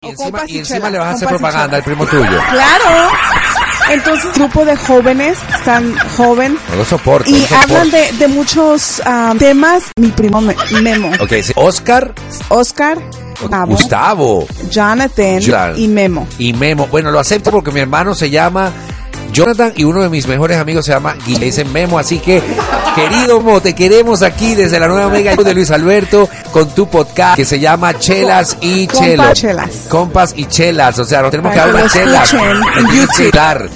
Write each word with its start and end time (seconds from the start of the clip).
Y 0.00 0.10
encima, 0.10 0.42
y 0.46 0.92
le 0.92 0.98
vas 0.98 1.08
a 1.08 1.10
hacer 1.10 1.28
propaganda 1.28 1.76
al 1.78 1.82
primo 1.82 2.06
tuyo. 2.06 2.22
Claro. 2.50 3.10
Entonces, 3.90 4.32
grupo 4.34 4.64
de 4.64 4.76
jóvenes, 4.76 5.36
están 5.58 5.92
joven 6.16 6.56
No 6.70 6.76
lo 6.76 6.84
soporto. 6.84 7.28
y 7.28 7.32
no 7.32 7.38
lo 7.40 7.46
soporto. 7.46 7.64
hablan 7.74 7.90
de, 7.90 8.12
de 8.12 8.28
muchos 8.28 9.02
ah, 9.04 9.34
temas. 9.36 9.90
Mi 9.96 10.08
primo 10.08 10.40
Me- 10.40 10.54
Memo, 10.82 11.10
Ok, 11.20 11.32
sí. 11.42 11.52
Oscar, 11.56 12.14
Oscar, 12.48 12.98
Gustavo, 13.40 13.66
Gustavo 13.72 14.46
Jonathan 14.70 15.40
Jan- 15.40 15.76
y 15.76 15.88
Memo. 15.88 16.28
y 16.38 16.52
Memo. 16.52 16.86
Bueno, 16.86 17.10
lo 17.10 17.18
acepto 17.18 17.50
porque 17.50 17.72
mi 17.72 17.80
hermano 17.80 18.14
se 18.14 18.30
llama 18.30 18.70
Jonathan 19.38 19.72
y 19.76 19.84
uno 19.84 20.02
de 20.02 20.08
mis 20.08 20.26
mejores 20.26 20.58
amigos 20.58 20.84
se 20.84 20.90
llama 20.90 21.14
Gui. 21.24 21.36
Le 21.36 21.46
dicen 21.46 21.72
Memo. 21.72 21.96
Así 21.96 22.18
que, 22.18 22.42
querido 22.96 23.40
Mo, 23.40 23.60
te 23.60 23.72
queremos 23.72 24.22
aquí 24.22 24.56
desde 24.56 24.80
la 24.80 24.88
nueva 24.88 25.08
Mega 25.08 25.36
de 25.36 25.54
Luis 25.54 25.70
Alberto 25.70 26.28
con 26.50 26.68
tu 26.74 26.88
podcast 26.88 27.36
que 27.36 27.44
se 27.44 27.60
llama 27.60 27.96
Chelas 27.96 28.56
y 28.60 28.88
Compa 28.88 29.04
Chelo. 29.04 29.32
Chelas. 29.34 29.86
Compas 29.88 30.34
y 30.36 30.46
chelas. 30.46 30.98
O 30.98 31.04
sea, 31.04 31.22
nos 31.22 31.30
tenemos 31.30 31.52
que 31.52 31.60
lo 31.60 31.88
chelas. 31.88 32.34
en 32.34 32.86
YouTube. 32.88 33.30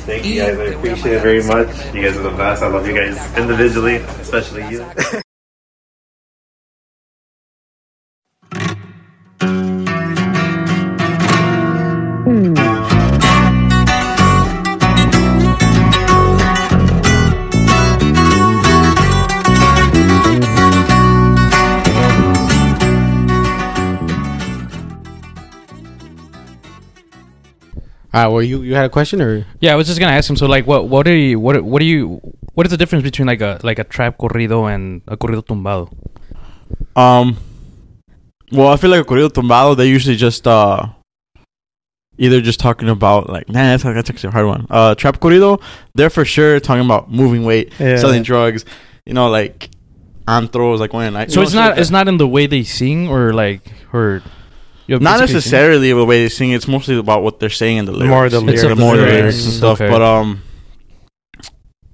Thank 0.07 0.25
you 0.25 0.43
guys. 0.43 0.59
I 0.59 0.75
appreciate 0.75 1.16
it 1.16 1.23
very 1.23 1.43
much. 1.45 1.69
You 1.95 2.02
guys 2.02 2.16
are 2.16 2.29
the 2.29 2.37
best. 2.37 2.63
I 2.63 2.66
love 2.66 2.85
you 2.85 2.95
guys 2.95 3.16
individually, 3.38 4.01
especially 4.21 4.65
you. 4.69 5.23
Ah, 28.15 28.29
well, 28.29 28.43
you 28.43 28.62
you 28.62 28.75
had 28.75 28.84
a 28.84 28.91
question 28.91 29.23
or 29.23 29.47
Yeah, 29.61 29.73
I 29.73 29.77
was 29.77 29.87
just 29.87 29.98
gonna 29.98 30.13
ask 30.13 30.29
him. 30.29 30.37
So, 30.37 30.46
like, 30.46 30.66
what 30.66 30.88
what 30.88 31.07
are 31.09 31.16
you 31.16 31.41
what 31.41 31.63
what 31.65 31.80
do 31.80 31.87
you 31.87 32.21
what 32.55 32.66
is 32.66 32.71
the 32.71 32.77
difference 32.77 33.02
between 33.02 33.27
like 33.27 33.41
a 33.41 33.59
like 33.63 33.79
a 33.79 33.85
trap 33.85 34.18
corrido 34.18 34.73
and 34.73 35.01
a 35.09 35.16
corrido 35.16 35.43
tumbado? 35.45 35.88
Um, 36.95 37.38
well, 38.51 38.68
I 38.68 38.77
feel 38.77 38.90
like 38.90 39.01
a 39.01 39.05
corrido 39.05 39.29
tumbado. 39.30 39.77
They 39.77 39.88
usually 39.88 40.16
just 40.16 40.46
uh, 40.46 40.87
either 42.18 42.40
just 42.43 42.60
talking 42.60 42.88
about 42.90 43.30
like, 43.30 43.49
nah, 43.49 43.77
that's, 43.77 43.83
that's 43.83 44.10
actually 44.10 44.29
a 44.29 44.33
hard 44.33 44.46
one. 44.46 44.66
Uh, 44.68 44.95
trap 44.95 45.18
corrido, 45.18 45.60
they're 45.95 46.10
for 46.10 46.24
sure 46.27 46.60
talking 46.60 46.85
about 46.85 47.10
moving 47.10 47.45
weight, 47.45 47.73
Yeah. 47.79 47.96
selling 47.96 48.23
drugs, 48.23 48.66
you 49.07 49.15
know, 49.15 49.30
like 49.30 49.71
antros, 50.29 50.79
like 50.80 50.93
when 50.93 51.16
I. 51.16 51.27
So 51.29 51.40
it's 51.40 51.55
not 51.55 51.79
it's 51.79 51.90
not 51.90 52.09
in 52.09 52.18
the 52.18 52.29
way 52.29 52.46
they 52.46 52.63
sing 52.63 53.09
or 53.09 53.33
like 53.33 53.73
or 53.93 54.16
you 54.16 54.21
have 54.21 54.41
not 54.88 55.21
necessarily 55.21 55.93
the 55.93 56.05
way 56.05 56.23
they 56.25 56.29
sing. 56.29 56.52
It's 56.52 56.69
mostly 56.69 56.99
about 56.99 57.23
what 57.23 57.41
they're 57.41 57.51
saying 57.51 57.79
in 57.79 57.85
the 57.85 57.93
lyrics. 57.93 58.11
More 58.11 58.29
the 58.29 58.41
lyrics. 58.41 58.63
of 58.63 58.69
the 58.71 58.77
more 58.77 58.97
the 58.97 59.02
lyrics. 59.02 59.19
lyrics 59.21 59.45
and 59.45 59.52
stuff. 59.55 59.80
Okay. 59.80 59.91
But 59.91 60.02
um, 60.02 60.43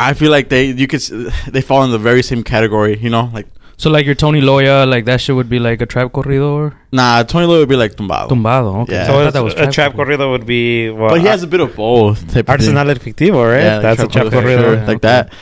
I 0.01 0.15
feel 0.15 0.31
like 0.31 0.49
they 0.49 0.67
you 0.67 0.87
could 0.87 1.01
they 1.49 1.61
fall 1.61 1.85
in 1.85 1.91
the 1.91 1.99
very 1.99 2.23
same 2.23 2.43
category. 2.45 2.99
You 2.99 3.11
know, 3.11 3.31
like 3.33 3.47
So 3.77 3.91
like 3.91 4.07
your 4.07 4.15
Tony 4.15 4.41
Loya, 4.41 4.89
like 4.89 5.05
that 5.07 5.21
shit 5.21 5.35
would 5.35 5.49
be 5.49 5.59
like 5.59 5.81
a 5.83 5.87
trap 5.87 6.13
corrido 6.13 6.51
or 6.53 6.77
nah, 6.93 7.23
Tony 7.25 7.47
Lloyd 7.47 7.61
would 7.61 7.69
be 7.69 7.77
like 7.77 7.95
tumbado. 7.95 8.29
tumbado. 8.29 8.83
Okay, 8.83 8.95
Yeah. 8.95 9.03
I 9.05 9.07
So 9.07 9.13
thought 9.13 9.33
that 9.33 9.43
was 9.45 9.55
a 9.55 9.71
trap 9.71 9.93
corrido 9.95 10.31
would 10.31 10.47
be 10.47 10.91
well, 10.91 11.11
But 11.11 11.21
he 11.21 11.27
has 11.27 11.43
a 11.43 11.47
bit 11.47 11.61
of 11.61 11.75
both. 11.77 12.21
Type 12.33 12.49
of 12.49 12.61
thing. 12.61 12.77
Arsenal 12.77 12.87
Efectivo, 12.95 13.53
right? 13.53 13.63
Yeah, 13.63 13.75
like 13.77 13.83
That's 13.83 14.03
a 14.03 14.09
trap 14.09 14.27
corrido, 14.27 14.43
corrido. 14.43 14.61
sure, 14.63 14.75
Yeah, 14.75 14.87
like 14.87 14.97
okay. 14.99 15.09
that. 15.09 15.33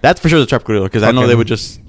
That's 0.00 0.20
for 0.20 0.28
sure 0.28 0.40
the 0.40 0.46
trap 0.46 0.62
corrido 0.64 0.84
because 0.84 1.02
I 1.02 1.10
know 1.12 1.26
they 1.26 1.34
would 1.34 1.46
just. 1.46 1.80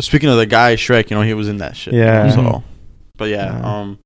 Speaking 0.00 0.30
of 0.30 0.36
the 0.38 0.46
guy 0.46 0.76
Shrek, 0.76 1.10
you 1.10 1.16
know 1.16 1.22
he 1.22 1.34
was 1.34 1.48
in 1.48 1.58
that 1.58 1.76
shit. 1.76 1.92
Yeah. 1.92 2.30
So, 2.30 2.62
but 3.18 3.28
yeah, 3.28 3.52
Yeah. 3.60 3.80
um, 3.80 3.98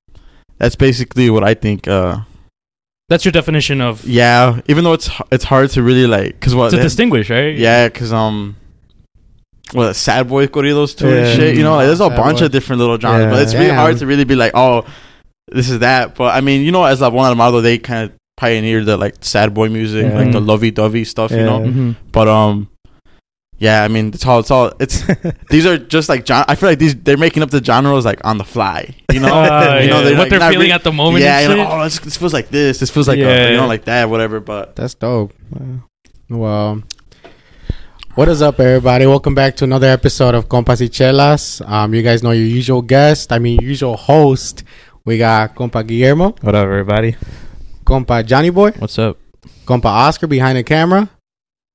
that's 0.58 0.77
basically 0.77 1.30
what 1.30 1.44
I 1.44 1.55
think. 1.55 1.86
Uh, 1.88 2.20
That's 3.08 3.24
your 3.24 3.33
definition 3.33 3.80
of 3.83 4.05
yeah, 4.06 4.60
even 4.66 4.84
though 4.84 4.94
it's 4.94 5.08
h- 5.10 5.20
it's 5.30 5.44
hard 5.44 5.69
to 5.70 5.83
really 5.83 6.06
like 6.06 6.38
because 6.41 6.55
what 6.55 6.70
to 6.70 6.77
they- 6.77 6.83
distinguish, 6.83 7.28
right? 7.30 7.56
yeah, 7.56 7.88
because 7.88 8.12
um. 8.12 8.56
Well, 9.72 9.93
sad 9.94 10.28
boy 10.28 10.47
corridos 10.47 10.97
too 10.97 11.09
and 11.09 11.26
Yeah. 11.26 11.34
shit. 11.34 11.56
You 11.56 11.62
know, 11.62 11.75
like 11.76 11.87
there's 11.87 12.00
a 12.00 12.09
Sad 12.09 12.16
bunch 12.16 12.38
boy. 12.41 12.44
of 12.47 12.53
different 12.53 12.81
little 12.81 12.98
genres, 12.98 13.26
but 13.26 13.37
Yeah. 13.37 13.43
it's 13.43 13.54
really 13.54 13.66
Damn. 13.69 13.76
hard 13.76 13.97
to 13.98 14.06
really 14.06 14.25
be 14.25 14.37
like, 14.37 14.53
oh, 14.54 14.84
this 15.50 15.69
is 15.70 15.78
that. 15.81 16.14
But 16.14 16.34
I 16.34 16.41
mean, 16.41 16.62
you 16.62 16.70
know, 16.70 16.84
as 16.84 17.00
Eslabon 17.00 17.34
Armado, 17.34 17.60
they 17.62 17.78
kind 17.78 18.04
of 18.10 18.12
pioneered 18.37 18.87
the 18.87 18.97
like 18.97 19.16
sad 19.22 19.53
boy 19.54 19.69
music, 19.70 20.06
Yeah. 20.06 20.16
like 20.19 20.32
the 20.32 20.41
lovey 20.41 20.70
dovey 20.70 21.04
stuff. 21.04 21.31
You 21.31 21.38
Yeah. 21.38 21.44
know, 21.47 21.64
hmm 21.64 21.91
but 22.12 22.28
um, 22.28 22.69
yeah, 23.59 23.82
I 23.84 23.88
mean, 23.88 24.09
it's 24.09 24.26
all 24.26 24.41
it's 24.41 24.50
all 24.50 24.72
it's. 24.81 25.04
these 25.50 25.65
are 25.66 25.78
just 25.78 26.09
like 26.09 26.25
gen- 26.25 26.44
I 26.48 26.54
feel 26.54 26.69
like 26.69 26.78
these 26.78 26.94
they're 26.94 27.16
making 27.16 27.42
up 27.42 27.50
the 27.50 27.62
genres 27.62 28.04
like 28.04 28.20
on 28.25 28.38
the 28.38 28.44
fly. 28.44 28.94
You 29.12 29.20
know, 29.20 29.28
Uh, 29.34 29.78
you 29.82 29.88
know 29.88 29.98
yeah. 29.98 30.04
they're 30.04 30.12
what 30.12 30.19
like, 30.19 30.31
they're 30.31 30.50
feeling 30.50 30.69
re- 30.69 30.72
at 30.72 30.84
the 30.84 30.92
moment. 30.92 31.22
Yeah, 31.25 31.38
and 31.41 31.50
you 31.53 31.56
know, 31.59 31.70
oh, 31.70 31.84
this, 31.84 31.98
this 32.00 32.16
feels 32.16 32.32
like 32.32 32.48
this. 32.48 32.78
This 32.81 32.91
feels 32.91 33.09
like 33.09 33.19
Yeah. 33.19 33.48
a, 33.48 33.50
you 33.53 33.56
know 33.56 33.66
like 33.66 33.84
that, 33.84 34.10
whatever. 34.10 34.41
But 34.41 34.76
that's 34.76 34.94
dope. 34.94 35.32
Well, 36.28 36.82
what 38.14 38.28
is 38.28 38.43
up, 38.43 38.60
everybody? 38.60 39.06
Welcome 39.06 39.34
back 39.34 39.56
to 39.56 39.64
another 39.64 39.88
episode 39.88 40.34
of 40.34 40.48
Compas 40.48 40.81
y 40.81 40.87
Chelas. 40.88 41.66
Um, 41.69 41.94
you 41.94 42.03
guys 42.03 42.22
know 42.22 42.31
your 42.32 42.47
usual 42.47 42.82
guest. 42.82 43.32
I 43.32 43.38
mean, 43.38 43.60
usual 43.60 43.97
host. 43.97 44.64
We 45.04 45.19
got 45.19 45.54
Compa 45.54 45.87
Guillermo, 45.87 46.34
What 46.41 46.54
up, 46.54 46.64
everybody? 46.64 47.14
Compa 47.84 48.25
Johnny 48.25 48.48
Boy, 48.48 48.70
What's 48.78 48.98
up? 48.98 49.19
Compa 49.66 49.84
Oscar 49.87 50.26
behind 50.26 50.56
the 50.56 50.62
camera. 50.64 51.10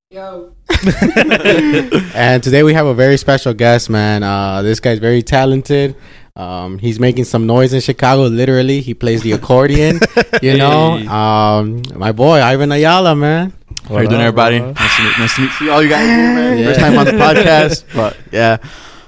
Yo. 0.10 0.54
and 2.16 2.42
today 2.44 2.64
we 2.64 2.74
have 2.74 2.86
a 2.86 2.94
very 2.94 3.18
special 3.18 3.54
guest, 3.54 3.90
man. 3.90 4.24
Uh, 4.24 4.62
this 4.62 4.80
guy's 4.80 5.00
very 5.00 5.22
talented. 5.22 5.96
Um, 6.36 6.78
he's 6.80 7.00
making 7.00 7.26
some 7.26 7.46
noise 7.46 7.74
in 7.74 7.82
Chicago. 7.82 8.24
Literally, 8.24 8.82
he 8.82 8.94
plays 8.94 9.22
the 9.22 9.34
accordion. 9.34 10.00
you 10.42 10.58
know, 10.58 10.94
um, 11.10 11.82
my 11.96 12.12
boy 12.12 12.40
Ivan 12.42 12.72
Ayala, 12.72 13.16
man. 13.16 13.54
how 13.88 14.00
you 14.00 14.08
doing, 14.08 14.22
everybody? 14.22 14.60
Nice 14.60 14.96
to 14.98 15.04
meet, 15.04 15.20
nice 15.20 15.36
to 15.36 15.42
meet 15.42 15.52
see 15.52 15.70
all 15.70 15.84
you 15.84 15.90
guys 15.90 16.06
here, 16.08 16.18
man. 16.34 16.58
Yeah. 16.58 16.66
First 16.68 16.80
time 16.80 16.98
on 16.98 17.06
the 17.06 17.12
podcast, 17.26 17.84
but 17.94 18.16
yeah, 18.32 18.58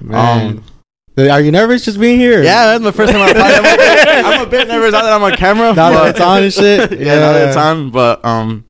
Man. 0.02 0.64
um, 1.18 1.30
Are 1.30 1.40
you 1.42 1.52
nervous 1.52 1.86
just 1.86 2.00
being 2.00 2.20
here? 2.20 2.44
yeah, 2.44 2.66
that's 2.78 2.84
my 2.84 2.92
first 2.92 3.14
time 3.14 3.22
on 3.22 3.28
the 3.30 3.34
podcast. 3.36 3.60
I'm 3.60 3.66
a 3.66 3.78
bit, 3.78 4.26
I'm 4.26 4.48
a 4.48 4.50
bit 4.50 4.68
nervous 4.68 4.92
now 4.92 5.02
that 5.04 5.14
I'm 5.14 5.24
on 5.24 5.32
camera. 5.34 5.74
Now 5.74 5.90
that 5.92 6.00
but- 6.02 6.10
it's 6.10 6.20
on 6.20 6.44
and 6.44 6.54
shit. 6.54 7.00
yeah, 7.00 7.16
now 7.20 7.32
that 7.34 7.48
it's 7.48 7.58
on, 7.58 7.92
but 7.92 8.26
um, 8.26 8.66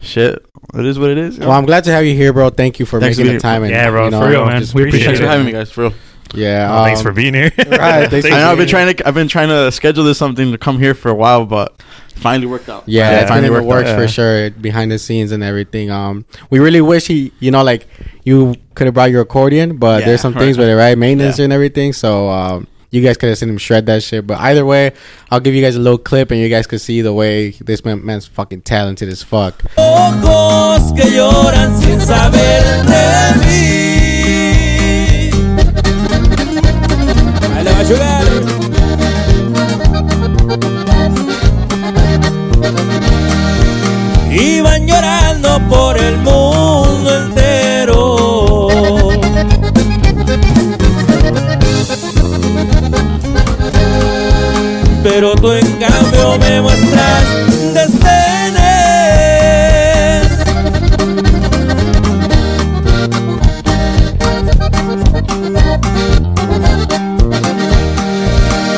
shit, 0.00 0.44
it 0.74 0.86
is 0.86 0.98
what 0.98 1.10
it 1.10 1.18
is. 1.18 1.36
you? 1.38 1.42
Well, 1.42 1.52
I'm 1.52 1.66
glad 1.66 1.84
to 1.84 1.92
have 1.92 2.04
you 2.04 2.14
here, 2.14 2.32
bro. 2.32 2.50
Thank 2.50 2.78
you 2.80 2.86
for 2.86 3.00
Thanks 3.00 3.16
making 3.18 3.26
for 3.26 3.26
the 3.28 3.32
being- 3.34 3.40
time. 3.40 3.62
And, 3.64 3.72
Yeah, 3.72 3.90
bro, 3.90 4.04
you 4.06 4.10
know, 4.10 4.20
for 4.20 4.28
real, 4.28 4.46
man. 4.46 4.62
We 4.74 4.82
appreciate 4.82 4.90
Thanks 4.90 4.94
appreciate 5.04 5.18
for 5.18 5.26
having 5.30 5.46
me, 5.46 5.52
guys. 5.52 5.70
For 5.70 5.80
real. 5.82 5.94
Yeah. 6.32 6.70
Well, 6.70 6.84
thanks 6.84 7.00
um, 7.00 7.04
for 7.06 7.12
being 7.12 7.34
here. 7.34 7.50
right, 7.58 8.08
thanks 8.08 8.26
I 8.26 8.30
know 8.30 8.52
I've 8.52 8.58
been 8.58 8.68
trying 8.68 8.94
to 8.94 9.06
I've 9.08 9.14
been 9.14 9.26
trying 9.26 9.48
to 9.48 9.72
schedule 9.72 10.04
this 10.04 10.16
something 10.16 10.52
to 10.52 10.58
come 10.58 10.78
here 10.78 10.94
for 10.94 11.08
a 11.08 11.14
while, 11.14 11.44
but 11.44 11.82
finally 12.14 12.46
worked 12.46 12.68
out. 12.68 12.84
Yeah, 12.86 13.02
Yeah, 13.02 13.10
it's 13.14 13.20
been 13.22 13.28
finally 13.28 13.48
in 13.48 13.54
the 13.54 13.68
works 13.68 13.88
out. 13.88 13.96
for 13.96 14.02
Yeah. 14.02 14.06
sure, 14.06 14.50
behind 14.50 14.92
the 14.92 14.98
scenes 15.00 15.32
and 15.32 15.42
everything. 15.42 15.90
Um, 15.90 16.24
we 16.48 16.60
really 16.60 16.80
wish 16.82 17.08
he, 17.08 17.32
you 17.40 17.50
know, 17.50 17.64
like 17.64 17.88
you 18.22 18.54
could 18.76 18.86
have 18.86 18.94
brought 18.94 19.10
your 19.10 19.22
accordion, 19.22 19.76
but 19.78 20.00
Yeah, 20.00 20.06
there's 20.06 20.20
some 20.20 20.32
right. 20.34 20.40
things 20.42 20.56
with 20.56 20.68
it, 20.68 20.76
right? 20.76 20.96
Maintenance 20.96 21.38
Yeah. 21.40 21.44
and 21.44 21.52
everything. 21.52 21.92
So, 21.92 22.28
um, 22.28 22.68
you 22.90 23.02
guys 23.02 23.16
could 23.16 23.28
have 23.28 23.38
seen 23.38 23.48
him 23.48 23.58
shred 23.58 23.86
that 23.86 24.02
shit. 24.02 24.26
But 24.26 24.40
either 24.40 24.64
way, 24.64 24.92
I'll 25.30 25.40
give 25.40 25.54
you 25.54 25.62
guys 25.62 25.76
a 25.76 25.80
little 25.80 25.98
clip, 25.98 26.30
and 26.30 26.40
you 26.40 26.48
guys 26.48 26.66
could 26.66 26.80
see 26.80 27.00
the 27.02 27.12
way 27.12 27.50
this 27.50 27.84
man, 27.84 28.04
man's 28.04 28.26
fucking 28.26 28.62
talented 28.62 29.08
as 29.08 29.22
fuck. 29.22 29.62
Iban 44.32 44.86
llorando 44.86 45.60
por 45.68 45.98
el 45.98 46.16
mundo 46.18 47.26
entero. 47.26 48.29
Pero 55.20 55.34
tú 55.34 55.52
en 55.52 55.66
cambio 55.72 56.38
me 56.38 56.62
muestras 56.62 57.24
desdenes. 57.74 58.00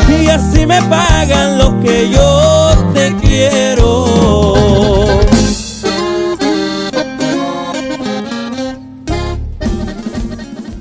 Y 0.09 0.29
así 0.29 0.67
me 0.67 0.83
pagan 0.83 1.59
lo 1.59 1.81
que 1.81 2.11
yo 2.11 2.91
te 2.93 3.15
quiero. 3.23 4.03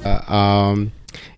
Uh, 0.04 0.34
um, 0.34 0.92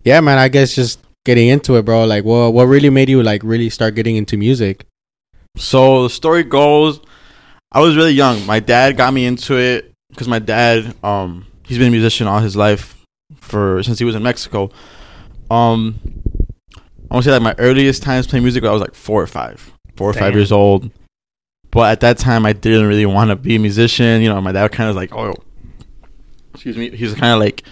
yeah, 0.06 0.22
man. 0.22 0.38
I 0.38 0.48
guess 0.48 0.74
just 0.74 1.04
getting 1.26 1.50
into 1.50 1.76
it, 1.76 1.86
bro. 1.86 2.06
Like, 2.06 2.24
what 2.24 2.54
what 2.54 2.66
really 2.66 2.90
made 2.90 3.10
you 3.10 3.24
like 3.24 3.44
really 3.44 3.70
start 3.70 3.96
getting 3.96 4.16
into 4.16 4.38
music? 4.38 4.86
So 5.56 6.04
the 6.04 6.10
story 6.10 6.44
goes, 6.44 7.00
I 7.72 7.80
was 7.80 7.96
really 7.96 8.12
young. 8.12 8.46
My 8.46 8.60
dad 8.60 8.98
got 8.98 9.14
me 9.14 9.26
into 9.26 9.58
it 9.58 9.92
because 10.10 10.28
my 10.28 10.40
dad, 10.40 10.96
um, 11.04 11.46
he's 11.66 11.78
been 11.78 11.88
a 11.88 11.92
musician 11.92 12.28
all 12.28 12.40
his 12.40 12.56
life 12.56 12.96
for 13.36 13.84
since 13.84 14.00
he 14.00 14.06
was 14.06 14.16
in 14.16 14.24
Mexico. 14.24 14.72
Um, 15.52 16.00
I 16.76 17.16
want 17.16 17.24
to 17.24 17.30
say 17.30 17.32
like 17.32 17.42
my 17.42 17.56
earliest 17.58 18.02
times 18.04 18.26
playing 18.26 18.44
music, 18.44 18.64
I 18.64 18.72
was 18.72 18.82
like 18.82 18.96
four 18.96 19.22
or 19.22 19.28
five. 19.28 19.72
four 19.96 20.10
or 20.10 20.14
five 20.14 20.34
years 20.34 20.52
old. 20.52 20.90
But 21.70 21.92
at 21.92 22.00
that 22.02 22.18
time, 22.18 22.48
I 22.48 22.54
didn't 22.54 22.88
really 22.88 23.06
want 23.06 23.30
to 23.30 23.36
be 23.36 23.56
a 23.56 23.60
musician. 23.60 24.22
You 24.22 24.30
know, 24.30 24.42
my 24.42 24.52
dad 24.52 24.72
kind 24.72 24.90
of 24.90 24.96
was 24.96 25.02
like, 25.02 25.14
oh, 25.14 25.36
excuse 26.54 26.76
me. 26.78 26.90
He's 26.90 27.14
kind 27.14 27.34
of 27.34 27.40
like, 27.40 27.64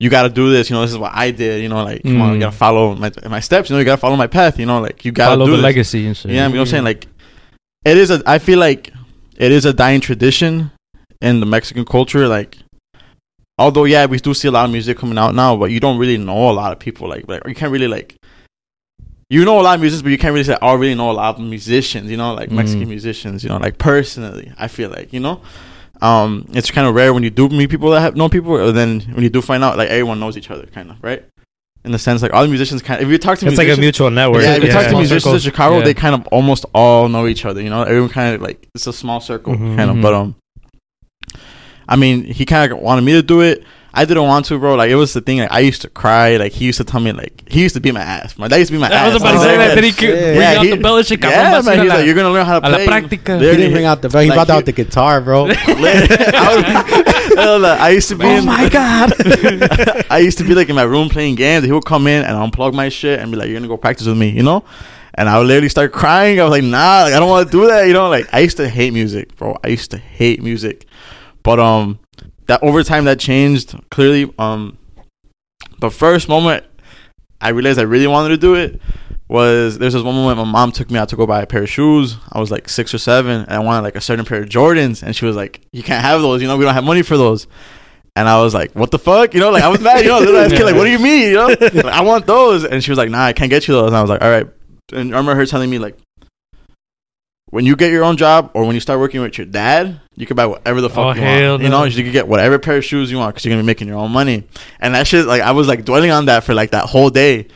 you 0.00 0.10
got 0.10 0.22
to 0.22 0.28
do 0.28 0.50
this. 0.50 0.70
You 0.70 0.76
know, 0.76 0.82
this 0.82 0.92
is 0.92 0.98
what 0.98 1.12
I 1.14 1.30
did. 1.30 1.62
You 1.62 1.68
know, 1.68 1.82
like, 1.84 2.02
come 2.02 2.20
on, 2.20 2.32
you 2.32 2.36
Mm. 2.38 2.40
got 2.40 2.50
to 2.52 2.56
follow 2.56 2.94
my 2.94 3.10
my 3.28 3.40
steps. 3.40 3.68
You 3.68 3.74
know, 3.74 3.80
you 3.80 3.84
got 3.84 3.96
to 3.96 4.00
follow 4.00 4.16
my 4.16 4.26
path. 4.28 4.58
You 4.58 4.66
know, 4.66 4.80
like, 4.80 5.04
you 5.04 5.12
got 5.12 5.26
to 5.26 5.30
Follow 5.32 5.46
do 5.46 5.50
the 5.52 5.56
this. 5.58 5.62
legacy 5.64 6.06
and 6.06 6.16
shit. 6.16 6.30
Yeah, 6.30 6.46
you 6.46 6.52
know 6.54 6.60
what 6.60 6.60
I'm 6.60 6.66
saying? 6.66 6.84
Like, 6.84 7.06
it 7.84 7.96
is 7.96 8.10
a. 8.10 8.22
I 8.26 8.38
feel 8.38 8.58
like 8.58 8.92
it 9.36 9.50
is 9.52 9.64
a 9.64 9.72
dying 9.72 10.00
tradition 10.00 10.70
in 11.20 11.40
the 11.40 11.46
Mexican 11.46 11.84
culture. 11.84 12.28
Like, 12.28 12.58
although 13.58 13.84
yeah, 13.84 14.06
we 14.06 14.18
do 14.18 14.34
see 14.34 14.48
a 14.48 14.50
lot 14.52 14.64
of 14.66 14.70
music 14.70 14.98
coming 14.98 15.18
out 15.18 15.34
now, 15.34 15.56
but 15.56 15.70
you 15.70 15.80
don't 15.80 15.98
really 15.98 16.16
know 16.18 16.50
a 16.50 16.52
lot 16.52 16.72
of 16.72 16.78
people. 16.78 17.08
Like, 17.08 17.28
like 17.28 17.42
you 17.46 17.54
can't 17.54 17.72
really 17.72 17.88
like. 17.88 18.14
You 19.30 19.44
know 19.44 19.60
a 19.60 19.62
lot 19.62 19.74
of 19.74 19.80
musicians, 19.80 20.02
but 20.02 20.08
you 20.10 20.16
can't 20.16 20.32
really 20.32 20.44
say, 20.44 20.56
"Oh, 20.62 20.68
I 20.68 20.74
really 20.74 20.94
know 20.94 21.10
a 21.10 21.12
lot 21.12 21.34
of 21.34 21.40
musicians." 21.42 22.10
You 22.10 22.16
know, 22.16 22.32
like 22.32 22.50
Mexican 22.50 22.86
Mhm. 22.86 22.88
musicians. 22.96 23.42
You 23.44 23.50
know, 23.50 23.58
like 23.58 23.76
personally, 23.76 24.52
I 24.58 24.68
feel 24.68 24.88
like 24.88 25.12
you 25.12 25.20
know, 25.20 25.42
um, 26.00 26.46
it's 26.52 26.70
kind 26.70 26.86
of 26.86 26.94
rare 26.94 27.12
when 27.12 27.22
you 27.22 27.30
do 27.30 27.48
meet 27.48 27.70
people 27.70 27.90
that 27.90 28.00
have 28.00 28.16
known 28.16 28.30
people, 28.30 28.52
or 28.52 28.72
then 28.72 29.00
when 29.12 29.22
you 29.22 29.30
do 29.30 29.40
find 29.42 29.64
out, 29.64 29.76
like 29.76 29.88
everyone 29.90 30.20
knows 30.20 30.36
each 30.36 30.50
other, 30.50 30.66
kind 30.66 30.90
of 30.90 30.96
right. 31.02 31.24
In 31.84 31.92
the 31.92 31.98
sense, 31.98 32.22
like 32.22 32.34
all 32.34 32.42
the 32.42 32.48
musicians 32.48 32.82
kind. 32.82 33.00
Of, 33.00 33.08
if 33.08 33.12
you 33.12 33.18
talk 33.18 33.38
to 33.38 33.46
It's 33.46 33.56
like 33.56 33.68
a 33.68 33.76
mutual 33.80 34.10
network. 34.10 34.42
yeah, 34.42 34.56
if 34.56 34.64
you 34.64 34.70
talk 34.70 34.86
to 34.90 34.96
musicians 34.96 35.34
in. 35.34 35.40
Chicago, 35.40 35.78
Yeah. 35.78 35.84
they 35.84 35.94
kind 35.94 36.14
of 36.14 36.26
almost 36.28 36.66
all 36.74 37.08
know 37.08 37.26
each 37.26 37.44
other. 37.44 37.62
You 37.62 37.70
know, 37.70 37.82
everyone 37.82 38.10
kind 38.10 38.34
of 38.34 38.42
like 38.42 38.68
it's 38.74 38.86
a 38.86 38.92
small 38.92 39.20
circle, 39.20 39.54
Mhm. 39.54 39.76
kind 39.76 39.90
of. 39.90 39.96
Mhm. 39.96 40.02
But 40.02 40.14
um, 40.14 40.34
I 41.88 41.96
mean, 41.96 42.24
he 42.24 42.44
kind 42.44 42.70
of 42.70 42.78
wanted 42.78 43.02
me 43.02 43.12
to 43.12 43.22
do 43.22 43.40
it. 43.40 43.64
I 44.00 44.04
didn't 44.04 44.24
want 44.32 44.46
to, 44.46 44.58
bro. 44.58 44.74
Like 44.76 44.90
it 44.90 44.94
was 44.94 45.12
the 45.12 45.20
thing. 45.20 45.38
Like 45.38 45.50
I 45.52 45.60
used 45.60 45.82
to 45.82 45.90
cry. 45.90 46.36
Like 46.36 46.52
he 46.52 46.64
used 46.66 46.78
to 46.78 46.84
tell 46.84 47.00
me, 47.00 47.12
like 47.12 47.42
he 47.48 47.62
used 47.62 47.74
to 47.74 47.80
beat 47.80 47.92
my 47.94 48.00
ass. 48.00 48.38
My 48.38 48.48
dad 48.48 48.58
used 48.58 48.68
to 48.70 48.74
beat 48.76 48.80
my 48.80 48.88
I 48.88 48.92
ass. 48.94 49.12
was 49.14 49.22
about 49.22 49.32
to 49.32 49.38
say 49.40 49.56
that. 49.56 49.68
yeah. 49.68 49.74
Then 49.74 49.84
he 49.84 49.92
could 49.92 50.08
Yeah, 50.10 50.34
bring 50.34 50.46
out 50.58 50.64
he- 50.64 50.70
the 50.70 50.76
bell 50.84 50.96
and 50.98 51.06
shit. 51.06 51.20
Yeah, 51.22 51.60
man. 51.64 51.78
He's 51.80 51.88
like, 51.88 52.06
you're 52.06 52.14
gonna 52.14 52.30
learn 52.30 52.46
how 52.46 52.60
to 52.60 52.66
a 52.66 52.70
la 52.70 52.76
play. 52.76 52.86
práctica. 52.86 53.40
He 53.40 53.56
didn't 53.56 53.72
bring 53.72 53.84
out 53.86 54.02
the 54.02 54.08
bell. 54.08 54.22
He 54.22 54.28
like, 54.30 54.36
brought 54.36 54.46
he- 54.48 54.52
out 54.52 54.64
the 54.66 54.72
guitar, 54.72 55.20
bro. 55.20 55.46
I, 55.50 57.56
was 57.58 57.64
I 57.64 57.90
used 57.90 58.08
to 58.08 58.16
be. 58.16 58.24
Oh 58.24 58.28
in, 58.38 58.44
my 58.46 58.68
God. 58.80 59.12
I 60.10 60.18
used 60.18 60.38
to 60.38 60.44
be 60.44 60.54
like 60.54 60.68
in 60.68 60.76
my 60.76 60.82
room 60.82 61.08
playing 61.08 61.34
games. 61.36 61.64
He 61.64 61.72
would 61.72 61.84
come 61.84 62.06
in 62.06 62.24
and 62.24 62.36
unplug 62.52 62.74
my 62.74 62.88
shit 62.88 63.20
and 63.20 63.30
be 63.30 63.36
like, 63.36 63.48
"You're 63.48 63.58
gonna 63.58 63.68
go 63.68 63.76
practice 63.76 64.06
with 64.06 64.16
me," 64.18 64.30
you 64.30 64.42
know. 64.42 64.64
And 65.14 65.28
I 65.28 65.38
would 65.38 65.46
literally 65.48 65.68
start 65.68 65.92
crying. 65.92 66.40
I 66.40 66.44
was 66.44 66.52
like, 66.52 66.64
"Nah, 66.64 67.02
like, 67.04 67.14
I 67.14 67.18
don't 67.18 67.28
want 67.28 67.48
to 67.48 67.52
do 67.52 67.66
that," 67.66 67.86
you 67.86 67.92
know. 67.92 68.08
Like 68.08 68.32
I 68.32 68.40
used 68.40 68.56
to 68.58 68.68
hate 68.68 68.92
music, 68.92 69.36
bro. 69.36 69.56
I 69.64 69.68
used 69.68 69.90
to 69.92 69.98
hate 69.98 70.42
music, 70.42 70.86
but 71.42 71.58
um, 71.58 71.98
that 72.48 72.62
over 72.62 72.82
time 72.82 73.04
that 73.04 73.18
changed 73.20 73.78
clearly. 73.90 74.32
Um, 74.38 74.76
the 75.78 75.90
first 75.90 76.28
moment 76.28 76.64
I 77.40 77.50
realized 77.50 77.78
I 77.78 77.82
really 77.82 78.06
wanted 78.06 78.30
to 78.30 78.36
do 78.36 78.54
it 78.54 78.80
was 79.28 79.78
there's 79.78 79.92
this 79.92 80.02
one 80.02 80.14
moment 80.14 80.38
my 80.38 80.44
mom 80.44 80.72
took 80.72 80.90
me 80.90 80.98
out 80.98 81.10
to 81.10 81.16
go 81.16 81.26
buy 81.26 81.42
a 81.42 81.46
pair 81.46 81.62
of 81.62 81.70
shoes. 81.70 82.16
I 82.32 82.40
was 82.40 82.50
like 82.50 82.68
six 82.68 82.92
or 82.92 82.98
seven, 82.98 83.42
and 83.42 83.50
I 83.50 83.58
wanted 83.60 83.82
like 83.82 83.94
a 83.94 84.00
certain 84.00 84.24
pair 84.24 84.42
of 84.42 84.48
Jordans, 84.48 85.02
and 85.02 85.14
she 85.14 85.26
was 85.26 85.36
like, 85.36 85.60
"You 85.72 85.82
can't 85.82 86.02
have 86.02 86.22
those. 86.22 86.42
You 86.42 86.48
know, 86.48 86.56
we 86.56 86.64
don't 86.64 86.74
have 86.74 86.84
money 86.84 87.02
for 87.02 87.16
those." 87.16 87.46
And 88.16 88.28
I 88.28 88.42
was 88.42 88.54
like, 88.54 88.72
"What 88.72 88.90
the 88.90 88.98
fuck?" 88.98 89.34
You 89.34 89.40
know, 89.40 89.50
like 89.50 89.62
I 89.62 89.68
was 89.68 89.80
mad. 89.80 90.02
You 90.02 90.08
know, 90.08 90.18
little 90.18 90.38
ass 90.38 90.50
kid. 90.50 90.64
Like, 90.64 90.74
what 90.74 90.84
do 90.84 90.90
you 90.90 90.98
mean? 90.98 91.28
You 91.28 91.34
know, 91.34 91.46
like, 91.60 91.84
I 91.84 92.00
want 92.00 92.26
those. 92.26 92.64
And 92.64 92.82
she 92.82 92.90
was 92.90 92.98
like, 92.98 93.10
"Nah, 93.10 93.24
I 93.24 93.32
can't 93.34 93.50
get 93.50 93.68
you 93.68 93.74
those." 93.74 93.88
And 93.88 93.96
I 93.96 94.00
was 94.00 94.10
like, 94.10 94.22
"All 94.22 94.30
right." 94.30 94.46
And 94.92 95.14
I 95.14 95.18
remember 95.18 95.34
her 95.34 95.44
telling 95.44 95.68
me 95.68 95.78
like, 95.78 95.98
when 97.50 97.66
you 97.66 97.76
get 97.76 97.92
your 97.92 98.04
own 98.04 98.16
job 98.16 98.50
or 98.54 98.64
when 98.64 98.74
you 98.74 98.80
start 98.80 99.00
working 99.00 99.20
with 99.20 99.36
your 99.36 99.46
dad, 99.46 100.00
you 100.18 100.26
can 100.26 100.36
buy 100.36 100.46
whatever 100.46 100.80
the 100.80 100.90
fuck 100.90 100.98
Oh, 100.98 101.12
you 101.12 101.20
hell 101.22 101.52
want. 101.52 101.62
You 101.62 101.68
know, 101.68 101.84
you 101.84 102.02
can 102.02 102.12
get 102.12 102.26
whatever 102.26 102.58
pair 102.58 102.78
of 102.78 102.84
shoes 102.84 103.10
you 103.10 103.18
want 103.18 103.34
because 103.34 103.44
you're 103.44 103.52
gonna 103.52 103.62
be 103.62 103.66
making 103.66 103.88
your 103.88 103.98
own 103.98 104.10
money. 104.10 104.44
And 104.80 104.94
that 104.94 105.06
shit, 105.06 105.26
like, 105.26 105.42
I 105.42 105.52
was 105.52 105.68
like 105.68 105.84
dwelling 105.84 106.10
on 106.10 106.26
that 106.26 106.44
for 106.44 106.54
like 106.54 106.72
that 106.72 106.86
whole 106.86 107.08
day. 107.10 107.46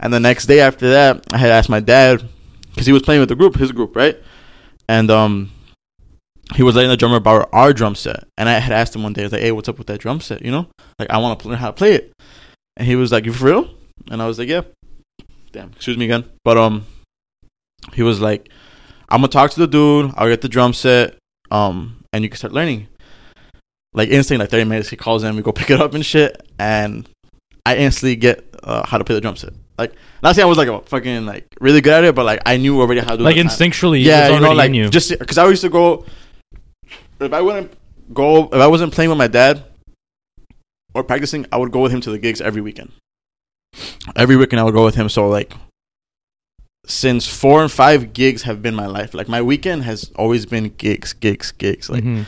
And 0.00 0.12
the 0.12 0.20
next 0.20 0.46
day 0.46 0.60
after 0.60 0.90
that, 0.90 1.24
I 1.32 1.38
had 1.38 1.50
asked 1.50 1.68
my 1.68 1.80
dad 1.80 2.22
because 2.70 2.86
he 2.86 2.92
was 2.92 3.02
playing 3.02 3.20
with 3.20 3.28
the 3.28 3.36
group, 3.36 3.56
his 3.56 3.72
group, 3.72 3.94
right? 3.96 4.16
And 4.88 5.10
um, 5.10 5.50
he 6.54 6.62
was 6.62 6.74
letting 6.76 6.90
the 6.90 6.96
drummer 6.96 7.20
borrow 7.20 7.48
our 7.52 7.72
drum 7.72 7.94
set. 7.94 8.24
And 8.36 8.48
I 8.48 8.58
had 8.58 8.72
asked 8.72 8.94
him 8.96 9.02
one 9.02 9.12
day, 9.12 9.22
I 9.22 9.24
was 9.26 9.32
like, 9.32 9.42
"Hey, 9.42 9.52
what's 9.52 9.68
up 9.68 9.78
with 9.78 9.86
that 9.88 10.00
drum 10.00 10.20
set? 10.20 10.42
You 10.42 10.50
know, 10.50 10.66
like 10.98 11.10
I 11.10 11.18
want 11.18 11.38
to 11.40 11.48
learn 11.48 11.58
how 11.58 11.66
to 11.68 11.72
play 11.72 11.94
it." 11.94 12.12
And 12.76 12.86
he 12.86 12.96
was 12.96 13.12
like, 13.12 13.24
"You 13.26 13.32
for 13.32 13.46
real?" 13.46 13.70
And 14.10 14.22
I 14.22 14.26
was 14.26 14.38
like, 14.38 14.48
"Yeah." 14.48 14.62
Damn, 15.52 15.70
excuse 15.72 15.96
me 15.96 16.04
again. 16.04 16.24
But 16.44 16.56
um, 16.56 16.86
he 17.92 18.02
was 18.02 18.20
like, 18.20 18.48
"I'm 19.08 19.20
gonna 19.20 19.28
talk 19.28 19.50
to 19.52 19.60
the 19.60 19.66
dude. 19.66 20.12
I'll 20.16 20.28
get 20.28 20.40
the 20.40 20.48
drum 20.48 20.72
set. 20.72 21.16
Um, 21.50 21.97
and 22.12 22.24
you 22.24 22.30
can 22.30 22.36
start 22.38 22.52
learning." 22.52 22.88
Like 23.94 24.10
instantly, 24.10 24.44
like 24.44 24.50
30 24.50 24.64
minutes, 24.64 24.88
he 24.90 24.96
calls 24.96 25.24
in, 25.24 25.34
we 25.34 25.42
go 25.42 25.52
pick 25.60 25.70
it 25.70 25.80
up 25.80 25.94
and 25.94 26.04
shit, 26.04 26.42
and 26.58 27.08
I 27.64 27.76
instantly 27.76 28.16
get 28.16 28.44
uh, 28.62 28.86
how 28.86 28.98
to 28.98 29.04
play 29.04 29.14
the 29.14 29.20
drum 29.20 29.36
set. 29.36 29.52
Like, 29.78 29.94
not 30.22 30.34
saying 30.34 30.44
I 30.44 30.48
was 30.48 30.58
like 30.58 30.68
a 30.68 30.80
fucking 30.80 31.24
like 31.26 31.46
really 31.60 31.80
good 31.80 31.92
at 31.92 32.04
it, 32.04 32.14
but 32.14 32.24
like 32.26 32.40
I 32.44 32.56
knew 32.56 32.80
already 32.80 33.00
how 33.00 33.12
to 33.12 33.18
do 33.18 33.22
Like 33.24 33.36
instinctually, 33.36 34.02
yeah, 34.02 34.28
you 34.28 34.40
know, 34.40 34.52
like 34.52 34.72
you. 34.72 34.88
just 34.90 35.16
because 35.18 35.38
I 35.38 35.46
used 35.48 35.62
to 35.62 35.68
go. 35.68 36.04
If 37.20 37.32
I 37.32 37.40
wouldn't 37.40 37.72
go, 38.12 38.44
if 38.46 38.54
I 38.54 38.66
wasn't 38.66 38.92
playing 38.92 39.10
with 39.10 39.18
my 39.18 39.26
dad 39.28 39.64
or 40.94 41.04
practicing, 41.04 41.46
I 41.52 41.56
would 41.56 41.72
go 41.72 41.80
with 41.80 41.92
him 41.92 42.00
to 42.02 42.10
the 42.10 42.18
gigs 42.18 42.40
every 42.40 42.60
weekend. 42.60 42.92
Every 44.16 44.36
weekend, 44.36 44.60
I 44.60 44.64
would 44.64 44.74
go 44.74 44.84
with 44.84 44.94
him. 44.94 45.08
So 45.08 45.28
like, 45.28 45.52
since 46.88 47.26
four 47.28 47.62
and 47.62 47.70
five 47.70 48.12
gigs 48.14 48.42
have 48.42 48.62
been 48.62 48.74
my 48.74 48.86
life. 48.86 49.12
Like 49.14 49.28
my 49.28 49.42
weekend 49.42 49.84
has 49.84 50.10
always 50.16 50.46
been 50.46 50.70
gigs, 50.78 51.12
gigs, 51.12 51.52
gigs. 51.52 51.88
Like 51.90 52.02
Mhm. 52.02 52.24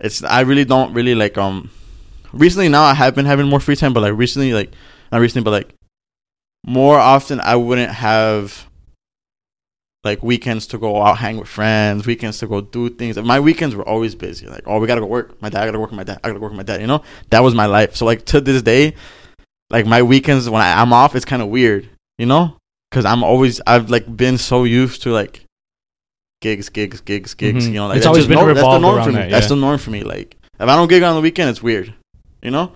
it's 0.00 0.22
I 0.24 0.40
really 0.40 0.64
don't 0.64 0.92
really 0.92 1.14
like 1.14 1.38
um. 1.38 1.70
Recently, 2.32 2.68
now 2.68 2.82
I 2.82 2.94
have 2.94 3.14
been 3.14 3.26
having 3.26 3.46
more 3.48 3.60
free 3.60 3.76
time, 3.76 3.92
but 3.92 4.00
like 4.02 4.14
recently, 4.16 4.52
like 4.52 4.72
not 5.12 5.20
recently, 5.20 5.44
but 5.44 5.50
like 5.52 5.74
more 6.66 6.98
often, 6.98 7.40
I 7.40 7.56
wouldn't 7.56 7.92
have 7.92 8.66
like 10.04 10.20
weekends 10.22 10.66
to 10.68 10.78
go 10.78 11.00
out 11.00 11.18
hang 11.18 11.36
with 11.36 11.48
friends, 11.48 12.06
weekends 12.06 12.38
to 12.38 12.46
go 12.48 12.60
do 12.60 12.88
things. 12.90 13.16
My 13.18 13.38
weekends 13.38 13.76
were 13.76 13.86
always 13.88 14.14
busy. 14.16 14.46
Like, 14.48 14.64
oh, 14.66 14.80
we 14.80 14.86
gotta 14.88 15.00
go 15.00 15.06
work. 15.06 15.40
My 15.40 15.48
dad, 15.48 15.62
I 15.62 15.66
gotta 15.66 15.78
work 15.78 15.90
with 15.90 15.96
my 15.96 16.04
dad. 16.04 16.18
I 16.24 16.28
gotta 16.28 16.40
work 16.40 16.50
with 16.50 16.56
my 16.56 16.64
dad. 16.64 16.80
You 16.80 16.88
know, 16.88 17.02
that 17.30 17.40
was 17.40 17.54
my 17.54 17.66
life. 17.66 17.94
So 17.94 18.04
like 18.04 18.24
to 18.26 18.40
this 18.40 18.62
day, 18.62 18.94
like 19.70 19.86
my 19.86 20.02
weekends 20.02 20.48
when 20.50 20.60
I, 20.60 20.80
I'm 20.80 20.92
off, 20.92 21.14
it's 21.14 21.24
kind 21.24 21.40
of 21.42 21.48
weird. 21.48 21.88
You 22.18 22.26
know, 22.26 22.56
because 22.92 23.06
I'm 23.06 23.24
always 23.24 23.58
I've 23.66 23.88
like 23.88 24.04
been 24.14 24.36
so 24.36 24.64
used 24.64 25.00
to 25.04 25.10
like 25.12 25.46
gigs, 26.42 26.68
gigs, 26.68 27.00
gigs, 27.00 27.32
gigs. 27.32 27.64
Mhm. 27.64 27.68
You 27.68 27.74
know, 27.76 27.86
like 27.86 27.96
It's 27.96 28.04
that's 28.04 28.08
always 28.08 28.26
just 28.26 28.28
been 28.28 28.54
that's 28.54 28.60
the 28.60 28.78
norm 28.78 29.02
for 29.02 29.08
me. 29.10 29.16
that, 29.16 29.30
That's 29.30 29.48
the 29.48 29.56
norm 29.56 29.78
for 29.78 29.90
me. 29.90 30.02
Like 30.02 30.36
if 30.60 30.68
I 30.68 30.76
don't 30.76 30.88
gig 30.88 31.02
on 31.02 31.14
the 31.14 31.22
weekend, 31.22 31.48
it's 31.48 31.62
weird. 31.62 31.94
You 32.42 32.50
know, 32.50 32.72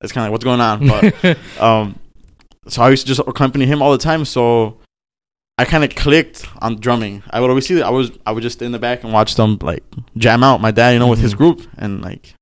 it's 0.00 0.12
kind 0.12 0.22
of 0.22 0.30
like 0.30 0.32
what's 0.32 0.44
going 0.44 0.60
on. 0.60 0.86
But 0.86 1.60
um, 1.60 1.98
so 2.68 2.82
I 2.82 2.90
used 2.90 3.02
to 3.02 3.08
just 3.08 3.20
accompany 3.26 3.66
him 3.66 3.82
all 3.82 3.90
the 3.90 3.98
time. 3.98 4.24
So 4.24 4.78
I 5.58 5.64
kind 5.64 5.82
of 5.82 5.94
clicked 5.96 6.46
on 6.62 6.76
drumming. 6.78 7.24
I 7.30 7.40
would 7.40 7.50
always 7.50 7.66
see 7.66 7.74
that. 7.74 7.86
I 7.86 7.90
was 7.90 8.12
I 8.24 8.30
would 8.30 8.44
just 8.44 8.58
stay 8.58 8.66
in 8.66 8.72
the 8.72 8.78
back 8.78 9.02
and 9.02 9.12
watch 9.12 9.34
them 9.34 9.58
like 9.62 9.82
jam 10.16 10.44
out. 10.44 10.60
My 10.60 10.70
dad, 10.70 10.90
you 10.90 11.00
know, 11.00 11.08
with 11.08 11.18
his 11.18 11.34
Mhm. 11.34 11.38
group, 11.38 11.66
and 11.76 12.02
like 12.02 12.34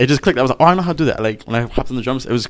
it 0.00 0.06
just 0.08 0.22
clicked. 0.22 0.40
I 0.40 0.42
was 0.42 0.50
like, 0.50 0.60
oh, 0.60 0.64
I 0.64 0.74
know 0.74 0.82
how 0.82 0.90
to 0.92 0.98
do 0.98 1.04
that. 1.04 1.22
Like 1.22 1.44
when 1.44 1.54
I 1.54 1.68
hopped 1.68 1.90
on 1.90 1.96
the 1.96 2.02
drums, 2.02 2.26
it 2.26 2.32
was 2.32 2.48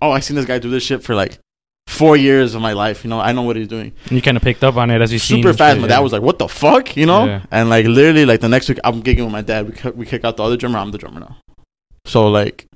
oh, 0.00 0.12
I 0.12 0.20
seen 0.20 0.36
this 0.36 0.46
guy 0.46 0.58
do 0.60 0.70
this 0.70 0.84
shit 0.84 1.02
for 1.02 1.16
like 1.16 1.38
four 1.86 2.16
years 2.16 2.54
of 2.54 2.62
my 2.62 2.72
life. 2.72 3.04
You 3.04 3.10
know, 3.10 3.20
I 3.20 3.32
know 3.32 3.42
what 3.42 3.56
he's 3.56 3.68
doing. 3.68 3.92
you 4.10 4.22
kind 4.22 4.36
of 4.36 4.42
picked 4.42 4.64
up 4.64 4.76
on 4.76 4.90
it 4.90 5.00
as 5.02 5.12
you 5.12 5.18
Super 5.18 5.52
fast. 5.52 5.78
My 5.78 5.82
yeah. 5.86 5.96
dad 5.96 6.00
was 6.00 6.12
like, 6.12 6.22
"What 6.22 6.38
the 6.38 6.48
fuck?" 6.48 6.96
You 6.96 7.06
know, 7.06 7.24
Yeah. 7.26 7.42
and 7.50 7.68
like 7.70 7.86
literally, 7.86 8.24
like 8.24 8.40
the 8.40 8.48
next 8.48 8.68
week, 8.68 8.78
I'm 8.84 9.02
gigging 9.02 9.24
with 9.24 9.32
my 9.32 9.42
dad. 9.42 9.66
We 9.68 9.72
kick- 9.74 9.96
we 9.96 10.06
kick 10.06 10.24
out 10.24 10.36
the 10.36 10.44
other 10.44 10.56
drummer. 10.56 10.78
I'm 10.78 10.90
the 10.90 10.98
drummer 10.98 11.20
now. 11.20 11.36
So 12.06 12.28
like, 12.28 12.66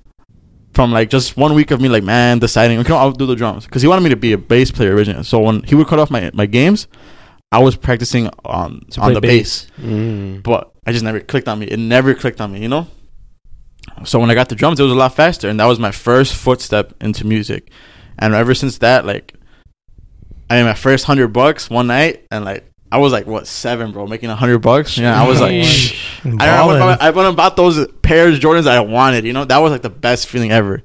from 0.74 0.92
like 0.92 1.08
just 1.10 1.36
one 1.36 1.54
week 1.54 1.70
of 1.70 1.80
me 1.80 1.88
like, 1.88 2.04
man, 2.04 2.38
deciding, 2.38 2.78
okay, 2.80 2.92
I'll 2.94 3.10
do 3.12 3.26
the 3.26 3.34
drums 3.36 3.64
because 3.64 3.82
he 3.82 3.88
wanted 3.88 4.02
me 4.02 4.10
to 4.10 4.16
be 4.16 4.32
a 4.32 4.38
bass 4.38 4.70
player 4.70 4.94
originally. 4.94 5.24
So 5.24 5.40
when 5.40 5.62
he 5.64 5.74
would 5.74 5.86
cut 5.88 5.98
off 5.98 6.10
my 6.10 6.30
my 6.34 6.46
games, 6.46 6.86
I 7.52 7.58
was 7.60 7.76
practicing 7.76 8.28
on 8.44 8.82
To 8.90 9.00
on 9.00 9.14
the 9.14 9.20
bass. 9.20 9.66
bass 9.76 9.86
Mm. 9.86 10.42
but 10.42 10.72
I 10.86 10.92
just 10.92 11.04
never 11.04 11.20
clicked 11.20 11.48
on 11.48 11.58
me. 11.58 11.66
It 11.66 11.78
never 11.78 12.14
clicked 12.14 12.40
on 12.40 12.52
me, 12.52 12.60
you 12.60 12.68
know. 12.68 12.86
So 14.04 14.18
when 14.20 14.30
I 14.30 14.34
got 14.34 14.48
the 14.48 14.54
drums, 14.56 14.78
it 14.78 14.82
was 14.82 14.92
a 14.92 14.96
lot 14.96 15.14
faster, 15.14 15.48
and 15.48 15.58
that 15.60 15.64
was 15.66 15.78
my 15.78 15.90
first 15.92 16.34
footstep 16.34 16.92
into 17.00 17.26
music. 17.26 17.70
And 18.18 18.34
ever 18.34 18.54
since 18.54 18.78
that, 18.78 19.04
like, 19.04 19.34
I 20.48 20.56
made 20.56 20.64
my 20.64 20.74
first 20.74 21.04
hundred 21.04 21.28
bucks 21.28 21.68
one 21.68 21.88
night, 21.88 22.24
and 22.30 22.44
like 22.44 22.70
I 22.90 22.98
was 22.98 23.12
like 23.12 23.26
what 23.26 23.46
seven, 23.46 23.92
bro, 23.92 24.06
making 24.06 24.30
a 24.30 24.36
hundred 24.36 24.60
bucks. 24.60 24.96
Yeah, 24.96 25.20
I 25.20 25.26
was 25.26 25.40
like, 25.40 25.52
Sheesh. 25.52 26.40
I, 26.40 26.66
went, 26.66 27.02
I 27.02 27.10
went 27.10 27.28
and 27.28 27.36
bought 27.36 27.56
those 27.56 27.86
pairs 28.02 28.36
of 28.36 28.40
Jordans 28.40 28.64
that 28.64 28.76
I 28.76 28.80
wanted. 28.80 29.24
You 29.24 29.32
know, 29.32 29.44
that 29.44 29.58
was 29.58 29.72
like 29.72 29.82
the 29.82 29.90
best 29.90 30.28
feeling 30.28 30.52
ever. 30.52 30.82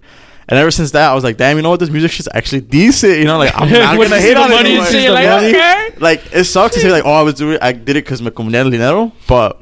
And 0.49 0.59
ever 0.59 0.71
since 0.71 0.91
that, 0.91 1.09
I 1.09 1.13
was 1.13 1.23
like, 1.23 1.37
damn, 1.37 1.55
you 1.55 1.63
know 1.63 1.69
what? 1.69 1.79
This 1.79 1.89
music 1.89 2.11
shit's 2.11 2.27
actually 2.33 2.61
decent. 2.61 3.19
You 3.19 3.25
know, 3.25 3.37
like 3.37 3.53
I'm 3.55 3.69
not 3.71 3.95
gonna 3.95 4.19
hate 4.19 4.35
on 4.35 4.51
it. 4.51 4.59
anymore. 4.59 5.13
like, 5.13 5.27
okay. 5.27 5.93
Like 5.99 6.33
it 6.33 6.45
sucks 6.45 6.73
to 6.75 6.81
say 6.81 6.91
like, 6.91 7.05
oh, 7.05 7.13
I 7.13 7.21
was 7.21 7.35
doing, 7.35 7.59
I 7.61 7.71
did 7.71 7.95
it 7.95 8.03
because 8.03 8.21
me 8.21 8.31
el 8.35 8.69
dinero, 8.69 9.11
but 9.27 9.61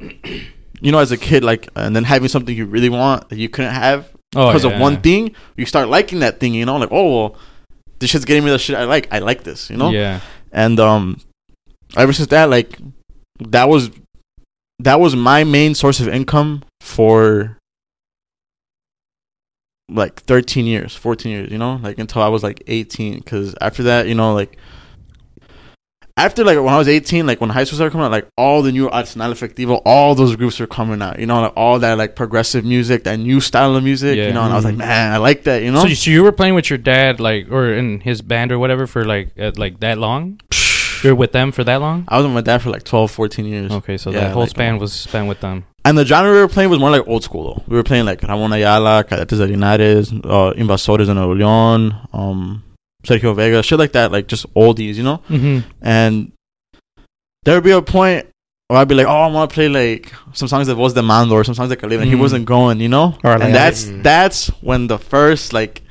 you 0.80 0.90
know, 0.92 0.98
as 0.98 1.12
a 1.12 1.18
kid, 1.18 1.44
like, 1.44 1.68
and 1.76 1.94
then 1.94 2.04
having 2.04 2.28
something 2.28 2.56
you 2.56 2.64
really 2.64 2.88
want 2.88 3.28
that 3.28 3.38
you 3.38 3.48
couldn't 3.50 3.72
have 3.74 4.10
Oh, 4.36 4.46
because 4.46 4.64
yeah. 4.64 4.70
of 4.70 4.80
one 4.80 5.00
thing, 5.00 5.34
you 5.56 5.66
start 5.66 5.88
liking 5.88 6.20
that 6.20 6.38
thing. 6.38 6.54
You 6.54 6.64
know, 6.64 6.76
like, 6.76 6.92
oh, 6.92 7.16
well, 7.16 7.36
this 8.00 8.10
shit's 8.10 8.24
getting 8.24 8.44
me 8.44 8.50
the 8.50 8.58
shit 8.58 8.76
I 8.76 8.84
like. 8.84 9.08
I 9.12 9.20
like 9.20 9.44
this. 9.44 9.70
You 9.70 9.76
know, 9.76 9.90
Yeah. 9.90 10.20
and 10.52 10.80
um, 10.80 11.20
ever 11.96 12.12
since 12.12 12.28
that, 12.30 12.50
like, 12.50 12.78
that 13.38 13.68
was 13.68 13.90
that 14.80 14.98
was 14.98 15.14
my 15.14 15.44
main 15.44 15.74
source 15.74 16.00
of 16.00 16.08
income 16.08 16.62
for 16.80 17.56
like 19.92 20.20
13 20.22 20.66
years 20.66 20.94
14 20.94 21.32
years 21.32 21.50
you 21.50 21.58
know 21.58 21.74
like 21.82 21.98
until 21.98 22.22
i 22.22 22.28
was 22.28 22.42
like 22.44 22.62
18 22.68 23.18
because 23.18 23.54
after 23.60 23.82
that 23.82 24.06
you 24.06 24.14
know 24.14 24.32
like 24.32 24.56
after 26.16 26.44
like 26.44 26.56
when 26.58 26.68
I 26.72 26.78
was 26.78 26.88
18, 26.88 27.26
like 27.26 27.40
when 27.40 27.50
high 27.50 27.64
school 27.64 27.76
started 27.76 27.92
coming 27.92 28.04
out, 28.06 28.10
like 28.10 28.28
all 28.36 28.62
the 28.62 28.72
new 28.72 28.88
Arsenal 28.90 29.32
Efectivo, 29.32 29.80
all 29.84 30.14
those 30.14 30.36
groups 30.36 30.60
were 30.60 30.66
coming 30.66 31.00
out. 31.02 31.18
You 31.18 31.26
know, 31.26 31.40
like 31.42 31.52
all 31.56 31.78
that 31.78 31.96
like 31.98 32.16
progressive 32.16 32.64
music, 32.64 33.04
that 33.04 33.18
new 33.18 33.40
style 33.40 33.74
of 33.76 33.84
music. 33.84 34.16
Yeah. 34.16 34.28
You 34.28 34.32
know, 34.32 34.42
and 34.42 34.52
I 34.52 34.56
was 34.56 34.64
like, 34.64 34.76
man, 34.76 35.12
I 35.12 35.16
like 35.18 35.44
that. 35.44 35.62
You 35.62 35.72
know, 35.72 35.82
So, 35.82 35.86
you, 35.86 35.94
so 35.94 36.10
you 36.10 36.22
were 36.22 36.32
playing 36.32 36.54
with 36.54 36.68
your 36.70 36.78
dad, 36.78 37.20
like, 37.20 37.50
or 37.50 37.72
in 37.72 38.00
his 38.00 38.22
band 38.22 38.52
or 38.52 38.58
whatever, 38.58 38.86
for 38.86 39.04
like, 39.04 39.38
uh, 39.38 39.52
like 39.56 39.80
that 39.80 39.98
long? 39.98 40.40
You're 41.02 41.14
with 41.14 41.32
them 41.32 41.50
for 41.50 41.64
that 41.64 41.76
long? 41.80 42.04
I 42.08 42.18
was 42.18 42.26
with 42.26 42.34
my 42.34 42.42
dad 42.42 42.60
for 42.60 42.68
like 42.70 42.84
12, 42.84 43.10
14 43.10 43.44
years. 43.46 43.72
Okay, 43.72 43.96
so 43.96 44.10
Yeah, 44.10 44.20
that 44.20 44.32
whole 44.32 44.42
like, 44.42 44.50
span 44.50 44.78
was 44.78 44.92
spent 44.92 45.28
with 45.28 45.40
them. 45.40 45.64
And 45.82 45.96
the 45.96 46.04
genre 46.04 46.30
we 46.30 46.38
were 46.38 46.48
playing 46.48 46.68
was 46.68 46.78
more 46.78 46.90
like 46.90 47.08
old 47.08 47.24
school 47.24 47.54
though. 47.54 47.62
We 47.66 47.76
were 47.76 47.82
playing 47.82 48.04
like 48.04 48.22
Ramon 48.22 48.52
Ayala, 48.52 49.02
Cadetes 49.04 49.38
de 49.38 49.46
Linares, 49.46 50.12
uh, 50.12 50.52
Invasores 50.54 51.06
de 51.06 51.14
Nuevo 51.14 51.34
León, 51.34 51.94
um, 52.12 52.62
Sergio 53.04 53.34
Vega, 53.34 53.62
shit 53.62 53.78
like 53.78 53.92
that, 53.92 54.12
like 54.12 54.26
just 54.28 54.52
oldies, 54.54 54.94
you 54.94 55.02
know. 55.02 55.18
Mm-hmm. 55.28 55.68
And 55.82 56.32
there 57.44 57.54
would 57.54 57.64
be 57.64 57.70
a 57.70 57.82
point 57.82 58.26
where 58.68 58.78
I'd 58.78 58.88
be 58.88 58.94
like, 58.94 59.06
"Oh, 59.06 59.10
I 59.10 59.26
want 59.28 59.50
to 59.50 59.54
play 59.54 59.68
like 59.68 60.12
some 60.32 60.48
songs 60.48 60.66
that 60.66 60.76
was 60.76 60.94
Demando 60.94 61.32
or 61.32 61.44
some 61.44 61.54
songs 61.54 61.70
that 61.70 61.76
Caleb," 61.80 62.00
and 62.00 62.08
he 62.10 62.16
Mhm. 62.16 62.20
wasn't 62.20 62.44
going, 62.44 62.80
you 62.80 62.88
know. 62.88 63.16
Or 63.24 63.32
like- 63.32 63.42
and 63.44 63.54
that's 63.54 63.86
Mm. 63.86 64.02
that's 64.02 64.48
when 64.60 64.86
the 64.86 64.98
first 64.98 65.52
like, 65.52 65.82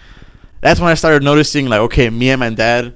that's 0.62 0.80
when 0.80 0.89
I 0.89 0.94
started 0.94 1.24
noticing 1.24 1.68
like, 1.68 1.80
okay, 1.82 2.10
me 2.10 2.30
and 2.30 2.39
my 2.39 2.50
dad, 2.51 2.94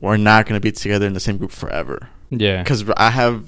we're 0.00 0.16
not 0.16 0.46
gonna 0.46 0.60
be 0.60 0.70
together 0.72 1.06
in 1.06 1.12
the 1.14 1.20
same 1.20 1.36
group 1.36 1.50
forever 1.50 2.08
Yeah. 2.30 2.62
because 2.62 2.84
I 2.96 3.10
have. 3.10 3.42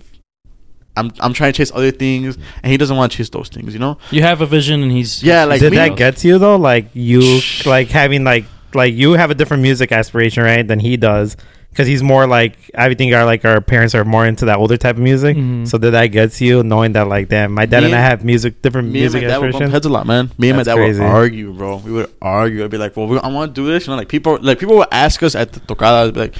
I'm 0.96 1.12
I'm 1.20 1.32
trying 1.32 1.52
to 1.52 1.56
chase 1.56 1.70
other 1.72 1.92
things, 1.92 2.36
and 2.64 2.70
he 2.72 2.76
doesn't 2.76 2.96
want 2.96 3.12
to 3.12 3.18
chase 3.18 3.28
those 3.30 3.48
things, 3.48 3.72
you 3.72 3.78
know. 3.78 3.96
You 4.10 4.22
have 4.22 4.40
a 4.40 4.46
vision, 4.46 4.82
and 4.82 4.90
he's 4.90 5.22
Yeah, 5.22 5.44
like 5.44 5.60
Did 5.60 5.70
me- 5.70 5.76
that 5.76 5.96
get 5.96 6.16
to 6.18 6.28
you 6.28 6.38
though? 6.38 6.56
Like 6.56 6.88
you, 6.94 7.40
like 7.64 7.88
having 7.90 8.24
like 8.24 8.44
like 8.74 8.94
you 8.94 9.12
have 9.12 9.30
a 9.30 9.34
different 9.34 9.62
music 9.62 9.92
aspiration, 9.92 10.42
right? 10.42 10.66
Than 10.66 10.80
he 10.80 10.96
does, 10.96 11.36
because 11.70 11.86
he's 11.86 12.02
more 12.02 12.26
like 12.26 12.56
I 12.74 12.92
think 12.94 13.14
our 13.14 13.24
like 13.24 13.44
our 13.44 13.60
parents 13.60 13.94
are 13.94 14.04
more 14.04 14.26
into 14.26 14.44
that 14.46 14.58
older 14.58 14.76
type 14.76 14.96
of 14.96 15.02
music. 15.02 15.36
Mhm. 15.36 15.66
So 15.68 15.78
that 15.78 15.90
that 15.90 16.06
gets 16.08 16.40
you 16.40 16.62
knowing 16.62 16.92
that 16.92 17.06
like 17.08 17.28
damn, 17.28 17.52
my 17.52 17.66
dad 17.66 17.80
Me 17.80 17.86
and 17.86 17.94
I 17.94 18.00
have 18.00 18.24
music 18.24 18.62
different 18.62 18.88
Me 18.88 19.04
and 19.04 19.12
my 19.12 19.18
music 19.20 19.28
dad 19.28 19.38
would 19.38 19.48
aspirations. 19.48 19.72
heads 19.72 19.86
a 19.86 19.88
lot, 19.90 20.06
man. 20.06 20.30
Me 20.38 20.48
and 20.50 20.56
my 20.56 20.62
dad 20.64 20.74
crazy. 20.76 21.00
would 21.00 21.06
argue, 21.08 21.52
bro. 21.52 21.76
We 21.76 21.92
would 21.92 22.10
argue. 22.22 22.64
I'd 22.64 22.70
be 22.70 22.78
like, 22.78 22.96
"Well, 22.96 23.06
we, 23.06 23.18
I 23.18 23.28
want 23.28 23.54
to 23.54 23.60
do 23.60 23.66
this." 23.70 23.86
You 23.86 23.92
know, 23.92 23.96
like 23.96 24.08
people, 24.08 24.38
like 24.42 24.58
people 24.58 24.76
would 24.76 24.88
ask 24.92 25.22
us 25.22 25.34
at 25.34 25.52
the 25.52 25.60
tocada, 25.60 26.08
I'd 26.08 26.14
be 26.14 26.20
like, 26.20 26.34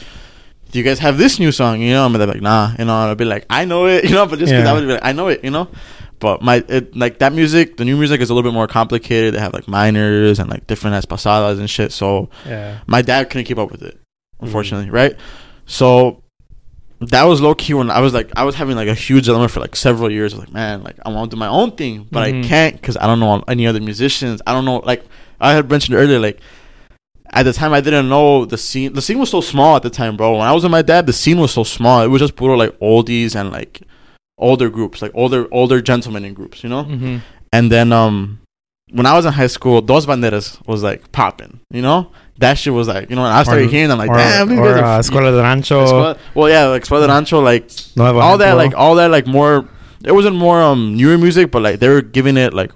"Do 0.73 0.79
you 0.79 0.85
guys 0.85 0.99
have 1.01 1.19
this 1.19 1.39
new 1.39 1.53
song?" 1.53 1.81
You 1.81 1.93
know, 1.93 2.07
and 2.07 2.15
they're 2.15 2.27
like, 2.27 2.43
"Nah," 2.43 2.73
you 2.79 2.85
know. 2.85 3.11
I'd 3.11 3.17
be 3.19 3.25
like, 3.25 3.47
"I 3.51 3.65
know 3.65 3.87
it," 3.87 4.05
you 4.09 4.15
know, 4.15 4.27
but 4.27 4.39
just 4.39 4.51
because 4.51 4.65
Yeah. 4.65 4.71
I 4.71 4.75
would 4.75 4.87
be 4.87 4.93
like, 4.95 5.05
"I 5.05 5.13
know 5.13 5.29
it," 5.29 5.43
you 5.45 5.51
know. 5.51 5.69
But 6.21 6.43
my 6.43 6.63
it, 6.69 6.95
like 6.95 7.19
that 7.19 7.33
music, 7.33 7.77
the 7.79 7.85
new 7.85 7.97
music 7.97 8.21
is 8.21 8.31
a 8.31 8.35
little 8.35 8.49
bit 8.49 8.55
more 8.55 8.67
complicated. 8.69 9.35
They 9.35 9.41
have 9.41 9.53
like 9.55 9.67
minors 9.67 10.39
and 10.39 10.49
like 10.51 10.67
different 10.67 10.95
as 10.97 11.07
pasadas 11.07 11.59
and 11.59 11.69
shit. 11.69 11.93
So 11.93 12.29
Yeah. 12.47 12.79
my 12.87 13.03
dad 13.03 13.31
couldn't 13.31 13.47
keep 13.47 13.59
up 13.59 13.71
with 13.73 13.83
it, 13.83 13.99
unfortunately, 14.41 14.91
right? 14.91 15.17
So 15.67 16.23
that 17.01 17.25
was 17.25 17.41
low 17.41 17.55
key 17.55 17.73
when 17.73 17.91
I 17.91 18.01
was 18.01 18.13
like, 18.13 18.31
I 18.37 18.45
was 18.45 18.55
having 18.55 18.77
like 18.77 18.89
a 18.89 18.95
huge 18.95 19.25
dilemma 19.25 19.49
for 19.49 19.61
like 19.61 19.75
several 19.75 20.11
years. 20.13 20.35
I 20.35 20.37
was 20.37 20.45
like, 20.47 20.53
man, 20.55 20.83
like 20.83 20.97
I 21.05 21.09
want 21.09 21.31
to 21.31 21.37
do 21.37 21.39
my 21.41 21.49
own 21.49 21.73
thing, 21.73 22.07
but 22.11 22.29
Mhm. 22.29 22.45
I 22.45 22.49
can't 22.49 22.75
because 22.77 22.97
I 22.99 23.07
don't 23.07 23.21
know 23.21 23.43
any 23.49 23.67
other 23.67 23.81
musicians. 23.81 24.43
I 24.47 24.53
don't 24.53 24.67
know, 24.67 24.83
like 24.85 25.05
I 25.41 25.55
had 25.55 25.71
mentioned 25.71 25.97
earlier, 25.97 26.19
like 26.19 26.41
at 27.33 27.45
the 27.45 27.53
time 27.55 27.73
I 27.73 27.81
didn't 27.81 28.09
know 28.11 28.45
the 28.45 28.59
scene. 28.59 28.93
The 28.93 29.01
scene 29.01 29.19
was 29.19 29.31
so 29.31 29.41
small 29.41 29.77
at 29.77 29.83
the 29.83 29.89
time, 29.89 30.17
bro. 30.19 30.33
When 30.37 30.47
I 30.47 30.53
was 30.53 30.65
with 30.65 30.73
my 30.73 30.83
dad, 30.83 31.07
the 31.07 31.13
scene 31.15 31.39
was 31.39 31.53
so 31.53 31.65
small. 31.65 32.03
It 32.03 32.09
was 32.09 32.21
just 32.21 32.37
puro 32.37 32.57
like 32.57 32.79
oldies 32.81 33.35
and 33.35 33.51
like 33.51 33.81
older 34.41 34.69
groups, 34.71 35.01
like 35.03 35.13
older 35.15 35.47
older 35.53 35.81
gentlemen 35.81 36.25
in 36.25 36.35
groups, 36.35 36.63
you 36.65 36.69
know. 36.71 36.85
Mm-hmm. 36.85 37.19
And 37.53 37.71
then 37.71 37.93
um 37.93 38.41
when 38.93 39.07
I 39.07 39.15
was 39.15 39.25
in 39.25 39.33
high 39.33 39.47
school, 39.47 39.81
Dos 39.81 40.05
Banderas 40.07 40.59
was 40.67 40.83
like 40.83 41.13
popping, 41.13 41.61
you 41.71 41.81
know? 41.83 42.11
That 42.39 42.55
shit 42.59 42.73
was 42.73 42.89
like, 42.89 43.09
you 43.11 43.15
know, 43.17 43.23
when 43.23 43.31
I 43.31 43.43
started 43.45 43.67
Or- 43.67 43.69
hearing 43.69 43.89
them, 43.91 43.99
like, 43.99 44.11
or, 44.11 44.17
damn, 44.17 44.49
these 44.49 44.59
or 44.59 44.75
guys 44.75 44.83
uh, 44.83 44.87
are 44.87 44.99
Escuela 45.01 45.31
de 45.31 45.43
Rancho. 45.43 45.85
Escuela- 45.85 46.19
well, 46.35 46.49
yeah, 46.49 46.65
like 46.67 46.83
Escuela 46.85 47.03
de 47.03 47.09
Rancho, 47.09 47.41
like 47.41 47.71
Nuevo 47.97 48.19
all 48.19 48.39
that, 48.39 48.55
like 48.55 48.75
all 48.75 48.95
that, 48.97 49.11
like 49.13 49.27
more. 49.27 49.69
It 50.05 50.13
wasn't 50.13 50.37
more 50.37 50.61
um 50.63 50.97
newer 50.97 51.19
music, 51.19 51.51
but 51.53 51.61
like 51.63 51.79
they 51.81 51.89
were 51.89 52.01
giving 52.03 52.37
it 52.39 52.53
like 52.55 52.73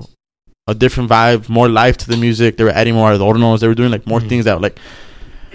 a 0.68 0.74
different 0.74 1.08
vibe, 1.10 1.48
more 1.48 1.68
life 1.68 1.96
to 1.96 2.06
the 2.08 2.16
music. 2.16 2.58
They 2.58 2.64
were 2.64 2.70
adding 2.70 2.94
more 2.94 3.10
adornos. 3.12 3.60
They 3.60 3.66
were 3.68 3.74
doing 3.74 3.90
like 3.90 4.06
more 4.06 4.20
Mhm. 4.20 4.28
things 4.28 4.44
that 4.44 4.60
like 4.60 4.78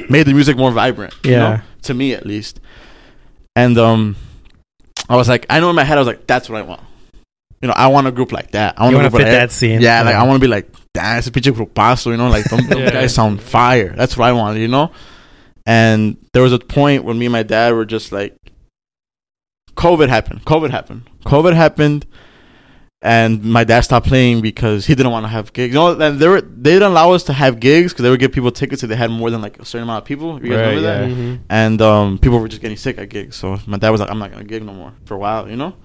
made 0.10 0.24
the 0.24 0.34
music 0.34 0.58
more 0.58 0.72
vibrant. 0.72 1.14
you 1.24 1.32
Yeah. 1.32 1.40
know? 1.40 1.62
to 1.84 1.94
me 1.94 2.14
at 2.14 2.26
least. 2.26 2.60
And 3.56 3.78
um, 3.78 4.16
I 5.10 5.16
was 5.16 5.28
like, 5.28 5.48
I 5.50 5.60
know 5.60 5.70
in 5.70 5.76
my 5.76 5.84
head, 5.84 5.98
I 5.98 6.02
was 6.02 6.08
like, 6.08 6.28
that's 6.28 6.50
what 6.50 6.60
I 6.60 6.62
want. 6.62 6.82
You 7.62 7.68
know, 7.68 7.74
I 7.76 7.88
want 7.88 8.08
a 8.08 8.12
group 8.12 8.32
like 8.32 8.52
that. 8.52 8.80
I 8.80 8.84
want 8.84 8.92
you 8.92 9.00
a 9.00 9.02
want 9.02 9.12
to 9.12 9.18
group 9.18 9.28
fit 9.28 9.34
like 9.34 9.42
that 9.42 9.52
scene. 9.52 9.82
yeah, 9.82 10.02
like 10.04 10.14
I 10.14 10.18
uh-huh. 10.20 10.28
want 10.28 10.42
to 10.42 10.48
be 10.48 10.50
like, 10.50 10.72
damn, 10.94 11.18
it's 11.18 11.28
a 11.28 11.32
pinche 11.32 11.52
grupazo, 11.52 12.12
you 12.12 12.18
know, 12.18 12.30
like 12.30 12.46
them, 12.46 12.66
them 12.70 12.80
Yeah. 12.80 12.92
guys 12.92 13.14
sound 13.14 13.42
fire. 13.42 13.94
That's 13.96 14.16
what 14.16 14.28
I 14.28 14.32
wanted, 14.34 14.62
you 14.62 14.68
know. 14.68 14.92
And 15.66 16.18
there 16.32 16.42
was 16.42 16.54
a 16.54 16.60
point 16.60 17.04
when 17.04 17.20
me 17.20 17.26
and 17.26 17.34
my 17.34 17.44
dad 17.44 17.74
were 17.74 17.86
just 17.86 18.12
like, 18.12 18.36
COVID 19.76 20.10
happened. 20.10 20.46
COVID 20.46 20.72
happened. 20.72 21.10
COVID 21.26 21.54
happened, 21.54 22.06
and 23.02 23.44
my 23.44 23.64
dad 23.64 23.82
stopped 23.82 24.08
playing 24.08 24.42
because 24.42 24.86
he 24.86 24.94
didn't 24.96 25.12
want 25.14 25.24
to 25.24 25.30
have 25.30 25.54
gigs. 25.54 25.74
You 25.74 25.80
know, 25.80 26.00
and 26.00 26.20
they 26.20 26.28
were 26.28 26.42
they 26.42 26.72
didn't 26.74 26.92
allow 26.92 27.12
us 27.12 27.24
to 27.24 27.34
have 27.34 27.60
gigs 27.60 27.94
because 27.94 28.04
they 28.04 28.10
would 28.10 28.20
give 28.20 28.32
people 28.34 28.52
tickets 28.52 28.84
if 28.84 28.90
they 28.90 28.96
had 28.96 29.10
more 29.10 29.30
than 29.32 29.42
like 29.42 29.58
a 29.60 29.66
certain 29.66 29.84
amount 29.84 30.04
of 30.04 30.06
people. 30.06 30.34
You 30.44 30.50
guys 30.50 30.58
Right, 30.60 30.68
remember 30.76 30.82
that? 30.82 31.10
yeah. 31.10 31.16
Mhm. 31.16 31.40
and 31.50 31.82
um, 31.82 32.18
people 32.18 32.40
were 32.40 32.48
just 32.50 32.62
getting 32.62 32.78
sick 32.78 32.98
at 32.98 33.10
gigs. 33.10 33.36
So 33.38 33.58
my 33.68 33.78
dad 33.78 33.90
was 33.92 34.02
like, 34.02 34.12
"I'm 34.12 34.20
not 34.20 34.32
gonna 34.32 34.44
gig 34.44 34.64
no 34.64 34.74
more 34.74 34.94
for 35.06 35.14
a 35.14 35.18
while," 35.18 35.50
you 35.50 35.56
know. 35.56 35.76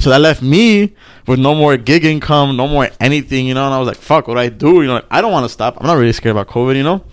So 0.00 0.10
that 0.10 0.20
left 0.20 0.42
me 0.42 0.92
with 1.26 1.38
no 1.38 1.54
more 1.54 1.76
gig 1.76 2.04
income, 2.04 2.56
no 2.56 2.66
more 2.68 2.88
anything, 3.00 3.46
you 3.46 3.54
know. 3.54 3.64
And 3.64 3.74
I 3.74 3.78
was 3.78 3.86
like, 3.88 3.96
"Fuck, 3.96 4.28
what 4.28 4.34
do 4.34 4.40
I 4.40 4.48
do?" 4.48 4.80
You 4.82 4.86
know, 4.88 4.94
like, 4.94 5.06
I 5.10 5.20
don't 5.20 5.32
want 5.32 5.44
to 5.44 5.48
stop. 5.48 5.76
I'm 5.80 5.86
not 5.86 5.94
really 5.94 6.12
scared 6.12 6.36
about 6.36 6.48
COVID, 6.48 6.76
you 6.76 6.82
know. 6.82 7.04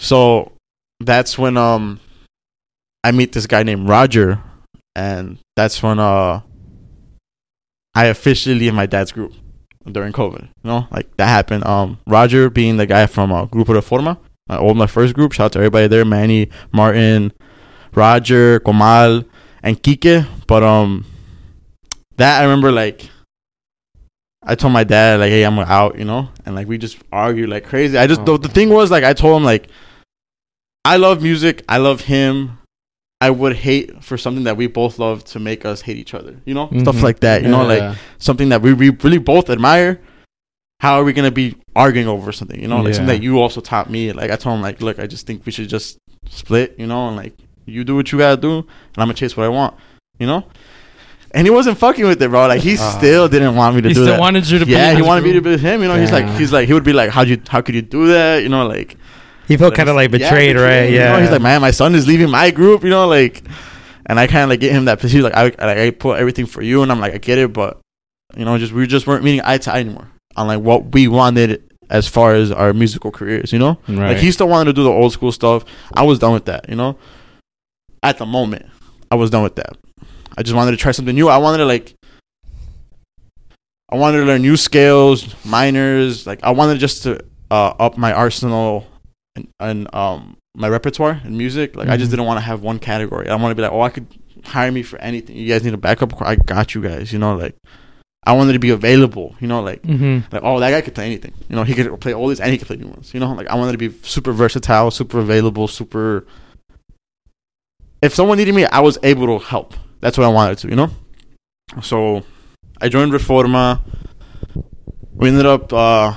So 0.00 0.52
that's 1.00 1.38
when 1.38 1.56
um, 1.56 2.00
I 3.04 3.10
meet 3.12 3.32
this 3.32 3.46
guy 3.46 3.62
named 3.62 3.88
Roger, 3.88 4.40
and 4.96 5.38
that's 5.56 5.82
when 5.82 5.98
uh, 5.98 6.40
I 7.94 8.06
officially 8.06 8.56
leave 8.56 8.74
my 8.74 8.86
dad's 8.86 9.12
group 9.12 9.32
during 9.90 10.12
COVID. 10.12 10.42
You 10.42 10.48
know, 10.62 10.88
like 10.90 11.16
that 11.16 11.26
happened. 11.26 11.64
Um, 11.66 11.98
Roger 12.06 12.50
being 12.50 12.76
the 12.76 12.86
guy 12.86 13.06
from 13.06 13.32
uh, 13.32 13.46
Grupo 13.46 13.78
Reforma, 13.78 14.18
my 14.48 14.58
old 14.58 14.76
my 14.76 14.86
first 14.86 15.14
group. 15.14 15.32
Shout 15.32 15.46
out 15.46 15.52
to 15.52 15.58
everybody 15.58 15.86
there, 15.86 16.04
Manny, 16.04 16.50
Martin, 16.72 17.32
Roger, 17.94 18.60
Comal, 18.60 19.24
and 19.62 19.80
Kike. 19.82 20.26
But 20.46 20.62
um, 20.62 21.04
that 22.16 22.40
I 22.40 22.44
remember 22.44 22.72
like. 22.72 23.10
I 24.46 24.54
told 24.56 24.74
my 24.74 24.84
dad 24.84 25.20
like, 25.20 25.30
"Hey, 25.30 25.42
I'm 25.42 25.58
out," 25.58 25.98
you 25.98 26.04
know, 26.04 26.28
and 26.44 26.54
like 26.54 26.68
we 26.68 26.76
just 26.76 26.98
argued 27.10 27.48
like 27.48 27.64
crazy. 27.64 27.96
I 27.96 28.06
just 28.06 28.26
the, 28.26 28.36
the 28.36 28.48
thing 28.50 28.68
was 28.68 28.90
like 28.90 29.02
I 29.02 29.14
told 29.14 29.38
him 29.38 29.44
like, 29.44 29.68
I 30.84 30.98
love 30.98 31.22
music, 31.22 31.64
I 31.66 31.78
love 31.78 32.02
him. 32.02 32.58
I 33.26 33.30
would 33.40 33.56
hate 33.68 33.86
for 34.08 34.16
something 34.24 34.44
that 34.48 34.56
we 34.56 34.66
both 34.80 34.98
love 34.98 35.24
to 35.32 35.38
make 35.48 35.64
us 35.70 35.78
hate 35.86 35.96
each 36.04 36.14
other, 36.18 36.34
you 36.48 36.54
know, 36.58 36.66
stuff 36.82 36.96
Mhm. 36.96 37.02
like 37.08 37.20
that. 37.26 37.42
You 37.42 37.48
know, 37.54 37.64
like 37.74 37.80
Yeah. 37.80 37.94
something 38.18 38.48
that 38.50 38.60
we, 38.64 38.70
we 38.82 38.88
really 39.04 39.18
both 39.32 39.46
admire. 39.56 39.92
How 40.84 40.92
are 40.98 41.04
we 41.04 41.12
gonna 41.18 41.30
be 41.44 41.54
arguing 41.84 42.08
over 42.08 42.30
something? 42.32 42.60
You 42.60 42.68
know, 42.68 42.80
like 42.82 42.94
something 42.94 43.14
that 43.16 43.22
you 43.22 43.40
also 43.44 43.60
taught 43.60 43.88
me. 43.96 44.12
Like 44.20 44.30
I 44.30 44.36
told 44.36 44.56
him, 44.56 44.62
like, 44.68 44.78
look, 44.86 44.98
I 44.98 45.06
just 45.14 45.26
think 45.26 45.46
we 45.46 45.52
should 45.52 45.68
just 45.68 45.96
split. 46.28 46.68
You 46.78 46.86
know, 46.86 47.08
and 47.08 47.16
like 47.16 47.32
you 47.66 47.82
do 47.84 47.94
what 47.96 48.12
you 48.12 48.18
gotta 48.18 48.40
do, 48.48 48.52
and 48.58 48.98
I'm 48.98 49.06
gonna 49.08 49.14
chase 49.14 49.34
what 49.36 49.44
I 49.44 49.52
want. 49.60 49.72
You 50.18 50.26
know. 50.26 50.40
And 51.36 51.46
he 51.46 51.50
wasn't 51.50 51.78
fucking 51.78 52.04
with 52.06 52.22
it, 52.22 52.28
bro. 52.30 52.46
Like 52.46 52.60
he 52.60 52.76
Ah. 52.78 52.90
still 52.98 53.26
didn't 53.28 53.54
want 53.56 53.74
me 53.76 53.80
to 53.82 53.88
He 53.88 53.94
do 53.94 54.02
still 54.04 54.12
that. 54.14 54.20
wanted 54.20 54.44
you 54.50 54.58
to 54.60 54.66
be 54.66 54.72
yeah, 54.72 54.90
in 54.90 54.96
he 54.96 55.02
his 55.02 55.06
wanted 55.08 55.24
me 55.24 55.32
to 55.32 55.40
be 55.40 55.50
with 55.50 55.60
him. 55.68 55.82
You 55.82 55.88
know, 55.88 55.98
he's 55.98 56.12
like, 56.12 56.28
he's 56.38 56.52
like, 56.52 56.66
he 56.68 56.74
would 56.74 56.84
be 56.92 56.92
like, 56.92 57.10
how 57.10 57.22
you, 57.22 57.38
how 57.48 57.60
could 57.62 57.74
you 57.74 57.82
do 57.82 58.06
that? 58.08 58.42
You 58.44 58.48
know, 58.50 58.66
like 58.68 58.96
He 59.48 59.56
felt 59.56 59.74
kind 59.74 59.88
of 59.88 59.96
like 59.96 60.10
Yeah, 60.12 60.18
betrayed, 60.18 60.56
right? 60.56 60.84
you 60.88 60.96
Yeah. 60.96 61.12
know? 61.12 61.20
he's 61.20 61.30
like, 61.30 61.42
man, 61.42 61.60
my 61.60 61.70
son 61.70 61.94
is 61.94 62.06
leaving 62.06 62.30
my 62.30 62.50
group. 62.50 62.82
You 62.82 62.90
know, 62.90 63.06
like, 63.06 63.42
and 64.06 64.18
I 64.18 64.26
kind 64.26 64.44
of 64.44 64.48
like 64.50 64.60
get 64.60 64.72
him 64.72 64.86
that. 64.86 65.00
He's 65.02 65.14
like, 65.22 65.34
I, 65.34 65.44
like, 65.44 65.58
I 65.60 65.90
put 65.90 66.18
everything 66.18 66.46
for 66.46 66.62
you, 66.62 66.82
and 66.82 66.90
I'm 66.90 67.00
like, 67.00 67.14
I 67.14 67.18
get 67.18 67.38
it, 67.38 67.52
but 67.52 67.80
you 68.36 68.44
know, 68.44 68.56
just 68.58 68.72
we 68.72 68.86
just 68.86 69.06
weren't 69.06 69.22
meeting 69.24 69.42
eye 69.44 69.58
to 69.58 69.72
eye 69.72 69.80
anymore 69.80 70.08
on 70.36 70.46
like 70.46 70.60
what 70.60 70.92
we 70.92 71.06
wanted 71.08 71.62
as 71.90 72.08
far 72.08 72.34
as 72.34 72.50
our 72.50 72.72
musical 72.72 73.10
careers. 73.10 73.52
You 73.52 73.58
know, 73.58 73.78
Right. 73.86 74.08
like 74.10 74.16
he 74.18 74.30
still 74.32 74.48
wanted 74.48 74.64
to 74.66 74.72
do 74.72 74.82
the 74.84 74.90
old 74.90 75.12
school 75.12 75.30
stuff. 75.32 75.64
I 75.94 76.02
was 76.02 76.18
done 76.18 76.32
with 76.32 76.46
that. 76.46 76.68
You 76.68 76.76
know, 76.76 76.96
at 78.02 78.18
the 78.18 78.26
moment, 78.26 78.66
I 79.10 79.14
was 79.16 79.30
done 79.30 79.42
with 79.42 79.56
that. 79.56 79.76
I 80.36 80.42
just 80.42 80.56
wanted 80.56 80.72
to 80.72 80.76
try 80.78 80.90
something 80.92 81.14
new. 81.14 81.28
I 81.28 81.36
wanted 81.38 81.58
to 81.58 81.66
like. 81.66 81.94
I 83.90 83.96
wanted 83.96 84.18
to 84.20 84.24
learn 84.24 84.42
new 84.42 84.56
scales, 84.56 85.34
minors. 85.44 86.26
Like 86.26 86.40
I 86.42 86.50
wanted 86.50 86.78
just 86.80 87.02
to 87.04 87.20
uh, 87.50 87.74
up 87.78 87.96
my 87.96 88.12
arsenal 88.12 88.86
and, 89.36 89.48
and 89.60 89.94
um 89.94 90.36
my 90.56 90.68
repertoire 90.68 91.20
and 91.24 91.36
music. 91.36 91.74
Like 91.76 91.88
I 91.88 91.96
just 91.96 92.08
Mhm. 92.08 92.12
didn't 92.12 92.26
want 92.26 92.36
to 92.38 92.42
have 92.42 92.62
one 92.62 92.78
category. 92.78 93.28
I 93.28 93.34
want 93.36 93.50
to 93.50 93.54
be 93.56 93.62
like, 93.62 93.72
oh, 93.72 93.80
I 93.80 93.88
could 93.90 94.06
hire 94.44 94.70
me 94.70 94.82
for 94.82 94.98
anything. 95.00 95.36
You 95.36 95.48
guys 95.48 95.64
need 95.64 95.74
a 95.74 95.78
backup. 95.78 96.20
I 96.22 96.36
got 96.36 96.74
you 96.74 96.82
guys. 96.82 97.12
You 97.12 97.18
know, 97.18 97.34
like 97.36 97.54
I 98.26 98.32
wanted 98.32 98.52
to 98.54 98.58
be 98.58 98.70
available. 98.70 99.34
You 99.40 99.48
know, 99.48 99.60
like 99.62 99.82
Mm-hmm. 99.82 100.32
like 100.32 100.42
oh 100.44 100.60
that 100.60 100.70
guy 100.70 100.80
could 100.80 100.94
play 100.94 101.06
anything. 101.06 101.32
You 101.48 101.56
know, 101.56 101.64
he 101.64 101.74
could 101.74 102.00
play 102.00 102.14
all 102.14 102.28
these 102.28 102.40
and 102.40 102.50
he 102.52 102.58
could 102.58 102.68
play 102.68 102.76
new 102.76 102.86
ones. 102.88 103.12
You 103.12 103.20
know, 103.20 103.32
like 103.32 103.48
I 103.48 103.56
wanted 103.56 103.72
to 103.72 103.78
be 103.78 103.90
super 104.02 104.32
versatile, 104.32 104.90
super 104.90 105.18
available, 105.18 105.66
super. 105.68 106.24
If 108.02 108.14
someone 108.14 108.38
needed 108.38 108.54
me, 108.54 108.66
I 108.66 108.80
was 108.80 108.98
able 109.02 109.26
to 109.38 109.44
help. 109.44 109.74
That's 110.00 110.18
what 110.18 110.24
I 110.24 110.28
wanted 110.28 110.58
to. 110.58 110.68
You 110.68 110.76
know, 110.76 110.90
so 111.82 112.22
I 112.80 112.88
joined 112.88 113.12
Reforma. 113.12 113.80
We 115.14 115.28
ended 115.28 115.46
up. 115.46 115.72
Uh, 115.72 116.14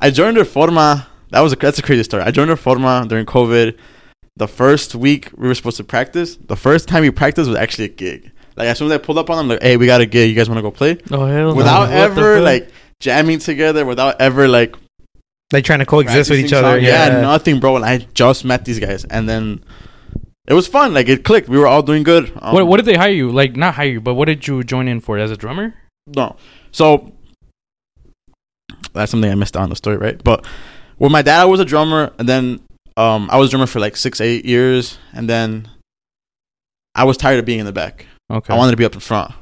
I 0.00 0.10
joined 0.10 0.36
Reforma. 0.38 1.06
That 1.30 1.40
was 1.40 1.52
a 1.52 1.56
that's 1.56 1.78
a 1.78 1.82
crazy 1.82 2.02
story. 2.04 2.22
I 2.22 2.30
joined 2.30 2.50
Reforma 2.50 3.06
during 3.08 3.26
COVID, 3.26 3.76
the 4.36 4.48
first 4.48 4.94
week 4.94 5.30
we 5.36 5.48
were 5.48 5.54
supposed 5.54 5.76
to 5.78 5.84
practice, 5.84 6.36
the 6.36 6.56
first 6.56 6.88
time 6.88 7.02
we 7.02 7.10
practiced 7.10 7.48
was 7.48 7.58
actually 7.58 7.84
a 7.86 7.88
gig. 7.88 8.30
Like 8.56 8.68
as 8.68 8.78
soon 8.78 8.86
as 8.86 8.92
I 8.94 8.98
pulled 8.98 9.18
up 9.18 9.28
on 9.30 9.36
them, 9.36 9.48
like, 9.48 9.62
hey, 9.62 9.76
we 9.76 9.86
got 9.86 10.00
a 10.00 10.06
gig. 10.06 10.28
You 10.30 10.34
guys 10.36 10.48
want 10.48 10.58
to 10.58 10.62
go 10.62 10.70
play? 10.70 10.98
Oh 11.10 11.26
hell! 11.26 11.54
Without 11.54 11.80
What 11.82 11.88
the 11.88 11.94
ever 11.96 12.40
like 12.40 12.70
jamming 13.00 13.38
together, 13.38 13.84
without 13.84 14.20
ever 14.20 14.48
like 14.48 14.76
Like 15.52 15.64
trying 15.64 15.80
to 15.80 15.86
coexist 15.86 16.30
with 16.30 16.40
each 16.40 16.52
other. 16.52 16.76
songs. 16.78 16.82
Yeah. 16.82 17.20
nothing, 17.20 17.60
bro. 17.60 17.76
And 17.76 17.84
I 17.84 17.98
just 18.14 18.44
met 18.44 18.64
these 18.64 18.78
guys, 18.80 19.04
and 19.04 19.28
then 19.28 19.62
it 20.48 20.54
was 20.54 20.66
fun. 20.66 20.94
Like 20.94 21.08
it 21.08 21.22
clicked. 21.24 21.48
We 21.48 21.58
were 21.58 21.66
all 21.66 21.82
doing 21.82 22.02
good. 22.02 22.32
Um, 22.40 22.54
What 22.54 22.66
what 22.66 22.76
did 22.78 22.86
they 22.86 22.94
hire 22.96 23.10
you? 23.12 23.30
Like 23.30 23.56
not 23.56 23.74
hire 23.74 23.88
you, 23.88 24.00
but 24.00 24.14
what 24.14 24.24
did 24.26 24.46
you 24.46 24.62
join 24.64 24.88
in 24.88 25.00
for 25.00 25.18
as 25.18 25.30
a 25.30 25.36
drummer? 25.36 25.74
No. 26.06 26.36
So 26.72 27.12
that's 28.92 29.10
something 29.10 29.30
I 29.30 29.34
missed 29.34 29.56
out 29.56 29.64
on 29.64 29.70
the 29.70 29.76
story, 29.76 29.96
right? 29.98 30.22
But 30.22 30.46
with 30.98 31.12
my 31.12 31.22
dad, 31.22 31.40
I 31.40 31.44
was 31.44 31.60
a 31.60 31.64
drummer, 31.64 32.12
and 32.18 32.28
then 32.28 32.60
um, 32.96 33.28
I 33.30 33.38
was 33.38 33.48
a 33.48 33.50
drummer 33.50 33.66
for 33.66 33.80
like 33.80 33.96
six, 33.96 34.20
eight 34.20 34.44
years, 34.44 34.98
and 35.12 35.28
then 35.28 35.68
I 36.94 37.04
was 37.04 37.16
tired 37.16 37.38
of 37.38 37.44
being 37.44 37.58
in 37.60 37.66
the 37.66 37.72
back. 37.72 38.06
Okay. 38.30 38.52
I 38.52 38.56
wanted 38.56 38.72
to 38.72 38.76
be 38.76 38.84
up 38.84 38.94
in 38.94 39.00
front. 39.00 39.32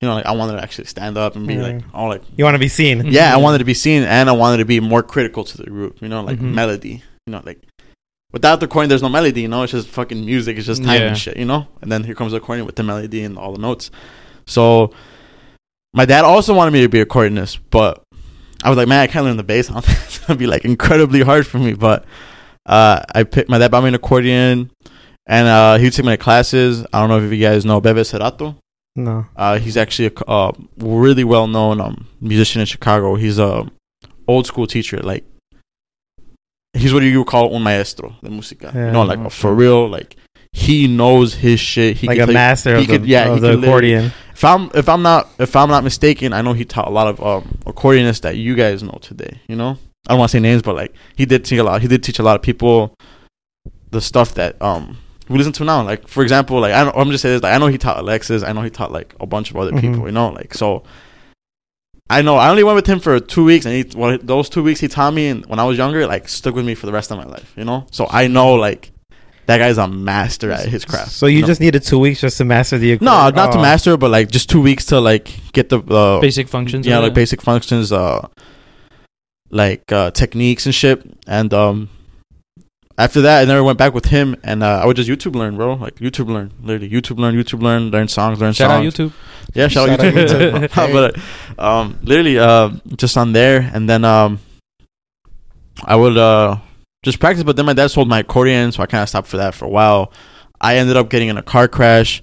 You 0.00 0.06
know, 0.08 0.14
like 0.14 0.26
I 0.26 0.32
wanted 0.32 0.52
to 0.56 0.62
actually 0.62 0.84
stand 0.84 1.18
up 1.18 1.34
and 1.34 1.46
be 1.46 1.56
like, 1.56 1.76
Mm. 1.78 1.84
all 1.92 2.08
like, 2.08 2.22
You 2.36 2.44
want 2.44 2.54
to 2.54 2.58
be 2.60 2.68
seen. 2.68 3.06
yeah, 3.06 3.34
I 3.34 3.38
wanted 3.38 3.58
to 3.58 3.64
be 3.64 3.74
seen, 3.74 4.02
and 4.04 4.28
I 4.28 4.32
wanted 4.32 4.58
to 4.58 4.64
be 4.64 4.78
more 4.78 5.02
critical 5.02 5.42
to 5.44 5.56
the 5.56 5.64
group. 5.64 6.00
You 6.00 6.08
know, 6.08 6.22
like 6.22 6.38
Mhm. 6.38 6.54
melody. 6.54 7.02
You 7.26 7.32
know, 7.32 7.42
like 7.44 7.60
without 8.32 8.60
the 8.60 8.66
accordion, 8.66 8.88
there's 8.90 9.02
no 9.02 9.08
melody. 9.08 9.40
You 9.42 9.48
know, 9.48 9.62
it's 9.64 9.72
just 9.72 9.88
fucking 9.88 10.24
music. 10.24 10.56
It's 10.56 10.66
just 10.66 10.84
time 10.84 11.00
Yeah. 11.00 11.08
and 11.08 11.18
shit. 11.18 11.36
You 11.36 11.46
know, 11.46 11.66
and 11.82 11.90
then 11.90 12.04
here 12.04 12.14
comes 12.14 12.30
the 12.32 12.38
accordion 12.38 12.64
with 12.66 12.76
the 12.76 12.82
melody 12.84 13.24
and 13.24 13.36
all 13.36 13.52
the 13.52 13.58
notes. 13.60 13.90
So 14.46 14.92
my 15.94 16.04
dad 16.04 16.24
also 16.24 16.54
wanted 16.54 16.70
me 16.70 16.82
to 16.82 16.88
be 16.88 17.00
a 17.00 17.06
accordionist, 17.06 17.58
but 17.70 18.02
I 18.64 18.70
was 18.70 18.76
like, 18.76 18.88
man, 18.88 19.00
I 19.00 19.06
can't 19.06 19.24
learn 19.24 19.36
the 19.36 19.42
bass. 19.44 19.70
it's 19.74 20.18
gonna 20.18 20.38
be 20.38 20.46
like 20.46 20.64
incredibly 20.64 21.22
hard 21.22 21.46
for 21.46 21.58
me. 21.58 21.74
But 21.74 22.04
uh, 22.66 23.02
I 23.14 23.22
picked 23.24 23.48
my 23.48 23.58
dad 23.58 23.70
bought 23.70 23.82
me 23.82 23.88
an 23.88 23.94
accordion, 23.94 24.70
and 25.26 25.48
uh, 25.48 25.76
he 25.78 25.84
would 25.84 25.92
take 25.92 26.04
my 26.04 26.16
classes. 26.16 26.84
I 26.92 27.00
don't 27.00 27.08
know 27.08 27.18
if 27.24 27.32
you 27.32 27.40
guys 27.40 27.64
know 27.64 27.80
Bebe 27.80 28.00
Cerato. 28.00 28.56
No. 28.96 29.26
Uh, 29.36 29.58
he's 29.60 29.76
actually 29.76 30.06
a 30.08 30.24
uh, 30.28 30.52
really 30.78 31.22
well 31.22 31.46
known 31.46 31.80
um, 31.80 32.08
musician 32.20 32.60
in 32.60 32.66
Chicago. 32.66 33.14
He's 33.14 33.38
a 33.38 33.64
old 34.26 34.46
school 34.46 34.66
teacher. 34.66 34.98
Like 34.98 35.24
he's 36.72 36.92
what 36.92 37.02
you 37.02 37.18
would 37.18 37.26
call 37.28 37.54
un 37.54 37.62
maestro 37.62 38.16
de 38.22 38.28
música. 38.30 38.74
You 38.74 38.90
know, 38.92 39.04
Yeah. 39.04 39.14
like 39.14 39.30
for 39.30 39.54
real. 39.54 39.88
Like 39.88 40.16
he 40.52 40.88
knows 40.88 41.34
his 41.34 41.60
shit. 41.60 41.98
He 41.98 42.06
like 42.08 42.18
a 42.18 42.24
play- 42.24 42.34
master 42.34 42.76
he 42.76 42.82
of 42.82 42.88
the, 42.88 42.98
could- 42.98 43.06
yeah, 43.08 43.24
he 43.26 43.30
of 43.34 43.40
the 43.40 43.58
accordion. 43.58 44.12
If 44.38 44.44
I'm 44.44 44.70
if 44.72 44.88
I'm 44.88 45.02
not 45.02 45.28
if 45.40 45.56
I'm 45.56 45.68
not 45.68 45.82
mistaken, 45.82 46.32
I 46.32 46.42
know 46.42 46.52
he 46.52 46.64
taught 46.64 46.86
a 46.86 46.90
lot 46.92 47.08
of 47.08 47.20
um, 47.20 47.58
accordionists 47.66 48.20
that 48.20 48.36
you 48.36 48.54
guys 48.54 48.84
know 48.84 48.96
today. 49.00 49.40
You 49.48 49.56
know, 49.56 49.76
I 50.06 50.12
don't 50.12 50.20
want 50.20 50.30
to 50.30 50.36
say 50.36 50.40
names, 50.40 50.62
but 50.62 50.76
like 50.76 50.94
he 51.16 51.26
did 51.26 51.44
teach 51.44 51.58
a 51.58 51.64
lot. 51.64 51.82
He 51.82 51.88
did 51.88 52.04
teach 52.04 52.20
a 52.20 52.22
lot 52.22 52.36
of 52.36 52.42
people 52.42 52.94
the 53.90 54.00
stuff 54.00 54.34
that 54.34 54.60
um 54.62 54.96
we 55.28 55.38
listen 55.38 55.52
to 55.54 55.64
now. 55.64 55.82
Like 55.82 56.06
for 56.06 56.22
example, 56.22 56.60
like 56.60 56.72
I 56.72 56.84
don't, 56.84 56.96
I'm 56.96 57.10
just 57.10 57.22
saying 57.22 57.34
this. 57.34 57.42
Like 57.42 57.52
I 57.52 57.58
know 57.58 57.66
he 57.66 57.78
taught 57.78 57.98
Alexis. 57.98 58.44
I 58.44 58.52
know 58.52 58.62
he 58.62 58.70
taught 58.70 58.92
like 58.92 59.12
a 59.18 59.26
bunch 59.26 59.50
of 59.50 59.56
other 59.56 59.72
Mhm. 59.72 59.80
people. 59.80 60.06
You 60.06 60.12
know, 60.12 60.28
like 60.28 60.54
so. 60.54 60.84
I 62.08 62.22
know. 62.22 62.36
I 62.36 62.48
only 62.48 62.62
went 62.62 62.76
with 62.76 62.86
him 62.86 63.00
for 63.00 63.18
two 63.20 63.44
weeks, 63.44 63.66
and 63.66 63.74
he, 63.74 63.98
well, 63.98 64.16
those 64.22 64.48
two 64.48 64.62
weeks 64.62 64.78
he 64.80 64.86
taught 64.88 65.12
me, 65.12 65.26
and 65.26 65.44
when 65.46 65.58
I 65.58 65.64
was 65.64 65.76
younger, 65.76 66.06
like 66.06 66.28
stuck 66.28 66.54
with 66.54 66.64
me 66.64 66.74
for 66.76 66.86
the 66.86 66.92
rest 66.92 67.10
of 67.10 67.18
my 67.18 67.24
life. 67.24 67.52
You 67.56 67.64
know, 67.64 67.86
so 67.90 68.06
I 68.08 68.28
know 68.28 68.54
like 68.54 68.92
that 69.48 69.56
guy's 69.56 69.78
a 69.78 69.88
master 69.88 70.50
at 70.52 70.68
his 70.68 70.84
craft. 70.84 71.10
So 71.10 71.24
you 71.24 71.40
know? 71.40 71.46
just 71.46 71.58
needed 71.58 71.82
two 71.82 71.98
weeks 71.98 72.20
just 72.20 72.36
to 72.36 72.44
master 72.44 72.76
the 72.76 72.98
no, 73.00 73.12
accordion? 73.12 73.34
not 73.34 73.52
to 73.52 73.58
Oh. 73.58 73.62
master, 73.62 73.96
but 73.96 74.10
like 74.10 74.30
just 74.30 74.50
two 74.50 74.60
weeks 74.60 74.84
to 74.86 75.00
like 75.00 75.32
get 75.52 75.70
the 75.70 75.78
uh, 75.80 76.20
Basic 76.20 76.48
functions. 76.48 76.86
yeah, 76.86 76.98
like 76.98 77.12
it? 77.12 77.14
basic 77.14 77.40
functions, 77.40 77.90
uh, 77.90 78.28
like 79.50 79.90
uh, 79.90 80.10
techniques 80.10 80.66
and 80.66 80.74
shit. 80.74 81.02
And 81.26 81.54
um, 81.54 81.88
after 82.98 83.22
that, 83.22 83.40
I 83.40 83.44
never 83.46 83.64
went 83.64 83.78
back 83.78 83.94
with 83.94 84.04
him, 84.06 84.36
and 84.44 84.62
uh, 84.62 84.80
I 84.82 84.86
would 84.86 84.96
just 84.96 85.08
YouTube 85.08 85.34
learn, 85.34 85.56
bro. 85.56 85.74
Like 85.74 85.94
YouTube 85.96 86.28
learn, 86.28 86.52
literally 86.62 86.90
YouTube 86.90 87.18
learn, 87.18 87.34
YouTube 87.34 87.62
learn, 87.62 87.90
learn 87.90 88.06
songs, 88.08 88.40
learn 88.42 88.52
Shout 88.52 88.70
out. 88.70 88.84
YouTube. 88.84 89.12
Yeah, 89.54 89.68
shout, 89.68 89.88
out 89.88 89.98
Shout 90.00 90.14
out 90.14 90.28
YouTube. 90.70 90.92
but 90.92 91.18
uh, 91.58 91.80
um, 91.80 91.98
literally, 92.02 92.38
uh, 92.38 92.72
just 92.96 93.16
on 93.16 93.32
there, 93.32 93.70
and 93.72 93.88
then 93.88 94.04
um, 94.04 94.40
I 95.82 95.96
would 95.96 96.18
uh 96.18 96.58
just 97.02 97.20
practice. 97.20 97.44
But 97.44 97.56
then 97.56 97.66
my 97.66 97.72
dad 97.72 97.88
sold 97.88 98.08
my 98.08 98.20
accordion, 98.20 98.72
so 98.72 98.82
I 98.82 98.86
kind 98.86 99.02
of 99.02 99.08
stopped 99.08 99.28
for 99.28 99.36
that 99.38 99.54
for 99.54 99.64
a 99.64 99.68
while. 99.68 100.12
I 100.60 100.76
ended 100.78 100.96
up 100.96 101.08
getting 101.10 101.28
in 101.28 101.36
a 101.38 101.42
car 101.42 101.68
crash 101.68 102.22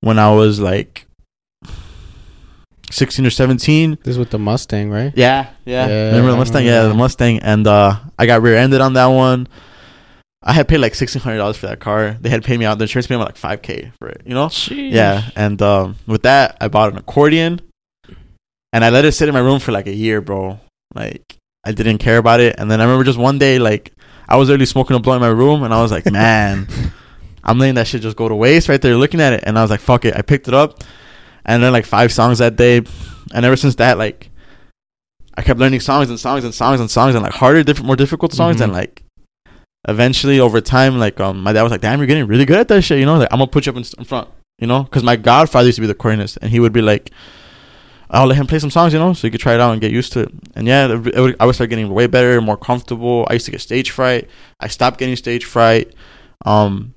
when 0.00 0.18
I 0.18 0.34
was 0.34 0.60
like 0.60 1.06
sixteen 2.90 3.26
or 3.26 3.30
seventeen. 3.30 3.98
This 4.02 4.12
is 4.12 4.18
with 4.18 4.30
the 4.30 4.38
Mustang, 4.38 4.90
right? 4.90 5.12
Yeah, 5.14 5.50
yeah. 5.64 5.86
Yeah, 5.86 6.06
Remember 6.06 6.30
the 6.30 6.36
Mustang? 6.36 6.64
remember 6.64 6.86
Yeah, 6.86 6.88
the. 6.88 6.94
Mustang, 6.94 7.38
and 7.40 7.66
uh, 7.66 7.98
I 8.18 8.26
got 8.26 8.42
rear-ended 8.42 8.80
on 8.80 8.94
that 8.94 9.06
one. 9.06 9.48
I 10.42 10.52
had 10.52 10.68
paid 10.68 10.78
like 10.78 10.94
sixteen 10.94 11.22
hundred 11.22 11.38
dollars 11.38 11.56
for 11.56 11.66
that 11.66 11.80
car. 11.80 12.16
They 12.20 12.28
had 12.28 12.44
paid 12.44 12.58
me 12.58 12.66
out. 12.66 12.78
The 12.78 12.84
insurance 12.84 13.06
paid 13.06 13.16
me 13.16 13.24
like 13.24 13.36
five 13.36 13.62
k 13.62 13.92
for 13.98 14.08
it. 14.08 14.22
You 14.26 14.34
know? 14.34 14.50
Yeah, 14.70 15.30
and 15.36 15.60
um, 15.62 15.96
with 16.06 16.22
that, 16.22 16.56
I 16.60 16.68
bought 16.68 16.92
an 16.92 16.98
accordion, 16.98 17.60
and 18.72 18.84
I 18.84 18.90
let 18.90 19.04
it 19.04 19.12
sit 19.12 19.28
in 19.28 19.34
my 19.34 19.40
room 19.40 19.58
for 19.58 19.72
like 19.72 19.86
a 19.86 19.94
year, 19.94 20.20
bro. 20.20 20.60
Like 20.94 21.36
I 21.64 21.72
didn't 21.72 21.98
care 21.98 22.18
about 22.18 22.40
it, 22.40 22.56
and 22.58 22.70
then 22.70 22.80
I 22.80 22.84
remember 22.84 23.04
just 23.04 23.18
one 23.18 23.38
day, 23.38 23.58
like 23.58 23.92
I 24.28 24.36
was 24.36 24.48
literally 24.48 24.66
smoking 24.66 24.96
a 24.96 25.00
blunt 25.00 25.22
in 25.22 25.28
my 25.28 25.34
room, 25.34 25.62
and 25.62 25.72
I 25.74 25.82
was 25.82 25.92
like, 25.92 26.10
man, 26.10 26.66
I'm 27.42 27.58
letting 27.58 27.74
that 27.76 27.86
shit 27.86 28.02
just 28.02 28.16
go 28.16 28.28
to 28.28 28.34
waste 28.34 28.68
right 28.68 28.80
there, 28.80 28.96
looking 28.96 29.20
at 29.20 29.32
it, 29.34 29.44
and 29.46 29.58
I 29.58 29.62
was 29.62 29.70
like, 29.70 29.80
fuck 29.80 30.04
it. 30.04 30.16
I 30.16 30.22
picked 30.22 30.48
it 30.48 30.54
up, 30.54 30.82
and 31.44 31.62
then 31.62 31.72
like 31.72 31.84
five 31.86 32.12
songs 32.12 32.38
that 32.38 32.56
day, 32.56 32.78
and 33.34 33.44
ever 33.44 33.56
since 33.56 33.74
that, 33.76 33.98
like 33.98 34.30
I 35.36 35.42
kept 35.42 35.58
learning 35.60 35.80
songs 35.80 36.08
and 36.10 36.18
songs 36.18 36.44
and 36.44 36.54
songs 36.54 36.80
and 36.80 36.90
songs 36.90 37.14
and 37.14 37.22
like 37.24 37.32
harder, 37.34 37.62
different, 37.62 37.86
more 37.86 37.96
difficult 37.96 38.32
songs, 38.32 38.58
Mhm. 38.58 38.64
and 38.64 38.72
like 38.72 39.02
eventually 39.88 40.40
over 40.40 40.60
time, 40.60 40.98
like 40.98 41.20
um, 41.20 41.42
my 41.42 41.52
dad 41.52 41.62
was 41.62 41.72
like, 41.72 41.80
"Damn, 41.80 41.98
you're 41.98 42.06
getting 42.06 42.26
really 42.26 42.44
good 42.46 42.58
at 42.58 42.68
that 42.68 42.82
shit," 42.82 42.98
you 42.98 43.06
know. 43.06 43.16
Like 43.18 43.28
I'm 43.30 43.38
gonna 43.38 43.50
put 43.50 43.66
you 43.66 43.72
up 43.72 43.76
in, 43.76 43.84
in 43.98 44.04
front, 44.04 44.28
you 44.58 44.66
know, 44.66 44.84
because 44.84 45.02
my 45.02 45.16
godfather 45.16 45.66
used 45.66 45.76
to 45.76 45.82
be 45.82 45.86
the 45.86 45.94
cornist, 45.94 46.38
and 46.40 46.50
he 46.50 46.60
would 46.60 46.72
be 46.72 46.82
like, 46.82 47.10
"I'll 48.10 48.26
let 48.26 48.36
him 48.36 48.46
play 48.46 48.58
some 48.58 48.70
songs, 48.70 48.92
you 48.92 48.98
know, 48.98 49.12
so 49.12 49.26
you 49.26 49.30
could 49.30 49.40
try 49.40 49.54
it 49.54 49.60
out 49.60 49.72
and 49.72 49.80
get 49.80 49.90
used 49.92 50.12
to 50.14 50.20
it." 50.20 50.32
And 50.54 50.66
yeah, 50.66 50.86
it, 50.92 51.16
would, 51.20 51.36
I 51.40 51.46
would 51.46 51.54
start 51.54 51.70
getting 51.70 51.88
way 51.92 52.06
better, 52.06 52.40
more 52.40 52.56
comfortable. 52.56 53.26
I 53.30 53.34
used 53.34 53.44
to 53.46 53.50
get 53.50 53.60
stage 53.60 53.90
fright. 53.90 54.28
I 54.60 54.68
stopped 54.68 54.98
getting 54.98 55.16
stage 55.16 55.44
fright. 55.44 55.92
Um, 56.44 56.94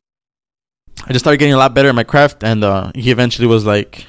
I 1.06 1.14
just 1.14 1.24
started 1.24 1.38
getting 1.38 1.54
a 1.54 1.58
lot 1.58 1.74
better 1.74 1.90
at 1.90 1.96
my 1.96 2.04
craft, 2.04 2.44
and 2.44 2.64
uh, 2.64 2.92
he 2.96 3.12
eventually 3.12 3.48
was 3.48 3.66
like. 3.66 4.06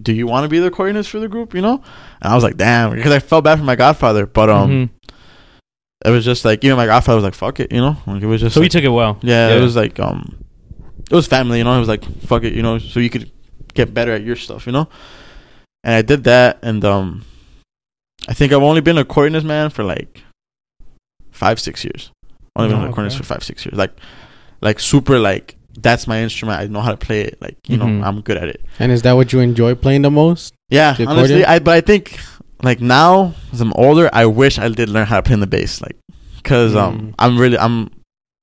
Do 0.00 0.14
you 0.14 0.26
want 0.26 0.44
to 0.44 0.48
be 0.48 0.58
the 0.58 0.70
coordinator 0.70 1.06
for 1.06 1.18
the 1.20 1.28
group? 1.28 1.52
You 1.54 1.60
know, 1.60 1.74
and 2.22 2.32
I 2.32 2.34
was 2.34 2.42
like, 2.42 2.56
"Damn," 2.56 2.94
because 2.94 3.12
I 3.12 3.18
felt 3.18 3.44
bad 3.44 3.58
for 3.58 3.64
my 3.66 3.76
godfather, 3.76 4.24
but 4.24 4.48
um, 4.48 4.70
Mhm. 4.70 5.12
it 6.06 6.10
was 6.10 6.24
just 6.24 6.42
like 6.42 6.64
even 6.64 6.78
my 6.78 6.86
godfather 6.86 7.16
was 7.16 7.24
like, 7.24 7.34
"Fuck 7.34 7.60
it," 7.60 7.70
you 7.70 7.82
know. 7.82 7.98
Like 8.06 8.22
it 8.22 8.26
was 8.26 8.40
just 8.40 8.54
So 8.54 8.60
like, 8.60 8.64
you 8.66 8.70
took 8.70 8.84
it 8.84 8.88
well. 8.88 9.18
yeah, 9.20 9.50
it 9.50 9.60
was 9.60 9.76
like 9.76 10.00
um, 10.00 10.36
it 11.10 11.14
was 11.14 11.26
family, 11.26 11.58
you 11.58 11.64
know. 11.64 11.76
It 11.76 11.80
was 11.80 11.88
like 11.88 12.04
fuck 12.22 12.44
it, 12.44 12.54
you 12.54 12.62
know, 12.62 12.78
so 12.78 12.98
you 12.98 13.10
could 13.10 13.30
get 13.74 13.92
better 13.92 14.12
at 14.12 14.22
your 14.24 14.36
stuff, 14.36 14.64
you 14.64 14.72
know. 14.72 14.88
And 15.84 15.94
I 15.94 16.02
did 16.02 16.24
that, 16.24 16.58
and 16.62 16.84
um, 16.84 17.24
I 18.28 18.34
think 18.34 18.52
I've 18.52 18.62
only 18.62 18.80
been 18.82 18.98
a 18.98 19.04
accordionist 19.04 19.44
man 19.44 19.70
for 19.70 19.82
like 19.82 20.22
five, 21.30 21.58
six 21.60 21.84
years. 21.84 22.10
Only 22.56 22.70
been 22.74 22.82
Oh, 22.82 22.86
an 22.86 22.92
accordionist 22.92 23.06
okay. 23.10 23.16
for 23.18 23.24
five, 23.24 23.44
six 23.44 23.64
years. 23.64 23.76
Like, 23.76 23.92
like 24.60 24.78
super, 24.80 25.18
like 25.18 25.56
that's 25.80 26.06
my 26.06 26.20
instrument. 26.20 26.60
I 26.60 26.66
know 26.66 26.80
how 26.80 26.90
to 26.90 26.96
play 26.96 27.22
it. 27.22 27.40
Like 27.40 27.56
you 27.66 27.78
Mhm. 27.78 28.00
know, 28.00 28.04
I'm 28.06 28.20
good 28.20 28.36
at 28.36 28.48
it. 28.48 28.60
And 28.78 28.92
is 28.92 29.02
that 29.02 29.12
what 29.12 29.32
you 29.32 29.40
enjoy 29.40 29.74
playing 29.74 30.02
the 30.02 30.10
most? 30.10 30.52
Yeah, 30.68 30.92
The 30.94 31.06
honestly. 31.06 31.44
I 31.44 31.58
but 31.60 31.72
I 31.74 31.80
think 31.80 32.18
like 32.62 32.80
now 32.80 33.34
as 33.52 33.60
I'm 33.62 33.72
older, 33.74 34.10
I 34.12 34.26
wish 34.26 34.58
I 34.58 34.68
did 34.68 34.88
learn 34.90 35.06
how 35.06 35.16
to 35.16 35.22
play 35.22 35.34
in 35.34 35.40
the 35.40 35.46
bass, 35.46 35.80
like 35.80 35.96
because 36.36 36.76
um 36.76 36.98
Mm. 37.00 37.14
I'm 37.18 37.38
really 37.38 37.56
I'm 37.58 37.90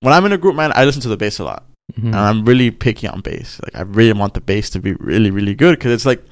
when 0.02 0.14
I'm 0.14 0.26
in 0.26 0.32
a 0.32 0.38
group, 0.38 0.56
man, 0.56 0.72
I 0.74 0.86
listen 0.86 1.02
to 1.04 1.10
the 1.10 1.18
bass 1.18 1.38
a 1.38 1.44
lot, 1.44 1.64
Mhm. 2.00 2.06
and 2.08 2.16
I'm 2.16 2.46
really 2.46 2.72
picky 2.72 3.08
on 3.08 3.20
bass. 3.22 3.60
Like 3.64 3.76
I 3.76 3.82
really 3.84 4.14
want 4.14 4.34
the 4.34 4.42
bass 4.42 4.70
to 4.72 4.80
be 4.80 4.94
really 4.94 5.30
really 5.30 5.54
good 5.54 5.78
because 5.78 5.92
it's 5.92 6.06
like 6.06 6.24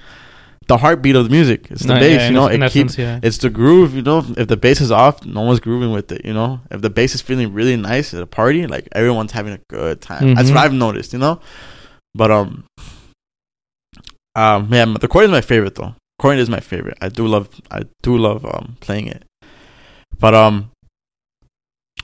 the 0.68 0.78
heartbeat 0.78 1.16
of 1.16 1.26
the 1.26 1.30
music. 1.30 1.68
It's 1.70 1.84
the 1.84 1.94
No, 1.94 2.00
bass, 2.00 2.22
yeah, 2.22 2.28
you 2.28 2.34
know. 2.34 2.48
It 2.48 2.72
keeps 2.72 2.98
yeah. 2.98 3.20
it's 3.22 3.38
the 3.38 3.50
groove, 3.50 3.94
you 3.96 4.02
know. 4.02 4.26
If 4.38 4.48
the 4.48 4.58
bass 4.58 4.82
is 4.82 4.92
off, 4.92 5.26
no 5.26 5.42
one's 5.42 5.60
grooving 5.60 5.92
with 5.92 6.12
it, 6.12 6.26
you 6.26 6.34
know. 6.34 6.60
If 6.72 6.82
the 6.82 6.90
bass 6.90 7.14
is 7.16 7.22
feeling 7.22 7.54
really 7.54 7.76
nice 7.78 8.14
at 8.14 8.22
a 8.22 8.26
party, 8.28 8.66
like 8.68 8.88
everyone's 8.94 9.32
having 9.32 9.54
a 9.54 9.60
good 9.70 10.02
time. 10.02 10.34
That's 10.34 10.50
Mhm. 10.50 10.56
what 10.56 10.64
I've 10.64 10.74
noticed, 10.74 11.14
you 11.14 11.20
know. 11.20 11.40
But 12.16 12.32
um, 12.32 12.64
um, 14.36 14.68
yeah, 14.72 14.86
the 14.86 15.06
accordion 15.06 15.32
is 15.32 15.38
my 15.38 15.42
favorite 15.42 15.76
though. 15.76 15.96
Accordion 16.20 16.42
is 16.42 16.50
my 16.50 16.60
favorite. 16.60 16.98
I 17.02 17.10
do 17.10 17.28
love, 17.28 17.50
I 17.72 17.84
do 18.02 18.18
love 18.18 18.46
um 18.46 18.78
playing 18.80 19.08
it. 19.08 19.24
But 20.20 20.34
um, 20.34 20.72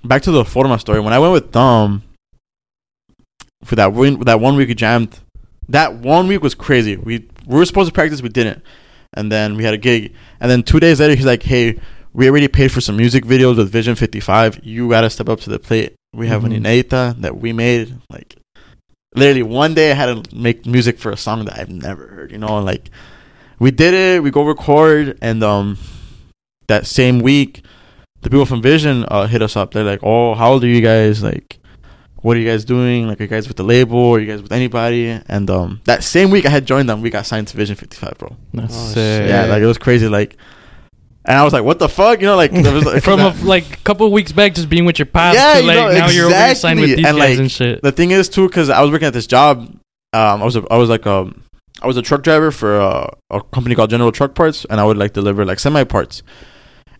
back 0.03 0.21
to 0.23 0.31
the 0.31 0.43
Reforma 0.43 0.79
story. 0.79 0.99
When 0.99 1.13
I 1.13 1.19
went 1.19 1.33
with 1.33 1.51
Dom 1.51 2.03
for 3.63 3.75
that 3.75 3.93
win, 3.93 4.19
that 4.21 4.39
one 4.39 4.55
week 4.55 4.67
we 4.67 4.75
jammed. 4.75 5.19
That 5.69 5.95
one 5.95 6.27
week 6.27 6.41
was 6.43 6.53
crazy. 6.55 6.97
We 6.97 7.19
we 7.45 7.57
were 7.57 7.65
supposed 7.65 7.89
to 7.89 7.93
practice, 7.93 8.21
we 8.21 8.29
didn't, 8.29 8.63
and 9.13 9.31
then 9.31 9.55
we 9.55 9.63
had 9.63 9.73
a 9.73 9.77
gig. 9.77 10.13
And 10.39 10.49
then 10.49 10.63
two 10.63 10.79
days 10.79 10.99
later, 10.99 11.15
he's 11.15 11.25
like, 11.25 11.43
"Hey, 11.43 11.79
we 12.13 12.29
already 12.29 12.47
paid 12.47 12.71
for 12.71 12.81
some 12.81 12.97
music 12.97 13.23
videos 13.25 13.57
with 13.57 13.71
Vision 13.71 13.95
55. 13.95 14.59
You 14.63 14.89
gotta 14.89 15.09
step 15.09 15.29
up 15.29 15.39
to 15.41 15.49
the 15.49 15.59
plate. 15.59 15.93
We 16.13 16.27
have 16.27 16.41
Mhm. 16.43 16.55
an 16.57 16.63
inédita 16.63 17.21
that 17.21 17.37
we 17.39 17.53
made. 17.53 17.95
Like, 18.09 18.35
literally 19.15 19.43
one 19.43 19.73
day 19.73 19.91
I 19.91 19.95
had 19.95 20.25
to 20.25 20.35
make 20.35 20.65
music 20.65 20.99
for 20.99 21.11
a 21.11 21.17
song 21.17 21.45
that 21.45 21.57
I've 21.59 21.69
never 21.69 22.07
heard. 22.07 22.31
You 22.31 22.37
know, 22.37 22.57
like 22.59 22.89
we 23.59 23.71
did 23.71 23.93
it. 23.93 24.23
We 24.23 24.31
go 24.31 24.43
record, 24.43 25.17
and 25.21 25.43
um, 25.43 25.77
that 26.67 26.85
same 26.85 27.19
week, 27.19 27.63
the 28.21 28.29
people 28.29 28.45
from 28.45 28.61
Vision 28.61 29.05
uh 29.07 29.27
hit 29.27 29.41
us 29.41 29.55
up. 29.55 29.71
They're 29.73 29.83
like, 29.83 30.01
"Oh, 30.03 30.33
how 30.35 30.53
old 30.53 30.63
are 30.63 30.67
you 30.67 30.81
guys? 30.81 31.23
Like, 31.23 31.59
what 32.21 32.37
are 32.37 32.39
you 32.39 32.47
guys 32.49 32.65
doing? 32.65 33.07
Like, 33.07 33.19
are 33.19 33.23
you 33.23 33.29
guys 33.29 33.47
with 33.47 33.57
the 33.57 33.63
label? 33.63 33.97
Or 33.97 34.17
are 34.17 34.19
you 34.19 34.27
guys 34.27 34.41
with 34.41 34.51
anybody? 34.51 35.07
And 35.27 35.49
um, 35.49 35.81
that 35.85 36.03
same 36.03 36.29
week 36.31 36.45
I 36.45 36.49
had 36.49 36.65
joined 36.65 36.87
them, 36.89 37.01
we 37.01 37.09
got 37.09 37.25
signed 37.25 37.47
to 37.49 37.57
Vision 37.57 37.75
55, 37.75 38.17
bro. 38.17 38.35
That's 38.53 38.73
Oh, 38.75 38.87
sick. 38.93 39.27
Yeah, 39.29 39.45
like 39.45 39.61
it 39.61 39.65
was 39.65 39.77
crazy. 39.77 40.07
Like, 40.07 40.37
and 41.25 41.37
I 41.37 41.43
was 41.43 41.53
like, 41.53 41.63
what 41.63 41.77
the 41.79 41.87
fuck? 41.89 42.19
You 42.19 42.25
know, 42.27 42.35
like, 42.35 42.51
there 42.51 42.73
was, 42.73 42.85
like 42.93 43.03
From 43.03 43.19
a, 43.19 43.29
like 43.43 43.73
a 43.73 43.77
couple 43.83 44.05
of 44.07 44.11
weeks 44.11 44.31
back, 44.31 44.53
just 44.55 44.69
being 44.69 44.85
with 44.85 44.97
your 44.99 45.05
pops, 45.05 45.35
Yeah, 45.37 45.53
to 45.55 45.61
you 45.61 45.67
know, 45.67 45.91
now 45.91 46.09
you're 46.09 46.25
over 46.33 46.55
signed 46.55 46.79
with 46.79 46.89
exactly. 46.91 46.95
these 46.95 47.05
And, 47.05 47.17
guys 47.17 47.29
like, 47.29 47.39
and 47.39 47.51
shit. 47.51 47.81
the 47.81 47.91
thing 47.91 48.11
is 48.11 48.29
too, 48.29 48.47
because 48.47 48.69
I 48.69 48.81
was 48.81 48.91
working 48.91 49.07
at 49.07 49.13
this 49.13 49.27
job. 49.27 49.59
Um, 50.13 50.41
I 50.41 50.43
was 50.45 50.55
a, 50.57 50.63
I 50.69 50.77
was 50.77 50.89
like 50.89 51.07
um, 51.07 51.43
I 51.81 51.87
was 51.87 51.95
a 51.95 52.01
truck 52.01 52.21
driver 52.21 52.51
for 52.51 52.77
a, 52.79 53.15
a 53.29 53.41
company 53.41 53.75
called 53.75 53.89
General 53.89 54.11
Truck 54.11 54.35
Parts, 54.35 54.65
and 54.69 54.79
I 54.79 54.83
would 54.83 54.97
like 54.97 55.13
deliver 55.13 55.45
like 55.45 55.57
semi 55.59 55.83
parts. 55.85 56.21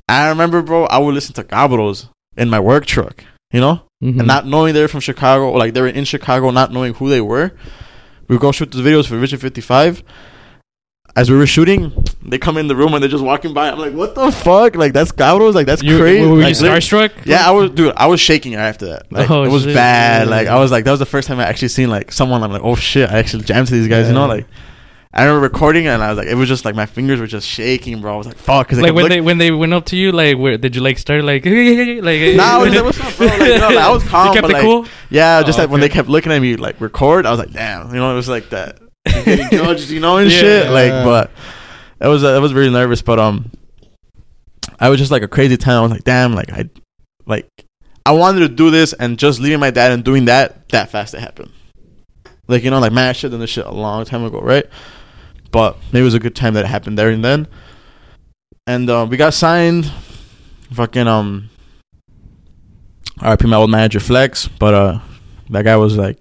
I 0.07 0.29
remember, 0.29 0.61
bro, 0.61 0.85
I 0.85 0.97
would 0.97 1.13
listen 1.13 1.33
to 1.35 1.43
Cabros 1.43 2.07
in 2.37 2.49
my 2.49 2.59
work 2.59 2.85
truck, 2.85 3.23
you 3.51 3.59
know, 3.59 3.81
Mhm. 4.01 4.17
and 4.19 4.27
not 4.27 4.45
knowing 4.47 4.73
they 4.73 4.81
were 4.81 4.87
from 4.87 4.99
Chicago, 5.01 5.49
or 5.49 5.59
like 5.59 5.73
they 5.73 5.81
were 5.81 5.87
in 5.87 6.05
Chicago, 6.05 6.49
not 6.51 6.71
knowing 6.73 6.93
who 6.95 7.09
they 7.09 7.21
were. 7.21 7.51
We 8.27 8.37
go 8.37 8.51
shoot 8.51 8.71
the 8.71 8.77
videos 8.81 9.05
for 9.07 9.17
Vision 9.19 9.39
55. 9.39 10.03
As 11.13 11.29
we 11.29 11.35
were 11.35 11.45
shooting, 11.45 11.91
they 12.25 12.37
come 12.37 12.57
in 12.57 12.67
the 12.69 12.75
room 12.75 12.93
and 12.93 13.03
they're 13.03 13.09
just 13.09 13.23
walking 13.23 13.53
by. 13.53 13.69
I'm 13.69 13.77
like, 13.77 13.93
what 13.93 14.15
the 14.15 14.31
fuck? 14.31 14.75
Like 14.77 14.93
that's 14.93 15.11
Cabros? 15.11 15.53
Like 15.53 15.65
that's 15.65 15.83
you, 15.83 15.99
crazy. 15.99 16.25
Were 16.25 16.37
you 16.37 16.43
Like, 16.43 16.53
starstruck? 16.55 17.11
yeah, 17.25 17.45
I 17.45 17.51
was, 17.51 17.69
dude. 17.71 17.91
I 17.97 18.07
was 18.07 18.21
shaking 18.21 18.55
after 18.55 18.85
that. 18.85 19.11
Like, 19.11 19.29
Oh, 19.29 19.43
it 19.43 19.49
was 19.49 19.63
shit. 19.63 19.75
bad. 19.75 20.29
Like, 20.29 20.47
I 20.47 20.57
was 20.57 20.71
like, 20.71 20.85
that 20.85 20.91
was 20.91 21.01
the 21.01 21.05
first 21.05 21.27
time 21.27 21.39
I 21.41 21.43
actually 21.43 21.67
seen 21.67 21.89
like 21.89 22.13
someone. 22.13 22.41
I'm 22.43 22.51
like, 22.53 22.63
oh 22.63 22.75
shit, 22.75 23.09
I 23.09 23.17
actually 23.19 23.43
jammed 23.43 23.67
to 23.67 23.73
these 23.73 23.89
guys. 23.89 24.07
You 24.07 24.13
know, 24.13 24.25
like, 24.25 24.47
I 25.13 25.25
remember 25.25 25.41
recording 25.41 25.87
and 25.87 26.01
I 26.01 26.09
was 26.09 26.17
like, 26.17 26.27
it 26.27 26.35
was 26.35 26.47
just 26.47 26.63
like 26.63 26.73
my 26.73 26.85
fingers 26.85 27.19
were 27.19 27.27
just 27.27 27.45
shaking, 27.45 27.99
bro. 27.99 28.13
I 28.13 28.17
was 28.17 28.27
like, 28.27 28.37
fuck. 28.37 28.69
Cause 28.69 28.79
Like 28.79 28.93
when 28.93 29.09
they 29.09 29.19
when 29.19 29.37
they 29.39 29.51
went 29.51 29.73
up 29.73 29.85
to 29.87 29.97
you, 29.97 30.13
like 30.13 30.37
where 30.37 30.57
did 30.57 30.73
you 30.73 30.81
like 30.81 30.97
start 30.97 31.23
like 31.25 31.43
like? 31.45 32.35
Nah, 32.35 32.43
I 32.43 32.57
was 32.63 32.73
like, 32.73 32.83
what's 32.83 32.99
up, 33.01 33.17
bro? 33.17 33.27
Like, 33.27 33.39
you 33.41 33.59
know, 33.59 33.67
like, 33.67 33.77
I 33.77 33.91
was 33.91 34.03
calm, 34.07 34.27
You 34.27 34.33
kept 34.33 34.43
but, 34.43 34.51
it 34.51 34.53
like, 34.53 34.63
cool. 34.63 34.85
yeah, 35.09 35.43
just 35.43 35.59
Oh, 35.59 35.63
like 35.63 35.69
when 35.71 35.81
they 35.81 35.89
kept 35.89 36.07
looking 36.07 36.31
at 36.31 36.39
me 36.41 36.55
like 36.55 36.79
record, 36.79 37.25
I 37.25 37.31
was 37.31 37.39
like, 37.39 37.51
damn, 37.51 37.89
you 37.89 37.95
know, 37.95 38.11
it 38.11 38.15
was 38.15 38.29
like 38.29 38.49
that. 38.51 38.79
Getting 39.05 39.49
judged, 39.51 39.89
you 39.89 39.99
know, 39.99 40.17
and 40.17 40.31
Yeah. 40.31 40.39
shit. 40.39 40.69
Like, 40.71 40.91
but 41.03 41.31
it 41.99 42.07
was 42.07 42.23
uh, 42.23 42.29
it 42.29 42.39
was 42.39 42.53
really 42.53 42.71
nervous, 42.71 43.01
but 43.01 43.19
um, 43.19 43.51
I 44.79 44.87
was 44.89 44.97
just 44.97 45.11
like 45.11 45.23
a 45.23 45.27
crazy 45.27 45.57
time. 45.57 45.77
I 45.77 45.81
was 45.81 45.91
like, 45.91 46.05
damn, 46.05 46.33
like 46.33 46.53
I, 46.53 46.69
like 47.25 47.47
I 48.05 48.13
wanted 48.13 48.39
to 48.39 48.49
do 48.49 48.71
this, 48.71 48.93
and 48.93 49.19
just 49.19 49.41
leaving 49.41 49.59
my 49.59 49.71
dad 49.71 49.91
and 49.91 50.05
doing 50.05 50.23
that 50.25 50.69
that 50.69 50.89
fast 50.89 51.13
it 51.15 51.19
happened. 51.19 51.51
Like 52.47 52.63
you 52.63 52.69
know, 52.71 52.79
like 52.79 52.93
man, 52.93 53.09
I 53.09 53.11
should 53.11 53.23
have 53.23 53.31
done 53.33 53.41
this 53.41 53.49
shit 53.49 53.65
a 53.65 53.71
long 53.71 54.05
time 54.05 54.23
ago, 54.23 54.39
right? 54.39 54.65
But 55.51 55.77
it 55.91 56.01
was 56.01 56.13
a 56.13 56.19
good 56.19 56.35
time 56.35 56.53
that 56.53 56.65
it 56.65 56.67
happened 56.67 56.97
there 56.97 57.09
and 57.09 57.23
then. 57.23 57.47
And 58.65 58.89
uh, 58.89 59.05
we 59.09 59.17
got 59.17 59.33
signed. 59.33 59.91
Fucking 60.73 61.07
um. 61.07 61.49
RP 63.19 63.47
my 63.47 63.57
old 63.57 63.69
manager 63.69 63.99
Flex, 63.99 64.47
but 64.47 64.73
uh, 64.73 64.99
that 65.49 65.63
guy 65.63 65.75
was 65.75 65.97
like. 65.97 66.17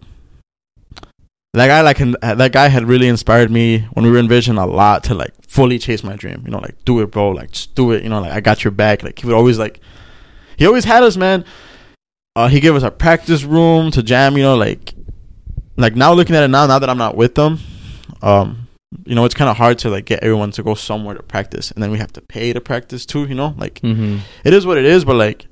That 1.54 1.66
guy 1.66 1.80
like 1.80 1.98
that 1.98 2.52
guy 2.52 2.68
had 2.68 2.84
really 2.84 3.08
inspired 3.08 3.50
me 3.50 3.80
when 3.92 4.04
we 4.04 4.10
were 4.12 4.18
in 4.18 4.28
Vision 4.28 4.56
a 4.56 4.66
lot 4.66 5.02
to 5.04 5.14
like 5.14 5.32
fully 5.48 5.80
chase 5.80 6.04
my 6.04 6.14
dream. 6.14 6.42
You 6.44 6.52
know, 6.52 6.58
like 6.58 6.84
do 6.84 7.00
it, 7.00 7.10
bro. 7.10 7.30
Like 7.30 7.50
just 7.50 7.74
do 7.74 7.90
it. 7.90 8.04
You 8.04 8.08
know, 8.08 8.20
like 8.20 8.32
I 8.32 8.40
got 8.40 8.62
your 8.62 8.70
back. 8.70 9.02
Like 9.02 9.18
he 9.18 9.26
would 9.26 9.34
always 9.34 9.58
like, 9.58 9.80
he 10.56 10.66
always 10.66 10.84
had 10.84 11.02
us, 11.02 11.16
man. 11.16 11.44
Uh, 12.36 12.46
he 12.46 12.60
gave 12.60 12.76
us 12.76 12.84
a 12.84 12.90
practice 12.90 13.42
room 13.42 13.90
to 13.90 14.02
jam. 14.02 14.36
You 14.36 14.44
know, 14.44 14.56
like, 14.56 14.94
like 15.76 15.96
now 15.96 16.12
looking 16.12 16.36
at 16.36 16.44
it 16.44 16.48
now, 16.48 16.66
now 16.66 16.78
that 16.78 16.88
I'm 16.88 16.98
not 16.98 17.16
with 17.16 17.34
them, 17.34 17.58
um, 18.22 18.68
you 19.07 19.14
know, 19.14 19.24
it's 19.24 19.35
kind 19.35 19.48
of 19.50 19.57
hard 19.57 19.79
to 19.81 19.88
like 19.90 20.05
get 20.05 20.22
everyone 20.22 20.50
to 20.53 20.62
go 20.62 20.74
somewhere 20.74 21.14
to 21.14 21.22
practice, 21.22 21.70
and 21.70 21.83
then 21.83 21.90
we 21.90 21.98
have 21.98 22.12
to 22.14 22.20
pay 22.20 22.53
to 22.53 22.61
practice 22.61 23.07
too. 23.07 23.24
You 23.26 23.35
know, 23.35 23.55
like 23.57 23.81
Mm-hmm. 23.83 24.18
it 24.44 24.53
is 24.53 24.66
what 24.66 24.79
it 24.79 24.85
is, 24.85 25.05
but 25.05 25.16
like 25.16 25.46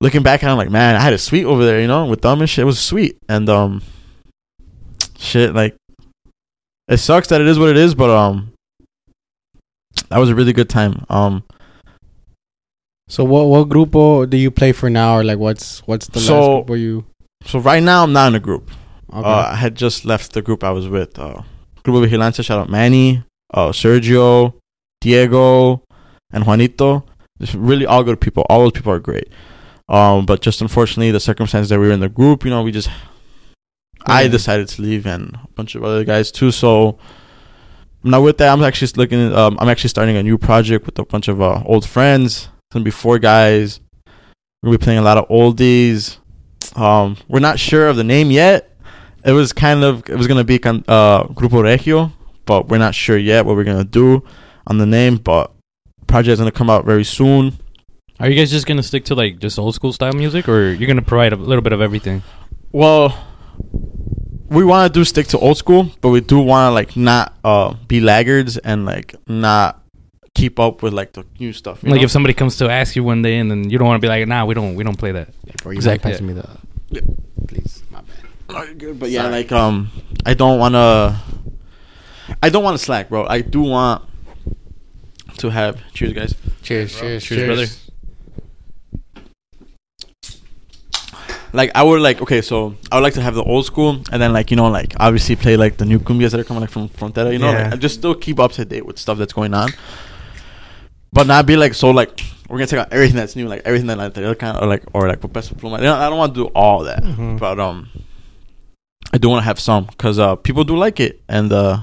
looking 0.00 0.22
back, 0.22 0.44
I'm 0.44 0.56
like, 0.56 0.70
man, 0.70 0.94
I 0.96 1.00
had 1.00 1.12
a 1.12 1.18
suite 1.18 1.44
over 1.46 1.64
there, 1.64 1.80
you 1.80 1.88
know, 1.88 2.06
with 2.06 2.22
them 2.22 2.40
and 2.40 2.48
shit. 2.48 2.62
It 2.62 2.66
was 2.66 2.78
sweet, 2.78 3.18
and 3.28 3.48
um, 3.48 3.82
shit, 5.18 5.54
like 5.54 5.74
it 6.88 6.98
sucks 6.98 7.28
that 7.28 7.40
it 7.40 7.46
is 7.48 7.58
what 7.58 7.68
it 7.68 7.76
is, 7.76 7.94
but 7.96 8.10
um, 8.10 8.52
that 10.08 10.18
was 10.18 10.30
a 10.30 10.34
really 10.34 10.52
good 10.52 10.68
time. 10.68 11.04
Um, 11.10 11.42
So 13.08 13.24
what 13.24 13.46
what 13.46 13.68
grupo 13.68 14.28
do 14.28 14.36
you 14.36 14.50
play 14.50 14.72
for 14.72 14.88
now, 14.90 15.16
or 15.16 15.24
like 15.24 15.38
what's 15.38 15.80
what's 15.86 16.06
the 16.08 16.20
So- 16.20 16.58
last 16.58 16.66
group 16.66 16.78
you? 16.78 17.04
so 17.44 17.58
right 17.60 17.82
now 17.82 18.02
I'm 18.04 18.12
not 18.12 18.28
in 18.28 18.34
a 18.34 18.40
group. 18.40 18.70
Okay. 19.12 19.28
Uh, 19.28 19.50
I 19.52 19.56
had 19.56 19.74
just 19.76 20.04
left 20.04 20.32
the 20.32 20.42
group 20.42 20.62
I 20.64 20.70
was 20.72 20.88
with. 20.88 21.16
Uh, 21.18 21.42
Grupo 21.86 22.04
Vigencia, 22.04 22.44
shout 22.44 22.58
out 22.58 22.68
Manny, 22.68 23.22
uh, 23.54 23.68
Sergio, 23.68 24.54
Diego, 25.00 25.84
and 26.32 26.44
Juanito. 26.44 27.04
Just 27.40 27.54
really 27.54 27.86
all 27.86 28.02
good 28.02 28.20
people. 28.20 28.44
All 28.48 28.60
those 28.60 28.72
people 28.72 28.92
are 28.92 28.98
great. 28.98 29.28
Um, 29.88 30.26
but 30.26 30.42
just 30.42 30.60
unfortunately, 30.60 31.12
the 31.12 31.20
circumstances 31.20 31.68
that 31.68 31.78
we 31.78 31.86
were 31.86 31.92
in 31.92 32.00
the 32.00 32.08
group, 32.08 32.44
you 32.44 32.50
know, 32.50 32.62
we 32.62 32.72
just, 32.72 32.90
I 34.04 34.26
decided 34.26 34.66
to 34.68 34.82
leave, 34.82 35.06
and 35.06 35.34
a 35.34 35.48
bunch 35.54 35.76
of 35.76 35.84
other 35.84 36.02
guys 36.02 36.32
too. 36.32 36.50
So 36.50 36.98
I'm 38.04 38.22
with 38.22 38.38
that. 38.38 38.52
I'm 38.52 38.62
actually 38.64 38.90
looking. 38.96 39.32
Um, 39.32 39.56
I'm 39.60 39.68
actually 39.68 39.90
starting 39.90 40.16
a 40.16 40.22
new 40.22 40.38
project 40.38 40.86
with 40.86 40.98
a 40.98 41.04
bunch 41.04 41.28
of 41.28 41.40
uh, 41.40 41.62
old 41.64 41.88
friends. 41.88 42.48
It's 42.48 42.74
gonna 42.74 42.84
be 42.84 42.90
four 42.90 43.20
guys. 43.20 43.80
We're 44.62 44.68
gonna 44.68 44.78
be 44.78 44.84
playing 44.84 44.98
a 44.98 45.02
lot 45.02 45.18
of 45.18 45.28
oldies. 45.28 46.18
Um, 46.74 47.16
we're 47.28 47.38
not 47.38 47.60
sure 47.60 47.86
of 47.86 47.96
the 47.96 48.04
name 48.04 48.32
yet. 48.32 48.75
It 49.26 49.32
was 49.32 49.52
kind 49.52 49.82
of 49.84 50.08
it 50.08 50.16
was 50.16 50.26
gonna 50.28 50.44
be 50.44 50.58
con- 50.58 50.84
uh 50.88 51.24
Grupo 51.24 51.62
Regio, 51.62 52.12
but 52.44 52.68
we're 52.68 52.78
not 52.78 52.94
sure 52.94 53.18
yet 53.18 53.44
what 53.44 53.56
we're 53.56 53.64
gonna 53.64 53.84
do 53.84 54.22
on 54.68 54.78
the 54.78 54.86
name. 54.86 55.16
But 55.16 55.52
project 56.06 56.34
is 56.34 56.38
gonna 56.38 56.52
come 56.52 56.70
out 56.70 56.84
very 56.84 57.04
soon. 57.04 57.58
Are 58.20 58.28
you 58.30 58.36
guys 58.36 58.50
just 58.50 58.66
gonna 58.66 58.82
stick 58.84 59.04
to 59.06 59.14
like 59.14 59.40
just 59.40 59.58
old 59.58 59.74
school 59.74 59.92
style 59.92 60.12
music, 60.12 60.48
or 60.48 60.70
you're 60.72 60.86
gonna 60.86 61.02
provide 61.02 61.32
a 61.32 61.36
little 61.36 61.62
bit 61.62 61.72
of 61.72 61.80
everything? 61.80 62.22
Well, 62.72 63.18
we 64.48 64.64
want 64.64 64.92
to 64.92 64.98
do 65.00 65.04
stick 65.04 65.26
to 65.28 65.38
old 65.38 65.56
school, 65.58 65.90
but 66.00 66.10
we 66.10 66.20
do 66.20 66.38
want 66.38 66.70
to 66.70 66.74
like 66.74 66.96
not 66.96 67.36
uh 67.44 67.74
be 67.88 68.00
laggards 68.00 68.58
and 68.58 68.86
like 68.86 69.14
not 69.26 69.82
keep 70.34 70.60
up 70.60 70.82
with 70.82 70.92
like 70.92 71.14
the 71.14 71.24
new 71.40 71.52
stuff. 71.52 71.82
you 71.82 71.90
Like 71.90 72.00
know? 72.00 72.04
if 72.04 72.10
somebody 72.10 72.32
comes 72.34 72.56
to 72.58 72.68
ask 72.70 72.94
you 72.94 73.02
one 73.02 73.22
day, 73.22 73.38
and 73.38 73.50
then 73.50 73.68
you 73.70 73.78
don't 73.78 73.88
want 73.88 74.00
to 74.00 74.04
be 74.04 74.08
like, 74.08 74.26
nah, 74.28 74.44
we 74.44 74.54
don't 74.54 74.76
we 74.76 74.84
don't 74.84 74.98
play 74.98 75.10
that. 75.12 75.28
Bro, 75.62 75.72
you 75.72 75.78
exactly. 75.78 76.12
mind 76.12 76.14
passing 76.14 76.26
me 76.28 76.32
the? 76.34 76.48
Yeah. 76.90 77.00
Please, 77.48 77.82
my 77.90 78.00
bad. 78.02 78.08
Oh, 78.08 78.14
you're 78.14 78.22
good, 78.22 78.35
but 78.48 79.10
yeah, 79.10 79.28
like 79.28 79.52
um, 79.52 79.90
I 80.24 80.34
don't 80.34 80.58
want 80.58 80.74
to. 80.74 81.20
I 82.42 82.48
don't 82.48 82.64
want 82.64 82.76
to 82.78 82.84
slack, 82.84 83.08
bro. 83.08 83.26
I 83.26 83.40
do 83.40 83.62
want 83.62 84.02
to 85.38 85.50
have. 85.50 85.80
Cheers, 85.92 86.12
guys. 86.12 86.34
Cheers, 86.62 86.98
cheers, 86.98 87.24
Cheers, 87.24 87.46
brother. 87.46 87.66
Like 91.52 91.70
I 91.74 91.82
would 91.82 92.02
like 92.02 92.20
okay, 92.20 92.42
so 92.42 92.74
I 92.92 92.96
would 92.96 93.02
like 93.02 93.14
to 93.14 93.22
have 93.22 93.34
the 93.34 93.42
old 93.44 93.64
school, 93.64 94.02
and 94.12 94.20
then 94.20 94.32
like 94.32 94.50
you 94.50 94.56
know 94.56 94.66
like 94.68 94.92
obviously 95.00 95.36
play 95.36 95.56
like 95.56 95.78
the 95.78 95.86
new 95.86 95.98
cumbias 95.98 96.32
that 96.32 96.40
are 96.40 96.44
coming 96.44 96.60
like 96.60 96.70
from 96.70 96.88
Frontera, 96.90 97.32
you 97.32 97.38
know, 97.38 97.50
Yeah. 97.50 97.62
like, 97.64 97.72
and 97.72 97.80
just 97.80 97.94
still 97.94 98.14
keep 98.14 98.38
up 98.38 98.52
to 98.52 98.64
date 98.64 98.84
with 98.84 98.98
stuff 98.98 99.16
that's 99.16 99.32
going 99.32 99.54
on, 99.54 99.70
but 101.12 101.26
not 101.26 101.46
be 101.46 101.56
like 101.56 101.72
so 101.72 101.90
like 101.92 102.20
we're 102.50 102.58
gonna 102.58 102.66
take 102.66 102.80
out 102.80 102.92
everything 102.92 103.16
that's 103.16 103.36
new, 103.36 103.48
like 103.48 103.62
everything 103.64 103.86
that 103.86 103.96
like 103.96 104.12
the 104.12 104.24
other 104.24 104.34
kind 104.34 104.56
of 104.58 104.68
like 104.68 104.82
or 104.92 105.08
like 105.08 105.20
Peso 105.32 105.54
Pluma. 105.54 105.80
You 105.80 105.88
I 105.88 106.10
don't 106.10 106.18
want 106.18 106.34
to 106.34 106.44
do 106.44 106.46
all 106.48 106.84
that, 106.84 107.02
Mhm. 107.02 107.38
but 107.38 107.58
um, 107.58 107.88
I 109.16 109.18
do 109.18 109.28
want 109.32 109.40
to 109.42 109.48
have 109.50 109.58
some 109.70 109.82
because 109.92 110.16
uh 110.18 110.36
people 110.46 110.62
do 110.72 110.76
like 110.76 110.98
it, 111.00 111.14
and 111.36 111.48
uh 111.52 111.74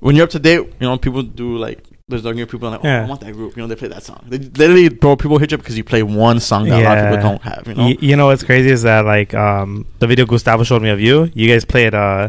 when 0.00 0.14
you're 0.16 0.24
up 0.24 0.30
to 0.30 0.38
date, 0.38 0.60
you 0.80 0.86
know 0.88 0.96
people 0.98 1.22
do 1.22 1.56
like. 1.66 1.80
There's 2.08 2.24
like 2.24 2.36
people 2.36 2.68
like, 2.68 2.80
oh, 2.84 2.86
Yeah. 2.86 3.04
I 3.04 3.08
want 3.08 3.20
that 3.22 3.32
group. 3.32 3.56
You 3.56 3.62
know, 3.62 3.68
they 3.68 3.76
play 3.76 3.88
that 3.88 4.02
song. 4.02 4.20
They 4.28 4.36
literally, 4.38 4.88
bro, 4.90 5.16
people 5.16 5.38
hit 5.38 5.50
you 5.52 5.54
up 5.56 5.62
because 5.62 5.78
you 5.78 5.84
play 5.84 6.02
one 6.02 6.40
song 6.40 6.68
that 6.68 6.82
a 6.82 6.84
lot 6.84 6.98
of 6.98 7.04
people 7.04 7.22
don't 7.28 7.42
have. 7.42 7.62
You 7.66 7.74
know, 7.74 7.84
Y- 7.86 7.96
you 8.08 8.16
know 8.16 8.26
what's 8.26 8.42
crazy 8.42 8.70
is 8.70 8.82
that 8.82 9.04
like 9.06 9.32
um 9.34 9.86
the 10.00 10.06
video 10.06 10.26
Gustavo 10.26 10.62
showed 10.64 10.82
me 10.82 10.90
of 10.90 11.00
you. 11.00 11.30
You 11.34 11.48
guys 11.48 11.64
played 11.64 11.94
uh 11.94 12.28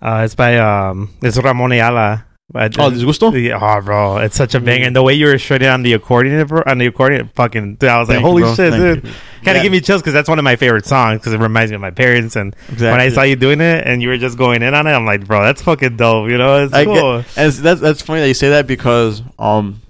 uh 0.00 0.22
it's 0.24 0.34
by 0.34 0.56
um 0.58 1.10
it's 1.20 1.36
Ramon 1.36 1.72
Ayala. 1.72 2.24
Oh, 2.54 2.90
Disgusto? 2.90 3.32
Yeah, 3.42 3.58
oh, 3.60 3.80
bro, 3.80 4.18
it's 4.18 4.36
such 4.36 4.54
a 4.54 4.60
banger. 4.60 4.86
And 4.86 4.94
the 4.94 5.02
way 5.02 5.14
you 5.14 5.26
were 5.26 5.38
shredding 5.38 5.68
on 5.68 5.82
the 5.82 5.94
accordion, 5.94 6.46
bro, 6.46 6.62
on 6.66 6.78
the 6.78 6.86
accordion, 6.86 7.30
fucking, 7.34 7.76
dude, 7.76 7.88
I 7.88 7.98
was 7.98 8.08
like, 8.08 8.16
Thank 8.16 8.26
holy 8.26 8.42
bro. 8.42 8.54
shit, 8.54 8.72
Thank 8.72 9.02
dude. 9.02 9.04
you. 9.04 9.10
Kind 9.44 9.48
of 9.48 9.56
Yeah. 9.56 9.62
give 9.62 9.72
me 9.72 9.80
chills 9.80 10.02
because 10.02 10.12
that's 10.12 10.28
one 10.28 10.38
of 10.38 10.44
my 10.44 10.56
favorite 10.56 10.84
songs 10.86 11.18
because 11.20 11.32
it 11.32 11.40
reminds 11.40 11.70
me 11.72 11.76
of 11.76 11.80
my 11.80 11.90
parents. 11.90 12.36
And 12.36 12.54
Exactly. 12.68 12.90
when 12.90 13.00
I 13.00 13.08
saw 13.08 13.22
you 13.22 13.36
doing 13.36 13.60
it 13.60 13.86
and 13.86 14.02
you 14.02 14.08
were 14.08 14.18
just 14.18 14.36
going 14.36 14.62
in 14.62 14.74
on 14.74 14.86
it, 14.86 14.90
I'm 14.92 15.06
like, 15.06 15.26
bro, 15.26 15.42
that's 15.42 15.62
fucking 15.62 15.96
dope. 15.96 16.28
You 16.30 16.36
know, 16.38 16.64
it's 16.64 16.74
I 16.74 16.84
cool. 16.84 16.94
get, 17.22 17.38
and 17.38 17.52
that's 17.52 17.80
that's 17.80 18.02
funny 18.02 18.20
that 18.20 18.28
you 18.28 18.34
say 18.34 18.50
that 18.50 18.66
because 18.66 19.22
um 19.38 19.80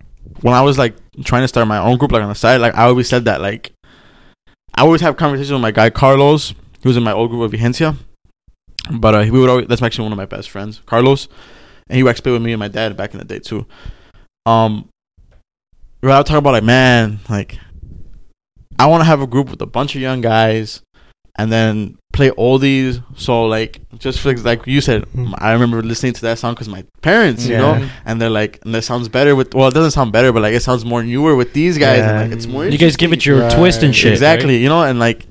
when 0.40 0.54
I 0.54 0.62
was 0.62 0.78
like 0.78 0.94
trying 1.24 1.42
to 1.42 1.48
start 1.48 1.66
my 1.68 1.78
own 1.78 1.98
group 1.98 2.12
like 2.12 2.22
on 2.22 2.28
the 2.28 2.34
side 2.34 2.60
like 2.60 2.74
I 2.74 2.84
always 2.84 3.08
said 3.08 3.24
that 3.26 3.40
like 3.40 3.72
I 4.74 4.82
always 4.82 5.00
have 5.02 5.16
conversations 5.16 5.52
with 5.52 5.60
my 5.60 5.70
guy 5.70 5.90
Carlos 5.90 6.54
who 6.82 6.88
was 6.88 6.96
in 6.96 7.02
my 7.02 7.12
old 7.12 7.30
group 7.30 7.42
of 7.42 7.52
Vigencia 7.60 7.96
but 8.90 9.14
uh, 9.14 9.18
we 9.30 9.38
would 9.38 9.50
always 9.50 9.66
that's 9.68 9.82
actually 9.82 10.04
one 10.04 10.12
of 10.12 10.16
my 10.18 10.24
best 10.24 10.48
friends 10.50 10.80
Carlos 10.86 11.28
and 11.88 11.96
he 11.96 12.02
would 12.02 12.10
actually 12.10 12.22
play 12.22 12.32
with 12.32 12.42
me 12.42 12.52
and 12.52 12.60
my 12.60 12.68
dad 12.68 12.96
back 12.96 13.12
in 13.12 13.18
the 13.18 13.24
day 13.24 13.38
too 13.38 13.66
um 14.46 14.88
we 16.02 16.08
would 16.08 16.26
talk 16.26 16.38
about 16.38 16.52
like 16.52 16.64
man 16.64 17.20
like 17.28 17.58
I 18.78 18.86
want 18.86 19.02
to 19.02 19.04
have 19.04 19.20
a 19.20 19.26
group 19.26 19.50
with 19.50 19.60
a 19.62 19.66
bunch 19.66 19.94
of 19.94 20.00
young 20.00 20.20
guys 20.22 20.80
and 21.38 21.52
then 21.52 21.98
play 22.12 22.30
oldies. 22.30 23.02
So 23.16 23.44
like 23.44 23.80
just 23.98 24.18
for, 24.20 24.34
like 24.38 24.66
you 24.66 24.80
said, 24.80 25.04
Mhm. 25.14 25.34
I 25.38 25.52
remember 25.52 25.82
listening 25.82 26.14
to 26.14 26.20
that 26.22 26.38
song 26.38 26.54
because 26.54 26.68
my 26.68 26.84
parents, 27.00 27.46
you 27.46 27.52
Yeah. 27.54 27.60
know, 27.60 27.88
and 28.04 28.20
they're 28.20 28.30
like, 28.30 28.58
and 28.64 28.74
that 28.74 28.82
sounds 28.82 29.08
better 29.08 29.36
with. 29.36 29.54
Well, 29.54 29.68
it 29.68 29.74
doesn't 29.74 29.92
sound 29.92 30.10
better, 30.10 30.32
but 30.32 30.42
like 30.42 30.54
it 30.54 30.62
sounds 30.62 30.84
more 30.84 31.02
newer 31.02 31.36
with 31.36 31.52
these 31.52 31.78
guys, 31.78 31.98
Yeah. 31.98 32.10
and 32.22 32.30
like 32.30 32.36
it's 32.36 32.46
more. 32.46 32.66
You 32.66 32.76
guys 32.78 32.96
give 32.96 33.12
it 33.12 33.24
your 33.24 33.40
Right. 33.42 33.52
twist 33.52 33.82
and 33.84 33.94
shit. 33.94 34.12
exactly, 34.12 34.54
right? 34.54 34.62
you 34.62 34.68
know, 34.68 34.82
and 34.82 34.98
like 34.98 35.26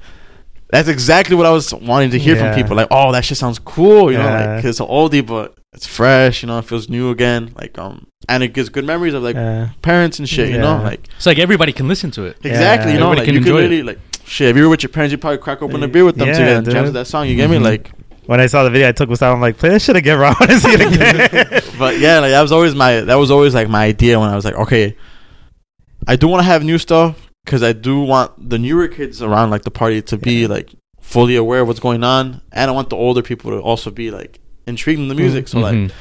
that's 0.71 0.87
exactly 0.87 1.35
what 1.35 1.45
I 1.45 1.51
was 1.51 1.73
wanting 1.73 2.11
to 2.11 2.19
hear 2.19 2.35
Yeah. 2.35 2.53
from 2.53 2.61
people. 2.61 2.75
Like, 2.75 2.87
oh, 2.91 3.11
that 3.11 3.23
shit 3.25 3.37
sounds 3.37 3.59
cool. 3.59 4.11
You 4.11 4.17
know, 4.17 4.23
Yeah. 4.25 4.39
like 4.55 4.55
'cause 4.63 4.65
it's 4.71 4.79
an 4.79 4.87
oldie, 4.87 5.25
but 5.25 5.53
it's 5.73 5.85
fresh. 5.85 6.43
You 6.43 6.47
know, 6.47 6.59
it 6.59 6.65
feels 6.65 6.89
new 6.89 7.09
again. 7.11 7.51
Like, 7.55 7.77
um, 7.77 8.07
and 8.29 8.41
it 8.43 8.53
gives 8.53 8.69
good 8.69 8.85
memories 8.85 9.13
of 9.13 9.23
like 9.23 9.35
Uh, 9.35 9.67
parents 9.81 10.19
and 10.19 10.27
shit. 10.27 10.49
You 10.49 10.57
know, 10.57 10.81
like 10.83 11.01
It's 11.17 11.25
like 11.25 11.39
everybody 11.39 11.71
can 11.73 11.87
listen 11.87 12.09
to 12.11 12.23
it. 12.23 12.37
exactly. 12.43 12.91
Yeah. 12.91 12.95
You 12.95 12.99
know, 12.99 13.11
Everybody 13.11 13.19
like 13.19 13.25
can 13.25 13.35
you 13.35 13.41
could 13.41 13.47
enjoy 13.49 13.59
it. 13.59 13.69
really 13.69 13.83
like 13.83 13.99
shit. 14.25 14.49
If 14.49 14.55
you 14.57 14.63
were 14.63 14.69
with 14.69 14.83
your 14.83 14.89
parents, 14.89 15.11
you 15.11 15.17
would 15.17 15.21
probably 15.21 15.37
crack 15.39 15.61
open 15.61 15.83
a 15.83 15.87
beer 15.87 16.05
with 16.05 16.15
them 16.17 16.27
Yeah, 16.29 16.33
together 16.33 16.55
and 16.57 16.69
jam 16.71 16.85
to 16.85 16.91
that 16.91 17.07
song. 17.07 17.27
You 17.27 17.35
get 17.35 17.49
me? 17.49 17.57
Mhm. 17.57 17.63
Like, 17.63 17.91
when 18.27 18.39
I 18.39 18.45
saw 18.45 18.63
the 18.63 18.69
video, 18.69 18.87
I 18.87 18.91
took 18.93 19.09
Gustavo. 19.09 19.33
I'm 19.35 19.41
like, 19.41 19.57
play 19.57 19.69
that 19.69 19.81
shit 19.81 19.95
again, 19.97 20.17
bro. 20.17 20.27
I 20.29 20.35
want 20.39 20.51
to 20.51 20.59
see 20.59 20.71
it 20.71 20.81
again. 20.81 21.61
but 21.77 21.99
yeah, 21.99 22.19
like 22.19 22.31
that 22.31 22.41
was 22.41 22.51
always 22.53 22.73
my 22.75 23.01
that 23.01 23.15
was 23.15 23.29
always 23.31 23.53
like 23.53 23.67
my 23.67 23.83
idea 23.83 24.19
when 24.19 24.29
I 24.29 24.35
was 24.35 24.45
like, 24.45 24.55
okay, 24.55 24.95
I 26.07 26.15
do 26.15 26.27
want 26.27 26.39
to 26.41 26.45
have 26.45 26.63
new 26.63 26.77
stuff 26.77 27.15
because 27.45 27.63
I 27.63 27.73
do 27.73 28.01
want 28.01 28.49
the 28.49 28.57
newer 28.59 28.87
kids 28.87 29.21
around 29.21 29.49
like 29.49 29.63
the 29.63 29.71
party 29.71 30.01
to 30.03 30.17
be 30.17 30.47
like 30.47 30.71
fully 30.99 31.35
aware 31.35 31.61
of 31.61 31.67
what's 31.67 31.79
going 31.79 32.03
on, 32.03 32.41
and 32.51 32.69
I 32.69 32.73
want 32.73 32.89
the 32.89 32.95
older 32.97 33.21
people 33.21 33.51
to 33.51 33.59
also 33.59 33.91
be 33.91 34.11
like 34.11 34.39
intrigued 34.67 34.99
in 34.99 35.07
the 35.07 35.15
music. 35.15 35.47
So 35.47 35.59
like, 35.59 35.75
Mhm. 35.75 35.91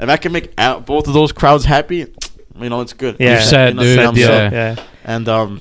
if 0.00 0.08
I 0.08 0.16
can 0.16 0.32
make 0.32 0.52
out 0.58 0.86
both 0.86 1.06
of 1.08 1.14
those 1.14 1.32
crowds 1.32 1.64
happy, 1.64 2.06
you 2.60 2.68
know, 2.68 2.80
it's 2.80 2.92
good. 2.92 3.16
Yeah. 3.18 3.32
You're 3.32 3.40
set, 3.42 3.68
You 3.70 3.74
know, 3.74 3.82
dude. 3.82 3.98
I'm 3.98 4.14
Deal. 4.14 4.28
set. 4.28 4.52
Yeah. 4.52 4.74
Yeah. 4.76 4.82
And 5.04 5.28
um, 5.28 5.60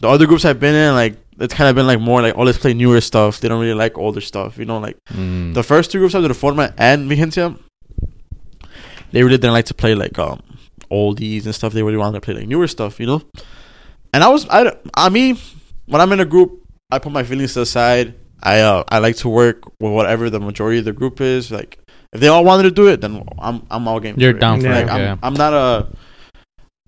the 0.00 0.08
other 0.08 0.26
groups 0.26 0.44
I've 0.44 0.60
been 0.60 0.74
in, 0.74 0.94
like 0.94 1.16
it's 1.40 1.52
kind 1.52 1.68
of 1.68 1.74
been 1.74 1.86
like 1.88 1.98
more 2.00 2.22
like, 2.22 2.34
oh, 2.36 2.42
let's 2.44 2.58
play 2.58 2.74
newer 2.74 3.00
stuff. 3.00 3.40
They 3.40 3.48
don't 3.48 3.60
really 3.60 3.74
like 3.74 3.98
older 3.98 4.20
stuff, 4.20 4.56
you 4.56 4.64
know. 4.64 4.78
Like 4.78 4.96
Mm. 5.12 5.52
the 5.54 5.62
first 5.64 5.90
two 5.90 5.98
groups 5.98 6.14
I 6.14 6.20
did, 6.20 6.30
Reforma 6.30 6.72
and 6.78 7.10
Vigencia, 7.10 7.58
they 9.12 9.22
really 9.22 9.36
didn't 9.36 9.52
like 9.52 9.66
to 9.66 9.74
play 9.74 9.94
like 9.94 10.18
um 10.18 10.40
oldies 10.90 11.44
and 11.44 11.54
stuff. 11.54 11.72
They 11.72 11.82
really 11.82 11.96
wanted 11.98 12.14
to 12.14 12.20
play 12.20 12.34
like 12.34 12.46
newer 12.48 12.68
stuff, 12.68 13.00
you 13.00 13.06
know. 13.06 13.22
And 14.14 14.22
I 14.22 14.28
was, 14.28 14.46
I, 14.48 14.76
I 14.94 15.08
mean, 15.08 15.36
when 15.86 16.00
I'm 16.00 16.12
in 16.12 16.20
a 16.20 16.24
group, 16.24 16.62
I 16.92 17.00
put 17.00 17.10
my 17.10 17.24
feelings 17.24 17.52
to 17.54 17.60
the 17.60 17.66
side. 17.66 18.14
I 18.42 18.60
uh, 18.60 18.84
I 18.88 18.98
like 18.98 19.16
to 19.16 19.28
work 19.28 19.64
with 19.80 19.92
whatever 19.92 20.30
the 20.30 20.38
majority 20.38 20.78
of 20.78 20.84
the 20.84 20.92
group 20.92 21.20
is. 21.20 21.50
Like, 21.50 21.78
if 22.12 22.20
they 22.20 22.28
all 22.28 22.44
wanted 22.44 22.62
to 22.64 22.70
do 22.70 22.86
it, 22.88 23.00
then 23.00 23.26
I'm 23.38 23.66
I'm 23.70 23.88
all 23.88 23.98
game. 23.98 24.14
You're 24.16 24.30
for 24.32 24.36
it. 24.36 24.40
down 24.40 24.60
for 24.60 24.68
like, 24.70 24.86
it, 24.86 24.90
I'm, 24.90 25.00
yeah. 25.00 25.16
I'm 25.22 25.34
not 25.34 25.52
a, 25.52 25.88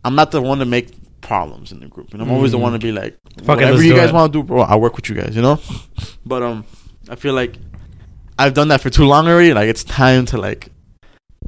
I'm 0.04 0.14
not 0.14 0.30
the 0.30 0.40
one 0.40 0.58
to 0.60 0.64
make 0.66 0.88
problems 1.20 1.72
in 1.72 1.80
the 1.80 1.88
group. 1.88 2.12
And 2.12 2.22
I'm 2.22 2.30
always 2.30 2.52
the 2.52 2.58
Mhm. 2.58 2.62
one 2.62 2.72
to 2.74 2.78
be 2.78 2.92
like, 2.92 3.16
Fuck 3.38 3.56
whatever 3.56 3.72
let's 3.72 3.84
you 3.84 3.96
guys 3.96 4.12
want 4.12 4.32
to 4.32 4.38
do, 4.38 4.42
bro. 4.44 4.60
I'll 4.62 4.80
work 4.80 4.94
with 4.94 5.08
you 5.08 5.16
guys. 5.16 5.34
You 5.34 5.42
know. 5.42 5.58
But 6.24 6.42
um, 6.42 6.64
I 7.08 7.16
feel 7.16 7.34
like 7.34 7.56
I've 8.38 8.54
done 8.54 8.68
that 8.68 8.80
for 8.80 8.90
too 8.90 9.04
long 9.04 9.26
already. 9.26 9.52
Like 9.52 9.68
it's 9.68 9.82
time 9.82 10.26
to 10.26 10.38
like 10.38 10.68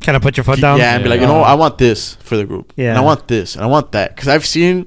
Kind 0.01 0.17
of 0.17 0.23
put 0.23 0.37
your 0.37 0.45
foot 0.45 0.61
down. 0.61 0.79
yeah, 0.79 0.95
and 0.95 1.03
be 1.05 1.11
like, 1.11 1.21
you 1.21 1.27
know. 1.27 1.43
I 1.43 1.55
want 1.55 1.79
this 1.79 2.15
for 2.17 2.37
the 2.37 2.45
group. 2.45 2.73
Yeah. 2.77 2.91
and 2.91 2.99
I 2.99 3.01
want 3.03 3.29
this, 3.29 3.55
and 3.57 3.63
I 3.65 3.67
want 3.67 3.93
that, 3.93 4.15
because 4.15 4.29
I've 4.29 4.47
seen 4.47 4.87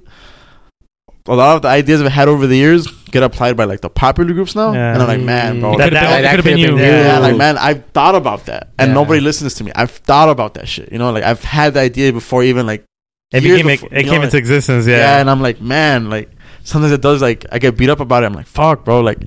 a 1.28 1.36
lot 1.36 1.56
of 1.56 1.62
the 1.62 1.68
ideas 1.68 2.02
I've 2.02 2.12
had 2.12 2.28
over 2.28 2.48
the 2.48 2.56
years 2.58 2.88
get 3.12 3.22
applied 3.24 3.56
by 3.56 3.66
like 3.66 3.82
the 3.82 3.90
popular 3.90 4.34
groups 4.34 4.56
now, 4.56 4.74
Yeah. 4.74 4.94
and 4.94 5.02
I'm 5.02 5.08
like, 5.08 5.22
man, 5.22 5.60
bro, 5.60 5.78
That- 5.78 5.90
Could've 5.90 6.00
been- 6.02 6.22
that- 6.24 6.32
could've 6.32 6.46
been 6.46 6.58
you. 6.58 6.78
yeah, 6.80 7.14
Yeah. 7.14 7.20
like 7.20 7.38
man, 7.38 7.58
I've 7.58 7.84
thought 7.94 8.16
about 8.16 8.46
that, 8.48 8.70
and 8.80 8.90
Yeah. 8.90 8.94
nobody 8.96 9.20
listens 9.22 9.54
to 9.56 9.64
me. 9.64 9.72
I've 9.76 9.92
thought 9.92 10.30
about 10.30 10.56
that 10.56 10.68
shit, 10.68 10.92
you 10.92 10.98
know, 10.98 11.12
like 11.12 11.24
I've 11.24 11.44
had 11.44 11.76
the 11.76 11.80
idea 11.82 12.12
before 12.12 12.44
even 12.44 12.66
like 12.66 12.84
It 13.32 13.44
years 13.44 13.60
became 13.62 13.68
before, 13.76 13.90
it 13.92 14.06
you 14.06 14.12
came 14.12 14.20
know, 14.22 14.26
into 14.26 14.38
existence. 14.38 14.88
yeah. 14.88 14.98
Yeah. 14.98 15.20
and 15.20 15.30
I'm 15.30 15.42
like, 15.42 15.62
man, 15.62 16.10
like 16.10 16.30
sometimes 16.64 16.92
it 16.94 17.02
does 17.02 17.22
like 17.22 17.46
I 17.52 17.60
get 17.60 17.78
beat 17.78 17.90
up 17.90 18.00
about 18.00 18.24
it. 18.24 18.28
I'm 18.28 18.34
like, 18.34 18.48
fuck, 18.48 18.84
bro, 18.86 19.02
like 19.02 19.20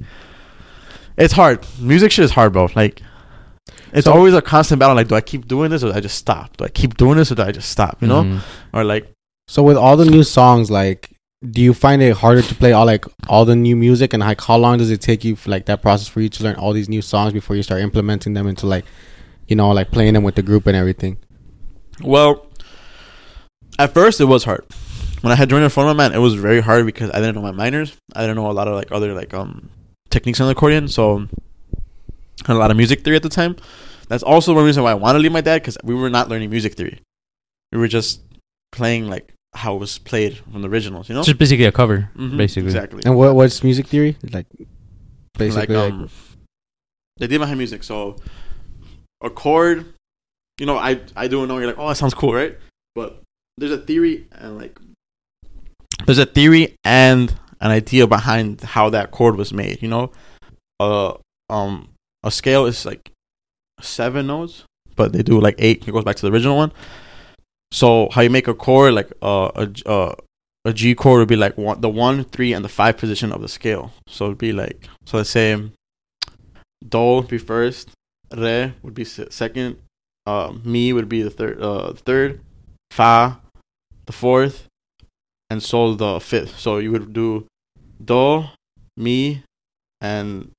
it's 1.16 1.32
hard. 1.32 1.64
Music 1.80 2.10
shit 2.10 2.24
is 2.24 2.30
hard, 2.32 2.52
bro. 2.52 2.68
Like. 2.74 3.00
It's 3.92 4.06
So- 4.06 4.12
always 4.12 4.34
a 4.34 4.42
constant 4.42 4.80
battle. 4.80 4.96
Like, 4.96 5.06
do 5.06 5.14
I 5.14 5.20
keep 5.20 5.46
doing 5.46 5.70
this 5.70 5.84
or 5.84 5.92
do 5.92 5.96
I 5.96 6.00
just 6.00 6.18
stop? 6.18 6.56
Do 6.56 6.64
I 6.64 6.68
keep 6.68 6.96
doing 6.96 7.16
this 7.16 7.30
or 7.30 7.36
do 7.36 7.42
I 7.44 7.52
just 7.52 7.70
stop? 7.70 7.98
You 8.00 8.08
know, 8.08 8.24
Mhm. 8.24 8.40
or 8.72 8.82
like, 8.82 9.06
So 9.46 9.62
with 9.62 9.76
all 9.76 9.96
the 9.96 10.04
new 10.04 10.24
songs, 10.24 10.68
like, 10.68 11.10
do 11.50 11.60
you 11.60 11.74
find 11.74 12.00
it 12.00 12.16
harder 12.16 12.42
to 12.42 12.54
play 12.54 12.72
all 12.72 12.86
like 12.86 13.04
all 13.28 13.44
the 13.44 13.56
new 13.56 13.76
music, 13.76 14.12
and 14.12 14.22
like 14.22 14.40
how 14.40 14.56
long 14.56 14.78
does 14.78 14.90
it 14.90 15.00
take 15.00 15.24
you 15.24 15.36
for 15.36 15.50
like 15.50 15.66
that 15.66 15.82
process 15.82 16.08
for 16.08 16.20
you 16.20 16.28
to 16.30 16.44
learn 16.44 16.56
all 16.56 16.72
these 16.72 16.88
new 16.88 17.02
songs 17.02 17.32
before 17.32 17.56
you 17.56 17.62
start 17.62 17.80
implementing 17.80 18.34
them 18.34 18.46
into 18.46 18.66
like, 18.66 18.84
you 19.46 19.56
know, 19.56 19.70
like 19.70 19.90
playing 19.90 20.14
them 20.14 20.22
with 20.22 20.36
the 20.36 20.42
group 20.42 20.66
and 20.66 20.76
everything? 20.76 21.18
Well, 22.00 22.46
at 23.78 23.92
first 23.92 24.20
it 24.20 24.24
was 24.24 24.44
hard. 24.44 24.64
When 25.20 25.32
I 25.32 25.36
had 25.36 25.48
joined 25.48 25.64
the 25.64 25.68
Reforma, 25.68 25.96
man, 25.96 26.12
it 26.12 26.18
was 26.18 26.34
very 26.34 26.60
hard 26.60 26.86
because 26.86 27.10
I 27.10 27.14
didn't 27.14 27.34
know 27.34 27.42
my 27.42 27.52
minors. 27.52 27.96
I 28.14 28.22
didn't 28.22 28.36
know 28.36 28.50
a 28.50 28.52
lot 28.52 28.68
of 28.68 28.74
like 28.74 28.92
other 28.92 29.12
like 29.14 29.34
um 29.34 29.70
techniques 30.10 30.40
on 30.40 30.46
the 30.46 30.52
accordion, 30.52 30.88
so 30.88 31.26
a 32.46 32.54
lot 32.54 32.70
of 32.70 32.76
music 32.76 33.02
theory 33.02 33.16
at 33.16 33.22
the 33.22 33.28
time. 33.28 33.56
That's 34.08 34.22
also 34.22 34.54
one 34.54 34.64
reason 34.64 34.82
why 34.82 34.92
I 34.92 34.94
want 34.94 35.16
to 35.16 35.18
leave 35.18 35.32
my 35.32 35.40
dad 35.40 35.62
because 35.62 35.78
we 35.82 35.94
were 35.94 36.10
not 36.10 36.28
learning 36.28 36.50
music 36.50 36.74
theory. 36.74 37.00
We 37.72 37.78
were 37.78 37.88
just 37.88 38.22
playing 38.70 39.08
like 39.08 39.33
how 39.54 39.76
it 39.76 39.78
was 39.78 39.98
played 39.98 40.38
from 40.38 40.62
the 40.62 40.68
originals, 40.68 41.08
you 41.08 41.14
know. 41.14 41.22
Just 41.22 41.38
basically 41.38 41.64
a 41.64 41.72
cover, 41.72 42.10
Mhm, 42.16 42.36
basically. 42.36 42.66
exactly. 42.68 43.02
And 43.04 43.16
what 43.16 43.34
what's 43.34 43.62
music 43.62 43.86
theory? 43.86 44.16
Like, 44.32 44.46
basically, 45.38 45.74
like 45.76 45.84
like, 45.84 45.92
um, 45.92 46.10
the 47.18 47.24
idea 47.24 47.38
behind 47.38 47.58
music. 47.58 47.84
So 47.84 48.16
a 49.22 49.30
chord, 49.30 49.86
you 50.58 50.66
know, 50.66 50.76
I 50.76 51.00
I 51.16 51.28
do 51.28 51.46
know 51.46 51.58
you're 51.58 51.66
like, 51.68 51.78
oh, 51.78 51.88
that 51.88 51.96
sounds 51.96 52.14
cool, 52.14 52.34
right? 52.34 52.56
But 52.94 53.22
there's 53.56 53.72
a 53.72 53.78
theory 53.78 54.26
and 54.32 54.58
like 54.58 54.78
there's 56.06 56.18
a 56.18 56.26
theory 56.26 56.76
and 56.84 57.34
an 57.60 57.70
idea 57.70 58.06
behind 58.06 58.60
how 58.60 58.90
that 58.90 59.10
chord 59.10 59.36
was 59.36 59.52
made. 59.52 59.80
You 59.82 59.88
know, 59.88 60.12
uh, 60.80 61.14
um, 61.48 61.88
a 62.22 62.30
scale 62.30 62.66
is 62.66 62.84
like 62.84 63.10
seven 63.80 64.26
notes, 64.26 64.64
but 64.96 65.12
they 65.12 65.22
do 65.22 65.40
like 65.40 65.54
eight. 65.58 65.86
It 65.86 65.92
goes 65.92 66.04
back 66.04 66.16
to 66.16 66.22
the 66.22 66.32
original 66.32 66.56
one. 66.56 66.72
So 67.74 68.08
how 68.12 68.20
you 68.22 68.30
make 68.30 68.46
a 68.46 68.54
chord, 68.54 68.94
like 68.94 69.10
uh, 69.20 69.50
a 69.56 69.66
G- 69.66 69.82
uh, 69.84 70.14
a 70.64 70.72
G 70.72 70.94
chord 70.94 71.18
would 71.18 71.28
be 71.28 71.34
like 71.34 71.58
one, 71.58 71.80
the 71.80 71.88
one, 71.88 72.22
three, 72.22 72.52
and 72.52 72.64
the 72.64 72.68
five 72.68 72.96
position 72.96 73.32
of 73.32 73.42
the 73.42 73.48
scale. 73.48 73.92
So 74.06 74.26
it'd 74.26 74.38
be 74.38 74.52
like 74.52 74.88
so. 75.06 75.16
Let's 75.18 75.30
say 75.30 75.60
do 76.88 77.04
would 77.16 77.28
be 77.28 77.38
first, 77.38 77.90
re 78.30 78.72
would 78.82 78.94
be 78.94 79.04
second, 79.04 79.78
uh, 80.24 80.52
mi 80.62 80.92
would 80.92 81.08
be 81.08 81.22
the 81.22 81.30
third, 81.30 81.60
uh, 81.60 81.94
third, 81.94 82.40
fa, 82.92 83.40
the 84.06 84.12
fourth, 84.12 84.68
and 85.50 85.60
sol 85.60 85.96
the 85.96 86.20
fifth. 86.20 86.58
So 86.60 86.78
you 86.78 86.92
would 86.92 87.12
do 87.12 87.44
do, 88.02 88.44
mi, 88.96 89.42
and 90.00 90.52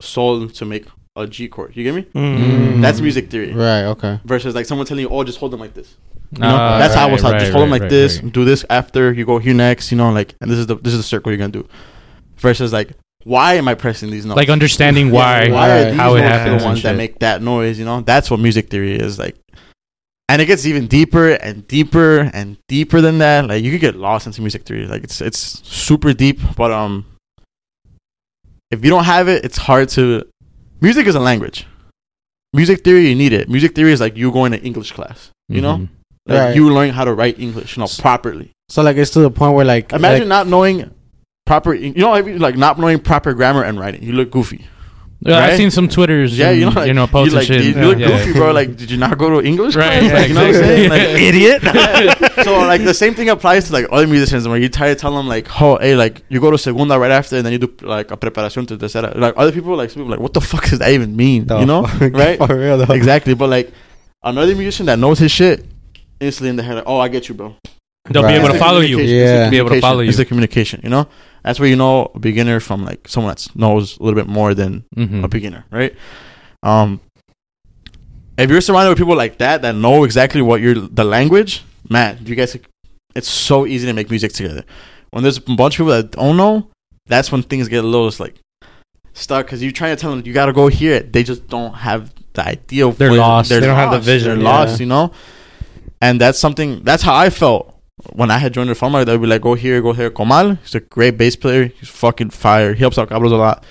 sol 0.00 0.48
to 0.48 0.64
make 0.64 0.86
a 1.16 1.26
G 1.26 1.48
chord. 1.48 1.76
You 1.76 1.84
get 1.84 1.94
me? 1.94 2.02
Mm. 2.14 2.80
That's 2.80 3.00
music 3.02 3.28
theory. 3.28 3.52
right? 3.52 3.84
Okay. 3.92 4.20
Versus 4.24 4.54
like 4.54 4.64
someone 4.64 4.86
telling 4.86 5.02
you, 5.04 5.10
oh, 5.10 5.22
just 5.22 5.38
hold 5.38 5.52
them 5.52 5.60
like 5.60 5.74
this. 5.74 5.96
You 6.32 6.38
know? 6.38 6.48
Ah, 6.48 6.78
That's 6.78 6.94
how 6.94 7.08
I 7.08 7.12
was 7.12 7.22
right, 7.22 7.32
taught. 7.32 7.38
Just 7.40 7.50
right, 7.50 7.52
hold 7.52 7.64
them 7.64 7.70
like 7.70 7.82
right, 7.82 7.90
this. 7.90 8.22
right. 8.22 8.32
Do 8.32 8.44
this 8.44 8.64
after 8.70 9.12
you 9.12 9.24
go 9.26 9.38
here 9.38 9.54
next. 9.54 9.90
You 9.92 9.98
know, 9.98 10.10
like, 10.10 10.34
and 10.40 10.50
this 10.50 10.58
is 10.58 10.66
the 10.66 10.76
this 10.76 10.92
is 10.94 10.98
the 10.98 11.04
circle 11.04 11.30
you're 11.30 11.38
gonna 11.38 11.52
do. 11.52 11.68
Versus 12.38 12.72
like, 12.72 12.92
why 13.24 13.54
am 13.54 13.68
I 13.68 13.74
pressing 13.74 14.10
these 14.10 14.24
notes? 14.26 14.36
Like 14.36 14.48
understanding 14.48 15.06
Yeah, 15.12 15.12
why, 15.12 15.48
why 15.50 15.70
are 15.70 15.84
these 15.90 15.94
how 16.00 16.16
it 16.16 16.22
happens 16.22 16.62
the 16.62 16.66
ones 16.66 16.82
that 16.82 16.96
make 16.96 17.18
that 17.20 17.42
noise? 17.42 17.78
You 17.78 17.84
know, 17.84 18.00
that's 18.00 18.30
what 18.30 18.40
music 18.40 18.68
theory 18.70 18.96
is 18.96 19.18
like. 19.18 19.36
And 20.28 20.40
it 20.40 20.46
gets 20.46 20.64
even 20.64 20.86
deeper 20.86 21.32
and 21.32 21.68
deeper 21.68 22.30
and 22.32 22.56
deeper 22.66 23.02
than 23.02 23.18
that. 23.18 23.46
Like 23.46 23.62
you 23.62 23.70
could 23.70 23.80
get 23.82 23.96
lost 23.96 24.26
into 24.26 24.40
music 24.40 24.62
theory. 24.64 24.86
Like 24.86 25.04
it's 25.04 25.20
it's 25.20 25.38
super 25.68 26.14
deep. 26.14 26.40
But 26.56 26.72
um, 26.72 27.04
if 28.70 28.82
you 28.82 28.90
don't 28.90 29.04
have 29.04 29.28
it, 29.28 29.44
it's 29.44 29.58
hard 29.58 29.90
to. 29.90 30.24
Music 30.80 31.06
is 31.06 31.14
a 31.14 31.20
language. 31.20 31.66
Music 32.54 32.82
theory, 32.82 33.08
you 33.08 33.14
need 33.14 33.32
it. 33.32 33.48
Music 33.48 33.74
theory 33.74 33.92
is 33.92 34.00
like 34.00 34.16
you 34.16 34.32
going 34.32 34.52
to 34.52 34.60
English 34.62 34.92
class. 34.92 35.30
You 35.48 35.60
know, 35.60 35.76
Mhm. 35.76 35.88
Like 36.26 36.38
Right. 36.38 36.56
you 36.56 36.72
learn 36.72 36.90
how 36.90 37.04
to 37.04 37.12
write 37.14 37.38
English, 37.38 37.76
you 37.76 37.82
know, 37.82 37.88
properly. 37.98 38.52
So 38.68 38.82
like 38.82 38.96
it's 38.96 39.10
to 39.12 39.20
the 39.20 39.30
point 39.30 39.54
where 39.54 39.64
like 39.64 39.92
Imagine 39.92 40.20
like, 40.20 40.28
not 40.28 40.46
knowing 40.46 40.90
proper, 41.46 41.74
you 41.74 41.92
know, 41.94 42.12
like 42.12 42.56
not 42.56 42.78
knowing 42.78 42.98
proper 43.00 43.34
grammar 43.34 43.64
and 43.64 43.78
writing. 43.78 44.02
You 44.02 44.12
look 44.12 44.30
goofy. 44.30 44.66
Yeah, 45.24 45.38
I've 45.38 45.56
seen 45.56 45.70
some 45.70 45.88
Twitters. 45.88 46.36
Yeah, 46.36 46.50
you 46.50 46.62
know, 46.62 46.66
and, 46.68 46.76
like, 46.76 46.86
you 46.88 46.94
know, 46.94 47.06
posts 47.06 47.32
you, 47.32 47.38
like, 47.38 47.46
shit. 47.46 47.62
You, 47.62 47.80
you 47.80 47.86
look 47.90 47.98
Yeah. 47.98 48.08
goofy, 48.08 48.32
bro. 48.32 48.50
Like, 48.50 48.76
did 48.76 48.90
you 48.90 48.96
not 48.96 49.16
go 49.18 49.30
to 49.40 49.46
English 49.46 49.76
Right, 49.76 50.00
class? 50.00 50.12
Like, 50.12 50.28
you 50.28 50.34
know 50.34 50.40
what 50.46 50.56
I'm 50.56 50.62
saying? 50.62 50.90
Like, 50.90 51.00
Idiot. 51.28 51.62
yeah. 51.62 52.42
So 52.42 52.58
like 52.62 52.82
the 52.82 52.92
same 52.94 53.14
thing 53.14 53.28
applies 53.28 53.66
to 53.68 53.72
like 53.72 53.86
other 53.92 54.08
musicians 54.08 54.48
where 54.48 54.58
you 54.58 54.68
try 54.68 54.88
to 54.88 54.96
tell 54.96 55.14
them 55.16 55.28
like, 55.28 55.46
oh, 55.62 55.78
hey, 55.78 55.94
like 55.94 56.24
you 56.28 56.40
go 56.40 56.50
to 56.50 56.58
segunda 56.58 56.98
right 56.98 57.12
after, 57.12 57.36
and 57.36 57.46
then 57.46 57.52
you 57.52 57.58
do 57.60 57.72
like 57.86 58.10
a 58.10 58.16
preparación 58.16 58.66
to 58.66 58.76
tercera. 58.76 59.14
Like 59.16 59.34
other 59.36 59.52
people, 59.52 59.76
like 59.76 59.90
some 59.90 60.02
people, 60.02 60.10
like, 60.10 60.18
what 60.20 60.34
the 60.34 60.40
fuck 60.40 60.68
does 60.68 60.80
that 60.80 60.90
even 60.90 61.14
mean? 61.14 61.46
the 61.46 61.60
you 61.60 61.66
know, 61.66 61.84
fuck? 61.86 62.12
right? 62.14 62.38
For 62.38 62.58
real 62.58 62.78
though. 62.78 62.92
exactly. 62.92 63.34
But 63.34 63.48
like 63.48 63.70
another 64.24 64.56
musician 64.56 64.86
that 64.86 64.98
knows 64.98 65.20
his 65.20 65.30
shit, 65.30 65.64
instantly 66.22 66.50
in 66.50 66.56
the 66.56 66.62
head, 66.62 66.74
like, 66.76 66.84
oh, 66.86 66.98
I 66.98 67.08
get 67.08 67.28
you, 67.28 67.34
bro. 67.34 67.54
They'll 68.10 68.22
Right. 68.22 68.30
be 68.32 68.34
able 68.36 68.46
It's 68.46 68.54
to 68.54 68.58
follow 68.58 68.80
you. 68.80 68.96
communication. 68.96 69.24
It's 69.24 69.30
Yeah. 69.44 69.50
Be 69.50 69.58
able 69.58 69.70
to 69.70 69.80
follow 69.80 70.00
you. 70.00 70.08
It's 70.08 70.18
the 70.18 70.24
communication. 70.24 70.80
You 70.82 70.90
know, 70.90 71.06
that's 71.44 71.60
where 71.60 71.68
you 71.68 71.76
know 71.76 72.10
a 72.14 72.18
beginner 72.18 72.58
from 72.60 72.84
like 72.84 73.06
someone 73.08 73.30
that 73.34 73.46
knows 73.54 73.98
a 73.98 74.02
little 74.02 74.18
bit 74.18 74.26
more 74.28 74.54
than 74.54 74.84
Mhm. 74.96 75.24
a 75.24 75.28
beginner, 75.28 75.64
right? 75.70 75.94
Um, 76.64 77.00
if 78.36 78.50
you're 78.50 78.60
surrounded 78.60 78.90
with 78.90 78.98
people 78.98 79.16
like 79.16 79.38
that 79.38 79.62
that 79.62 79.74
know 79.74 80.04
exactly 80.04 80.42
what 80.42 80.60
you're 80.60 80.74
the 80.74 81.04
language, 81.04 81.62
man, 81.88 82.18
you 82.24 82.34
guys, 82.34 82.56
it's 83.14 83.28
so 83.28 83.66
easy 83.66 83.86
to 83.86 83.92
make 83.92 84.10
music 84.10 84.32
together. 84.32 84.64
When 85.10 85.22
there's 85.22 85.38
a 85.38 85.42
bunch 85.42 85.74
of 85.74 85.78
people 85.78 85.92
that 85.92 86.12
don't 86.12 86.36
know, 86.36 86.68
that's 87.06 87.30
when 87.30 87.42
things 87.42 87.68
get 87.68 87.84
a 87.84 87.86
little 87.86 88.10
like 88.18 88.34
stuck 89.12 89.46
because 89.46 89.62
you're 89.62 89.72
trying 89.72 89.94
to 89.94 90.00
tell 90.00 90.10
them 90.10 90.22
you 90.24 90.32
got 90.32 90.46
to 90.46 90.52
go 90.52 90.68
here. 90.68 91.00
They 91.00 91.22
just 91.22 91.46
don't 91.48 91.74
have 91.74 92.10
the 92.32 92.46
idea. 92.48 92.86
Of 92.88 92.98
They're 92.98 93.12
lost. 93.12 93.48
They're 93.50 93.60
They 93.60 93.66
don't 93.66 93.76
have 93.76 93.92
the 93.92 94.00
vision, 94.00 94.30
They're 94.30 94.38
yeah. 94.38 94.58
lost, 94.58 94.80
you 94.80 94.86
know. 94.86 95.12
And 96.02 96.20
that's 96.20 96.38
something. 96.38 96.82
That's 96.82 97.02
how 97.02 97.14
I 97.14 97.30
felt 97.30 97.74
when 98.12 98.30
I 98.30 98.38
had 98.38 98.52
joined 98.52 98.68
the 98.70 98.74
farm, 98.74 98.92
they'd 98.92 99.16
be 99.20 99.26
like, 99.26 99.40
"Go 99.42 99.54
here, 99.54 99.80
go 99.80 99.92
here." 99.92 100.10
Comal, 100.10 100.58
he's 100.62 100.74
a 100.74 100.80
great 100.80 101.16
bass 101.16 101.36
player. 101.36 101.66
He's 101.66 101.88
fucking 101.88 102.30
fire. 102.30 102.74
He 102.74 102.80
helps 102.80 102.98
out 102.98 103.08
Cabros 103.08 103.32
a 103.32 103.36
lot. 103.36 103.64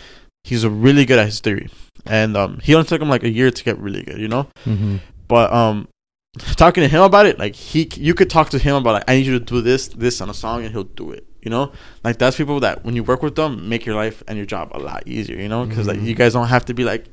He's 0.44 0.64
a 0.64 0.70
really 0.70 1.06
good 1.06 1.20
at 1.20 1.26
his 1.26 1.40
theory, 1.42 1.68
and 2.06 2.38
um, 2.38 2.60
he 2.64 2.74
only 2.74 2.88
took 2.88 3.02
him 3.02 3.10
like 3.10 3.24
a 3.24 3.30
year 3.30 3.52
to 3.52 3.64
get 3.64 3.78
really 3.78 4.02
good. 4.04 4.18
You 4.20 4.30
know, 4.30 4.48
Mm-hmm. 4.66 4.98
but 5.28 5.52
um, 5.52 5.88
talking 6.56 6.82
to 6.84 6.88
him 6.88 7.02
about 7.02 7.26
it, 7.26 7.38
like 7.38 7.54
he, 7.56 7.90
you 7.98 8.14
could 8.14 8.30
talk 8.30 8.50
to 8.52 8.58
him 8.58 8.76
about 8.76 8.94
like, 8.94 9.10
I 9.10 9.16
need 9.18 9.26
you 9.26 9.38
to 9.38 9.44
do 9.46 9.60
this, 9.62 9.90
this 9.90 10.22
on 10.22 10.30
a 10.30 10.34
song, 10.34 10.64
and 10.64 10.72
he'll 10.72 10.84
do 10.86 11.12
it. 11.12 11.28
You 11.44 11.52
know, 11.52 11.74
like 12.06 12.18
that's 12.18 12.38
people 12.38 12.60
that 12.62 12.86
when 12.86 12.96
you 12.96 13.04
work 13.04 13.22
with 13.22 13.36
them, 13.36 13.68
make 13.68 13.86
your 13.86 13.96
life 13.96 14.24
and 14.28 14.38
your 14.38 14.46
job 14.46 14.72
a 14.74 14.80
lot 14.80 15.06
easier. 15.06 15.38
You 15.38 15.50
know, 15.50 15.66
because 15.66 15.86
like 15.88 16.00
you 16.00 16.16
guys 16.16 16.32
don't 16.34 16.48
have 16.48 16.64
to 16.66 16.74
be 16.74 16.86
like, 16.86 17.06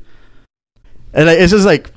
and 1.12 1.26
like 1.26 1.38
it's 1.40 1.50
just 1.50 1.66
like, 1.66 1.90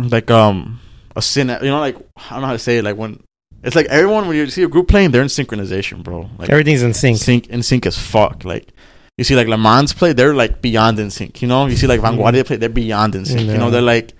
like 0.00 0.30
um, 0.30 0.80
a 1.18 1.22
sin. 1.22 1.48
You 1.48 1.68
know, 1.68 1.80
like 1.80 1.96
I 2.16 2.30
don't 2.30 2.40
know 2.42 2.46
how 2.46 2.52
to 2.54 2.58
say 2.58 2.78
it. 2.78 2.84
Like 2.84 2.96
when 2.96 3.22
it's 3.64 3.76
like 3.76 3.86
everyone 3.86 4.26
when 4.28 4.36
you 4.36 4.46
see 4.48 4.62
a 4.62 4.68
group 4.68 4.88
playing, 4.88 5.10
they're 5.10 5.22
in 5.22 5.28
synchronization, 5.28 6.02
bro. 6.02 6.30
Like 6.38 6.48
Everything's 6.48 6.82
in 6.82 6.94
sync. 6.94 7.18
sync 7.18 7.48
in 7.48 7.62
sync 7.62 7.86
as 7.86 7.98
fuck. 7.98 8.44
Like 8.44 8.72
you 9.18 9.24
see, 9.24 9.34
like 9.34 9.48
Le 9.48 9.58
Mans 9.58 9.92
play, 9.92 10.12
they're 10.12 10.34
like 10.34 10.62
beyond 10.62 10.98
in 11.00 11.10
sync. 11.10 11.42
You 11.42 11.48
know, 11.48 11.66
you 11.66 11.76
see 11.76 11.86
like 11.88 12.00
Vanguardia 12.00 12.46
play, 12.46 12.56
they're 12.56 12.68
beyond 12.68 13.14
in 13.16 13.24
sync. 13.24 13.50
You 13.50 13.58
know, 13.58 13.70
they're 13.70 13.82
like 13.82 14.12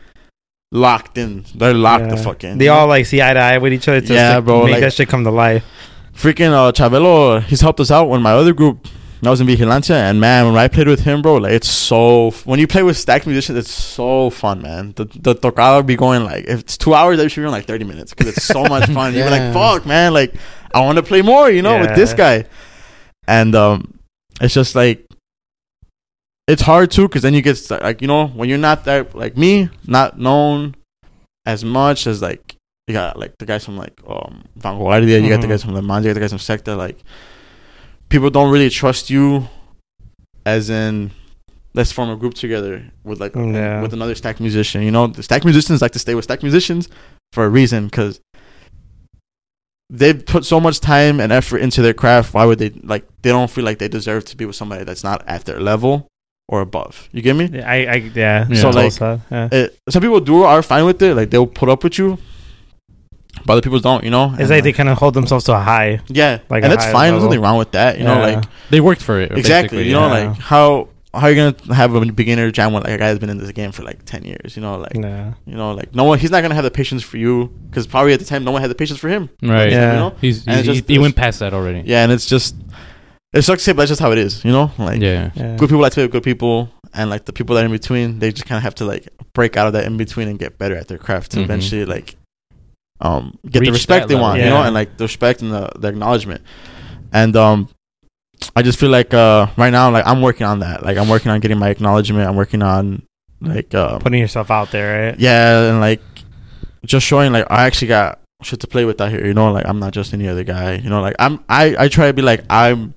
locked 0.73 1.17
in. 1.19 1.45
They're 1.55 1.73
locked 1.75 2.11
the 2.11 2.17
fuck 2.17 2.43
in. 2.45 2.59
They 2.59 2.69
all 2.69 2.89
like 2.89 3.07
see 3.07 3.23
eye 3.23 3.33
to 3.33 3.41
eye 3.41 3.59
with 3.59 3.73
each 3.73 3.89
other. 3.89 4.01
To 4.01 4.13
Yeah, 4.15 4.37
like, 4.37 4.45
bro, 4.45 4.65
Make 4.65 4.73
like- 4.73 4.81
that 4.83 4.93
shit 4.93 5.09
come 5.09 5.25
to 5.25 5.31
life. 5.31 5.65
freaking 6.15 6.51
uh, 6.53 6.73
Chavelo. 6.73 7.41
He's 7.43 7.61
helped 7.61 7.81
us 7.81 7.91
out 7.91 8.09
when 8.09 8.21
my 8.23 8.33
other 8.33 8.53
group. 8.53 8.89
I 9.27 9.31
was 9.31 9.41
in 9.41 9.47
Vigilancia, 9.49 9.95
and 9.97 10.21
man, 10.21 10.47
when 10.47 10.57
I 10.57 10.69
played 10.69 10.87
with 10.87 11.01
him, 11.01 11.23
bro, 11.23 11.35
like 11.37 11.53
it's 11.53 11.69
so. 11.69 12.29
f- 12.29 12.47
When 12.47 12.61
you 12.61 12.67
play 12.69 12.83
with 12.85 12.97
stacked 12.97 13.27
musicians, 13.27 13.59
it's 13.59 13.71
so 13.71 14.31
fun, 14.31 14.63
man. 14.63 14.93
The 14.97 15.05
the 15.07 15.35
tocada 15.35 15.85
be 15.85 15.97
going 15.97 16.25
like 16.25 16.45
if 16.47 16.61
it's 16.61 16.77
two 16.79 16.95
hours, 16.95 17.19
they 17.19 17.27
should 17.29 17.41
be 17.41 17.47
in 17.47 17.51
like 17.51 17.67
thirty 17.67 17.85
minutes 17.85 18.15
because 18.15 18.29
it's 18.29 18.45
so 18.45 18.63
much 18.65 18.89
fun. 18.97 19.15
You're 19.15 19.29
like, 19.31 19.53
fuck, 19.53 19.85
man, 19.87 20.13
like 20.15 20.35
I 20.73 20.81
want 20.81 20.97
to 20.97 21.03
play 21.03 21.23
more, 21.23 21.51
you 21.51 21.63
know, 21.63 21.81
with 21.81 21.97
this 21.97 22.13
guy, 22.15 22.45
and 23.27 23.55
um, 23.57 23.99
it's 24.41 24.55
just 24.55 24.75
like 24.77 25.05
it's 26.47 26.63
hard 26.63 26.91
too 26.91 27.09
because 27.09 27.23
then 27.23 27.35
you 27.35 27.43
get 27.43 27.59
like 27.71 28.01
you 28.01 28.09
know 28.09 28.29
when 28.29 28.49
you're 28.49 28.57
not 28.59 28.85
that 28.85 29.15
like 29.15 29.37
me, 29.37 29.69
not 29.87 30.19
known 30.19 30.75
as 31.45 31.65
much 31.65 32.07
as 32.07 32.23
like 32.23 32.55
you 32.87 32.95
got 32.95 33.19
like 33.19 33.37
the 33.39 33.47
guys 33.47 33.65
from 33.65 33.77
like 33.77 34.01
um 34.07 34.45
Vanguardia, 34.59 35.21
you 35.23 35.29
got 35.29 35.41
the 35.41 35.47
Mhm. 35.47 35.51
guys 35.51 35.65
from 35.65 35.75
the 35.75 35.83
Mans, 35.83 36.05
you 36.05 36.11
got 36.11 36.15
the 36.15 36.21
guys 36.21 36.31
from 36.31 36.39
Secta, 36.39 36.77
like 36.77 36.99
people 38.09 38.31
don't 38.31 38.53
really 38.53 38.71
trust 38.71 39.11
you 39.11 39.49
as 40.47 40.71
in 40.71 41.11
let's 41.75 41.93
form 41.93 42.09
a 42.11 42.17
group 42.17 42.35
together 42.35 42.83
with 43.05 43.21
like 43.21 43.35
Yeah. 43.35 43.83
with 43.83 43.93
another 43.93 44.15
stack 44.15 44.41
musician. 44.41 44.83
You 44.83 44.91
know, 44.91 45.07
the 45.07 45.23
stack 45.23 45.45
musicians 45.45 45.83
like 45.83 45.93
to 45.93 45.99
stay 45.99 46.15
with 46.15 46.25
stack 46.25 46.43
musicians 46.43 46.89
for 47.33 47.45
a 47.45 47.49
reason 47.49 47.87
because 47.87 48.21
they've 49.91 50.25
put 50.25 50.45
so 50.45 50.61
much 50.61 50.81
time 50.81 51.21
and 51.21 51.33
effort 51.33 51.59
into 51.59 51.83
their 51.83 51.95
craft. 51.95 52.35
Why 52.35 52.45
would 52.45 52.59
they 52.59 52.71
like? 52.83 53.07
They 53.23 53.31
don't 53.31 53.51
feel 53.51 53.65
like 53.65 53.79
they 53.79 53.89
deserve 53.89 54.25
to 54.27 54.37
be 54.37 54.45
with 54.47 54.57
somebody 54.57 54.85
that's 54.85 55.05
not 55.05 55.23
at 55.27 55.45
their 55.45 55.61
level 55.61 56.09
or 56.49 56.61
above. 56.63 57.09
You 57.13 57.23
get 57.23 57.37
me? 57.37 57.47
Yeah, 57.53 57.71
I, 57.71 57.77
I 57.77 57.95
yeah. 58.15 58.47
Yeah. 58.49 58.61
So, 58.61 58.69
it's 58.81 59.01
like, 59.01 59.21
yeah. 59.31 59.49
It, 59.53 59.79
some 59.91 60.03
people 60.03 60.21
do 60.21 60.43
are 60.43 60.63
fine 60.63 60.85
with 60.87 61.01
it. 61.03 61.15
Like 61.15 61.31
they'll 61.31 61.47
put 61.47 61.69
up 61.69 61.85
with 61.85 61.99
you, 61.99 62.19
but 63.45 63.53
other 63.55 63.63
people 63.63 63.81
don't. 63.81 64.05
You 64.05 64.11
know, 64.11 64.31
it's 64.33 64.41
And, 64.43 64.51
like 64.51 64.63
they 64.65 64.73
kind 64.73 64.89
of 64.89 64.99
hold 64.99 65.15
themselves 65.15 65.45
to 65.47 65.53
a 65.55 65.59
high. 65.61 66.01
yeah, 66.09 66.39
like 66.51 66.63
and 66.63 66.73
that's 66.73 66.85
high 66.85 66.93
fine. 66.93 67.13
There's 67.13 67.25
nothing 67.25 67.41
wrong 67.41 67.59
with 67.59 67.73
that. 67.73 67.99
You 67.99 68.05
know, 68.05 68.15
Yeah. 68.15 68.35
like 68.37 68.45
They 68.71 68.81
worked 68.81 69.03
for 69.03 69.21
it. 69.21 69.33
exactly. 69.37 69.87
You 69.87 69.93
know, 69.93 70.07
yeah. 70.07 70.29
like 70.29 70.39
how 70.39 70.89
how 71.15 71.27
are 71.27 71.31
you 71.31 71.37
gonna 71.37 71.75
have 71.75 71.95
a 71.95 72.01
beginner 72.13 72.51
jam 72.51 72.73
with 72.75 72.85
like 72.85 72.93
a 72.93 72.99
guy 72.99 73.07
that's 73.09 73.19
been 73.19 73.31
in 73.31 73.39
this 73.39 73.51
game 73.53 73.73
for 73.73 73.83
like 73.83 74.05
ten 74.05 74.25
years? 74.25 74.55
You 74.57 74.63
know, 74.63 74.77
like 74.79 74.95
Yeah. 74.95 75.33
you 75.47 75.57
know, 75.57 75.73
like 75.73 75.95
no 75.95 76.05
one. 76.05 76.19
He's 76.19 76.31
not 76.31 76.43
gonna 76.43 76.55
have 76.55 76.65
the 76.65 76.71
patience 76.71 77.03
for 77.03 77.17
you 77.17 77.51
because 77.71 77.87
probably 77.87 78.13
at 78.13 78.19
the 78.19 78.27
time 78.27 78.45
no 78.45 78.51
one 78.51 78.61
had 78.61 78.71
the 78.71 78.75
patience 78.75 79.01
for 79.01 79.09
him. 79.09 79.31
Right. 79.43 79.71
Yeah. 79.71 79.93
You 79.93 79.99
know. 79.99 80.15
He's, 80.21 80.45
he's, 80.45 80.65
just- 80.67 80.87
he, 80.89 80.95
he 80.95 80.99
went 80.99 81.17
past 81.17 81.39
that 81.41 81.55
already. 81.55 81.83
Yeah, 81.87 82.03
and 82.05 82.13
it's 82.13 82.27
just 82.27 82.55
it 83.33 83.43
sucks 83.43 83.63
to 83.63 83.65
say, 83.67 83.73
but 83.73 83.79
that's 83.83 83.91
just 83.91 84.01
how 84.01 84.13
it 84.13 84.19
is. 84.19 84.45
You 84.45 84.53
know, 84.53 84.71
like 84.79 85.01
Yeah. 85.01 85.31
Yeah. 85.35 85.57
good 85.57 85.69
people 85.69 85.81
like 85.83 85.93
to 85.93 85.97
play 85.97 86.05
with 86.05 86.13
good 86.13 86.23
people, 86.23 86.69
and 86.95 87.09
like 87.11 87.25
the 87.25 87.33
people 87.33 87.57
that 87.57 87.63
are 87.63 87.67
in 87.67 87.73
between, 87.73 88.19
they 88.21 88.31
just 88.31 88.47
kind 88.47 88.59
of 88.59 88.63
have 88.63 88.75
to 88.77 88.85
like 88.85 89.09
break 89.33 89.57
out 89.57 89.67
of 89.67 89.73
that 89.73 89.85
in 89.87 89.97
between 89.97 90.29
and 90.29 90.39
get 90.39 90.59
better 90.59 90.77
at 90.77 90.89
their 90.89 90.99
craft 90.99 91.33
to 91.33 91.39
Mhm. 91.39 91.45
eventually 91.45 91.85
like 91.87 92.17
um 93.01 93.39
get 93.49 93.61
Reach 93.61 93.69
the 93.69 93.73
respect 93.73 94.09
they 94.09 94.15
level. 94.15 94.29
want, 94.29 94.41
you 94.41 94.47
know, 94.47 94.63
and 94.63 94.75
like 94.75 94.97
the 94.97 95.05
respect 95.05 95.43
and 95.43 95.53
the, 95.53 95.71
the 95.79 95.89
acknowledgement. 95.89 96.43
And 97.13 97.37
um 97.37 97.69
I 98.57 98.63
just 98.63 98.79
feel 98.79 98.91
like 98.91 99.15
uh 99.15 99.47
right 99.57 99.71
now 99.71 99.91
like 99.91 100.07
I'm 100.07 100.21
working 100.23 100.47
on 100.47 100.61
that. 100.61 100.83
Like 100.85 100.97
I'm 100.97 101.09
working 101.09 101.31
on 101.31 101.41
getting 101.41 101.59
my 101.59 101.71
acknowledgement. 101.71 102.29
I'm 102.29 102.37
working 102.37 102.63
on 102.63 103.03
like 103.41 103.75
uh 103.75 103.99
Putting 103.99 104.21
yourself 104.21 104.51
out 104.51 104.71
there, 104.71 105.11
right? 105.11 105.21
yeah, 105.21 105.71
and 105.71 105.81
like 105.81 106.03
just 106.85 107.07
showing 107.07 107.33
like 107.33 107.47
I 107.51 107.67
actually 107.67 107.89
got 107.89 108.21
shit 108.43 108.61
to 108.61 108.67
play 108.67 108.85
with 108.85 109.01
out 109.01 109.11
here. 109.11 109.25
You 109.27 109.35
know, 109.35 109.53
like 109.53 109.67
I'm 109.67 109.79
not 109.79 109.93
just 109.93 110.13
any 110.13 110.29
other 110.29 110.45
guy. 110.45 110.75
You 110.77 110.91
know, 110.91 111.01
like 111.01 111.15
I'm 111.19 111.45
I 111.49 111.77
I 111.79 111.89
try 111.89 112.07
to 112.09 112.13
be 112.13 112.23
like 112.23 112.45
I'm. 112.51 112.95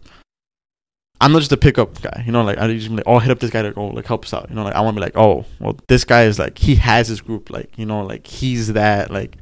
I'm 1.23 1.33
not 1.33 1.39
just 1.39 1.51
a 1.51 1.57
pickup 1.57 2.01
guy, 2.01 2.23
you 2.25 2.31
know. 2.31 2.41
Like 2.41 2.57
I 2.57 2.65
just 2.73 2.89
be 2.89 2.95
like, 2.95 3.03
oh, 3.05 3.19
hit 3.19 3.29
up 3.29 3.37
this 3.39 3.51
guy 3.51 3.61
to 3.61 3.69
go 3.71 3.89
like 3.89 4.07
help 4.07 4.25
us 4.25 4.33
out, 4.33 4.49
you 4.49 4.55
know. 4.55 4.63
Like 4.63 4.73
I 4.73 4.81
want 4.81 4.95
to 4.95 4.99
be 4.99 5.05
like, 5.05 5.15
oh, 5.15 5.45
well, 5.59 5.77
this 5.87 6.03
guy 6.03 6.23
is 6.23 6.39
like 6.39 6.57
he 6.57 6.73
has 6.77 7.07
his 7.09 7.21
group, 7.21 7.51
like 7.51 7.77
you 7.77 7.85
know, 7.85 8.01
like 8.03 8.25
he's 8.25 8.73
that. 8.73 9.11
Like 9.11 9.37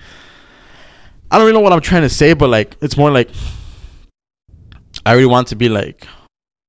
I 1.32 1.38
don't 1.38 1.46
really 1.46 1.54
know 1.54 1.62
what 1.62 1.74
I'm 1.74 1.82
trying 1.82 2.02
to 2.04 2.10
say, 2.10 2.34
but 2.34 2.50
like 2.50 2.76
it's 2.82 2.98
more 2.98 3.12
like 3.12 3.30
I 5.06 5.13
really 5.13 5.28
want 5.28 5.48
to 5.50 5.56
be 5.56 5.70
like, 5.70 6.08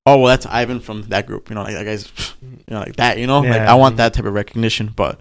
oh, 0.06 0.18
well, 0.18 0.26
that's 0.26 0.46
Ivan 0.46 0.80
from 0.80 1.02
that 1.04 1.26
group, 1.26 1.48
you 1.48 1.54
know, 1.54 1.62
like 1.62 1.74
that 1.74 1.84
guy's, 1.84 2.10
you 2.42 2.58
know, 2.68 2.80
like 2.80 2.96
that, 2.96 3.18
you 3.18 3.26
know. 3.26 3.40
Like 3.40 3.62
I 3.62 3.74
want 3.74 3.96
that 3.96 4.14
type 4.14 4.24
of 4.24 4.34
recognition, 4.34 4.92
but 4.94 5.20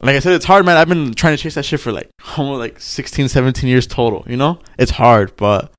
like 0.00 0.16
I 0.16 0.20
said, 0.20 0.34
it's 0.34 0.44
hard, 0.44 0.64
man. 0.64 0.76
I've 0.76 0.88
been 0.88 1.14
trying 1.14 1.36
to 1.36 1.42
chase 1.42 1.54
that 1.54 1.64
shit 1.64 1.80
for 1.80 1.92
like 1.92 2.08
almost 2.36 2.60
like 2.60 2.80
16, 2.80 3.28
17 3.28 3.68
years 3.68 3.86
total. 3.86 4.24
You 4.28 4.36
know, 4.36 4.60
it's 4.78 4.92
hard, 4.92 5.36
but 5.36 5.72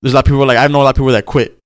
there's 0.00 0.14
a 0.14 0.16
lot 0.16 0.26
of 0.26 0.30
people 0.30 0.46
like 0.46 0.58
I 0.58 0.66
know 0.68 0.82
a 0.82 0.84
lot 0.84 0.90
of 0.90 0.96
people 0.96 1.12
that 1.12 1.26
quit. 1.26 1.58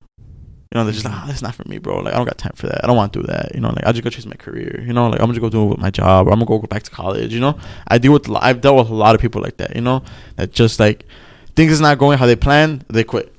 You 0.77 0.83
know, 0.83 0.85
they're 0.85 0.93
just 0.93 1.07
like, 1.07 1.15
oh, 1.17 1.27
that's 1.27 1.41
not 1.41 1.55
for 1.55 1.67
me, 1.67 1.79
bro. 1.79 2.01
Like 2.01 2.13
I 2.13 2.19
don't 2.19 2.27
got 2.27 2.37
time 2.37 2.53
for 2.55 2.67
that. 2.67 2.85
I 2.85 2.87
don't 2.87 2.99
want 2.99 3.15
to 3.15 3.21
do 3.23 3.27
that. 3.29 3.55
You 3.55 3.63
know, 3.63 3.71
like 3.71 3.83
I'll 3.87 3.95
just 3.95 4.05
go 4.05 4.11
chase 4.11 4.27
my 4.27 4.37
career. 4.37 4.85
You 4.87 4.93
know, 4.93 5.09
like 5.09 5.23
I'm 5.23 5.31
just 5.31 5.41
go 5.41 5.49
do 5.49 5.63
it 5.63 5.69
with 5.69 5.79
my 5.79 5.89
job, 5.89 6.27
or 6.27 6.33
I'm 6.33 6.37
gonna 6.37 6.45
go, 6.45 6.59
go 6.59 6.67
back 6.67 6.83
to 6.83 6.91
college. 6.91 7.33
You 7.33 7.41
know, 7.41 7.59
I 7.89 7.97
deal 7.97 8.13
with 8.13 8.31
I've 8.31 8.61
dealt 8.61 8.77
with 8.77 8.91
a 8.91 8.95
lot 8.95 9.15
of 9.15 9.23
people 9.23 9.41
like 9.41 9.57
that. 9.57 9.75
You 9.75 9.81
know, 9.81 10.03
that 10.37 10.53
just 10.53 10.79
like 10.79 11.07
things 11.55 11.73
is 11.73 11.81
not 11.81 11.97
going 11.97 12.19
how 12.19 12.27
they 12.27 12.37
planned, 12.37 12.85
they 12.89 13.05
quit. 13.05 13.33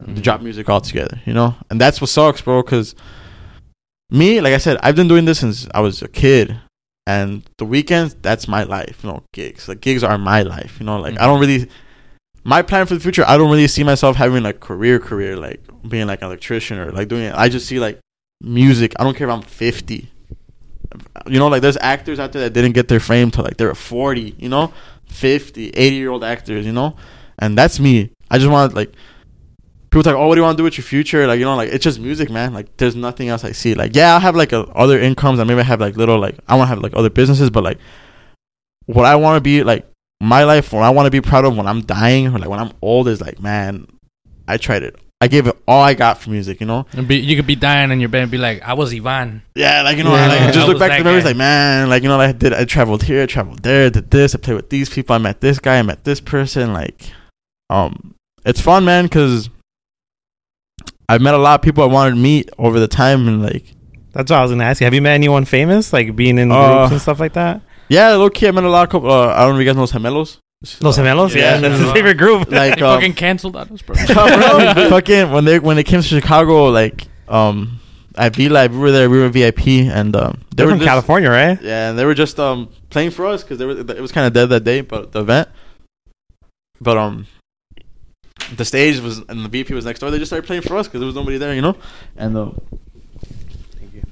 They 0.00 0.06
mm-hmm. 0.06 0.20
drop 0.20 0.40
music 0.40 0.68
altogether. 0.68 1.20
You 1.26 1.32
know, 1.32 1.54
and 1.70 1.80
that's 1.80 2.00
what 2.00 2.10
sucks, 2.10 2.40
bro. 2.40 2.60
Because 2.60 2.96
me, 4.10 4.40
like 4.40 4.52
I 4.52 4.58
said, 4.58 4.78
I've 4.82 4.96
been 4.96 5.06
doing 5.06 5.26
this 5.26 5.38
since 5.38 5.68
I 5.72 5.80
was 5.80 6.02
a 6.02 6.08
kid 6.08 6.58
and 7.06 7.48
the 7.58 7.64
weekends 7.64 8.14
that's 8.20 8.46
my 8.46 8.62
life 8.62 9.00
you 9.02 9.08
know 9.08 9.22
gigs 9.32 9.68
like 9.68 9.80
gigs 9.80 10.04
are 10.04 10.18
my 10.18 10.42
life 10.42 10.78
you 10.78 10.84
know 10.84 11.00
like 11.00 11.14
i 11.14 11.16
mm-hmm. 11.16 11.24
don't 11.24 11.40
really 11.40 11.66
my 12.44 12.62
plan 12.62 12.86
for 12.86 12.94
the 12.94 13.00
future 13.00 13.24
i 13.26 13.36
don't 13.36 13.50
really 13.50 13.68
see 13.68 13.84
myself 13.84 14.16
having 14.16 14.42
like 14.42 14.60
career 14.60 14.98
career 14.98 15.36
like 15.36 15.60
being 15.88 16.06
like 16.06 16.20
an 16.20 16.26
electrician 16.26 16.78
or 16.78 16.90
like 16.92 17.08
doing 17.08 17.22
it. 17.22 17.34
I 17.34 17.48
just 17.48 17.66
see 17.66 17.78
like 17.78 17.98
music. 18.40 18.94
I 18.98 19.04
don't 19.04 19.16
care 19.16 19.28
if 19.28 19.34
i'm 19.34 19.42
50 19.42 20.10
you 21.26 21.38
know 21.38 21.46
like 21.46 21.62
there's 21.62 21.76
actors 21.80 22.18
out 22.18 22.32
there 22.32 22.42
that 22.42 22.52
didn't 22.52 22.72
get 22.72 22.88
their 22.88 22.98
fame 22.98 23.30
till 23.30 23.44
like 23.44 23.56
they're 23.56 23.74
40 23.74 24.36
you 24.38 24.48
know? 24.48 24.72
50 25.06 25.70
80 25.70 25.96
year 25.96 26.10
old 26.10 26.24
actors 26.24 26.66
you 26.66 26.72
know? 26.72 26.96
And 27.38 27.56
that's 27.56 27.80
me. 27.80 28.10
I 28.30 28.38
just 28.38 28.50
want 28.50 28.74
like 28.74 28.92
people 29.90 30.02
talk, 30.04 30.14
oh, 30.14 30.28
what 30.28 30.36
do 30.36 30.40
you 30.40 30.44
want 30.44 30.56
to 30.56 30.60
do 30.60 30.64
with 30.64 30.78
your 30.78 30.84
future? 30.84 31.26
Like, 31.26 31.38
you 31.38 31.44
know, 31.44 31.56
like 31.56 31.70
it's 31.70 31.82
just 31.82 31.98
music, 31.98 32.30
man. 32.30 32.54
Like, 32.54 32.76
there's 32.76 32.94
nothing 32.94 33.28
else 33.28 33.44
I 33.44 33.52
see. 33.52 33.74
Like, 33.74 33.96
yeah, 33.96 34.14
I'll 34.14 34.20
have 34.20 34.36
like 34.36 34.52
a, 34.52 34.60
other 34.68 35.00
incomes. 35.00 35.40
I 35.40 35.44
maybe 35.44 35.60
I 35.60 35.64
have 35.64 35.80
like 35.80 35.96
little, 35.96 36.18
like, 36.18 36.38
I 36.46 36.54
want 36.54 36.68
to 36.68 36.74
have 36.74 36.82
like 36.82 36.92
other 36.94 37.10
businesses, 37.10 37.50
but 37.50 37.64
like, 37.64 37.78
what 38.86 39.04
I 39.04 39.16
want 39.16 39.36
to 39.36 39.40
be 39.40 39.64
like, 39.64 39.89
my 40.20 40.44
life, 40.44 40.72
what 40.72 40.82
I 40.82 40.90
want 40.90 41.06
to 41.06 41.10
be 41.10 41.20
proud 41.20 41.44
of 41.44 41.56
when 41.56 41.66
I'm 41.66 41.82
dying 41.82 42.28
or 42.28 42.38
like 42.38 42.48
when 42.48 42.60
I'm 42.60 42.72
old 42.82 43.08
is 43.08 43.20
like, 43.20 43.40
man, 43.40 43.86
I 44.46 44.56
tried 44.56 44.82
it. 44.82 44.96
I 45.22 45.28
gave 45.28 45.46
it 45.46 45.56
all 45.68 45.82
I 45.82 45.92
got 45.92 46.18
for 46.18 46.30
music, 46.30 46.60
you 46.60 46.66
know? 46.66 46.86
And 46.94 47.06
be, 47.06 47.16
you 47.16 47.36
could 47.36 47.46
be 47.46 47.54
dying 47.54 47.90
in 47.90 48.00
your 48.00 48.08
bed 48.08 48.22
and 48.22 48.30
be 48.30 48.38
like, 48.38 48.62
I 48.62 48.72
was 48.72 48.94
Ivan. 48.94 49.42
Yeah, 49.54 49.82
like, 49.82 49.98
you 49.98 50.04
know, 50.04 50.14
Yeah. 50.14 50.24
I, 50.24 50.28
like, 50.28 50.40
I 50.40 50.50
just 50.50 50.66
look 50.66 50.78
back 50.78 50.92
to 50.92 50.98
the 50.98 51.04
memories, 51.04 51.26
like, 51.26 51.36
man, 51.36 51.90
like, 51.90 52.02
you 52.02 52.08
know, 52.08 52.16
like, 52.16 52.30
I 52.30 52.32
did, 52.32 52.54
I 52.54 52.64
traveled 52.64 53.02
here, 53.02 53.22
I 53.22 53.26
traveled 53.26 53.62
there, 53.62 53.90
did 53.90 54.10
this, 54.10 54.34
I 54.34 54.38
played 54.38 54.54
with 54.56 54.70
these 54.70 54.88
people, 54.88 55.14
I 55.14 55.18
met 55.18 55.42
this 55.42 55.58
guy, 55.58 55.78
I 55.78 55.82
met 55.82 56.04
this 56.04 56.20
person, 56.22 56.72
like, 56.72 57.12
um, 57.68 58.14
it's 58.46 58.62
fun, 58.62 58.86
man, 58.86 59.04
because 59.04 59.50
I've 61.06 61.20
met 61.20 61.34
a 61.34 61.38
lot 61.38 61.60
of 61.60 61.62
people 61.62 61.84
I 61.84 61.88
wanted 61.88 62.12
to 62.12 62.16
meet 62.16 62.48
over 62.56 62.80
the 62.80 62.88
time, 62.88 63.28
and 63.28 63.42
like, 63.42 63.74
That's 64.12 64.30
what 64.30 64.38
I 64.38 64.42
was 64.42 64.52
gonna 64.52 64.64
ask 64.64 64.80
you. 64.80 64.86
Have 64.86 64.94
you 64.94 65.02
met 65.02 65.14
anyone 65.14 65.44
famous, 65.44 65.92
like 65.92 66.16
being 66.16 66.38
in 66.38 66.50
Uh, 66.50 66.78
groups 66.78 66.92
and 66.92 67.00
stuff 67.02 67.20
like 67.20 67.34
that? 67.34 67.60
Yeah, 67.90 68.10
low 68.14 68.30
key, 68.30 68.48
I 68.48 68.52
met 68.52 68.64
a 68.64 68.70
lot 68.70 68.84
of 68.84 68.90
couple. 68.90 69.10
Uh, 69.10 69.26
I 69.34 69.40
don't 69.40 69.50
know 69.54 69.60
if 69.60 69.66
you 69.66 69.70
guys 69.70 69.76
know 69.76 69.84
Gemelos. 69.98 70.38
Los 70.80 70.98
Gemelos, 70.98 71.34
yeah, 71.34 71.54
yeah, 71.54 71.60
that's 71.60 71.80
his 71.80 71.90
favorite 71.92 72.18
group. 72.18 72.50
Like, 72.50 72.76
They 72.76 72.82
um, 72.82 72.96
fucking 73.00 73.14
canceled 73.14 73.56
us, 73.56 73.68
bro. 73.82 73.94
fucking 73.96 75.30
when 75.32 75.44
they 75.44 75.58
when 75.58 75.76
they 75.76 75.84
came 75.84 76.00
to 76.02 76.06
Chicago, 76.06 76.66
like, 76.66 77.08
um, 77.28 77.80
at 78.14 78.36
V 78.36 78.48
Live, 78.48 78.72
we 78.72 78.78
were 78.78 78.90
there, 78.92 79.08
we 79.08 79.18
were 79.18 79.28
VIP, 79.30 79.66
and 79.90 80.14
um, 80.14 80.40
they 80.50 80.56
They're 80.56 80.66
were 80.66 80.72
from 80.72 80.78
just, 80.80 80.88
California, 80.88 81.30
right? 81.30 81.60
Yeah, 81.62 81.90
and 81.90 81.98
they 81.98 82.04
were 82.04 82.14
just 82.14 82.38
um 82.38 82.68
playing 82.90 83.10
for 83.12 83.26
us 83.26 83.42
because 83.42 83.58
they 83.58 83.66
were 83.66 83.72
it 83.78 84.00
was 84.00 84.12
kind 84.12 84.26
of 84.26 84.32
dead 84.34 84.46
that 84.50 84.64
day, 84.64 84.82
but 84.82 85.12
the 85.12 85.20
event. 85.20 85.48
But 86.80 86.98
um, 86.98 87.26
the 88.56 88.64
stage 88.66 89.00
was 89.00 89.18
and 89.28 89.44
the 89.44 89.48
VP 89.48 89.72
was 89.74 89.84
next 89.86 90.00
door. 90.00 90.10
They 90.10 90.18
just 90.18 90.28
started 90.28 90.46
playing 90.46 90.62
for 90.62 90.76
us 90.76 90.88
because 90.88 91.00
there 91.00 91.06
was 91.06 91.14
nobody 91.14 91.38
there, 91.38 91.54
you 91.54 91.62
know. 91.62 91.76
And 92.16 92.36
uh, 92.36 92.50
Thank 93.78 93.94
you. 93.94 94.02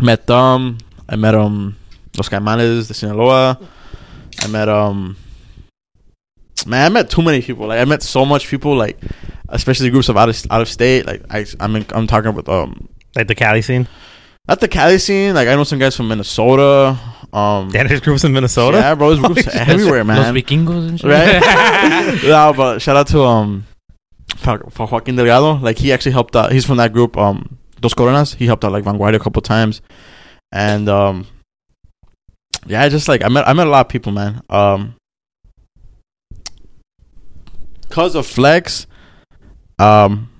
met 0.00 0.26
them. 0.26 0.78
I 1.08 1.16
met 1.16 1.34
um 1.34 1.76
Los 2.16 2.28
Caimanes 2.28 2.88
de 2.88 2.94
Sinaloa. 2.94 3.58
I 4.42 4.46
met 4.48 4.68
um 4.68 5.16
man, 6.66 6.86
I 6.90 6.94
met 6.94 7.10
too 7.10 7.22
many 7.22 7.42
people. 7.42 7.66
Like 7.66 7.80
I 7.80 7.84
met 7.84 8.02
so 8.02 8.24
much 8.24 8.48
people. 8.48 8.76
Like 8.76 8.98
especially 9.48 9.90
groups 9.90 10.08
of 10.08 10.16
out 10.16 10.28
of 10.28 10.46
out 10.50 10.60
of 10.60 10.68
state. 10.68 11.06
Like 11.06 11.22
I, 11.30 11.46
I'm 11.60 11.76
in, 11.76 11.86
I'm 11.90 12.06
talking 12.06 12.30
about 12.30 12.48
um 12.48 12.88
Like 13.16 13.28
the 13.28 13.34
Cali 13.34 13.62
scene. 13.62 13.88
not 14.48 14.60
the 14.60 14.68
Cali 14.68 14.98
scene. 14.98 15.34
Like 15.34 15.48
I 15.48 15.54
know 15.54 15.64
some 15.64 15.78
guys 15.78 15.96
from 15.96 16.08
Minnesota. 16.08 16.98
Um, 17.32 17.70
Damn, 17.70 17.86
there's 17.86 18.00
groups 18.00 18.24
in 18.24 18.32
Minnesota. 18.32 18.78
yeah, 18.78 18.94
bro, 18.96 19.14
there's 19.14 19.20
groups 19.34 19.46
everywhere, 19.54 20.02
man. 20.04 20.16
Los 20.18 20.42
vikingos 20.42 20.88
and 20.88 20.98
shit. 21.00 21.10
right? 21.10 22.20
no, 22.24 22.52
but 22.56 22.80
shout 22.80 22.96
out 22.96 23.06
to 23.08 23.22
um 23.22 23.66
for, 24.36 24.58
for 24.70 24.86
Joaquin 24.86 25.16
Delgado. 25.16 25.54
Like 25.58 25.78
he 25.78 25.92
actually 25.92 26.12
helped 26.12 26.34
out. 26.34 26.50
He's 26.52 26.64
from 26.64 26.78
that 26.78 26.92
group, 26.92 27.16
um, 27.16 27.58
Dos 27.80 27.94
Coronas. 27.94 28.34
He 28.34 28.46
helped 28.46 28.64
out 28.64 28.72
like 28.72 28.84
Vanguardia 28.84 29.16
a 29.16 29.18
couple 29.20 29.42
times, 29.42 29.80
and 30.52 30.88
um, 30.88 31.26
yeah, 32.66 32.88
just 32.88 33.08
like 33.08 33.22
I 33.24 33.28
met 33.28 33.48
I 33.48 33.52
met 33.52 33.66
a 33.66 33.70
lot 33.70 33.86
of 33.86 33.88
people, 33.88 34.12
man. 34.12 34.42
Um, 34.50 34.94
cause 37.88 38.14
of 38.14 38.26
Flex, 38.26 38.86
um, 39.78 40.30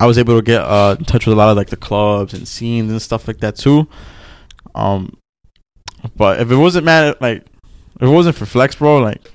I 0.00 0.06
was 0.06 0.18
able 0.18 0.36
to 0.36 0.42
get 0.42 0.60
uh 0.60 0.96
in 0.98 1.04
touch 1.04 1.26
with 1.26 1.34
a 1.34 1.38
lot 1.38 1.50
of 1.50 1.56
like 1.56 1.70
the 1.70 1.76
clubs 1.76 2.34
and 2.34 2.46
scenes 2.46 2.90
and 2.90 3.00
stuff 3.00 3.28
like 3.28 3.38
that 3.38 3.56
too. 3.56 3.88
Um, 4.74 5.16
but 6.16 6.40
if 6.40 6.50
it 6.50 6.56
wasn't 6.56 6.84
man, 6.84 7.14
like 7.20 7.44
if 7.96 8.02
it 8.02 8.08
wasn't 8.08 8.36
for 8.36 8.46
Flex, 8.46 8.76
bro, 8.76 8.98
like 8.98 9.32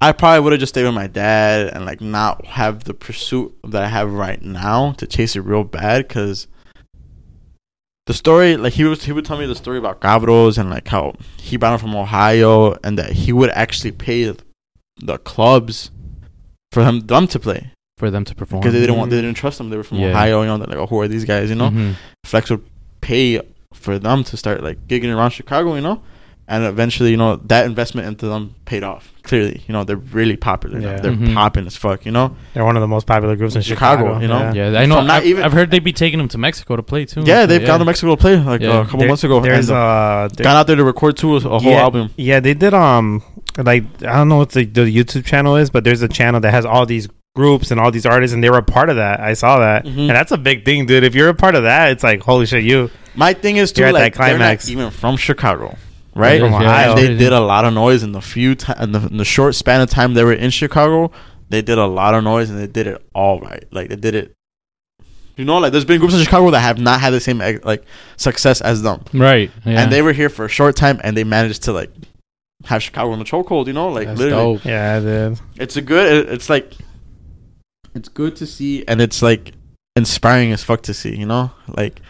I 0.00 0.12
probably 0.12 0.40
would 0.40 0.52
have 0.52 0.60
just 0.60 0.72
stayed 0.72 0.84
with 0.84 0.94
my 0.94 1.08
dad 1.08 1.68
and 1.74 1.84
like 1.84 2.00
not 2.00 2.46
have 2.46 2.84
the 2.84 2.94
pursuit 2.94 3.54
that 3.64 3.82
I 3.82 3.88
have 3.88 4.12
right 4.12 4.40
now 4.40 4.92
to 4.92 5.06
chase 5.06 5.36
it 5.36 5.40
real 5.40 5.64
bad 5.64 6.08
because 6.08 6.46
the 8.06 8.14
story 8.14 8.56
like 8.56 8.72
he 8.74 8.84
was 8.84 9.04
he 9.04 9.12
would 9.12 9.24
tell 9.24 9.38
me 9.38 9.46
the 9.46 9.54
story 9.54 9.78
about 9.78 10.00
Gavros 10.00 10.58
and 10.58 10.70
like 10.70 10.88
how 10.88 11.14
he 11.38 11.56
brought 11.56 11.74
him 11.74 11.78
from 11.78 11.94
Ohio 11.96 12.76
and 12.82 12.98
that 12.98 13.12
he 13.12 13.32
would 13.32 13.50
actually 13.50 13.92
pay 13.92 14.34
the 15.02 15.18
clubs 15.18 15.90
for 16.72 16.82
him 16.84 17.00
them 17.00 17.26
to 17.28 17.38
play 17.38 17.72
For 17.98 18.10
them 18.10 18.24
to 18.24 18.34
perform. 18.34 18.60
because 18.60 18.72
they 18.74 18.80
didn't 18.80 18.96
want 18.96 19.10
they 19.10 19.20
didn't 19.20 19.36
trust 19.36 19.58
them 19.58 19.70
they 19.70 19.76
were 19.76 19.84
from 19.84 19.98
Yeah. 19.98 20.08
Ohio 20.10 20.40
you 20.42 20.46
know 20.48 20.58
they're 20.58 20.66
like 20.66 20.78
oh 20.78 20.86
who 20.86 21.00
are 21.00 21.08
these 21.08 21.24
guys 21.24 21.50
you 21.50 21.56
know 21.56 21.70
Mhm. 21.70 21.94
Flex 22.24 22.50
would 22.50 22.64
pay 23.00 23.40
for 23.72 23.98
them 23.98 24.24
to 24.24 24.36
start 24.36 24.62
like 24.62 24.86
gigging 24.88 25.14
around 25.14 25.30
Chicago, 25.30 25.74
you 25.76 25.80
know, 25.80 26.02
and 26.50 26.64
eventually, 26.64 27.10
you 27.10 27.16
know, 27.16 27.36
that 27.46 27.64
investment 27.64 28.08
into 28.08 28.26
them 28.26 28.54
paid 28.66 28.82
off. 28.82 29.12
Clearly, 29.22 29.62
you 29.68 29.72
know, 29.72 29.84
they're 29.84 29.96
really 29.96 30.36
popular. 30.36 30.80
Yeah. 30.80 30.96
They're 31.00 31.12
Mhm. 31.12 31.32
popping 31.32 31.66
as 31.66 31.76
fuck, 31.76 32.04
you 32.04 32.12
know. 32.12 32.34
They're 32.52 32.64
one 32.64 32.76
of 32.76 32.80
the 32.80 32.88
most 32.88 33.06
popular 33.06 33.36
groups 33.36 33.54
in 33.54 33.62
Chicago, 33.62 34.02
Chicago. 34.04 34.20
you 34.20 34.28
know? 34.28 34.52
Yeah. 34.52 34.70
Yeah, 34.70 34.80
I 34.80 34.86
know. 34.86 34.96
From 34.96 35.06
not 35.06 35.18
I've, 35.22 35.26
even- 35.26 35.44
I've 35.44 35.52
heard 35.52 35.70
they'd 35.70 35.84
be 35.84 35.92
taking 35.92 36.18
them 36.18 36.28
to 36.28 36.38
Mexico 36.38 36.76
to 36.76 36.82
play 36.82 37.04
too. 37.06 37.22
Yeah, 37.24 37.46
they've 37.46 37.64
gone 37.64 37.78
to 37.78 37.84
Mexico 37.84 38.16
to 38.16 38.20
play 38.20 38.36
like 38.36 38.60
Yeah. 38.60 38.80
a 38.80 38.84
couple 38.84 38.98
There- 39.00 39.08
months 39.08 39.24
ago. 39.24 39.40
There's 39.40 39.68
and, 39.70 39.78
uh, 39.78 39.80
uh, 39.80 40.28
there- 40.34 40.44
gone 40.44 40.56
out 40.56 40.66
there 40.66 40.76
to 40.76 40.84
record 40.84 41.16
too 41.16 41.36
a 41.36 41.40
whole 41.40 41.62
yeah, 41.62 41.82
album. 41.82 42.10
Yeah, 42.16 42.40
they 42.40 42.54
did. 42.54 42.74
Um, 42.74 43.22
like 43.56 43.84
I 44.06 44.16
don't 44.16 44.28
know 44.28 44.38
what 44.38 44.50
the, 44.50 44.64
the 44.64 44.82
YouTube 44.82 45.24
channel 45.24 45.56
is, 45.56 45.70
but 45.70 45.84
there's 45.84 46.02
a 46.02 46.08
channel 46.08 46.40
that 46.40 46.50
has 46.50 46.64
all 46.66 46.84
these 46.86 47.08
groups 47.36 47.70
and 47.70 47.78
all 47.78 47.92
these 47.92 48.06
artists, 48.06 48.34
and 48.34 48.42
they 48.42 48.50
were 48.50 48.58
a 48.58 48.62
part 48.62 48.90
of 48.90 48.96
that. 48.96 49.20
I 49.20 49.34
saw 49.34 49.60
that, 49.60 49.84
Mhm. 49.84 49.98
and 50.08 50.10
that's 50.10 50.32
a 50.32 50.38
big 50.38 50.64
thing, 50.64 50.86
dude. 50.86 51.04
If 51.04 51.14
you're 51.14 51.28
a 51.28 51.34
part 51.34 51.54
of 51.54 51.62
that, 51.62 51.90
it's 51.92 52.02
like 52.02 52.22
holy 52.22 52.46
shit, 52.46 52.64
you. 52.64 52.90
My 53.14 53.32
thing 53.34 53.56
is 53.56 53.70
too 53.72 53.84
at 53.84 53.94
like 53.94 54.14
that 54.14 54.18
they're 54.20 54.32
not 54.32 54.38
climax. 54.38 54.68
even 54.70 54.90
from 54.90 55.16
Chicago, 55.16 55.76
right? 56.14 56.40
From 56.40 56.52
And 56.54 56.64
Ohio. 56.64 56.94
they 56.96 57.16
did 57.16 57.32
a 57.32 57.40
lot 57.40 57.64
of 57.64 57.72
noise 57.74 58.02
in 58.02 58.12
the 58.12 58.20
few 58.20 58.54
ti- 58.54 58.72
in 58.80 58.92
the, 58.92 59.00
in 59.06 59.16
the 59.16 59.24
short 59.24 59.54
span 59.54 59.80
of 59.80 59.90
time 59.90 60.14
they 60.14 60.24
were 60.24 60.32
in 60.32 60.50
Chicago. 60.50 61.10
They 61.48 61.62
did 61.62 61.78
a 61.78 61.86
lot 61.86 62.14
of 62.14 62.22
noise 62.24 62.48
and 62.50 62.58
they 62.58 62.66
did 62.66 62.86
it 62.86 63.04
all 63.14 63.40
right. 63.40 63.64
Like 63.72 63.88
they 63.88 63.96
did 63.96 64.14
it. 64.14 64.32
You 65.36 65.44
know, 65.46 65.58
like 65.58 65.72
there's 65.72 65.84
been 65.86 65.98
groups 66.00 66.14
in 66.14 66.20
Chicago 66.22 66.50
that 66.50 66.60
have 66.60 66.78
not 66.78 67.00
had 67.00 67.10
the 67.10 67.20
same 67.20 67.38
like 67.64 67.84
success 68.16 68.60
as 68.60 68.82
them. 68.82 69.02
Right. 69.14 69.50
Yeah. 69.64 69.82
and 69.82 69.92
they 69.92 70.02
were 70.02 70.12
here 70.12 70.28
for 70.28 70.44
a 70.44 70.48
short 70.48 70.76
time 70.76 71.00
and 71.02 71.16
they 71.16 71.24
managed 71.24 71.62
to 71.64 71.72
like 71.72 71.90
have 72.66 72.82
Chicago 72.82 73.12
in 73.14 73.18
the 73.18 73.24
chokehold. 73.24 73.66
You 73.66 73.72
know, 73.72 73.88
like 73.88 74.06
That's 74.06 74.18
literally, 74.20 74.56
dope. 74.56 74.64
Yeah, 74.64 74.96
I 74.96 75.00
did. 75.00 75.40
it's 75.56 75.76
a 75.76 75.82
good. 75.82 76.28
It's 76.28 76.50
like 76.50 76.74
it's 77.94 78.08
good 78.10 78.36
to 78.36 78.46
see, 78.46 78.84
and 78.86 79.00
it's 79.00 79.22
like 79.22 79.52
inspiring 79.96 80.52
as 80.52 80.62
fuck 80.62 80.82
to 80.82 80.94
see. 80.94 81.16
You 81.16 81.26
know, 81.26 81.50
like 81.68 82.00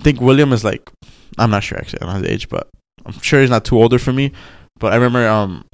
I 0.00 0.02
think 0.04 0.20
William 0.20 0.52
is 0.52 0.62
like 0.64 0.90
I'm 1.38 1.50
not 1.50 1.62
sure 1.62 1.78
actually 1.78 2.02
on 2.02 2.22
his 2.22 2.30
age, 2.30 2.48
but 2.48 2.68
I'm 3.04 3.18
sure 3.20 3.40
he's 3.40 3.50
not 3.50 3.64
too 3.64 3.76
older 3.76 3.98
for 3.98 4.12
me. 4.12 4.32
But 4.78 4.92
I 4.92 4.96
remember 4.96 5.26
um 5.28 5.64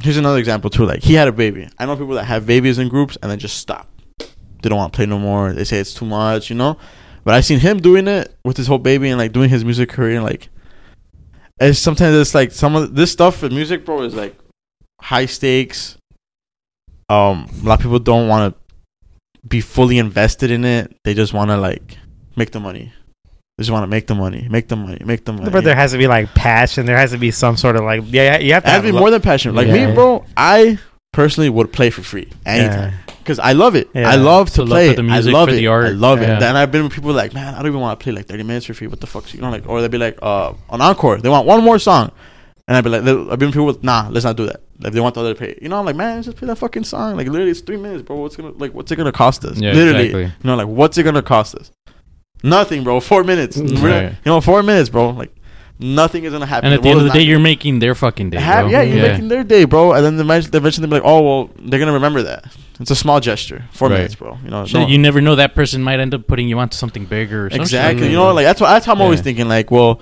here's 0.00 0.16
another 0.16 0.38
example 0.38 0.70
too. 0.70 0.84
Like 0.84 1.02
he 1.02 1.14
had 1.14 1.28
a 1.28 1.32
baby. 1.32 1.68
I 1.78 1.86
know 1.86 1.96
people 1.96 2.14
that 2.14 2.24
have 2.24 2.46
babies 2.46 2.78
in 2.78 2.88
groups 2.88 3.16
and 3.22 3.30
then 3.30 3.38
just 3.38 3.58
stop. 3.58 3.88
They 4.18 4.68
don't 4.68 4.78
want 4.78 4.92
to 4.92 4.96
play 4.96 5.06
no 5.06 5.18
more. 5.18 5.52
They 5.52 5.64
say 5.64 5.78
it's 5.78 5.94
too 5.94 6.04
much, 6.04 6.50
you 6.50 6.56
know. 6.56 6.76
But 7.24 7.34
I 7.34 7.40
seen 7.40 7.60
him 7.60 7.80
doing 7.80 8.08
it 8.08 8.34
with 8.44 8.56
his 8.56 8.66
whole 8.66 8.78
baby 8.78 9.08
and 9.08 9.18
like 9.18 9.32
doing 9.32 9.48
his 9.48 9.64
music 9.64 9.88
career 9.88 10.16
and 10.16 10.24
like 10.24 10.48
it's 11.60 11.78
sometimes 11.78 12.16
it's 12.16 12.34
like 12.34 12.50
some 12.50 12.74
of 12.74 12.94
this 12.94 13.12
stuff 13.12 13.42
with 13.42 13.52
music, 13.52 13.84
bro, 13.84 14.02
is 14.02 14.14
like 14.14 14.36
high 15.00 15.26
stakes. 15.26 15.96
Um, 17.08 17.48
a 17.62 17.66
lot 17.66 17.78
of 17.78 17.82
people 17.82 17.98
don't 17.98 18.28
want 18.28 18.54
to 18.54 19.46
be 19.46 19.60
fully 19.60 19.98
invested 19.98 20.50
in 20.50 20.64
it. 20.64 20.96
They 21.04 21.14
just 21.14 21.32
want 21.32 21.50
to 21.50 21.56
like 21.56 21.98
make 22.36 22.50
the 22.50 22.60
money. 22.60 22.92
They 23.58 23.62
just 23.64 23.70
want 23.70 23.82
to 23.82 23.86
make 23.86 24.06
the 24.06 24.14
money, 24.14 24.46
make 24.50 24.68
the 24.68 24.76
money, 24.76 24.98
make 25.04 25.24
the 25.26 25.32
money. 25.32 25.50
But 25.50 25.64
there 25.64 25.74
has 25.76 25.92
to 25.92 25.98
be 25.98 26.06
like 26.06 26.32
passion. 26.34 26.86
There 26.86 26.96
has 26.96 27.10
to 27.12 27.18
be 27.18 27.30
some 27.30 27.56
sort 27.58 27.76
of 27.76 27.82
like 27.84 28.02
yeah, 28.06 28.38
you 28.38 28.54
have 28.54 28.62
to 28.64 28.70
has 28.70 28.76
have 28.76 28.82
to 28.84 28.88
be 28.88 28.92
lo- 28.92 29.00
more 29.00 29.10
than 29.10 29.20
passion. 29.20 29.54
Like 29.54 29.66
Yeah. 29.66 29.88
me, 29.88 29.94
bro, 29.94 30.24
I 30.36 30.78
personally 31.12 31.50
would 31.50 31.70
play 31.72 31.90
for 31.90 32.02
free 32.02 32.30
anytime 32.46 32.92
Yeah. 32.92 33.14
because 33.18 33.38
I 33.38 33.52
love 33.52 33.74
it. 33.74 33.90
Yeah. 33.94 34.08
I 34.08 34.14
love 34.16 34.48
to 34.50 34.54
So 34.56 34.62
love 34.62 34.70
play. 34.70 34.88
for 34.90 34.96
the 34.96 35.02
music, 35.02 35.34
I 35.34 35.38
love 35.38 35.48
for 35.50 35.54
it. 35.54 35.58
the 35.58 35.66
art. 35.66 35.86
I 35.86 35.88
love 35.90 36.22
Yeah. 36.22 36.36
it. 36.38 36.42
And 36.42 36.56
I've 36.56 36.72
been 36.72 36.84
with 36.84 36.94
people 36.94 37.12
like, 37.12 37.34
man, 37.34 37.52
I 37.54 37.58
don't 37.58 37.66
even 37.66 37.80
want 37.80 38.00
to 38.00 38.02
play 38.02 38.12
like 38.14 38.24
thirty 38.26 38.42
minutes 38.42 38.64
for 38.64 38.72
free. 38.74 38.86
What 38.86 39.00
the 39.00 39.06
fuck, 39.06 39.32
you 39.34 39.40
know? 39.42 39.50
Like, 39.50 39.68
or 39.68 39.82
they'd 39.82 39.90
be 39.90 39.98
like, 39.98 40.18
uh, 40.22 40.54
on 40.70 40.80
encore, 40.80 41.18
they 41.18 41.28
want 41.28 41.46
one 41.46 41.62
more 41.62 41.78
song, 41.78 42.10
and 42.66 42.76
I'd 42.76 42.84
be 42.84 42.88
like, 42.90 43.02
I've 43.02 43.38
been 43.38 43.48
with 43.48 43.52
people 43.54 43.66
with, 43.66 43.84
nah, 43.84 44.08
let's 44.10 44.24
not 44.24 44.36
do 44.38 44.46
that. 44.46 44.62
Like, 44.80 44.94
they 44.94 45.00
want 45.00 45.14
the 45.14 45.20
other 45.20 45.34
to 45.34 45.38
pay, 45.38 45.58
you 45.62 45.68
know, 45.68 45.78
I'm 45.78 45.84
like, 45.84 45.94
man, 45.94 46.22
just 46.22 46.38
play 46.38 46.48
that 46.48 46.56
fucking 46.56 46.84
song. 46.84 47.16
Like, 47.16 47.28
literally, 47.28 47.50
it's 47.52 47.60
three 47.60 47.76
minutes, 47.76 48.02
bro. 48.02 48.16
What's 48.16 48.34
gonna 48.34 48.50
like, 48.56 48.72
what's 48.72 48.90
it 48.90 48.96
gonna 48.96 49.12
cost 49.12 49.44
us? 49.44 49.58
Yeah, 49.58 49.72
literally, 49.74 50.06
exactly. 50.06 50.24
you 50.24 50.30
know, 50.44 50.56
like, 50.56 50.66
what's 50.66 50.96
it 50.98 51.02
gonna 51.04 51.20
cost 51.22 51.54
us? 51.54 51.70
Nothing, 52.42 52.84
bro. 52.84 53.00
Four 53.00 53.24
minutes. 53.24 53.56
Right. 53.56 54.10
You 54.10 54.16
know, 54.26 54.40
four 54.40 54.62
minutes, 54.62 54.88
bro. 54.90 55.10
Like, 55.10 55.34
nothing 55.78 56.24
is 56.24 56.32
gonna 56.32 56.46
happen. 56.46 56.66
and 56.66 56.74
at 56.74 56.82
the 56.82 56.88
world 56.88 56.98
end 57.00 57.06
of 57.08 57.12
the 57.12 57.18
day, 57.18 57.24
you're 57.24 57.38
making 57.38 57.78
their 57.80 57.94
fucking 57.94 58.30
day. 58.30 58.38
have, 58.40 58.64
bro. 58.64 58.70
yeah, 58.70 58.82
you're 58.82 59.02
making 59.08 59.28
their 59.28 59.42
day, 59.44 59.64
bro. 59.64 59.92
And 59.92 60.04
then 60.04 60.16
they 60.16 60.22
might- 60.24 60.46
eventually 60.54 60.86
they'll 60.86 60.98
be 60.98 61.02
like, 61.02 61.08
oh, 61.10 61.20
well, 61.22 61.50
they're 61.60 61.78
gonna 61.80 61.92
remember 61.92 62.22
that. 62.22 62.44
It's 62.80 62.90
a 62.90 62.96
small 62.96 63.20
gesture. 63.20 63.64
Four 63.72 63.88
Right. 63.88 63.96
minutes, 63.98 64.14
bro. 64.16 64.38
You 64.44 64.50
know, 64.50 64.64
So 64.64 64.80
no- 64.80 64.86
You 64.88 64.98
never 64.98 65.20
know 65.20 65.36
that 65.36 65.54
person 65.54 65.82
might 65.82 66.00
end 66.00 66.14
up 66.14 66.26
putting 66.26 66.48
you 66.48 66.58
onto 66.58 66.76
something 66.76 67.04
bigger. 67.04 67.46
Or 67.46 67.50
some 67.50 67.58
shit. 67.58 67.62
exactly. 67.62 68.08
You 68.10 68.16
know, 68.16 68.32
like 68.32 68.44
that's 68.44 68.60
what 68.60 68.68
that's 68.68 68.86
how 68.86 68.92
I'm 68.94 69.00
always 69.02 69.20
thinking. 69.20 69.48
Like, 69.48 69.70
well, 69.70 70.00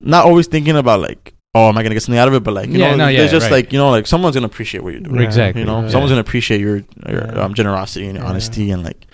not 0.00 0.24
always 0.24 0.46
thinking 0.46 0.76
about 0.76 1.00
like, 1.00 1.34
oh, 1.54 1.68
am 1.68 1.76
I 1.76 1.82
gonna 1.82 1.94
get 1.94 2.02
something 2.02 2.18
out 2.18 2.28
of 2.28 2.34
it? 2.34 2.42
But 2.42 2.54
like, 2.54 2.68
you 2.70 2.78
Yeah, 2.78 2.92
know, 2.92 2.96
no, 2.96 3.08
yeah, 3.08 3.18
there's 3.18 3.30
just 3.32 3.44
right. 3.44 3.52
like 3.64 3.72
you 3.72 3.78
know, 3.78 3.90
like 3.90 4.06
someone's 4.06 4.34
gonna 4.34 4.46
appreciate 4.46 4.82
what 4.82 4.92
you're 4.94 5.00
doing. 5.02 5.20
Exactly. 5.20 5.60
You 5.62 5.66
know, 5.66 5.82
Yeah. 5.82 5.88
someone's 5.88 6.10
gonna 6.10 6.20
appreciate 6.22 6.60
your 6.60 6.76
your 7.08 7.26
Yeah. 7.34 7.42
um, 7.44 7.52
generosity 7.54 8.06
and 8.06 8.14
your 8.14 8.24
Yeah. 8.24 8.30
honesty 8.30 8.70
and 8.70 8.82
like 8.82 9.06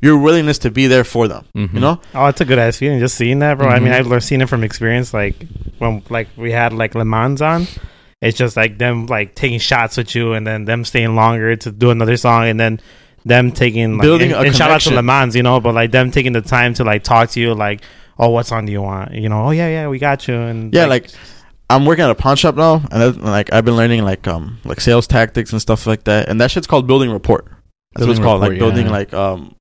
your 0.00 0.18
willingness 0.18 0.58
to 0.58 0.70
be 0.70 0.86
there 0.86 1.04
for 1.04 1.26
them. 1.28 1.44
Mhm. 1.56 1.74
You 1.74 1.80
know, 1.80 2.00
Oh, 2.14 2.26
it's 2.26 2.40
a 2.40 2.44
good 2.44 2.58
ass 2.58 2.76
feeling 2.76 3.00
just 3.00 3.16
seeing 3.16 3.40
that, 3.40 3.58
bro. 3.58 3.68
I 3.68 3.78
mean, 3.80 3.92
Mhm. 3.92 3.96
I've 3.96 4.06
learned 4.06 4.22
seen 4.24 4.40
it 4.40 4.48
from 4.48 4.62
experience. 4.64 5.12
Like 5.14 5.34
when 5.78 6.02
like 6.08 6.28
we 6.36 6.52
had 6.52 6.72
like 6.72 6.94
Le 6.94 7.04
Mans 7.04 7.42
on, 7.42 7.66
it's 8.22 8.36
just 8.38 8.56
like 8.56 8.78
them 8.78 9.06
like 9.06 9.34
taking 9.34 9.58
shots 9.58 9.96
with 9.96 10.14
you, 10.14 10.32
and 10.34 10.46
then 10.46 10.64
them 10.64 10.84
staying 10.84 11.14
longer 11.14 11.56
to 11.56 11.70
do 11.70 11.90
another 11.90 12.16
song, 12.16 12.44
and 12.48 12.58
then 12.60 12.80
them 13.24 13.50
taking 13.52 13.94
like, 13.98 14.02
Building 14.02 14.32
and, 14.32 14.42
a 14.42 14.46
and 14.46 14.56
shout 14.56 14.70
out 14.70 14.80
to 14.80 14.90
connection. 14.90 14.96
Le 14.96 15.02
Mans, 15.02 15.36
you 15.36 15.42
know, 15.42 15.60
but 15.60 15.74
like 15.74 15.90
them 15.90 16.10
taking 16.10 16.32
the 16.32 16.40
time 16.40 16.74
to 16.74 16.84
like 16.84 17.02
talk 17.02 17.30
to 17.30 17.40
you, 17.40 17.54
like, 17.54 17.80
oh, 18.18 18.30
what 18.30 18.46
song 18.46 18.66
do 18.66 18.72
you 18.72 18.80
want? 18.82 19.12
You 19.12 19.28
know, 19.28 19.46
oh 19.46 19.50
yeah, 19.50 19.68
yeah, 19.68 19.88
we 19.88 19.98
got 19.98 20.28
you, 20.28 20.34
and 20.36 20.72
yeah, 20.74 20.86
like. 20.86 21.08
I'm 21.70 21.84
working 21.84 22.02
at 22.02 22.10
a 22.10 22.14
pawn 22.14 22.36
shop 22.36 22.56
now, 22.56 22.76
and 22.90 23.02
that, 23.02 23.20
like 23.20 23.52
I've 23.52 23.62
been 23.62 23.76
learning 23.76 24.02
like 24.02 24.26
um 24.26 24.56
like 24.64 24.80
sales 24.80 25.06
tactics 25.06 25.52
and 25.52 25.60
stuff 25.60 25.86
like 25.86 26.04
that, 26.04 26.26
and 26.30 26.40
that 26.40 26.50
shit's 26.50 26.66
called 26.66 26.86
building 26.86 27.10
rapport. 27.10 27.44
That's 27.44 28.06
what 28.06 28.12
it's 28.12 28.18
Building 28.18 28.22
called, 28.24 28.40
like 28.40 28.50
rapport, 28.52 28.68
building 28.70 28.86
yeah. 28.86 28.92
like 28.92 29.12
um 29.12 29.54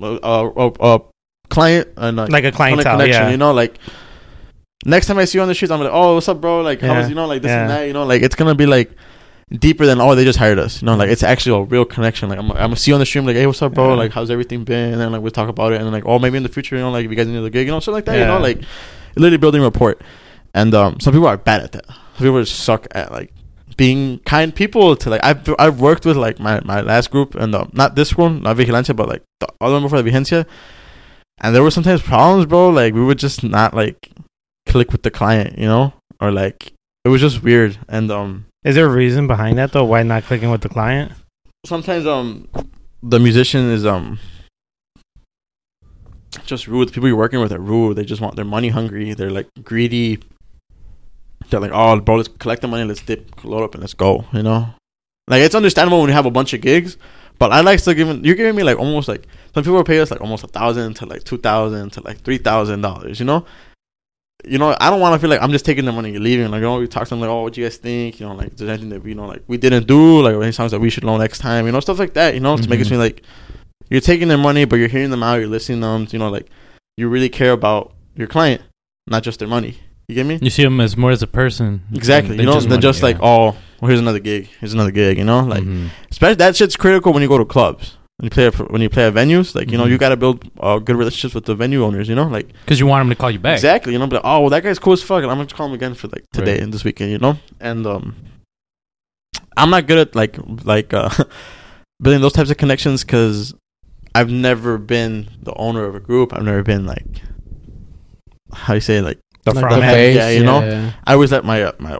a, 0.00 0.50
a, 0.56 0.72
a 0.96 1.00
client 1.48 1.88
and 1.96 2.16
like, 2.16 2.30
like 2.30 2.44
a 2.44 2.52
clientele, 2.52 2.98
connection. 2.98 3.22
yeah. 3.24 3.30
You 3.30 3.36
know, 3.36 3.52
like 3.52 3.78
next 4.84 5.06
time 5.06 5.18
I 5.18 5.24
see 5.24 5.38
you 5.38 5.42
on 5.42 5.48
the 5.48 5.54
streets, 5.54 5.70
I'm 5.72 5.80
like, 5.80 5.90
oh, 5.92 6.14
what's 6.14 6.28
up, 6.28 6.40
bro? 6.40 6.62
Like, 6.62 6.80
Yeah. 6.80 6.98
was 6.98 7.08
you 7.08 7.14
know, 7.14 7.26
like 7.26 7.42
this 7.42 7.50
and 7.50 7.68
Yeah. 7.68 7.76
that. 7.78 7.86
You 7.86 7.92
know, 7.92 8.04
like 8.04 8.22
it's 8.22 8.34
gonna 8.34 8.54
be 8.54 8.66
like 8.66 8.92
deeper 9.50 9.84
than 9.84 10.00
oh, 10.00 10.14
they 10.14 10.24
just 10.24 10.38
hired 10.38 10.58
us. 10.58 10.80
You 10.80 10.86
know, 10.86 10.96
like 10.96 11.10
it's 11.10 11.22
actually 11.22 11.60
a 11.60 11.64
real 11.64 11.84
connection. 11.84 12.28
Like 12.28 12.38
I'm, 12.38 12.50
I'm 12.52 12.56
gonna 12.56 12.76
see 12.76 12.90
you 12.90 12.94
on 12.94 13.00
the 13.00 13.06
stream, 13.06 13.26
like, 13.26 13.36
hey, 13.36 13.46
what's 13.46 13.60
up, 13.62 13.74
bro? 13.74 13.94
Like, 13.94 14.12
how's 14.12 14.30
everything 14.30 14.64
been? 14.64 14.92
And 14.92 15.00
then 15.00 15.12
like 15.12 15.22
we 15.22 15.30
talk 15.30 15.48
about 15.48 15.72
it, 15.72 15.76
and 15.76 15.86
then 15.86 15.92
like, 15.92 16.06
oh, 16.06 16.18
maybe 16.18 16.36
in 16.36 16.42
the 16.42 16.48
future, 16.48 16.76
you 16.76 16.82
know, 16.82 16.90
like 16.90 17.04
if 17.04 17.10
you 17.10 17.16
guys 17.16 17.26
need 17.26 17.42
a 17.44 17.50
gig, 17.50 17.66
you 17.66 17.72
know, 17.72 17.80
shit 17.80 17.92
like 17.92 18.04
that. 18.06 18.18
You 18.18 18.26
know, 18.26 18.38
like 18.38 18.60
literally 19.16 19.38
building 19.38 19.62
rapport. 19.62 19.96
And 20.54 20.74
um, 20.74 20.98
some 20.98 21.12
people 21.12 21.28
are 21.28 21.36
bad 21.36 21.62
at 21.62 21.72
that. 21.72 21.86
Some 21.86 22.26
people 22.26 22.42
just 22.42 22.60
suck 22.64 22.86
at 22.92 23.12
like 23.12 23.32
being 23.76 24.18
kind 24.20 24.54
people 24.54 24.96
to 24.96 25.08
like 25.10 25.24
I've 25.24 25.48
I've 25.58 25.80
worked 25.80 26.04
with 26.04 26.16
like 26.16 26.38
my, 26.40 26.60
my 26.64 26.80
last 26.80 27.10
group 27.10 27.34
and 27.34 27.54
um, 27.54 27.70
not 27.72 27.94
this 27.94 28.16
one, 28.16 28.42
not 28.42 28.56
Vigilancia, 28.56 28.94
but 28.96 29.08
like 29.08 29.22
the 29.40 29.48
other 29.60 29.74
one 29.74 29.82
before 29.82 30.00
the 30.00 30.10
Vigencia. 30.10 30.46
And 31.42 31.54
there 31.54 31.62
were 31.62 31.70
sometimes 31.70 32.02
problems, 32.02 32.46
bro. 32.46 32.68
Like 32.68 32.94
we 32.94 33.04
would 33.04 33.18
just 33.18 33.42
not 33.42 33.74
like 33.74 34.10
click 34.66 34.92
with 34.92 35.02
the 35.02 35.10
client, 35.10 35.58
you 35.58 35.66
know? 35.66 35.94
Or 36.20 36.30
like 36.30 36.72
it 37.04 37.08
was 37.08 37.20
just 37.20 37.42
weird. 37.42 37.78
And 37.88 38.10
um 38.10 38.46
Is 38.64 38.74
there 38.74 38.86
a 38.86 38.90
reason 38.90 39.26
behind 39.26 39.58
that 39.58 39.72
though? 39.72 39.84
Why 39.84 40.02
not 40.02 40.24
clicking 40.24 40.50
with 40.50 40.60
the 40.60 40.68
client? 40.68 41.12
sometimes 41.66 42.06
um 42.06 42.48
the 43.02 43.18
musician 43.18 43.70
is 43.70 43.84
um 43.84 44.18
just 46.46 46.68
rude. 46.68 46.88
The 46.88 46.92
people 46.92 47.08
you're 47.08 47.16
working 47.16 47.40
with 47.40 47.52
are 47.52 47.58
rude. 47.58 47.96
They 47.96 48.04
just 48.04 48.20
want 48.20 48.36
they're 48.36 48.44
money 48.44 48.68
hungry. 48.68 49.14
They're 49.14 49.30
like 49.30 49.48
greedy. 49.62 50.20
they're 51.48 51.60
like, 51.60 51.72
oh, 51.74 52.00
bro, 52.00 52.16
let's 52.16 52.28
collect 52.28 52.62
the 52.62 52.68
money, 52.68 52.84
let's 52.84 53.02
dip, 53.02 53.44
load 53.44 53.64
up, 53.64 53.74
and 53.74 53.80
let's 53.82 53.94
go. 53.94 54.24
You 54.32 54.42
know, 54.42 54.68
like 55.28 55.42
it's 55.42 55.54
understandable 55.54 56.00
when 56.00 56.08
you 56.08 56.14
have 56.14 56.26
a 56.26 56.30
bunch 56.30 56.52
of 56.52 56.60
gigs, 56.60 56.96
but 57.40 57.50
I 57.50 57.62
like 57.62 57.80
still 57.80 57.94
giving. 57.94 58.24
You're 58.24 58.36
giving 58.36 58.54
me 58.54 58.62
like 58.62 58.78
almost 58.78 59.08
like 59.08 59.26
some 59.54 59.64
people 59.64 59.82
pay 59.82 59.98
us 59.98 60.10
like 60.12 60.20
almost 60.20 60.44
a 60.44 60.48
thousand 60.48 60.94
to 60.94 61.06
like 61.06 61.24
two 61.24 61.38
thousand 61.38 61.90
to 61.94 62.02
like 62.02 62.20
three 62.20 62.38
thousand 62.38 62.82
dollars. 62.82 63.18
You 63.18 63.26
know, 63.26 63.44
you 64.44 64.58
know, 64.58 64.76
I 64.78 64.90
don't 64.90 65.00
want 65.00 65.14
to 65.14 65.18
feel 65.18 65.30
like 65.30 65.42
I'm 65.42 65.50
just 65.50 65.64
taking 65.64 65.84
the 65.86 65.92
money 65.92 66.14
and 66.14 66.22
leaving. 66.22 66.50
Like, 66.50 66.58
you 66.58 66.66
know, 66.66 66.78
we 66.78 66.86
talk 66.86 67.04
to 67.04 67.10
them 67.10 67.20
like, 67.20 67.30
oh, 67.30 67.42
what 67.42 67.56
you 67.56 67.64
guys 67.64 67.78
think? 67.78 68.20
You 68.20 68.28
know, 68.28 68.34
like, 68.34 68.56
there's 68.56 68.68
anything 68.70 68.90
that 68.90 69.02
we 69.02 69.10
you 69.10 69.16
know 69.16 69.26
like 69.26 69.42
we 69.48 69.56
didn't 69.56 69.86
do, 69.86 70.20
like 70.22 70.34
any 70.34 70.52
songs 70.52 70.70
that 70.70 70.80
we 70.80 70.90
should 70.90 71.02
know 71.04 71.16
next 71.16 71.38
time. 71.38 71.66
You 71.66 71.72
know, 71.72 71.80
stuff 71.80 71.98
like 71.98 72.14
that. 72.14 72.34
You 72.34 72.40
know, 72.40 72.56
to 72.56 72.68
make 72.68 72.78
it 72.78 72.86
Mhm. 72.86 72.90
seem 72.90 72.98
like 72.98 73.22
you're 73.88 74.00
taking 74.02 74.28
their 74.28 74.38
money, 74.38 74.66
but 74.66 74.76
you're 74.76 74.88
hearing 74.88 75.10
them 75.10 75.22
out, 75.22 75.36
you're 75.36 75.48
listening 75.48 75.80
to 75.80 75.86
them. 75.86 76.06
You 76.10 76.18
know, 76.18 76.28
like 76.28 76.46
you 76.96 77.08
really 77.08 77.30
care 77.30 77.52
about 77.52 77.94
your 78.16 78.28
client, 78.28 78.60
not 79.06 79.22
just 79.22 79.38
their 79.38 79.48
money. 79.48 79.78
You 80.08 80.14
get 80.14 80.26
me? 80.26 80.38
You 80.42 80.50
see 80.50 80.62
them 80.64 80.78
as 80.80 80.96
more 80.96 81.10
as 81.10 81.22
a 81.22 81.26
person. 81.26 81.82
Exactly. 81.94 82.36
You 82.36 82.42
know, 82.44 82.54
just 82.54 82.68
than 82.68 82.80
just 82.82 82.98
yeah. 83.00 83.06
like, 83.06 83.16
oh, 83.22 83.56
well, 83.80 83.88
here's 83.88 84.00
another 84.00 84.18
gig. 84.20 84.48
Here's 84.60 84.72
another 84.74 84.90
gig. 84.90 85.18
You 85.18 85.24
know, 85.24 85.40
like 85.40 85.62
Mhm. 85.64 85.88
especially 86.10 86.36
that 86.36 86.56
shit's 86.56 86.76
critical 86.76 87.12
when 87.12 87.22
you 87.22 87.28
go 87.28 87.38
to 87.38 87.44
clubs. 87.44 87.96
When 88.18 88.26
you 88.26 88.30
play 88.30 88.46
at, 88.48 88.70
when 88.70 88.82
you 88.82 88.90
play 88.90 89.06
at 89.06 89.14
venues, 89.14 89.54
like 89.54 89.70
you 89.70 89.78
know, 89.78 89.84
Mhm. 89.86 89.90
you 89.90 89.98
got 89.98 90.10
to 90.10 90.16
build 90.16 90.44
uh, 90.60 90.78
good 90.78 90.96
relationships 90.96 91.34
with 91.34 91.46
the 91.46 91.54
venue 91.54 91.82
owners. 91.82 92.06
You 92.08 92.14
know, 92.14 92.26
like 92.28 92.48
Because 92.64 92.78
you 92.78 92.86
want 92.86 93.00
them 93.00 93.08
to 93.08 93.14
call 93.16 93.30
you 93.30 93.38
back. 93.38 93.54
exactly. 93.54 93.94
You 93.94 93.98
know, 93.98 94.06
but 94.06 94.20
oh, 94.24 94.40
well, 94.40 94.50
that 94.50 94.62
guy's 94.62 94.78
cool 94.78 94.92
as 94.92 95.02
fuck. 95.02 95.22
And 95.22 95.30
I'm 95.32 95.38
gonna 95.38 95.48
call 95.48 95.66
him 95.68 95.72
again 95.72 95.94
for 95.94 96.08
like 96.08 96.24
today 96.32 96.52
Right. 96.54 96.60
and 96.62 96.72
this 96.74 96.84
weekend. 96.84 97.10
You 97.12 97.18
know, 97.18 97.38
and 97.60 97.86
um, 97.86 98.14
I'm 99.56 99.70
not 99.70 99.86
good 99.86 99.98
at 99.98 100.14
like 100.14 100.36
like 100.64 100.92
uh, 100.92 101.08
building 102.02 102.20
those 102.20 102.32
types 102.34 102.50
of 102.50 102.56
connections 102.58 103.04
because 103.04 103.54
I've 104.14 104.30
never 104.30 104.76
been 104.76 105.28
the 105.42 105.54
owner 105.54 105.84
of 105.84 105.94
a 105.94 106.00
group. 106.00 106.34
I've 106.34 106.44
never 106.44 106.62
been 106.62 106.84
like 106.86 107.22
how 108.52 108.72
do 108.74 108.76
you 108.76 108.80
say 108.80 109.00
like 109.00 109.18
The 109.44 109.52
Like 109.54 109.62
front 109.62 109.80
the 109.80 109.86
end. 109.86 109.94
face, 109.94 110.16
yeah, 110.16 110.28
you 110.30 110.44
know? 110.44 110.92
I 111.06 111.16
was 111.16 111.32
at 111.32 111.44
my 111.44 111.62
uh, 111.62 111.72
my 111.78 111.96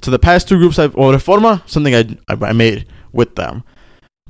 to 0.00 0.10
the 0.10 0.18
past 0.18 0.48
two 0.48 0.58
groups 0.58 0.78
I've 0.78 0.96
or 0.96 1.12
Reforma 1.12 1.68
something 1.68 1.94
I, 1.94 2.16
I 2.28 2.48
I 2.48 2.52
made 2.52 2.86
with 3.12 3.34
them. 3.36 3.64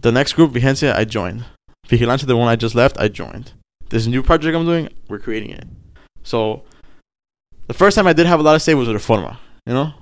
The 0.01 0.13
next 0.13 0.35
group 0.35 0.53
Vigencia 0.53 0.95
I 0.95 1.05
joined. 1.05 1.45
Vigilante 1.87 2.27
the 2.27 2.37
one 2.37 2.49
I 2.49 2.57
just 2.57 2.75
left 2.75 2.99
I 2.99 3.09
joined. 3.09 3.53
This 3.89 4.07
new 4.07 4.23
project 4.23 4.57
I'm 4.57 4.65
doing 4.65 4.89
we're 5.09 5.19
creating 5.19 5.51
it. 5.51 5.67
So 6.23 6.65
the 7.67 7.75
first 7.75 7.95
time 7.95 8.07
I 8.07 8.13
did 8.13 8.27
have 8.27 8.41
a 8.41 8.43
lot 8.43 8.57
of 8.57 8.63
say 8.63 8.75
was 8.75 8.89
with 8.89 8.97
Reforma, 8.97 9.39
you 9.67 9.75
know, 9.75 9.93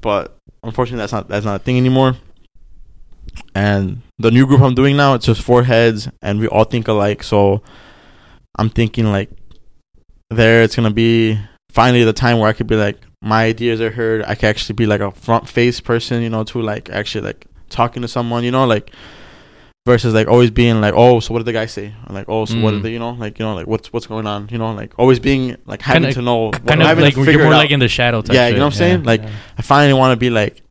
but 0.00 0.36
unfortunately 0.62 1.00
that's 1.00 1.12
not 1.12 1.28
that's 1.28 1.44
not 1.44 1.60
a 1.60 1.64
thing 1.64 1.76
anymore. 1.76 2.16
And 3.54 4.02
the 4.18 4.30
new 4.30 4.46
group 4.46 4.60
I'm 4.60 4.74
doing 4.74 4.96
now 4.96 5.14
it's 5.14 5.26
just 5.26 5.42
four 5.42 5.64
heads 5.64 6.08
and 6.22 6.40
we 6.40 6.48
all 6.48 6.64
think 6.64 6.88
alike. 6.88 7.22
So 7.22 7.62
I'm 8.56 8.70
thinking 8.70 9.06
like 9.06 9.30
there 10.30 10.62
it's 10.62 10.76
gonna 10.76 10.90
be 10.90 11.38
finally 11.70 12.04
the 12.04 12.12
time 12.12 12.38
where 12.38 12.48
I 12.48 12.52
could 12.52 12.66
be 12.66 12.76
like 12.76 12.98
my 13.22 13.44
ideas 13.44 13.80
are 13.80 13.90
heard. 13.90 14.22
I 14.26 14.34
can 14.34 14.48
actually 14.48 14.74
be 14.74 14.86
like 14.86 15.00
a 15.00 15.10
front 15.10 15.48
face 15.48 15.80
person, 15.80 16.22
you 16.22 16.30
know, 16.30 16.44
to 16.44 16.62
like 16.62 16.88
actually 16.90 17.22
like 17.26 17.46
talking 17.68 18.02
to 18.02 18.08
someone, 18.08 18.44
you 18.44 18.50
know, 18.50 18.64
like 18.66 18.92
versus 19.86 20.12
like 20.14 20.28
always 20.28 20.50
being 20.50 20.80
like, 20.80 20.94
oh, 20.96 21.18
so 21.20 21.32
what 21.32 21.40
did 21.40 21.46
the 21.46 21.52
guy 21.52 21.66
say? 21.66 21.94
Or 22.08 22.14
like, 22.14 22.26
oh, 22.28 22.44
so 22.44 22.60
what 22.60 22.72
did 22.72 22.80
Mm. 22.80 22.82
they, 22.84 22.92
you 22.92 22.98
know, 22.98 23.10
like 23.12 23.38
you 23.38 23.44
know, 23.44 23.54
like 23.54 23.66
what's 23.66 23.92
what's 23.92 24.06
going 24.06 24.26
on, 24.26 24.48
you 24.50 24.58
know, 24.58 24.72
like 24.72 24.92
always 24.98 25.18
being 25.18 25.56
like 25.66 25.82
having 25.82 26.02
Kinda- 26.02 26.14
to 26.14 26.22
know, 26.22 26.50
Kind 26.50 26.80
of 26.82 26.86
having 26.86 27.04
like 27.04 27.14
to 27.14 27.20
you're 27.20 27.26
figure 27.26 27.42
more 27.44 27.54
it 27.54 27.56
like 27.56 27.70
in 27.70 27.80
the 27.80 27.88
shadow. 27.88 28.22
Type 28.22 28.34
Yeah, 28.34 28.48
you 28.48 28.54
know 28.56 28.60
what 28.60 28.66
I'm 28.66 28.78
saying? 28.78 29.02
Like 29.04 29.22
I 29.56 29.62
finally 29.62 29.94
want 29.94 30.12
to 30.12 30.16
be 30.16 30.30
like, 30.30 30.62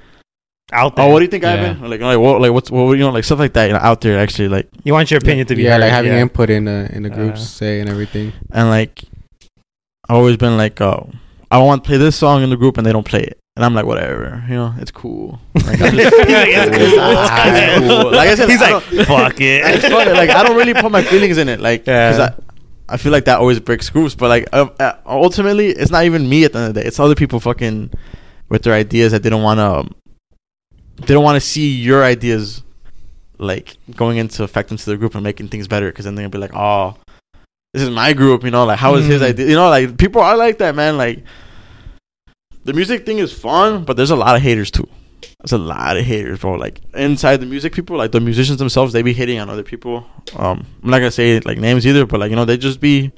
out 0.71 0.95
there. 0.95 1.05
oh, 1.05 1.09
what 1.11 1.19
do 1.19 1.25
you 1.25 1.31
think, 1.31 1.43
Yeah. 1.43 1.53
Ivan? 1.53 1.83
Or 1.83 1.87
like, 1.87 2.01
like 2.01 2.19
what, 2.19 2.41
like 2.41 2.51
what's, 2.51 2.69
what, 2.69 2.91
you 2.91 2.97
know, 2.99 3.09
like 3.11 3.23
stuff 3.23 3.39
like 3.39 3.53
that, 3.53 3.65
you 3.67 3.73
know, 3.73 3.79
out 3.79 4.01
there 4.01 4.19
actually, 4.19 4.49
like, 4.49 4.67
you 4.83 4.91
want 4.93 5.09
your 5.09 5.17
opinion 5.17 5.47
to 5.47 5.55
be 5.55 5.63
yeah, 5.63 5.73
heard, 5.73 5.81
like 5.81 5.91
having 5.91 6.11
yeah. 6.11 6.19
input 6.21 6.49
in 6.49 6.65
the 6.65 6.89
in 6.93 7.03
the 7.03 7.11
Uh, 7.11 7.15
groups, 7.15 7.41
say 7.47 7.79
and 7.79 7.89
everything. 7.89 8.33
and 8.51 8.69
like 8.69 9.03
I've 10.09 10.15
always 10.17 10.37
been 10.37 10.57
like, 10.57 10.79
oh, 10.81 11.09
I 11.51 11.57
want 11.59 11.83
to 11.83 11.87
play 11.87 11.97
this 11.97 12.15
song 12.15 12.43
in 12.43 12.49
the 12.49 12.57
group 12.57 12.77
and 12.77 12.85
they 12.85 12.91
don't 12.91 13.05
play 13.07 13.21
it. 13.23 13.39
And 13.55 13.65
I'm 13.65 13.73
like, 13.73 13.85
whatever, 13.85 14.43
you 14.47 14.55
know, 14.55 14.73
it's 14.77 14.91
cool. 14.91 15.39
Like, 15.55 15.81
I'm 15.81 15.95
just- 15.95 16.13
It's 16.17 16.69
cool. 16.95 17.09
It's 17.09 17.79
cool. 18.03 18.11
Like 18.11 18.29
I 18.29 18.35
said, 18.35 18.49
He's 18.49 18.61
I 18.61 18.71
like, 18.73 18.89
don't- 18.89 19.05
fuck 19.07 19.41
it. 19.41 19.63
it's 19.65 19.87
funny. 19.87 20.11
Like 20.11 20.29
I 20.29 20.43
don't 20.43 20.55
really 20.57 20.73
put 20.73 20.91
my 20.91 21.01
feelings 21.01 21.37
in 21.37 21.49
it. 21.49 21.59
Like, 21.59 21.81
because 21.85 22.17
Yeah. 22.19 22.35
I, 22.89 22.93
I 22.93 22.97
feel 22.97 23.11
like 23.11 23.25
that 23.25 23.39
always 23.39 23.59
breaks 23.59 23.89
groups. 23.89 24.13
But 24.15 24.29
like, 24.29 24.47
uh, 24.53 24.69
uh, 24.79 24.93
ultimately, 25.05 25.67
it's 25.69 25.89
not 25.91 26.05
even 26.05 26.29
me 26.29 26.43
at 26.45 26.53
the 26.53 26.59
end 26.59 26.67
of 26.69 26.73
the 26.75 26.81
day. 26.81 26.87
It's 26.87 26.99
other 26.99 27.15
people 27.15 27.39
fucking 27.39 27.91
with 28.49 28.63
their 28.63 28.73
ideas 28.73 29.11
that 29.11 29.23
they 29.23 29.29
don't 29.29 29.43
want 29.43 29.59
to. 29.59 29.95
They 31.05 31.13
don't 31.13 31.23
want 31.23 31.35
to 31.41 31.47
see 31.47 31.69
your 31.69 32.03
ideas 32.03 32.63
like 33.39 33.77
going 33.95 34.17
into 34.17 34.43
effect 34.43 34.71
into 34.71 34.85
the 34.89 34.97
group 34.97 35.15
and 35.15 35.23
making 35.23 35.47
things 35.49 35.67
better. 35.67 35.87
Because 35.87 36.05
then 36.05 36.15
they're 36.15 36.23
gonna 36.29 36.31
be 36.31 36.37
like, 36.39 36.55
oh, 36.55 36.95
this 37.77 37.83
is 37.87 37.89
my 37.93 38.13
group. 38.13 38.43
You 38.43 38.51
know, 38.51 38.65
like 38.65 38.79
how 38.79 38.95
is 38.95 39.05
his 39.05 39.21
Mm. 39.21 39.25
idea? 39.29 39.47
You 39.47 39.55
know, 39.55 39.69
like 39.69 39.97
people 39.97 40.21
are 40.21 40.35
like 40.35 40.57
that, 40.57 40.75
man. 40.75 40.97
Like 40.97 41.23
the 42.63 42.73
music 42.73 43.05
thing 43.05 43.19
is 43.19 43.31
fun, 43.31 43.83
but 43.83 43.95
there's 43.97 44.11
a 44.11 44.15
lot 44.15 44.35
of 44.35 44.41
haters 44.41 44.71
too. 44.71 44.87
There's 45.41 45.53
a 45.53 45.57
lot 45.57 45.97
of 45.97 46.03
haters, 46.03 46.39
bro. 46.39 46.53
Like 46.55 46.81
inside 46.93 47.37
the 47.37 47.45
music 47.45 47.73
people, 47.73 47.97
like 47.97 48.11
the 48.11 48.19
musicians 48.19 48.57
themselves, 48.59 48.93
they 48.93 49.01
be 49.01 49.13
hitting 49.13 49.39
on 49.39 49.49
other 49.49 49.63
people. 49.63 50.05
Um, 50.35 50.65
I'm 50.83 50.89
not 50.89 50.97
gonna 50.99 51.11
say 51.11 51.39
like 51.41 51.57
names 51.59 51.85
either, 51.87 52.05
but 52.05 52.19
like 52.19 52.29
you 52.29 52.35
know, 52.35 52.45
they 52.45 52.57
just 52.57 52.79
be. 52.81 53.11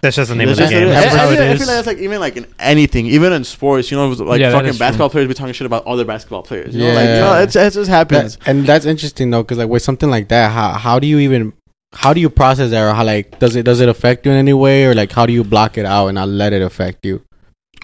That's 0.00 0.16
just 0.16 0.28
the 0.28 0.34
name 0.36 0.48
That's 0.48 0.60
of 0.60 0.68
the 0.68 0.74
game. 0.74 0.88
That's 0.88 1.14
I, 1.14 1.18
how 1.18 1.24
I 1.24 1.32
it 1.32 1.36
feel, 1.36 1.42
I 1.44 1.56
feel 1.56 1.66
like 1.66 1.66
that's 1.76 1.86
like 1.86 1.96
even 1.98 2.20
like 2.20 2.36
in 2.36 2.46
anything, 2.58 3.06
even 3.06 3.32
in 3.32 3.42
sports. 3.42 3.90
You 3.90 3.96
know, 3.96 4.08
like 4.10 4.38
Yeah, 4.38 4.52
fucking 4.52 4.76
basketball 4.76 5.08
true. 5.08 5.14
players 5.14 5.28
be 5.28 5.34
talking 5.34 5.54
shit 5.54 5.64
about 5.64 5.86
other 5.86 6.04
basketball 6.04 6.42
players. 6.42 6.74
You 6.74 6.82
know, 6.82 6.88
like 6.88 7.04
Yeah. 7.06 7.14
you 7.14 7.20
know, 7.22 7.42
it's, 7.42 7.56
it 7.56 7.72
just 7.72 7.88
happens. 7.88 8.36
That, 8.36 8.48
and 8.48 8.66
that's 8.66 8.84
interesting 8.84 9.30
though, 9.30 9.42
because 9.42 9.56
like 9.56 9.70
with 9.70 9.80
something 9.82 10.10
like 10.10 10.28
that, 10.28 10.52
how 10.52 10.72
how 10.74 10.98
do 10.98 11.06
you 11.06 11.20
even 11.20 11.54
how 11.94 12.12
do 12.12 12.20
you 12.20 12.28
process 12.28 12.70
that, 12.70 12.82
or 12.82 12.92
how 12.94 13.04
like 13.04 13.38
does 13.38 13.56
it 13.56 13.62
does 13.64 13.80
it 13.80 13.88
affect 13.88 14.26
you 14.26 14.32
in 14.32 14.38
any 14.38 14.52
way, 14.52 14.84
or 14.84 14.94
like 14.94 15.12
how 15.12 15.26
do 15.26 15.32
you 15.32 15.44
block 15.44 15.78
it 15.78 15.86
out 15.86 16.08
and 16.08 16.16
not 16.16 16.28
let 16.28 16.52
it 16.52 16.62
affect 16.62 17.04
you? 17.04 17.22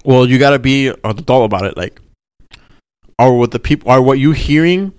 Well, 0.05 0.27
you 0.29 0.39
gotta 0.39 0.59
be 0.59 0.89
an 0.89 0.97
adult 1.05 1.45
about 1.45 1.65
it. 1.65 1.77
Like, 1.77 2.01
are 3.19 3.33
what 3.33 3.51
the 3.51 3.59
people 3.59 3.91
are 3.91 4.03
what 4.03 4.19
you 4.19 4.33
hearing? 4.33 4.93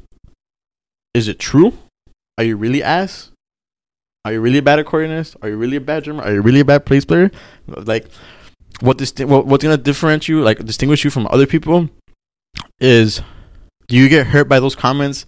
Is 1.14 1.28
it 1.28 1.40
true? 1.40 1.74
Are 2.38 2.44
you 2.44 2.56
really 2.56 2.82
ass? 2.82 3.32
Are 4.24 4.34
you 4.34 4.40
really 4.40 4.60
a 4.60 4.62
bad 4.62 4.84
accordionist? 4.84 5.36
Are 5.42 5.50
you 5.50 5.58
really 5.58 5.78
a 5.78 5.82
bad 5.82 6.04
drummer? 6.04 6.24
Are 6.24 6.34
you 6.34 6.42
really 6.42 6.60
a 6.62 6.66
bad 6.66 6.86
place 6.86 7.06
player? 7.06 7.32
Like, 7.68 8.08
what 8.80 8.98
this 8.98 9.14
what, 9.18 9.46
what's 9.46 9.64
gonna 9.64 9.78
differentiate 9.78 10.30
you, 10.30 10.44
like 10.44 10.64
distinguish 10.66 11.04
you 11.04 11.10
from 11.10 11.28
other 11.28 11.48
people, 11.48 11.90
is 12.80 13.22
do 13.88 13.98
you 13.98 14.08
get 14.08 14.28
hurt 14.28 14.48
by 14.48 14.60
those 14.60 14.76
comments 14.76 15.26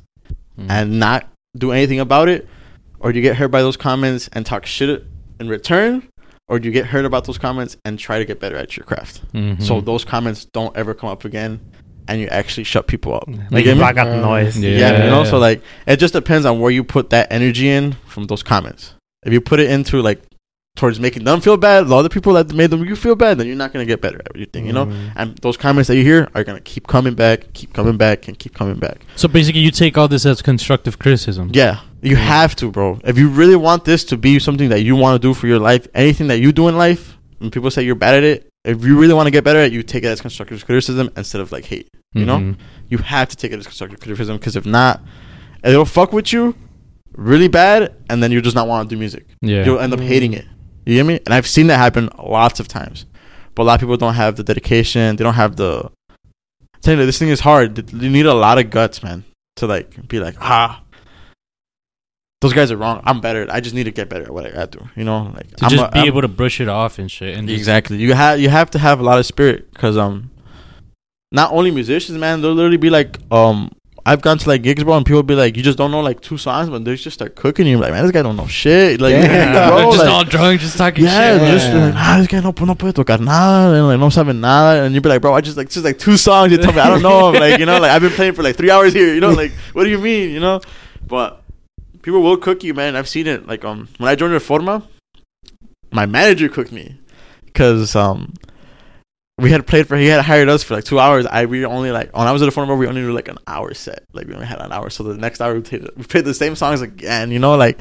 Mm. 0.58 0.70
and 0.70 1.00
not 1.00 1.28
do 1.58 1.72
anything 1.72 2.00
about 2.00 2.30
it, 2.30 2.48
or 3.04 3.12
do 3.12 3.20
you 3.20 3.24
get 3.24 3.36
hurt 3.36 3.50
by 3.50 3.62
those 3.62 3.78
comments 3.78 4.30
and 4.34 4.46
talk 4.46 4.66
shit 4.66 5.06
in 5.40 5.48
return, 5.50 6.08
or 6.48 6.58
do 6.58 6.68
you 6.68 6.72
get 6.72 6.88
hurt 6.88 7.06
about 7.06 7.26
those 7.26 7.38
comments 7.38 7.78
and 7.86 8.00
try 8.00 8.18
to 8.18 8.26
get 8.26 8.40
better 8.40 8.56
at 8.56 8.76
your 8.76 8.86
craft? 8.86 9.22
Mhm. 9.34 9.62
So 9.62 9.82
those 9.82 10.04
comments 10.06 10.46
don't 10.46 10.76
ever 10.76 10.94
come 10.94 11.10
up 11.10 11.26
again, 11.26 11.60
and 12.08 12.20
you 12.20 12.28
actually 12.28 12.64
shut 12.64 12.88
people 12.88 13.14
up. 13.14 13.30
Like 13.52 13.66
you 13.66 13.76
block 13.76 13.98
out 13.98 14.06
the 14.06 14.18
noise. 14.22 14.58
Yeah. 14.58 14.78
Yeah, 14.78 15.04
you 15.04 15.10
know. 15.12 15.24
So 15.26 15.38
like, 15.38 15.62
it 15.86 15.98
just 15.98 16.14
depends 16.14 16.46
on 16.46 16.60
where 16.60 16.72
you 16.72 16.84
put 16.84 17.12
that 17.12 17.28
energy 17.32 17.70
in 17.70 17.94
from 18.08 18.26
those 18.28 18.42
comments. 18.42 18.94
If 19.26 19.32
you 19.32 19.42
put 19.42 19.60
it 19.60 19.70
into 19.70 20.02
like 20.02 20.22
towards 20.76 21.00
making 21.00 21.24
them 21.24 21.40
feel 21.40 21.56
bad, 21.56 21.84
a 21.84 21.86
lot 21.86 21.86
of 21.86 21.90
the 21.90 21.96
other 21.98 22.10
people 22.10 22.34
that 22.34 22.52
made 22.54 22.72
them 22.72 22.84
you 22.84 22.96
feel 22.96 23.16
bad, 23.16 23.38
then 23.38 23.46
you're 23.46 23.56
not 23.56 23.72
gonna 23.72 23.86
get 23.86 24.02
better 24.02 24.18
at 24.18 24.28
everything, 24.34 24.66
you 24.66 24.74
know. 24.74 24.88
Mm. 24.88 25.12
And 25.16 25.38
those 25.40 25.56
comments 25.56 25.88
that 25.88 25.96
you 25.96 26.04
hear 26.04 26.28
are 26.34 26.44
gonna 26.44 26.62
keep 26.62 26.88
coming 26.88 27.14
back, 27.14 27.54
keep 27.54 27.74
coming 27.74 27.96
back, 27.96 28.28
and 28.28 28.38
keep 28.40 28.56
coming 28.56 28.78
back. 28.78 29.02
So 29.16 29.28
basically, 29.28 29.62
you 29.62 29.70
take 29.72 29.98
all 29.98 30.08
this 30.08 30.26
as 30.26 30.42
constructive 30.42 30.98
criticism. 30.98 31.52
Yeah, 31.54 31.82
you 32.02 32.16
have 32.16 32.56
to, 32.58 32.72
bro. 32.72 33.00
If 33.04 33.20
you 33.20 33.30
really 33.30 33.56
want 33.56 33.86
this 33.86 34.04
to 34.06 34.18
be 34.18 34.40
something 34.40 34.70
that 34.70 34.82
you 34.82 34.96
want 34.96 35.22
to 35.22 35.28
do 35.28 35.34
for 35.36 35.46
your 35.48 35.60
life, 35.60 35.88
anything 35.94 36.28
that 36.30 36.40
you 36.40 36.52
do 36.52 36.68
in 36.68 36.76
life, 36.76 37.18
when 37.38 37.52
people 37.52 37.70
say 37.70 37.84
you're 37.84 37.94
bad 37.96 38.16
at 38.16 38.24
it, 38.24 38.50
if 38.66 38.84
you 38.84 38.98
really 38.98 39.14
want 39.14 39.28
to 39.28 39.32
get 39.32 39.44
better 39.44 39.60
at 39.60 39.68
it, 39.68 39.74
you 39.74 39.84
take 39.84 40.04
it 40.04 40.08
as 40.08 40.22
constructive 40.22 40.66
criticism 40.66 41.12
instead 41.16 41.42
of 41.42 41.52
like 41.52 41.66
hate. 41.66 41.88
You 42.14 42.26
know, 42.26 42.38
Mhm. 42.38 42.56
you 42.90 43.00
have 43.00 43.28
to 43.30 43.36
take 43.36 43.52
it 43.52 43.60
as 43.60 43.66
constructive 43.66 44.00
criticism 44.00 44.38
because 44.38 44.56
if 44.56 44.66
not, 44.66 45.02
it'll 45.64 45.86
fuck 45.86 46.14
with 46.14 46.32
you 46.32 46.56
really 47.16 47.48
bad, 47.48 47.92
and 48.10 48.24
then 48.24 48.32
you 48.32 48.42
just 48.42 48.56
not 48.56 48.68
want 48.68 48.90
to 48.90 48.96
do 48.96 49.00
music. 49.00 49.26
Yeah. 49.42 49.66
You'll 49.66 49.80
end 49.80 49.94
up 49.94 50.00
hating 50.00 50.34
it. 50.34 50.46
You 50.86 50.96
get 50.96 51.06
me? 51.06 51.20
And 51.26 51.34
I've 51.34 51.48
seen 51.48 51.68
that 51.68 51.78
happen 51.78 52.10
lots 52.18 52.60
of 52.60 52.68
times. 52.68 53.06
But 53.56 53.64
a 53.64 53.66
lot 53.66 53.76
of 53.76 53.80
people 53.82 53.98
don't 53.98 54.16
have 54.16 54.36
the 54.36 54.44
dedication. 54.44 55.16
They 55.16 55.24
don't 55.24 55.36
have 55.36 55.56
the. 55.56 55.90
I'm 56.76 56.82
telling 56.82 57.00
you, 57.00 57.06
this 57.06 57.20
thing 57.20 57.30
is 57.30 57.40
hard. 57.42 57.92
You 57.94 58.10
need 58.10 58.26
a 58.26 58.34
lot 58.34 58.58
of 58.58 58.70
guts, 58.70 59.02
man, 59.04 59.24
to 59.58 59.68
like 59.68 60.08
be 60.08 60.20
like, 60.20 60.36
ah, 60.42 60.82
those 62.42 62.52
guys 62.54 62.72
are 62.72 62.78
wrong. 62.78 63.02
I'm 63.06 63.22
better. 63.22 63.48
I 63.50 63.62
just 63.62 63.74
need 63.76 63.86
to 63.86 63.92
get 63.92 64.10
better 64.10 64.24
at 64.26 64.34
what 64.34 64.46
I 64.46 64.50
got 64.52 64.72
to. 64.74 64.90
You 64.96 65.06
know, 65.06 65.32
like 65.36 65.56
to 65.58 65.66
I'm 65.66 65.70
just 65.72 65.84
a- 65.84 65.92
be 65.92 66.00
I'm- 66.00 66.08
able 66.08 66.22
to 66.22 66.28
brush 66.28 66.60
it 66.60 66.68
off 66.68 67.00
and 67.00 67.10
shit. 67.10 67.38
And 67.38 67.50
Exactly. 67.50 67.98
You 67.98 68.14
have 68.14 68.40
you 68.40 68.50
have 68.50 68.70
to 68.72 68.80
have 68.80 69.00
a 69.00 69.04
lot 69.04 69.20
of 69.20 69.26
spirit 69.26 69.72
because 69.72 69.98
um, 69.98 70.32
not 71.32 71.52
only 71.54 71.72
musicians, 71.72 72.18
man. 72.18 72.42
They'll 72.42 72.54
literally 72.54 72.78
be 72.78 72.90
like 72.90 73.20
um. 73.32 73.72
I've 74.06 74.22
gone 74.22 74.38
to 74.38 74.50
like 74.50 74.64
gigs, 74.64 74.84
bro, 74.84 74.98
and 74.98 75.06
people 75.06 75.24
be 75.24 75.34
like, 75.34 75.56
"You 75.56 75.64
just 75.64 75.78
don't 75.78 75.90
know 75.90 76.02
like 76.02 76.20
two 76.20 76.38
songs," 76.38 76.70
but 76.70 76.84
they 76.84 76.94
just 76.98 77.14
start 77.14 77.36
cooking. 77.36 77.66
You 77.66 77.74
You're 77.74 77.82
like, 77.82 77.92
man, 77.94 78.04
this 78.04 78.12
guy 78.12 78.22
don't 78.22 78.36
know 78.36 78.48
shit. 78.48 79.00
Like, 79.00 79.14
Yeah. 79.14 79.68
bro, 79.70 79.78
They're 79.78 79.86
just 79.92 79.98
like- 80.00 80.10
all 80.10 80.24
drunk, 80.26 80.60
just 80.60 80.78
talking 80.78 81.06
yeah, 81.06 81.38
shit. 81.38 81.42
Yeah, 81.42 81.52
just 81.54 81.74
like, 81.74 81.94
ah, 81.96 82.16
this 82.20 82.28
guy 82.28 82.40
no, 82.42 82.52
no 82.66 82.76
puede 82.76 82.94
tocar 82.96 83.18
nada, 83.20 83.76
and 83.78 83.88
like 83.88 84.00
no 84.00 84.10
sabe 84.10 84.34
nada, 84.36 84.84
and 84.84 84.94
you'd 84.94 85.04
be 85.04 85.08
like, 85.10 85.22
bro, 85.22 85.34
I 85.34 85.40
just 85.40 85.56
like 85.56 85.70
just 85.70 85.86
like 85.86 85.98
two 86.00 86.18
songs. 86.18 86.52
You 86.52 86.58
tell 86.58 86.74
me, 86.74 86.80
I 86.82 86.90
don't 86.90 87.02
know, 87.02 87.28
I'm 87.30 87.36
like 87.36 87.60
you 87.60 87.66
know, 87.66 87.80
like 87.80 87.92
I've 87.92 88.02
been 88.02 88.12
playing 88.12 88.34
for 88.34 88.44
like 88.44 88.58
three 88.58 88.70
hours 88.72 88.92
here, 88.94 89.14
you 89.14 89.22
know, 89.22 89.32
like 89.32 89.52
what 89.72 89.86
do 89.86 89.90
you 89.90 90.00
mean, 90.00 90.32
you 90.32 90.42
know? 90.42 90.60
But 91.08 91.42
people 92.02 92.22
will 92.22 92.36
cook 92.38 92.62
you, 92.64 92.74
man. 92.74 92.98
I've 92.98 93.08
seen 93.08 93.26
it. 93.28 93.48
Like 93.48 93.64
um, 93.64 93.88
when 94.00 94.10
I 94.10 94.16
joined 94.16 94.34
Reforma, 94.34 94.84
my 95.92 96.06
manager 96.06 96.50
cooked 96.50 96.74
me 96.74 96.98
because 97.46 97.96
um, 97.96 98.34
we 99.40 99.50
had 99.52 99.66
played 99.66 99.88
for 99.88 99.98
he 99.98 100.06
had 100.08 100.22
hired 100.24 100.48
us 100.50 100.64
for 100.64 100.76
like 100.76 100.84
two 100.84 101.00
hours. 101.00 101.26
I 101.26 101.46
we 101.46 101.66
only 101.66 101.92
like 101.92 102.16
when 102.16 102.28
I 102.28 102.32
was 102.32 102.42
at 102.42 102.46
the 102.46 102.52
phone 102.52 102.68
we 102.78 102.88
only 102.88 103.02
did 103.02 103.12
like 103.12 103.28
an 103.28 103.40
hour 103.48 103.74
set. 103.74 104.04
Like 104.14 104.28
we 104.28 104.34
only 104.36 104.46
had 104.46 104.60
an 104.62 104.72
hour. 104.72 104.90
So 104.90 105.04
the 105.04 105.18
next 105.18 105.42
hour 105.42 105.54
we 105.56 105.62
played, 105.62 105.88
we 105.98 106.04
played 106.04 106.26
the 106.26 106.34
same 106.34 106.56
songs 106.56 106.82
again. 106.82 107.32
You 107.32 107.40
know, 107.40 107.56
like, 107.56 107.80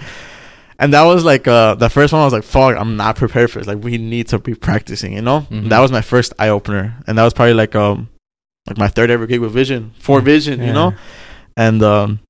and 0.78 0.94
that 0.94 1.03
was 1.05 1.24
like 1.24 1.46
uh 1.46 1.74
the 1.74 1.90
first 1.90 2.12
one. 2.12 2.22
I 2.22 2.24
was 2.24 2.32
like, 2.32 2.44
fuck, 2.44 2.76
I'm 2.76 2.96
not 2.96 3.16
prepared 3.16 3.50
for 3.50 3.59
this. 3.59 3.68
Like 3.68 3.84
we 3.84 3.98
need 3.98 4.28
to 4.28 4.38
be 4.38 4.55
practicing. 4.55 5.12
You 5.12 5.22
know, 5.22 5.46
Mhm. 5.50 5.68
that 5.68 5.80
was 5.80 5.92
my 5.92 6.00
first 6.00 6.32
eye 6.38 6.48
opener, 6.48 6.96
and 7.07 7.18
that 7.18 7.24
was 7.24 7.34
probably 7.34 7.55
like 7.55 7.74
um 7.74 8.09
like 8.66 8.78
my 8.78 8.88
third 8.88 9.11
ever 9.11 9.26
gig 9.26 9.40
with 9.40 9.53
Vision 9.53 9.92
for 9.98 10.20
Vision. 10.22 10.62
You 10.62 10.72
know, 10.72 10.94
and 11.57 11.82
um 11.82 12.20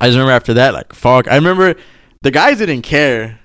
I 0.00 0.06
just 0.06 0.16
remember 0.16 0.32
after 0.32 0.54
that 0.54 0.74
like 0.74 0.92
fuck. 0.92 1.28
I 1.28 1.36
remember 1.36 1.74
the 2.20 2.30
guys 2.30 2.58
didn't 2.58 2.82
care. 2.82 3.38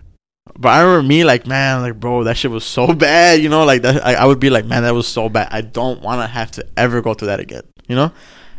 But 0.59 0.69
I 0.69 0.81
remember 0.81 1.07
me 1.07 1.23
like, 1.23 1.45
man, 1.45 1.81
like, 1.81 1.99
bro, 1.99 2.23
that 2.23 2.35
shit 2.35 2.49
was 2.49 2.63
so 2.63 2.93
bad, 2.93 3.41
you 3.41 3.49
know, 3.49 3.63
like 3.63 3.83
that. 3.83 4.03
I, 4.05 4.15
I 4.15 4.25
would 4.25 4.39
be 4.39 4.49
like, 4.49 4.65
man, 4.65 4.83
that 4.83 4.93
was 4.95 5.07
so 5.07 5.29
bad. 5.29 5.49
I 5.51 5.61
don't 5.61 6.01
want 6.01 6.21
to 6.21 6.27
have 6.27 6.51
to 6.51 6.65
ever 6.75 7.01
go 7.01 7.13
through 7.13 7.27
that 7.27 7.39
again, 7.39 7.61
you 7.87 7.95
know. 7.95 8.11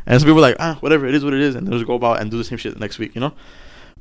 And 0.06 0.20
some 0.20 0.26
people 0.26 0.36
were 0.36 0.40
like, 0.42 0.56
ah, 0.60 0.76
whatever, 0.80 1.06
it 1.06 1.14
is 1.14 1.24
what 1.24 1.34
it 1.34 1.40
is, 1.40 1.54
and 1.54 1.66
they'll 1.66 1.74
just 1.74 1.86
go 1.86 1.94
about 1.94 2.20
and 2.20 2.30
do 2.30 2.38
the 2.38 2.44
same 2.44 2.56
shit 2.56 2.78
next 2.78 2.98
week, 2.98 3.14
you 3.14 3.20
know. 3.20 3.32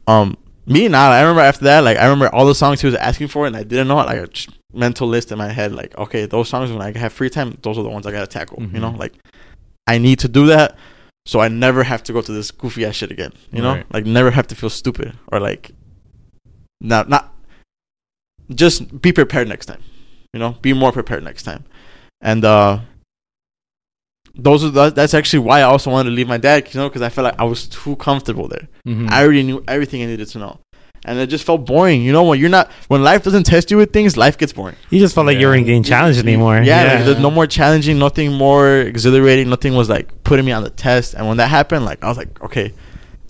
Um, 0.08 0.38
me 0.66 0.88
now, 0.88 1.10
I 1.10 1.22
remember 1.22 1.42
after 1.42 1.66
that, 1.66 1.84
like, 1.84 1.98
I 1.98 2.04
remember 2.04 2.34
all 2.34 2.46
the 2.46 2.56
songs 2.56 2.82
he 2.82 2.88
was 2.88 2.96
asking 2.96 3.30
for, 3.30 3.48
and 3.48 3.56
I 3.58 3.64
didn't 3.64 3.88
know 3.88 4.00
it. 4.00 4.06
Like, 4.06 4.20
a 4.20 4.52
mental 4.78 5.08
list 5.08 5.32
in 5.32 5.38
my 5.38 5.52
head, 5.52 5.74
like, 5.74 5.98
okay, 5.98 6.26
those 6.26 6.50
songs 6.50 6.72
when 6.72 6.82
I 6.82 6.98
have 6.98 7.12
free 7.14 7.30
time, 7.30 7.58
those 7.64 7.78
are 7.78 7.84
the 7.84 7.90
ones 7.90 8.06
I 8.06 8.12
gotta 8.12 8.28
tackle, 8.28 8.62
you 8.62 8.80
know. 8.80 8.92
Mhm. 8.92 9.00
Like, 9.00 9.14
I 9.88 9.98
need 9.98 10.20
to 10.20 10.28
do 10.28 10.46
that, 10.48 10.78
so 11.26 11.40
I 11.40 11.48
never 11.48 11.84
have 11.84 12.04
to 12.04 12.14
go 12.14 12.22
to 12.22 12.32
this 12.32 12.52
goofy 12.52 12.86
ass 12.86 12.96
shit 12.96 13.12
again, 13.12 13.34
you 13.52 13.62
know. 13.62 13.76
Right. 13.76 13.86
Like, 13.92 14.06
never 14.06 14.32
have 14.32 14.48
to 14.48 14.56
feel 14.56 14.70
stupid 14.70 15.14
or 15.32 15.40
like, 15.40 15.72
not 16.80 17.10
not 17.10 17.34
just 18.54 19.02
be 19.02 19.12
prepared 19.12 19.48
next 19.48 19.66
time. 19.66 19.82
You 20.34 20.40
know, 20.40 20.52
be 20.62 20.74
more 20.74 20.92
prepared 20.92 21.24
next 21.24 21.44
time. 21.44 21.66
And 22.22 22.44
uh 22.46 22.80
those 24.36 24.64
are 24.64 24.70
the, 24.70 24.90
that's 24.92 25.14
actually 25.16 25.40
why 25.40 25.60
I 25.60 25.64
also 25.64 25.90
wanted 25.90 26.10
to 26.12 26.16
leave 26.16 26.28
my 26.28 26.38
dad, 26.38 26.72
you 26.74 26.80
know, 26.80 26.88
because 26.88 27.02
I 27.02 27.10
felt 27.10 27.26
like 27.26 27.40
I 27.40 27.44
was 27.44 27.68
too 27.68 27.96
comfortable 27.96 28.48
there. 28.48 28.68
Mhm. 28.86 29.10
I 29.10 29.24
already 29.24 29.44
knew 29.44 29.64
everything 29.68 30.04
I 30.04 30.06
needed 30.06 30.28
to 30.28 30.38
know, 30.38 30.60
and 31.06 31.18
it 31.18 31.28
just 31.28 31.44
felt 31.44 31.66
boring. 31.66 32.04
You 32.04 32.12
know, 32.12 32.24
when 32.24 32.40
you're 32.40 32.50
not, 32.50 32.70
when 32.88 33.04
life 33.04 33.24
doesn't 33.24 33.46
test 33.46 33.72
you 33.72 33.78
with 33.78 33.92
things, 33.92 34.16
life 34.16 34.38
gets 34.38 34.54
boring. 34.54 34.76
You 34.92 35.00
just 35.00 35.16
felt 35.16 35.26
like 35.26 35.40
you 35.40 35.48
weren't 35.48 35.66
getting 35.66 35.82
challenged 35.82 36.20
anymore. 36.20 36.62
Yeah, 36.62 36.84
like, 36.98 37.06
there's 37.06 37.20
no 37.20 37.32
more 37.32 37.48
challenging, 37.48 37.98
nothing 37.98 38.32
more 38.32 38.82
exhilarating, 38.82 39.50
nothing 39.50 39.74
was 39.74 39.90
like 39.90 40.24
putting 40.24 40.46
me 40.46 40.52
on 40.52 40.64
the 40.64 40.70
test. 40.70 41.16
And 41.16 41.28
when 41.28 41.38
that 41.38 41.48
happened, 41.48 41.86
like 41.86 42.04
I 42.04 42.08
was 42.08 42.18
like, 42.18 42.40
okay, 42.44 42.74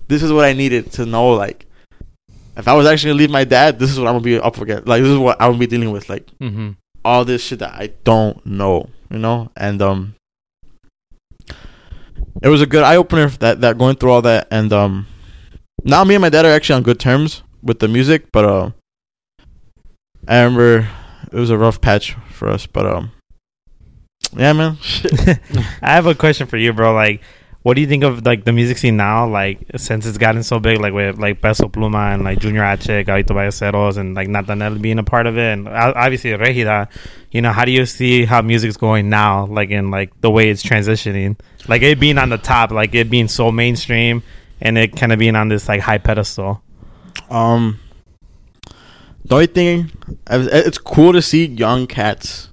this 0.08 0.22
is 0.22 0.30
what 0.30 0.44
I 0.44 0.52
needed 0.52 0.92
to 0.92 1.06
know. 1.06 1.30
Like, 1.30 1.64
if 2.58 2.68
I 2.68 2.74
was 2.74 2.86
actually 2.86 3.10
gonna 3.10 3.18
leave 3.20 3.30
my 3.30 3.44
dad, 3.44 3.78
this 3.78 3.90
is 3.90 3.98
what 3.98 4.08
I'm 4.08 4.14
gonna 4.14 4.24
be 4.24 4.38
up 4.38 4.58
against. 4.58 4.86
Like, 4.86 5.02
this 5.02 5.10
is 5.12 5.18
what 5.18 5.40
I'm 5.40 5.50
gonna 5.52 5.58
be 5.58 5.66
dealing 5.66 5.90
with. 5.92 6.08
Like, 6.08 6.26
Mhm. 6.40 6.76
all 7.04 7.24
this 7.24 7.42
shit 7.42 7.60
that 7.60 7.72
I 7.74 7.92
don't 8.04 8.44
know, 8.44 8.90
you 9.10 9.18
know, 9.18 9.50
and 9.56 9.80
um, 9.80 10.14
it 12.42 12.48
was 12.48 12.60
a 12.62 12.66
good 12.66 12.82
eye 12.82 12.96
opener 12.96 13.28
that 13.28 13.60
that 13.60 13.78
going 13.78 13.96
through 13.96 14.10
all 14.10 14.22
that, 14.22 14.48
and 14.50 14.72
um, 14.72 15.06
now 15.84 16.04
me 16.04 16.14
and 16.14 16.22
my 16.22 16.28
dad 16.28 16.44
are 16.44 16.52
actually 16.52 16.76
on 16.76 16.82
good 16.82 17.00
terms 17.00 17.42
with 17.62 17.78
the 17.78 17.88
music, 17.88 18.30
but 18.32 18.44
uh, 18.44 18.70
I 20.26 20.42
remember 20.42 20.88
it 21.32 21.36
was 21.38 21.50
a 21.50 21.58
rough 21.58 21.80
patch 21.80 22.16
for 22.32 22.48
us, 22.48 22.66
but 22.66 22.86
um, 22.86 23.10
yeah, 24.36 24.52
man, 24.52 24.78
I 25.82 25.92
have 25.94 26.06
a 26.06 26.14
question 26.14 26.46
for 26.46 26.56
you, 26.56 26.72
bro. 26.72 26.92
Like, 26.94 27.20
what 27.68 27.74
do 27.74 27.82
you 27.82 27.86
think 27.86 28.02
of 28.02 28.24
like 28.24 28.46
the 28.46 28.52
music 28.54 28.78
scene 28.78 28.96
now? 28.96 29.28
Like, 29.28 29.58
since 29.76 30.06
it's 30.06 30.16
gotten 30.16 30.42
so 30.42 30.58
big, 30.58 30.80
like 30.80 30.94
with 30.94 31.18
like 31.18 31.42
Peso 31.42 31.68
Pluma 31.68 32.14
and 32.14 32.24
like 32.24 32.38
Junior 32.38 32.64
H, 32.64 32.86
Gabito 32.86 33.32
Ballesteros, 33.36 33.98
and 33.98 34.14
like 34.14 34.26
Nathaniel 34.26 34.78
being 34.78 34.98
a 34.98 35.02
part 35.02 35.26
of 35.26 35.36
it, 35.36 35.52
and 35.52 35.68
o- 35.68 35.92
obviously 35.94 36.30
Regida. 36.30 36.88
You 37.30 37.42
know, 37.42 37.52
how 37.52 37.66
do 37.66 37.70
you 37.70 37.84
see 37.84 38.24
how 38.24 38.40
music's 38.40 38.78
going 38.78 39.10
now? 39.10 39.44
Like 39.44 39.68
in 39.68 39.90
like 39.90 40.18
the 40.22 40.30
way 40.30 40.48
it's 40.48 40.62
transitioning, 40.62 41.38
like 41.68 41.82
it 41.82 42.00
being 42.00 42.16
on 42.16 42.30
the 42.30 42.38
top, 42.38 42.70
like 42.70 42.94
it 42.94 43.10
being 43.10 43.28
so 43.28 43.52
mainstream, 43.52 44.22
and 44.62 44.78
it 44.78 44.96
kind 44.96 45.12
of 45.12 45.18
being 45.18 45.36
on 45.36 45.50
this 45.50 45.68
like 45.68 45.82
high 45.82 45.98
pedestal. 45.98 46.62
um, 47.28 47.78
the 49.26 49.34
only 49.34 49.46
thing 49.46 49.90
it's 50.30 50.78
cool 50.78 51.12
to 51.12 51.20
see 51.20 51.44
young 51.44 51.86
cats 51.86 52.48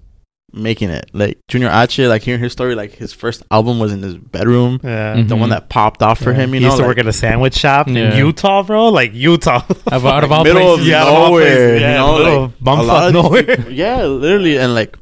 making 0.55 0.89
it. 0.89 1.09
Like 1.13 1.37
Junior 1.47 1.69
H, 1.71 1.99
like 1.99 2.21
hearing 2.23 2.41
his 2.41 2.51
story, 2.53 2.75
like 2.75 2.93
his 2.93 3.11
first 3.13 3.43
album 3.51 3.77
was 3.79 3.91
in 3.93 4.01
his 4.01 4.15
bedroom. 4.15 4.79
Yeah. 4.83 5.15
the 5.15 5.35
Mhm. 5.35 5.39
one 5.39 5.49
that 5.49 5.69
popped 5.69 6.01
off 6.01 6.19
for 6.19 6.31
Yeah. 6.31 6.37
him. 6.37 6.53
You 6.53 6.59
he 6.61 6.65
know, 6.65 6.67
used 6.67 6.77
to 6.77 6.83
like- 6.83 6.87
work 6.89 6.97
at 6.99 7.07
a 7.07 7.13
sandwich 7.13 7.55
shop 7.55 7.87
Yeah. 7.87 8.11
in 8.13 8.17
Utah, 8.17 8.63
bro. 8.63 8.89
Like 8.89 9.13
Utah, 9.13 9.63
Out 9.67 9.69
of- 9.91 10.05
out 10.05 10.23
of 10.23 10.31
all 10.31 10.43
middle 10.43 10.61
places. 10.61 10.79
of 10.81 10.87
Yeah, 10.87 11.03
out 11.03 11.27
nowhere. 11.29 11.41
places. 11.43 11.81
you 11.81 11.87
Yeah, 11.87 11.93
know, 11.97 12.15
little 12.15 12.41
like, 12.61 12.77
a 12.79 12.81
lot 12.83 13.07
of 13.07 13.13
these 13.13 13.23
nowhere. 13.23 13.43
people- 13.57 13.71
yeah, 13.71 14.03
literally, 14.05 14.57
and 14.57 14.73
like 14.73 14.97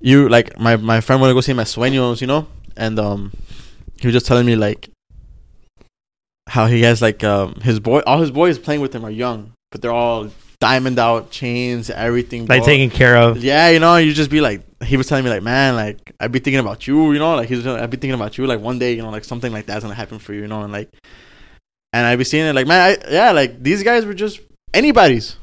you, 0.00 0.28
like 0.28 0.58
my 0.58 0.76
my 0.76 1.00
friend 1.00 1.20
wanted 1.20 1.32
to 1.32 1.36
go 1.36 1.40
see 1.40 1.52
my 1.52 1.64
sueños, 1.64 2.20
you 2.20 2.26
know, 2.26 2.46
and 2.76 2.98
um, 2.98 3.32
he 4.00 4.06
was 4.06 4.14
just 4.14 4.26
telling 4.26 4.46
me 4.46 4.56
like 4.56 4.88
how 6.48 6.66
he 6.66 6.82
has 6.82 7.00
like 7.00 7.22
um 7.22 7.54
his 7.62 7.78
boy, 7.80 8.00
all 8.06 8.18
his 8.18 8.30
boys 8.30 8.58
playing 8.58 8.80
with 8.80 8.94
him 8.94 9.04
are 9.04 9.10
young, 9.10 9.52
but 9.70 9.82
they're 9.82 9.92
all 9.92 10.28
diamond 10.60 10.98
out 10.98 11.30
chains, 11.30 11.88
everything, 11.90 12.46
like 12.46 12.60
bro. 12.60 12.66
taken 12.66 12.90
care 12.90 13.16
of. 13.16 13.42
Yeah, 13.42 13.70
you 13.70 13.78
know, 13.80 13.96
you 13.96 14.12
just 14.12 14.30
be 14.30 14.40
like, 14.40 14.62
he 14.84 14.96
was 14.96 15.06
telling 15.06 15.24
me 15.24 15.30
like, 15.30 15.42
man, 15.42 15.74
like 15.74 16.12
I'd 16.20 16.32
be 16.32 16.38
thinking 16.38 16.60
about 16.60 16.86
you, 16.86 17.12
you 17.12 17.18
know, 17.18 17.34
like 17.34 17.48
he's, 17.48 17.66
I'd 17.66 17.88
be 17.90 17.96
thinking 17.96 18.14
about 18.14 18.36
you, 18.38 18.46
like 18.46 18.60
one 18.60 18.78
day, 18.78 18.92
you 18.94 19.02
know, 19.02 19.10
like 19.10 19.24
something 19.24 19.52
like 19.52 19.66
that's 19.66 19.82
gonna 19.82 19.94
happen 19.94 20.18
for 20.18 20.32
you, 20.34 20.42
you 20.42 20.48
know, 20.48 20.62
and 20.62 20.72
like, 20.72 20.90
and 21.92 22.06
I'd 22.06 22.16
be 22.18 22.24
seeing 22.24 22.46
it 22.46 22.54
like, 22.54 22.66
man, 22.66 22.96
I, 23.04 23.10
yeah, 23.10 23.32
like 23.32 23.62
these 23.62 23.82
guys 23.82 24.04
were 24.04 24.14
just 24.14 24.40
anybody's, 24.74 25.36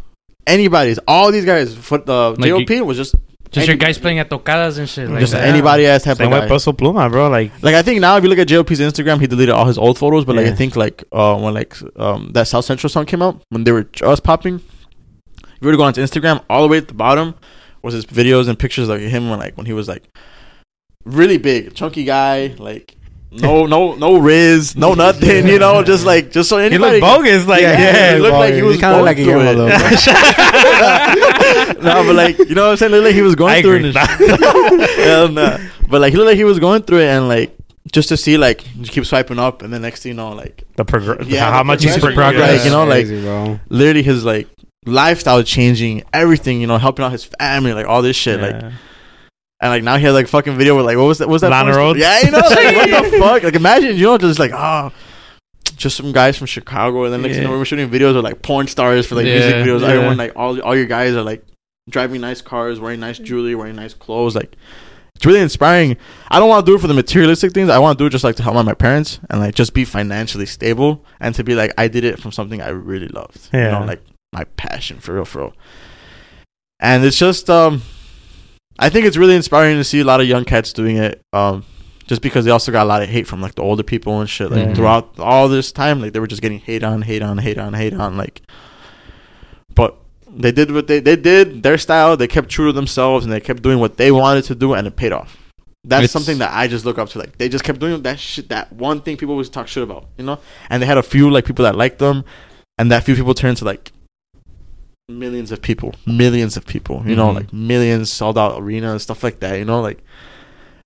anybody's, 0.46 1.00
all 1.08 1.32
these 1.32 1.46
guys. 1.46 1.76
For 1.76 1.98
the 1.98 2.36
Like 2.38 2.48
you- 2.48 2.66
JOP 2.66 2.86
was 2.86 2.98
just 2.98 3.16
Just 3.52 3.68
your 3.68 3.78
guys 3.78 3.98
playing 3.98 4.20
at 4.20 4.30
tocadas 4.30 4.78
and 4.78 4.88
shit. 4.90 5.10
Like 5.10 5.22
just 5.22 5.32
that. 5.34 5.48
anybody 5.48 5.86
ass 5.88 6.04
type 6.04 6.18
Same 6.18 6.28
of 6.28 6.34
with 6.34 6.42
guy. 6.44 6.48
Peso 6.56 6.74
Pluma, 6.74 7.10
bro. 7.10 7.30
Like 7.30 7.52
Like 7.64 7.76
I 7.76 7.82
think 7.82 8.02
now 8.02 8.18
if 8.18 8.24
you 8.24 8.30
look 8.30 8.40
at 8.40 8.48
JLP's 8.48 8.80
Instagram, 8.82 9.20
he 9.22 9.28
deleted 9.28 9.56
all 9.56 9.66
his 9.66 9.78
old 9.78 9.98
photos. 9.98 10.26
But 10.26 10.36
like 10.36 10.48
I 10.48 10.52
think 10.54 10.76
like 10.76 11.04
uh 11.12 11.38
when 11.40 11.54
like 11.54 11.74
um 11.98 12.32
that 12.34 12.48
South 12.48 12.66
Central 12.66 12.90
song 12.90 13.06
came 13.06 13.22
out 13.22 13.42
when 13.50 13.64
they 13.64 13.72
were 13.72 13.84
just 13.84 14.24
popping, 14.24 14.62
if 15.58 15.62
you 15.62 15.66
were 15.68 15.74
to 15.74 15.78
go 15.78 15.84
onto 15.84 16.02
Instagram, 16.02 16.42
all 16.50 16.62
the 16.62 16.68
way 16.70 16.78
at 16.78 16.88
the 16.88 16.94
bottom 16.94 17.36
was 17.82 17.94
his 17.94 18.06
videos 18.06 18.48
and 18.48 18.58
pictures 18.58 18.88
of 18.90 19.00
him 19.02 19.30
when 19.30 19.40
like 19.40 19.58
when 19.58 19.66
he 19.66 19.74
was 19.74 19.88
like 19.88 20.04
really 21.06 21.38
big, 21.38 21.74
chunky 21.74 22.04
guy, 22.06 22.48
like 22.58 22.96
no 23.32 23.66
no 23.66 23.96
no 23.96 24.18
Riz, 24.18 24.76
no 24.78 24.94
nothing, 24.94 25.48
you 25.48 25.60
know, 25.60 25.84
just 25.84 26.06
like 26.06 26.32
just 26.32 26.48
so 26.50 26.58
he 26.60 26.66
anybody. 26.66 27.00
looked 27.02 27.18
bogus. 27.18 27.46
Like 27.48 27.62
Yeah, 27.62 27.78
yeah, 27.80 28.14
he 28.16 28.20
looked 28.22 28.34
like 28.36 28.54
he 28.54 28.62
bogus. 28.62 28.68
was 28.68 28.76
He 28.78 28.82
kinda 28.82 28.96
going 28.96 29.06
like 29.06 29.18
through 29.18 29.26
Guillermo, 29.26 29.68
it. 29.70 29.78
no, 31.84 32.04
but 32.06 32.16
like 32.16 32.38
you 32.40 32.56
know 32.56 32.64
what 32.66 32.72
I'm 32.72 32.78
saying, 32.78 32.92
looked 32.92 33.06
like 33.06 33.16
he 33.16 33.22
was 33.22 33.36
going 33.36 33.54
I 33.56 33.62
through 33.62 33.76
agree. 33.76 33.90
it. 33.90 33.96
and 33.96 34.40
shit. 34.40 34.90
Hell 35.06 35.28
no. 35.30 35.58
But 35.90 36.02
like 36.02 36.12
he 36.12 36.18
looked 36.18 36.28
like 36.28 36.38
he 36.38 36.44
was 36.44 36.60
going 36.60 36.84
through 36.84 37.00
it, 37.00 37.08
and 37.08 37.28
like 37.28 37.56
just 37.92 38.10
to 38.10 38.18
see 38.18 38.38
like 38.38 38.64
you 38.76 38.84
keep 38.86 39.06
swiping 39.06 39.40
up, 39.40 39.62
and 39.62 39.74
the 39.74 39.80
next 39.80 40.04
thing 40.04 40.12
you 40.12 40.16
know, 40.16 40.32
like 40.34 40.64
the 40.76 40.86
progress, 40.86 41.28
Yeah, 41.28 41.50
how 41.52 41.60
the 41.60 41.64
much 41.66 41.84
he's 41.84 41.98
progression, 41.98 42.16
progressed. 42.40 42.58
like, 42.58 42.66
you 42.66 42.72
know, 42.72 42.84
like- 42.86 43.06
Crazy, 43.08 43.22
bro. 43.22 43.60
literally 43.70 44.04
his 44.04 44.24
like 44.26 44.48
lifestyle 44.88 45.44
changing, 45.44 46.04
everything, 46.14 46.62
you 46.62 46.68
know, 46.68 46.78
helping 46.78 47.06
out 47.06 47.12
his 47.12 47.26
family, 47.26 47.74
like 47.74 47.86
all 47.88 48.02
this 48.02 48.16
shit, 48.16 48.40
like 48.42 48.56
and 49.60 49.72
like 49.72 49.84
now 49.84 49.98
he 49.98 50.06
has 50.06 50.14
like 50.14 50.28
fucking 50.28 50.56
video 50.58 50.76
with 50.76 50.86
like 50.86 50.98
what 50.98 51.06
was 51.06 51.18
that? 51.20 51.28
What 51.28 51.34
was 51.34 51.42
that? 51.42 51.50
Lana? 51.52 51.72
Rhoades? 51.72 51.98
Yeah, 51.98 52.20
you 52.22 52.32
know, 52.32 52.40
like 52.40 52.76
what 52.92 53.12
the 53.12 53.18
fuck? 53.20 53.44
Like 53.44 53.56
imagine, 53.56 53.96
you 53.96 54.04
know, 54.06 54.18
just 54.18 54.40
like 54.40 54.54
ah. 54.54 54.92
just 55.76 55.98
some 55.98 56.12
guys 56.12 56.38
from 56.38 56.48
Chicago, 56.48 57.04
and 57.06 57.14
then 57.14 57.22
next 57.22 57.36
thing 57.36 57.44
you 57.44 57.50
know, 57.50 57.58
we're 57.58 57.66
shooting 57.66 57.90
videos 57.90 58.16
of 58.16 58.24
like 58.24 58.42
porn 58.42 58.68
stars 58.68 59.06
for 59.06 59.16
like 59.16 59.26
Yeah, 59.26 59.34
music 59.34 59.56
videos. 59.56 59.82
yeah. 59.82 59.88
Everyone 59.96 60.18
like 60.18 60.34
all 60.36 60.60
all 60.62 60.76
your 60.76 60.86
guys 60.86 61.14
are 61.16 61.24
like 61.24 61.44
driving 61.90 62.22
nice 62.22 62.42
cars, 62.42 62.80
wearing 62.80 63.00
nice 63.00 63.18
jewelry, 63.20 63.56
wearing 63.56 63.76
nice 63.76 63.94
clothes. 63.94 64.36
Like 64.36 64.56
it's 65.16 65.26
really 65.26 65.40
inspiring. 65.42 65.98
I 66.30 66.38
don't 66.38 66.50
want 66.50 66.64
to 66.64 66.72
do 66.72 66.76
it 66.76 66.80
for 66.80 66.86
the 66.88 66.94
materialistic 66.94 67.52
things. 67.54 67.70
I 67.72 67.80
want 67.80 67.98
to 67.98 68.04
do 68.04 68.06
it 68.06 68.12
just 68.12 68.24
like 68.24 68.36
to 68.36 68.44
help 68.44 68.56
out 68.56 68.66
my 68.66 68.76
parents 68.76 69.20
and 69.32 69.40
like 69.40 69.56
just 69.56 69.74
be 69.74 69.84
financially 69.86 70.46
stable 70.46 71.04
and 71.20 71.34
to 71.34 71.44
be 71.44 71.56
like 71.56 71.74
I 71.80 71.88
did 71.88 72.04
it 72.04 72.20
from 72.22 72.32
something 72.32 72.62
I 72.62 72.70
really 72.70 73.08
loved. 73.08 73.50
You 73.52 73.60
Yeah. 73.60 73.80
know, 73.80 73.86
like 73.86 74.04
my 74.38 74.44
passion 74.56 75.00
for 75.00 75.16
real, 75.16 75.26
for 75.26 75.40
real. 75.40 75.54
And 76.80 77.04
it's 77.04 77.18
just 77.18 77.50
um 77.50 77.82
I 78.80 78.90
think 78.90 79.06
it's 79.06 79.18
really 79.18 79.36
inspiring 79.36 79.78
to 79.78 79.84
see 79.84 80.00
a 80.00 80.04
lot 80.04 80.22
of 80.22 80.28
young 80.28 80.46
cats 80.46 80.74
doing 80.74 80.98
it. 80.98 81.22
Um 81.34 81.64
just 82.06 82.22
because 82.22 82.46
they 82.46 82.52
also 82.52 82.72
got 82.72 82.84
a 82.84 82.90
lot 82.94 83.02
of 83.02 83.10
hate 83.10 83.28
from 83.28 83.42
like 83.42 83.56
the 83.56 83.62
older 83.64 83.84
people 83.84 84.22
and 84.22 84.30
shit. 84.30 84.50
Like 84.52 84.68
Mhm. 84.70 84.76
throughout 84.76 85.20
all 85.20 85.50
this 85.50 85.72
time, 85.72 86.02
like 86.02 86.14
they 86.14 86.20
were 86.20 86.28
just 86.28 86.42
getting 86.42 86.60
hate 86.60 86.84
on, 86.84 87.02
hate 87.02 87.22
on, 87.24 87.38
hate 87.40 87.58
on, 87.58 87.74
hate 87.74 87.94
on. 87.94 88.16
Like, 88.18 88.42
but 89.76 89.98
they 90.30 90.52
did 90.52 90.72
what 90.72 90.88
they 90.88 91.00
they 91.00 91.16
did 91.16 91.64
their 91.64 91.78
style. 91.78 92.16
They 92.16 92.28
kept 92.28 92.50
true 92.50 92.68
to 92.68 92.72
themselves 92.74 93.26
and 93.26 93.34
they 93.34 93.40
kept 93.40 93.62
doing 93.64 93.80
what 93.80 93.98
they 93.98 94.12
wanted 94.12 94.44
to 94.46 94.56
do, 94.56 94.74
and 94.74 94.88
it 94.88 94.96
paid 94.96 95.12
off. 95.12 95.38
That's 95.84 96.04
It's- 96.06 96.12
something 96.12 96.38
that 96.40 96.52
I 96.54 96.68
just 96.68 96.86
look 96.86 96.98
up 96.98 97.10
to. 97.10 97.20
Like 97.20 97.38
they 97.38 97.50
just 97.50 97.64
kept 97.64 97.80
doing 97.80 98.02
that 98.04 98.20
shit. 98.20 98.50
That 98.50 98.72
one 98.74 99.02
thing 99.02 99.18
people 99.18 99.34
always 99.34 99.50
talk 99.50 99.68
shit 99.68 99.84
about, 99.84 100.06
you 100.18 100.24
know. 100.26 100.40
And 100.70 100.82
they 100.82 100.86
had 100.86 100.98
a 100.98 101.04
few 101.04 101.30
like 101.30 101.46
people 101.46 101.64
that 101.64 101.76
liked 101.76 102.00
them, 102.00 102.24
and 102.78 102.92
that 102.92 103.04
few 103.04 103.16
people 103.16 103.34
turned 103.34 103.58
to 103.58 103.66
like 103.66 103.92
millions 105.10 105.52
of 105.52 105.62
people, 105.62 105.96
millions 106.06 106.58
of 106.58 106.66
people. 106.66 107.04
You 107.06 107.16
know, 107.16 107.30
Mhm. 107.30 107.36
like 107.36 107.54
millions 107.54 108.12
sold 108.12 108.38
out 108.38 108.62
arenas, 108.62 109.04
stuff 109.04 109.24
like 109.24 109.40
that. 109.40 109.58
You 109.58 109.66
know, 109.66 109.82
like 109.82 110.04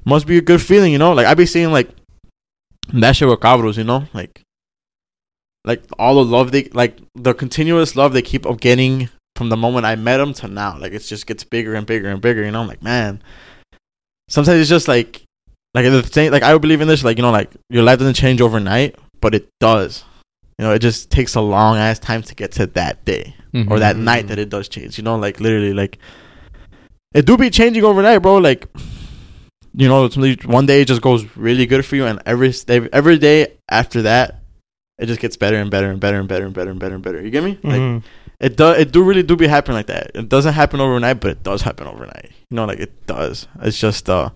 must 0.05 0.27
be 0.27 0.37
a 0.37 0.41
good 0.41 0.61
feeling. 0.61 0.91
You 0.91 0.97
know, 0.99 1.13
like 1.13 1.25
I 1.27 1.33
be 1.33 1.45
seeing 1.45 1.71
like 1.71 1.89
that 2.93 3.15
shit 3.15 3.27
with 3.27 3.39
cabros. 3.39 3.77
You 3.77 3.83
know, 3.83 4.07
like 4.13 4.41
like 5.65 5.83
all 5.99 6.15
the 6.15 6.25
love 6.25 6.51
they 6.51 6.65
like 6.73 6.97
the 7.15 7.33
continuous 7.33 7.95
love 7.95 8.13
they 8.13 8.21
keep 8.21 8.45
up 8.45 8.59
getting 8.59 9.09
from 9.35 9.49
the 9.49 9.57
moment 9.57 9.85
I 9.85 9.95
met 9.95 10.17
them 10.17 10.33
to 10.35 10.47
now. 10.47 10.77
Like 10.77 10.93
it 10.93 10.99
just 10.99 11.25
gets 11.25 11.43
bigger 11.43 11.73
and 11.73 11.87
bigger 11.87 12.09
and 12.09 12.21
bigger. 12.21 12.43
You 12.43 12.51
know, 12.51 12.61
I'm 12.61 12.67
like 12.67 12.83
man, 12.83 13.21
sometimes 14.29 14.59
it's 14.59 14.69
just 14.69 14.87
like 14.87 15.23
like 15.73 15.85
the 15.85 16.03
thing 16.03 16.31
like 16.31 16.43
I 16.43 16.53
would 16.53 16.61
believe 16.61 16.81
in 16.81 16.87
this 16.87 17.03
like 17.03 17.17
you 17.17 17.23
know 17.23 17.31
like 17.31 17.51
your 17.69 17.83
life 17.83 17.97
doesn't 17.99 18.15
change 18.15 18.39
overnight, 18.41 18.95
but 19.19 19.33
it 19.33 19.47
does. 19.59 20.03
You 20.59 20.65
know, 20.67 20.73
it 20.73 20.79
just 20.79 21.09
takes 21.09 21.33
a 21.33 21.41
long 21.41 21.77
ass 21.77 21.97
time 21.97 22.21
to 22.21 22.35
get 22.35 22.51
to 22.53 22.67
that 22.67 23.03
day 23.03 23.33
or 23.67 23.79
that 23.79 23.95
Mhm. 23.95 24.03
night 24.03 24.27
that 24.27 24.39
it 24.39 24.49
does 24.49 24.67
change. 24.69 24.97
You 24.97 25.03
know, 25.03 25.15
like 25.17 25.39
literally 25.39 25.73
like 25.73 25.97
it 27.13 27.25
do 27.25 27.37
be 27.37 27.49
changing 27.49 27.83
overnight, 27.83 28.21
bro. 28.21 28.37
Like 28.37 28.67
you 29.73 29.87
know, 29.87 30.07
one 30.45 30.65
day 30.65 30.81
it 30.81 30.85
just 30.87 31.01
goes 31.01 31.25
really 31.37 31.65
good 31.65 31.85
for 31.85 31.95
you, 31.95 32.05
and 32.05 32.21
every 32.25 32.53
every, 32.67 32.89
every 32.91 33.17
day 33.17 33.47
after 33.69 34.01
that, 34.03 34.39
it 34.99 35.05
just 35.05 35.19
gets 35.21 35.37
better 35.37 35.57
and 35.57 35.71
better 35.71 35.89
and 35.89 35.99
better 35.99 36.19
and 36.19 36.27
better 36.27 36.45
and 36.45 36.53
better 36.53 36.71
and 36.71 36.79
better 36.79 36.95
and 36.95 37.03
better. 37.03 37.21
You 37.21 37.29
get 37.29 37.43
me? 37.43 37.57
Like 37.63 37.79
Mhm. 37.81 38.03
it 38.39 38.57
does. 38.57 38.77
It 38.79 38.91
do 38.91 39.01
really 39.03 39.23
do 39.23 39.35
be 39.35 39.47
happening 39.47 39.77
like 39.77 39.87
that. 39.87 40.11
It 40.13 40.27
doesn't 40.29 40.53
happen 40.53 40.81
overnight, 40.81 41.19
but 41.21 41.31
it 41.31 41.43
does 41.43 41.61
happen 41.61 41.87
overnight. 41.87 42.31
You 42.49 42.55
know, 42.55 42.65
like 42.65 42.79
it 42.79 43.05
does. 43.07 43.47
It's 43.61 43.79
just 43.79 44.09
uh 44.09 44.29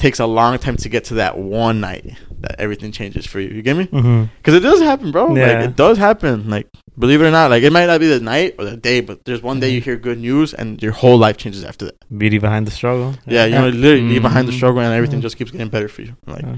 takes 0.00 0.18
a 0.18 0.26
long 0.26 0.58
time 0.58 0.76
to 0.78 0.88
get 0.88 1.04
to 1.04 1.14
that 1.14 1.38
one 1.38 1.78
night 1.80 2.16
that 2.40 2.58
everything 2.58 2.90
changes 2.90 3.26
for 3.26 3.38
you. 3.38 3.50
You 3.50 3.62
get 3.62 3.76
me? 3.76 3.84
Mhm. 3.86 4.30
Because 4.38 4.54
it 4.54 4.60
does 4.60 4.80
happen, 4.80 5.12
bro. 5.12 5.26
Like 5.26 5.64
it 5.68 5.76
does 5.76 5.98
happen. 5.98 6.48
Like 6.48 6.66
believe 6.98 7.20
it 7.22 7.26
or 7.26 7.30
not, 7.30 7.50
like 7.50 7.62
it 7.62 7.72
might 7.72 7.86
not 7.86 8.00
be 8.00 8.06
the 8.08 8.18
night 8.20 8.54
or 8.58 8.64
the 8.64 8.76
day, 8.76 9.00
but 9.02 9.24
there's 9.26 9.42
one 9.42 9.60
day 9.60 9.70
you 9.70 9.80
hear 9.80 9.96
good 9.96 10.18
news 10.18 10.54
and 10.54 10.82
your 10.82 10.92
whole 10.92 11.18
life 11.18 11.36
changes 11.36 11.64
after 11.64 11.84
that. 11.86 11.96
Beauty 12.16 12.38
behind 12.38 12.66
the 12.66 12.70
struggle. 12.70 13.14
Yeah, 13.26 13.44
you 13.44 13.54
know, 13.54 13.68
literally 13.68 14.02
leave 14.08 14.22
behind 14.22 14.48
the 14.48 14.52
Mhm. 14.52 14.56
struggle 14.56 14.80
and 14.80 14.92
everything 14.94 15.20
just 15.20 15.36
keeps 15.36 15.50
getting 15.50 15.68
better 15.68 15.88
for 15.88 16.02
you. 16.02 16.16
Like, 16.26 16.42
Yeah. 16.42 16.56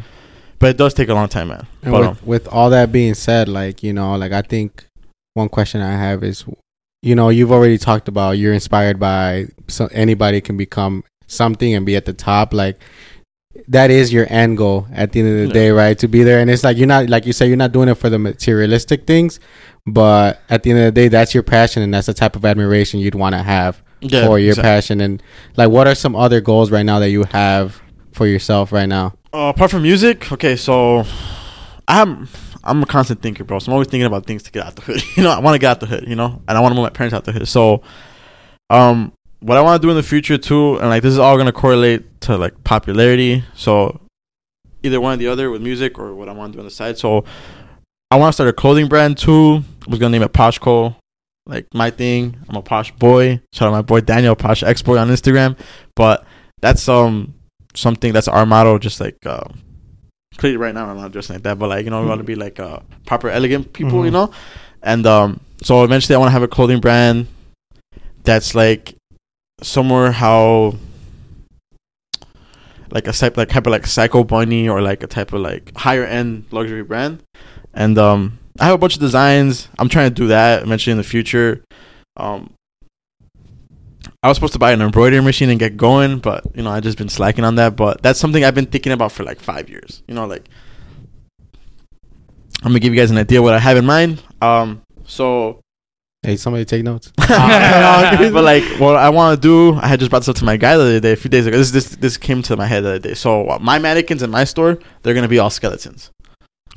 but 0.60 0.70
it 0.70 0.76
does 0.76 0.94
take 0.94 1.08
a 1.08 1.14
long 1.14 1.28
time, 1.28 1.48
man. 1.48 1.66
And 1.82 1.92
But, 1.92 2.00
with, 2.00 2.08
um, 2.10 2.16
with 2.24 2.48
all 2.48 2.70
that 2.70 2.92
being 2.92 3.14
said, 3.14 3.48
like 3.48 3.82
you 3.82 3.92
know, 3.92 4.14
like 4.16 4.32
I 4.32 4.42
think 4.42 4.84
one 5.34 5.48
question 5.48 5.80
I 5.82 5.92
have 5.96 6.22
is, 6.22 6.44
you 7.02 7.14
know, 7.16 7.28
you've 7.28 7.50
already 7.50 7.78
talked 7.78 8.06
about 8.06 8.38
you're 8.38 8.54
inspired 8.54 9.00
by 9.00 9.46
so 9.66 9.88
anybody 9.92 10.40
can 10.40 10.56
become 10.56 11.02
something 11.26 11.74
and 11.74 11.84
be 11.86 11.96
at 11.96 12.04
the 12.04 12.12
top. 12.12 12.52
Like 12.52 12.78
that 13.68 13.90
is 13.90 14.12
your 14.12 14.26
end 14.30 14.56
goal 14.58 14.86
at 14.92 15.12
the 15.12 15.20
end 15.20 15.28
of 15.28 15.34
the 15.36 15.46
Yeah. 15.48 15.52
day, 15.52 15.70
right? 15.70 15.98
To 15.98 16.08
be 16.08 16.22
there, 16.22 16.38
and 16.40 16.50
it's 16.50 16.64
like 16.64 16.76
you're 16.76 16.86
not 16.86 17.08
like 17.08 17.26
you 17.26 17.32
say 17.32 17.46
you're 17.46 17.56
not 17.56 17.72
doing 17.72 17.88
it 17.88 17.94
for 17.94 18.08
the 18.10 18.18
materialistic 18.18 19.06
things, 19.06 19.40
but 19.86 20.40
at 20.48 20.62
the 20.62 20.70
end 20.70 20.80
of 20.80 20.84
the 20.86 20.92
day, 20.92 21.08
that's 21.08 21.34
your 21.34 21.42
passion 21.42 21.82
and 21.82 21.92
that's 21.92 22.06
the 22.06 22.14
type 22.14 22.36
of 22.36 22.44
admiration 22.44 23.00
you'd 23.00 23.14
want 23.14 23.34
to 23.34 23.42
have 23.42 23.82
yeah, 24.00 24.26
for 24.26 24.38
your 24.38 24.50
exactly. 24.50 24.68
passion. 24.68 25.00
And 25.00 25.22
like, 25.56 25.70
what 25.70 25.86
are 25.86 25.94
some 25.94 26.16
other 26.16 26.40
goals 26.40 26.70
right 26.70 26.84
now 26.84 26.98
that 27.00 27.10
you 27.10 27.24
have 27.24 27.80
for 28.12 28.26
yourself 28.26 28.72
right 28.72 28.88
now? 28.88 29.14
Uh, 29.34 29.52
apart 29.54 29.70
from 29.70 29.82
music, 29.82 30.30
okay, 30.32 30.56
so 30.56 31.04
I'm 31.88 32.28
I'm 32.64 32.82
a 32.82 32.86
constant 32.86 33.22
thinker, 33.22 33.44
bro. 33.44 33.58
So 33.58 33.70
I'm 33.70 33.74
always 33.74 33.88
thinking 33.88 34.06
about 34.06 34.26
things 34.26 34.42
to 34.44 34.50
get 34.52 34.64
out 34.66 34.76
the 34.76 34.82
hood. 34.82 35.02
you 35.16 35.22
know, 35.22 35.30
I 35.30 35.40
want 35.40 35.54
to 35.54 35.58
get 35.58 35.70
out 35.70 35.80
the 35.80 35.86
hood, 35.86 36.04
you 36.06 36.16
know, 36.16 36.42
and 36.48 36.56
I 36.56 36.60
want 36.60 36.72
to 36.72 36.76
move 36.76 36.84
my 36.84 36.90
parents 36.90 37.14
out 37.14 37.24
the 37.24 37.32
hood. 37.32 37.48
So, 37.48 37.82
um, 38.70 39.12
what 39.42 39.58
I 39.58 39.60
want 39.60 39.80
to 39.82 39.86
do 39.86 39.90
in 39.90 39.96
the 39.96 40.02
future 40.02 40.38
too, 40.38 40.76
and 40.78 40.88
like 40.88 41.02
this 41.02 41.12
is 41.12 41.18
all 41.18 41.36
gonna 41.36 41.52
correlate 41.52 42.20
to 42.22 42.36
like 42.38 42.62
popularity. 42.64 43.44
So, 43.54 44.00
either 44.82 45.00
one 45.00 45.14
or 45.14 45.16
the 45.18 45.28
other 45.28 45.50
with 45.50 45.62
music 45.62 45.98
or 45.98 46.14
what 46.14 46.28
I 46.28 46.32
want 46.32 46.52
to 46.52 46.56
do 46.56 46.60
on 46.60 46.64
the 46.64 46.70
side. 46.70 46.96
So, 46.98 47.24
I 48.10 48.16
want 48.16 48.30
to 48.30 48.32
start 48.34 48.48
a 48.48 48.52
clothing 48.52 48.88
brand 48.88 49.18
too. 49.18 49.64
I 49.86 49.90
was 49.90 49.98
gonna 49.98 50.12
name 50.12 50.22
it 50.22 50.32
Poshco, 50.32 50.94
like 51.46 51.66
my 51.74 51.90
thing. 51.90 52.36
I'm 52.48 52.56
a 52.56 52.62
posh 52.62 52.92
boy. 52.92 53.40
Shout 53.52 53.68
out 53.68 53.72
my 53.72 53.82
boy 53.82 54.00
Daniel 54.00 54.36
Posh 54.36 54.62
X 54.62 54.80
Boy 54.82 54.96
on 54.98 55.08
Instagram. 55.08 55.58
But 55.96 56.24
that's 56.60 56.88
um 56.88 57.34
something 57.74 58.12
that's 58.12 58.28
our 58.28 58.46
motto. 58.46 58.78
Just 58.78 59.00
like 59.00 59.16
uh, 59.26 59.48
clearly 60.38 60.56
right 60.56 60.74
now 60.74 60.86
I'm 60.88 60.96
not 60.98 61.10
dressing 61.12 61.34
like 61.34 61.42
that, 61.44 61.58
but 61.58 61.68
like 61.68 61.84
you 61.84 61.90
know 61.90 62.00
we 62.02 62.08
want 62.08 62.20
to 62.20 62.24
be 62.24 62.36
like 62.36 62.60
uh 62.60 62.78
proper 63.06 63.28
elegant 63.28 63.72
people, 63.72 64.04
you 64.04 64.10
Mhm. 64.10 64.14
know. 64.14 64.30
And 64.82 65.04
um 65.06 65.40
so 65.62 65.82
eventually 65.84 66.14
I 66.14 66.18
want 66.18 66.28
to 66.28 66.32
have 66.32 66.42
a 66.42 66.48
clothing 66.48 66.80
brand 66.80 67.26
that's 68.24 68.54
like 68.54 68.94
somewhere 69.62 70.12
how 70.12 70.74
like 72.90 73.08
a 73.08 73.12
type 73.12 73.36
like 73.36 73.48
type 73.48 73.66
of 73.66 73.70
like 73.70 73.86
psycho 73.86 74.22
bunny 74.22 74.68
or 74.68 74.82
like 74.82 75.02
a 75.02 75.06
type 75.06 75.32
of 75.32 75.40
like 75.40 75.74
higher 75.76 76.04
end 76.04 76.44
luxury 76.50 76.82
brand. 76.82 77.22
And 77.74 77.98
um 77.98 78.38
i 78.60 78.66
have 78.66 78.74
a 78.74 78.78
bunch 78.78 78.94
of 78.94 79.00
designs. 79.00 79.68
I'm 79.78 79.88
trying 79.88 80.10
to 80.10 80.14
do 80.14 80.26
that 80.28 80.62
eventually 80.62 80.92
in 80.92 80.98
the 80.98 81.04
future. 81.04 81.64
Um 82.16 82.52
i 84.22 84.28
was 84.28 84.36
supposed 84.36 84.52
to 84.52 84.58
buy 84.58 84.72
an 84.72 84.82
embroidery 84.82 85.22
machine 85.22 85.50
and 85.50 85.58
get 85.58 85.76
going 85.76 86.18
but 86.18 86.44
you 86.54 86.62
know 86.62 86.70
i 86.70 86.80
just 86.80 86.98
been 86.98 87.08
slacking 87.08 87.44
on 87.44 87.54
that. 87.56 87.76
But 87.76 88.02
that's 88.02 88.20
something 88.20 88.44
i've 88.44 88.54
been 88.54 88.66
thinking 88.66 88.92
about 88.92 89.12
for 89.12 89.24
like 89.24 89.40
five 89.40 89.70
years. 89.70 90.02
You 90.06 90.14
know 90.14 90.26
like 90.26 90.48
i'm 92.62 92.68
gonna 92.68 92.78
give 92.80 92.92
you 92.92 93.00
guys 93.00 93.10
an 93.10 93.18
idea 93.18 93.40
what 93.40 93.54
i 93.54 93.58
have 93.58 93.78
in 93.78 93.86
mind. 93.86 94.22
Um 94.42 94.82
so 95.04 95.60
Hey, 96.24 96.36
somebody 96.36 96.64
take 96.64 96.84
notes. 96.84 97.10
but 97.16 98.44
like 98.44 98.62
what 98.78 98.94
I 98.96 99.08
want 99.10 99.36
to 99.36 99.40
do, 99.42 99.74
I 99.80 99.88
had 99.88 99.98
just 99.98 100.10
brought 100.10 100.20
this 100.20 100.28
up 100.28 100.36
to 100.36 100.44
my 100.44 100.56
guy 100.56 100.76
the 100.76 100.82
other 100.82 101.00
day, 101.00 101.12
a 101.12 101.16
few 101.16 101.28
days 101.30 101.46
ago. 101.46 101.56
This 101.56 101.72
this 101.72 101.88
this 101.96 102.16
came 102.16 102.42
to 102.42 102.56
my 102.56 102.66
head 102.66 102.84
the 102.84 102.90
other 102.90 102.98
day. 103.00 103.14
So 103.14 103.48
uh, 103.48 103.58
my 103.60 103.78
mannequins 103.80 104.22
in 104.22 104.30
my 104.30 104.44
store, 104.44 104.78
they're 105.02 105.14
gonna 105.14 105.26
be 105.28 105.40
all 105.40 105.50
skeletons, 105.50 106.10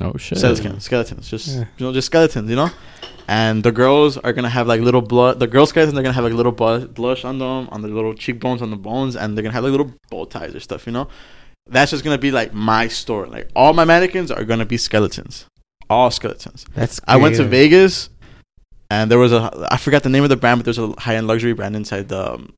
Oh 0.00 0.16
shit. 0.16 0.38
skeletons, 0.38 0.84
skeletons, 0.84 1.28
just 1.28 1.46
Yeah. 1.48 1.64
you 1.78 1.86
know, 1.86 1.92
just 1.92 2.06
skeletons, 2.06 2.50
you 2.50 2.56
know. 2.56 2.70
And 3.28 3.62
the 3.62 3.70
girls 3.72 4.16
are 4.18 4.32
gonna 4.32 4.48
have 4.48 4.66
like 4.66 4.80
little 4.80 5.00
blood. 5.02 5.38
The 5.38 5.46
girl 5.46 5.66
skeletons 5.66 5.96
are 5.96 6.02
gonna 6.02 6.12
have 6.12 6.24
like 6.24 6.32
little 6.32 6.52
bu- 6.52 6.88
blush 6.88 7.24
on 7.24 7.38
them, 7.38 7.68
on 7.70 7.82
the 7.82 7.88
little 7.88 8.14
cheekbones, 8.14 8.62
on 8.62 8.70
the 8.70 8.76
bones, 8.76 9.14
and 9.14 9.36
they're 9.36 9.42
gonna 9.44 9.52
have 9.54 9.62
like 9.64 9.70
little 9.72 9.92
bow 10.10 10.24
ties 10.24 10.54
or 10.56 10.60
stuff, 10.60 10.86
you 10.86 10.92
know. 10.92 11.06
That's 11.68 11.92
just 11.92 12.02
gonna 12.02 12.18
be 12.18 12.32
like 12.32 12.52
my 12.52 12.88
store. 12.88 13.26
Like 13.26 13.48
all 13.54 13.72
my 13.72 13.84
mannequins 13.84 14.32
are 14.32 14.44
gonna 14.44 14.66
be 14.66 14.76
skeletons, 14.76 15.46
all 15.88 16.10
skeletons. 16.10 16.66
That's 16.74 17.00
I 17.06 17.16
went 17.16 17.36
to. 17.36 17.44
Vegas, 17.44 18.08
and 18.90 19.10
there 19.10 19.18
was 19.18 19.32
a 19.32 19.66
I 19.70 19.76
forgot 19.76 20.02
the 20.02 20.08
name 20.08 20.22
of 20.22 20.30
the 20.30 20.36
brand, 20.36 20.60
but 20.60 20.64
there's 20.64 20.78
a 20.78 20.92
high 20.98 21.16
end 21.16 21.26
luxury 21.26 21.52
brand 21.52 21.76
inside 21.76 22.08
the 22.08 22.34
um, 22.34 22.54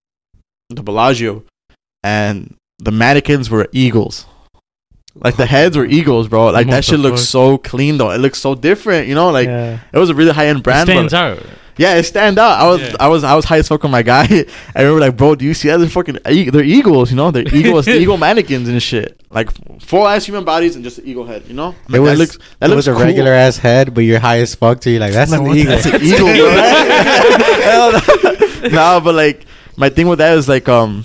the 0.71 0.83
Bellagio, 0.83 1.45
and 2.03 2.57
the 2.79 2.93
mannequins 2.93 3.51
were 3.51 3.69
eagles. 3.73 4.27
Like 5.15 5.37
the 5.37 5.47
heads 5.47 5.77
were 5.77 5.85
eagles, 5.87 6.29
bro. 6.29 6.47
Like 6.47 6.67
What 6.67 6.73
that 6.73 6.85
shit 6.85 7.01
looks 7.01 7.23
so 7.23 7.59
clean 7.59 7.99
though. 7.99 8.11
It 8.11 8.19
looks 8.19 8.39
so 8.39 8.55
different, 8.55 9.09
you 9.09 9.15
know. 9.15 9.31
Like 9.31 9.49
yeah. 9.49 9.81
it 9.93 9.99
was 9.99 10.11
a 10.11 10.15
really 10.15 10.33
high 10.33 10.47
end 10.47 10.59
It 10.59 10.65
brand. 10.65 10.89
stands 10.89 11.13
but, 11.13 11.39
out. 11.39 11.43
Yeah, 11.79 11.95
it 11.95 12.03
stand 12.05 12.39
out. 12.39 12.61
I 12.61 12.67
was 12.67 12.81
Yeah. 12.81 12.97
I 13.01 13.09
was 13.09 13.25
I 13.25 13.35
was 13.35 13.45
high 13.45 13.59
as 13.59 13.69
fuck 13.69 13.83
with 13.83 13.91
my 13.93 14.03
guy. 14.03 14.25
I 14.75 14.83
remember 14.83 15.01
like, 15.01 15.17
bro, 15.17 15.35
do 15.37 15.45
you 15.45 15.55
see 15.55 15.69
that? 15.69 15.79
They're 15.79 15.89
fucking 15.89 16.19
e- 16.29 16.51
they're 16.51 16.63
eagles, 16.65 17.11
you 17.11 17.17
know. 17.17 17.31
They're 17.31 17.49
eagles, 17.55 17.87
eagle 17.89 18.17
mannequins 18.19 18.69
and 18.69 18.83
shit. 18.83 19.21
Like 19.31 19.51
full 19.81 20.07
ass 20.07 20.25
human 20.27 20.45
bodies 20.45 20.75
and 20.75 20.85
just 20.85 20.99
an 20.99 21.07
eagle 21.07 21.25
head, 21.25 21.45
you 21.47 21.55
know. 21.55 21.75
I'm 21.89 21.95
It 21.95 21.99
was- 22.01 22.11
that 22.13 22.19
looks 22.19 22.39
that 22.59 22.67
It 22.67 22.69
looks 22.69 22.77
was 22.77 22.89
a 22.89 22.93
cool. 22.95 23.03
regular 23.05 23.33
ass 23.33 23.57
head, 23.59 23.95
but 23.95 24.03
you're 24.03 24.19
high 24.21 24.41
as 24.41 24.55
fuck. 24.55 24.83
So 24.83 24.91
you're 24.91 25.01
like, 25.01 25.13
that's 25.13 25.31
Like, 25.31 25.41
an 25.41 25.57
eagle. 25.57 25.73
That's 25.77 25.87
an 25.87 26.03
eagle, 26.03 26.29
bro. 26.35 27.99
No. 28.63 28.69
no, 28.69 29.01
but 29.03 29.15
like 29.15 29.47
my 29.77 29.89
thing 29.89 30.09
with 30.09 30.19
that 30.19 30.37
is 30.37 30.49
like 30.49 30.69
um, 30.69 31.05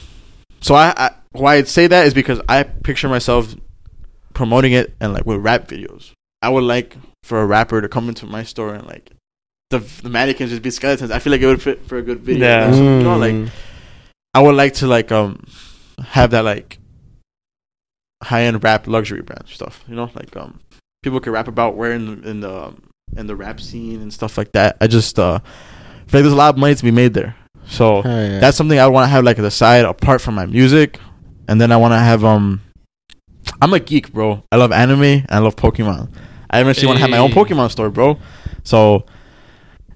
so 0.62 0.76
I, 0.76 0.94
I 0.98 1.12
why 1.32 1.56
I'd 1.56 1.68
say 1.68 1.88
that 1.88 2.08
is 2.08 2.14
because 2.14 2.40
I 2.50 2.64
picture 2.64 3.10
myself 3.10 3.56
promoting 4.34 4.74
it 4.74 4.94
and 5.00 5.14
like 5.14 5.26
with 5.26 5.40
rap 5.40 5.68
videos. 5.68 6.12
I 6.42 6.50
would 6.50 6.64
like 6.64 6.96
for 7.24 7.42
a 7.42 7.46
rapper 7.46 7.82
to 7.82 7.88
come 7.88 8.10
into 8.10 8.26
my 8.26 8.44
store 8.44 8.74
and 8.74 8.86
like 8.88 9.10
the 9.74 9.80
the 10.04 10.10
mannequins 10.10 10.52
just 10.52 10.62
be 10.62 10.70
skeletons. 10.72 11.12
I 11.12 11.20
feel 11.20 11.32
like 11.32 11.42
it 11.42 11.48
would 11.48 11.62
fit 11.62 11.86
for 11.88 11.98
a 11.98 12.02
good 12.02 12.22
video. 12.22 12.48
Yeah. 12.48 12.66
Like, 12.66 12.74
some- 12.76 12.86
you 12.86 13.04
know, 13.04 13.18
like 13.18 13.34
Mm. 13.34 13.50
I 14.34 14.40
would 14.42 14.56
like 14.56 14.74
to 14.76 14.88
like 14.88 15.12
um 15.12 15.44
have 16.00 16.32
that 16.32 16.44
like 16.46 16.80
high 18.24 18.44
end 18.44 18.64
rap 18.64 18.88
luxury 18.88 19.22
brand 19.22 19.44
stuff. 19.48 19.84
You 19.88 19.96
know, 19.96 20.10
like 20.16 20.36
um 20.38 20.60
people 21.04 21.20
could 21.20 21.34
rap 21.34 21.48
about 21.48 21.76
where 21.76 21.92
in 21.94 22.22
the 22.22 22.30
in 22.30 22.40
the 22.40 22.54
um, 22.66 22.84
in 23.18 23.28
the 23.28 23.36
rap 23.36 23.60
scene 23.60 24.02
and 24.02 24.12
stuff 24.14 24.38
like 24.38 24.52
that. 24.54 24.78
I 24.82 24.88
just 24.88 25.20
uh 25.20 25.40
feel 26.08 26.20
like 26.20 26.24
there's 26.24 26.34
a 26.34 26.36
lot 26.36 26.54
of 26.56 26.58
money 26.60 26.76
to 26.76 26.84
be 26.84 26.92
made 26.92 27.14
there. 27.14 27.36
So 27.68 27.98
Oh, 27.98 28.02
yeah. 28.06 28.40
that's 28.40 28.58
something 28.58 28.80
I 28.80 28.88
want 28.88 29.06
to 29.06 29.10
have 29.10 29.24
like 29.24 29.38
at 29.40 29.44
the 29.44 29.52
side 29.52 29.86
apart 29.86 30.22
from 30.22 30.36
my 30.36 30.46
music, 30.46 31.00
and 31.48 31.60
then 31.62 31.72
I 31.72 31.78
want 31.78 31.94
to 31.94 32.00
have 32.00 32.24
um. 32.26 32.62
I'm 33.62 33.74
a 33.74 33.80
geek, 33.80 34.12
bro. 34.12 34.44
I 34.52 34.56
love 34.58 34.72
anime 34.72 35.04
and 35.04 35.26
I 35.30 35.40
love 35.40 35.56
Pokemon. 35.56 36.10
I 36.50 36.60
eventually 36.62 36.88
want 36.88 36.98
to 36.98 37.02
have 37.02 37.10
my 37.10 37.18
own 37.18 37.32
Pokemon 37.32 37.72
store, 37.72 37.90
bro. 37.90 38.18
So 38.64 39.06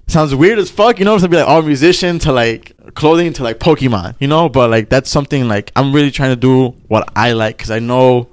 sounds 0.08 0.34
weird 0.34 0.58
as 0.58 0.70
fuck, 0.70 0.98
you 0.98 1.04
know, 1.04 1.18
to 1.18 1.28
be 1.28 1.36
like 1.36 1.46
all 1.46 1.62
musician 1.62 2.18
to 2.20 2.32
like 2.32 2.72
clothing 2.94 3.32
to 3.34 3.42
like 3.44 3.58
Pokemon, 3.58 4.16
you 4.18 4.26
know. 4.26 4.48
But 4.48 4.70
like 4.70 4.88
that's 4.88 5.08
something 5.10 5.46
like 5.46 5.70
I'm 5.76 5.94
really 5.94 6.10
trying 6.10 6.30
to 6.30 6.36
do 6.36 6.70
what 6.88 7.08
I 7.14 7.32
like 7.32 7.58
because 7.58 7.70
I 7.70 7.78
know 7.78 8.28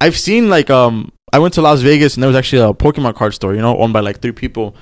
I've 0.00 0.18
seen 0.18 0.50
like 0.50 0.68
um 0.68 1.12
I 1.32 1.38
went 1.38 1.54
to 1.54 1.62
Las 1.62 1.80
Vegas 1.80 2.14
and 2.14 2.22
there 2.22 2.28
was 2.28 2.36
actually 2.36 2.62
a 2.62 2.74
Pokemon 2.74 3.14
card 3.14 3.34
store, 3.34 3.54
you 3.54 3.62
know, 3.62 3.76
owned 3.78 3.92
by 3.92 4.00
like 4.00 4.20
three 4.20 4.32
people. 4.32 4.76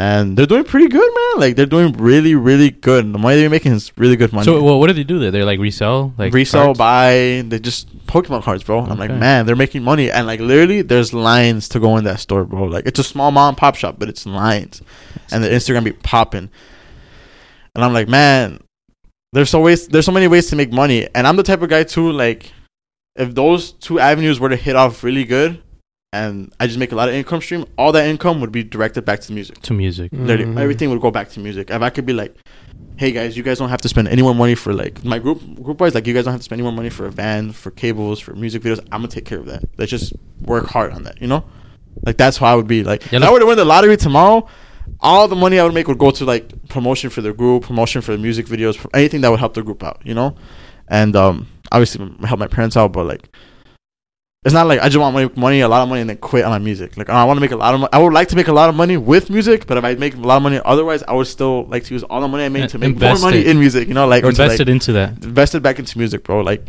And 0.00 0.36
they're 0.36 0.46
doing 0.46 0.62
pretty 0.62 0.86
good, 0.86 1.12
man. 1.14 1.40
Like 1.40 1.56
they're 1.56 1.66
doing 1.66 1.92
really, 1.94 2.36
really 2.36 2.70
good. 2.70 3.12
The 3.12 3.18
money 3.18 3.40
they're 3.40 3.50
making 3.50 3.72
is 3.72 3.90
really 3.96 4.14
good 4.14 4.32
money. 4.32 4.44
So 4.44 4.62
well, 4.62 4.78
what 4.78 4.86
do 4.86 4.92
they 4.92 5.02
do 5.02 5.18
there? 5.18 5.32
They 5.32 5.42
like 5.42 5.58
resell, 5.58 6.14
like 6.16 6.32
resell, 6.32 6.66
cards? 6.66 6.78
buy, 6.78 7.42
they 7.46 7.58
just 7.58 8.06
Pokemon 8.06 8.44
cards, 8.44 8.62
bro. 8.62 8.80
I'm 8.80 8.96
like, 8.96 9.10
man, 9.10 9.44
they're 9.44 9.56
making 9.56 9.82
money, 9.82 10.08
and 10.08 10.24
like 10.26 10.38
literally, 10.38 10.82
there's 10.82 11.12
lines 11.12 11.68
to 11.70 11.80
go 11.80 11.96
in 11.96 12.04
that 12.04 12.20
store, 12.20 12.44
bro. 12.44 12.64
Like 12.64 12.86
it's 12.86 13.00
a 13.00 13.04
small 13.04 13.32
mom 13.32 13.48
and 13.48 13.56
pop 13.56 13.74
shop, 13.74 13.96
but 13.98 14.08
it's 14.08 14.24
lines, 14.24 14.82
and 15.32 15.42
the 15.42 15.48
Instagram 15.48 15.82
be 15.82 15.92
popping. 15.92 16.48
And 17.74 17.84
I'm 17.84 17.92
like, 17.92 18.08
man, 18.08 18.60
there's 19.32 19.50
so 19.50 19.60
ways, 19.60 19.88
there's 19.88 20.06
so 20.06 20.12
many 20.12 20.28
ways 20.28 20.46
to 20.50 20.56
make 20.56 20.72
money, 20.72 21.08
and 21.12 21.26
I'm 21.26 21.36
the 21.36 21.42
type 21.42 21.60
of 21.60 21.70
guy 21.70 21.82
too. 21.82 22.12
Like, 22.12 22.52
if 23.16 23.34
those 23.34 23.72
two 23.72 23.98
avenues 23.98 24.38
were 24.38 24.48
to 24.48 24.56
hit 24.56 24.76
off 24.76 25.02
really 25.02 25.24
good, 25.24 25.60
and 26.12 26.52
I 26.58 26.66
just 26.66 26.78
make 26.78 26.92
a 26.92 26.94
lot 26.94 27.08
of 27.08 27.14
income 27.14 27.40
stream, 27.42 27.66
all 27.76 27.92
that 27.92 28.06
income 28.06 28.40
would 28.40 28.50
be 28.52 28.64
directed 28.64 29.04
back 29.04 29.20
to 29.20 29.28
the 29.28 29.34
music. 29.34 29.60
To 29.62 29.74
music. 29.74 30.10
Literally, 30.12 30.52
Mhm. 30.52 30.58
everything 30.60 30.88
would 30.90 31.00
go 31.02 31.10
back 31.10 31.28
to 31.30 31.40
music. 31.40 31.70
If 31.70 31.82
I 31.82 31.90
could 31.90 32.06
be 32.06 32.14
like, 32.14 32.34
"Hey 32.96 33.12
guys, 33.12 33.36
you 33.36 33.42
guys 33.42 33.58
don't 33.58 33.68
have 33.68 33.82
to 33.82 33.88
spend 33.88 34.08
any 34.08 34.22
more 34.22 34.34
money 34.34 34.54
for 34.54 34.72
like 34.72 35.04
my 35.04 35.18
group 35.18 35.40
group 35.62 35.80
wise. 35.80 35.94
Like 35.94 36.06
you 36.06 36.14
guys 36.14 36.24
don't 36.24 36.32
have 36.32 36.40
to 36.40 36.44
spend 36.44 36.60
any 36.60 36.64
more 36.68 36.72
money 36.76 36.88
for 36.88 37.06
a 37.06 37.10
van, 37.10 37.52
for 37.52 37.70
cables, 37.70 38.20
for 38.20 38.34
music 38.34 38.62
videos. 38.62 38.80
I'm 38.90 39.00
gonna 39.02 39.08
take 39.08 39.26
care 39.26 39.38
of 39.38 39.46
that. 39.46 39.64
Let's 39.76 39.90
just 39.90 40.14
work 40.40 40.66
hard 40.68 40.92
on 40.92 41.02
that. 41.02 41.20
You 41.20 41.28
know, 41.28 41.44
like 42.06 42.16
that's 42.16 42.38
how 42.38 42.46
I 42.46 42.54
would 42.54 42.66
be. 42.68 42.82
Like 42.82 43.02
Yeah, 43.12 43.18
if 43.18 43.22
I 43.22 43.26
let's- 43.26 43.32
were 43.34 43.40
to 43.40 43.46
win 43.46 43.56
the 43.58 43.66
lottery 43.66 43.96
tomorrow, 43.98 44.46
all 45.00 45.28
the 45.28 45.36
money 45.36 45.58
I 45.58 45.64
would 45.64 45.74
make 45.74 45.88
would 45.88 45.98
go 45.98 46.10
to 46.10 46.24
like 46.24 46.50
promotion 46.70 47.10
for 47.10 47.20
the 47.20 47.34
group, 47.34 47.64
promotion 47.64 48.00
for 48.00 48.12
the 48.12 48.18
music 48.18 48.46
videos, 48.46 48.78
anything 48.94 49.20
that 49.20 49.30
would 49.30 49.40
help 49.40 49.52
the 49.52 49.62
group 49.62 49.84
out. 49.84 50.00
You 50.04 50.14
know, 50.14 50.36
and 50.88 51.14
um, 51.14 51.48
obviously 51.70 52.10
help 52.24 52.40
my 52.40 52.46
parents 52.46 52.78
out, 52.78 52.94
but 52.94 53.04
like. 53.06 53.28
It's 54.44 54.54
not 54.54 54.68
like 54.68 54.78
I 54.80 54.84
just 54.88 54.98
want 54.98 55.14
money, 55.14 55.30
money, 55.34 55.60
a 55.60 55.68
lot 55.68 55.82
of 55.82 55.88
money, 55.88 56.00
and 56.00 56.08
then 56.08 56.16
quit 56.16 56.44
on 56.44 56.50
my 56.52 56.60
music. 56.60 56.96
Like 56.96 57.10
I 57.10 57.24
want 57.24 57.38
to 57.38 57.40
make 57.40 57.50
a 57.50 57.56
lot 57.56 57.74
of. 57.74 57.80
Mo- 57.80 57.88
I 57.92 57.98
would 57.98 58.12
like 58.12 58.28
to 58.28 58.36
make 58.36 58.46
a 58.46 58.52
lot 58.52 58.68
of 58.68 58.76
money 58.76 58.96
with 58.96 59.30
music, 59.30 59.66
but 59.66 59.76
if 59.76 59.84
I 59.84 59.94
make 59.96 60.14
a 60.14 60.18
lot 60.18 60.36
of 60.36 60.42
money 60.44 60.60
otherwise, 60.64 61.02
I 61.02 61.12
would 61.14 61.26
still 61.26 61.64
like 61.66 61.82
to 61.84 61.94
use 61.94 62.04
all 62.04 62.20
the 62.20 62.28
money 62.28 62.44
I 62.44 62.48
made 62.48 62.68
to 62.70 62.78
make 62.78 62.96
more 62.96 63.18
money 63.18 63.38
it. 63.38 63.48
in 63.48 63.58
music. 63.58 63.88
You 63.88 63.94
know, 63.94 64.06
like 64.06 64.22
or 64.22 64.30
to, 64.30 64.42
Invested 64.42 64.68
like, 64.68 64.72
into 64.72 64.92
that. 64.92 65.24
invested 65.24 65.62
back 65.64 65.80
into 65.80 65.98
music, 65.98 66.22
bro. 66.22 66.40
Like, 66.42 66.64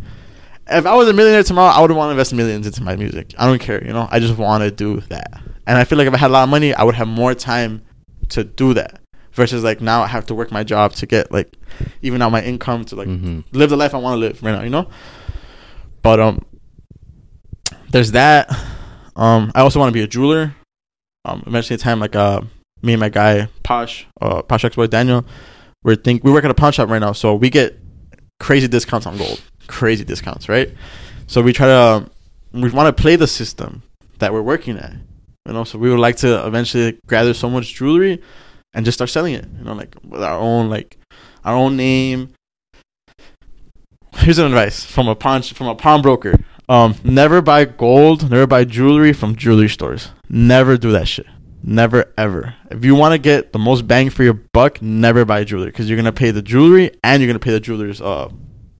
if 0.68 0.84
I 0.84 0.96
was 0.96 1.08
a 1.08 1.12
millionaire 1.12 1.44
tomorrow, 1.44 1.72
I 1.72 1.80
would 1.80 1.92
want 1.92 2.08
to 2.08 2.10
invest 2.10 2.34
millions 2.34 2.66
into 2.66 2.82
my 2.82 2.96
music. 2.96 3.34
I 3.38 3.46
don't 3.46 3.60
care, 3.60 3.82
you 3.86 3.92
know. 3.92 4.08
I 4.10 4.18
just 4.18 4.36
want 4.36 4.64
to 4.64 4.72
do 4.72 5.00
that, 5.02 5.40
and 5.68 5.78
I 5.78 5.84
feel 5.84 5.96
like 5.96 6.08
if 6.08 6.14
I 6.14 6.18
had 6.18 6.30
a 6.30 6.32
lot 6.32 6.42
of 6.42 6.48
money, 6.48 6.74
I 6.74 6.82
would 6.82 6.96
have 6.96 7.06
more 7.06 7.34
time 7.34 7.82
to 8.30 8.42
do 8.42 8.74
that. 8.74 9.00
Versus 9.34 9.62
like 9.62 9.80
now, 9.80 10.02
I 10.02 10.08
have 10.08 10.26
to 10.26 10.34
work 10.34 10.50
my 10.50 10.64
job 10.64 10.92
to 10.94 11.06
get 11.06 11.30
like 11.30 11.54
even 12.02 12.20
out 12.20 12.32
my 12.32 12.42
income 12.42 12.84
to 12.86 12.96
like 12.96 13.06
Mhm. 13.06 13.44
live 13.52 13.70
the 13.70 13.76
life 13.76 13.94
I 13.94 13.98
want 13.98 14.14
to 14.14 14.18
live 14.18 14.42
right 14.42 14.50
now, 14.56 14.62
you 14.64 14.70
know. 14.70 14.88
But 16.02 16.18
um, 16.18 16.44
there's 17.90 18.12
that. 18.12 18.50
Um, 19.16 19.52
I 19.54 19.60
also 19.60 19.78
want 19.78 19.90
to 19.90 19.92
be 19.92 20.02
a 20.02 20.06
jeweler. 20.06 20.54
Um, 21.24 21.42
eventually, 21.46 21.74
a 21.74 21.78
time 21.78 22.00
like 22.00 22.16
uh, 22.16 22.40
me 22.82 22.94
and 22.94 23.00
my 23.00 23.08
guy 23.08 23.48
Posh, 23.62 24.06
uh, 24.20 24.42
Posh 24.42 24.64
X 24.64 24.76
Boy 24.76 24.86
Daniel, 24.86 25.24
we're 25.82 25.96
think 25.96 26.24
we 26.24 26.32
work 26.32 26.44
at 26.44 26.50
a 26.50 26.54
pawn 26.54 26.72
shop 26.72 26.88
right 26.88 26.98
now, 26.98 27.12
so 27.12 27.34
we 27.34 27.50
get 27.50 27.78
crazy 28.38 28.68
discounts 28.68 29.06
on 29.06 29.18
gold, 29.18 29.42
crazy 29.66 30.04
discounts, 30.04 30.48
right? 30.48 30.70
So 31.26 31.42
we 31.42 31.52
try 31.52 31.66
to, 31.66 31.72
um, 31.72 32.10
we 32.52 32.70
want 32.70 32.94
to 32.94 33.02
play 33.02 33.16
the 33.16 33.26
system 33.26 33.82
that 34.18 34.32
we're 34.32 34.42
working 34.42 34.78
at, 34.78 34.92
you 35.46 35.52
know. 35.52 35.64
So 35.64 35.78
we 35.78 35.90
would 35.90 35.98
like 35.98 36.16
to 36.16 36.46
eventually 36.46 36.98
gather 37.06 37.34
so 37.34 37.50
much 37.50 37.74
jewelry 37.74 38.22
and 38.72 38.84
just 38.84 38.96
start 38.96 39.10
selling 39.10 39.34
it, 39.34 39.46
you 39.58 39.64
know, 39.64 39.74
like 39.74 39.94
with 40.02 40.22
our 40.22 40.38
own 40.38 40.70
like 40.70 40.96
our 41.44 41.54
own 41.54 41.76
name. 41.76 42.30
Here's 44.16 44.38
an 44.38 44.46
advice 44.46 44.84
from 44.84 45.08
a 45.08 45.14
pawn 45.14 45.42
from 45.42 45.68
a 45.68 45.74
pawnbroker. 45.74 46.38
Um, 46.70 46.94
never 47.02 47.42
buy 47.42 47.64
gold, 47.64 48.30
never 48.30 48.46
buy 48.46 48.62
jewelry 48.62 49.12
from 49.12 49.34
jewelry 49.34 49.68
stores. 49.68 50.10
Never 50.28 50.76
do 50.76 50.92
that 50.92 51.08
shit. 51.08 51.26
Never 51.64 52.12
ever. 52.16 52.54
If 52.70 52.84
you 52.84 52.94
want 52.94 53.12
to 53.12 53.18
get 53.18 53.52
the 53.52 53.58
most 53.58 53.88
bang 53.88 54.08
for 54.08 54.22
your 54.22 54.34
buck, 54.34 54.80
never 54.80 55.24
buy 55.24 55.42
jewelry 55.42 55.66
because 55.66 55.90
you're 55.90 55.96
gonna 55.96 56.12
pay 56.12 56.30
the 56.30 56.42
jewelry 56.42 56.92
and 57.02 57.20
you're 57.20 57.28
gonna 57.28 57.40
pay 57.40 57.50
the 57.50 57.58
jeweler's 57.58 58.00
uh 58.00 58.30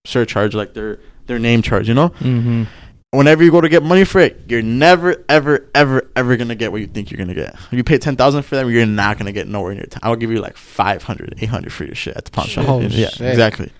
surcharge, 0.06 0.54
like 0.54 0.72
their 0.72 1.00
their 1.26 1.40
name 1.40 1.62
charge. 1.62 1.88
You 1.88 1.94
know. 1.94 2.10
Mm-hmm. 2.10 2.64
Whenever 3.10 3.42
you 3.42 3.50
go 3.50 3.60
to 3.60 3.68
get 3.68 3.82
money 3.82 4.04
for 4.04 4.20
it, 4.20 4.40
you're 4.46 4.62
never 4.62 5.24
ever 5.28 5.68
ever 5.74 6.08
ever 6.14 6.36
gonna 6.36 6.54
get 6.54 6.70
what 6.70 6.80
you 6.80 6.86
think 6.86 7.10
you're 7.10 7.18
gonna 7.18 7.34
get. 7.34 7.54
If 7.54 7.72
you 7.72 7.82
pay 7.82 7.98
ten 7.98 8.14
thousand 8.14 8.44
for 8.44 8.54
them, 8.54 8.70
you're 8.70 8.86
not 8.86 9.18
gonna 9.18 9.32
get 9.32 9.48
nowhere 9.48 9.74
near. 9.74 9.86
10. 9.90 9.98
I 10.04 10.08
will 10.08 10.16
give 10.16 10.30
you 10.30 10.38
like 10.38 10.56
500, 10.56 11.34
800 11.40 11.72
for 11.72 11.84
your 11.84 11.96
shit 11.96 12.16
at 12.16 12.24
the 12.24 12.30
pawn 12.30 12.46
shop. 12.46 12.68
Oh, 12.68 12.80
yeah, 12.82 13.08
shit. 13.08 13.30
exactly. 13.30 13.72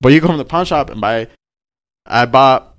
But 0.00 0.14
you 0.14 0.20
go 0.22 0.28
from 0.28 0.38
the 0.38 0.46
pawn 0.46 0.64
shop 0.64 0.88
and 0.88 0.98
buy. 0.98 1.28
I 2.06 2.24
bought 2.24 2.69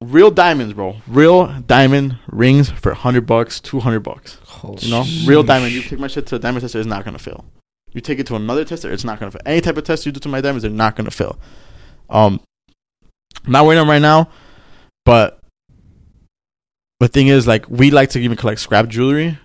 real 0.00 0.30
diamonds, 0.30 0.74
bro. 0.74 0.96
Real 1.06 1.46
diamond 1.60 2.18
rings 2.28 2.70
for 2.70 2.94
hundred 2.94 3.26
bucks, 3.26 3.60
two 3.60 3.80
hundred 3.80 4.00
bucks. 4.00 4.38
You 4.80 4.90
know, 4.90 5.04
real 5.26 5.42
diamond. 5.42 5.72
You 5.72 5.82
take 5.82 5.98
my 5.98 6.06
shit 6.06 6.26
to 6.26 6.36
a 6.36 6.38
diamond 6.38 6.62
tester, 6.62 6.78
it's 6.78 6.88
not 6.88 7.04
gonna 7.04 7.18
fail. 7.18 7.44
You 7.92 8.00
take 8.00 8.18
it 8.18 8.26
to 8.28 8.36
another 8.36 8.64
tester, 8.64 8.92
it's 8.92 9.04
not 9.04 9.20
gonna 9.20 9.30
fail. 9.30 9.42
Any 9.46 9.60
type 9.60 9.76
of 9.76 9.84
test 9.84 10.06
you 10.06 10.12
do 10.12 10.20
to 10.20 10.28
my 10.28 10.40
diamonds, 10.40 10.62
they're 10.62 10.70
not 10.70 10.96
gonna 10.96 11.10
fail. 11.10 11.38
Um, 12.08 12.40
I'm 13.44 13.52
not 13.52 13.66
wearing 13.66 13.80
them 13.80 13.90
right 13.90 14.02
now, 14.02 14.28
but 15.04 15.38
the 17.00 17.08
thing 17.08 17.28
is, 17.28 17.46
like, 17.46 17.68
we 17.68 17.90
like 17.90 18.10
to 18.10 18.20
even 18.20 18.36
collect 18.36 18.60
scrap 18.60 18.88
jewelry 18.88 19.38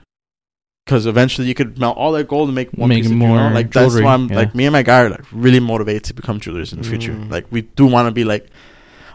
because 0.86 1.06
eventually 1.06 1.48
you 1.48 1.54
could 1.54 1.78
melt 1.78 1.98
all 1.98 2.12
that 2.14 2.28
gold 2.28 2.50
and 2.50 2.56
make 2.56 2.72
one 2.72 2.90
Make 2.90 3.04
piece 3.04 3.12
of 3.12 3.18
more 3.18 3.38
jewelry. 3.38 3.54
Like 3.54 3.72
that's 3.72 3.94
why 3.94 4.14
I'm 4.14 4.28
yeah. 4.28 4.36
like 4.36 4.56
me 4.56 4.66
and 4.66 4.74
my 4.74 4.82
guy 4.82 5.02
are 5.02 5.10
like 5.10 5.26
really 5.32 5.60
motivated 5.60 6.06
to 6.06 6.14
become 6.14 6.40
jewelers 6.40 6.74
in 6.74 6.82
the 6.82 6.88
future. 6.88 7.14
Mm. 7.14 7.30
Like 7.30 7.46
we 7.52 7.62
do 7.62 7.86
want 7.86 8.08
to 8.08 8.12
be 8.12 8.24
like. 8.24 8.50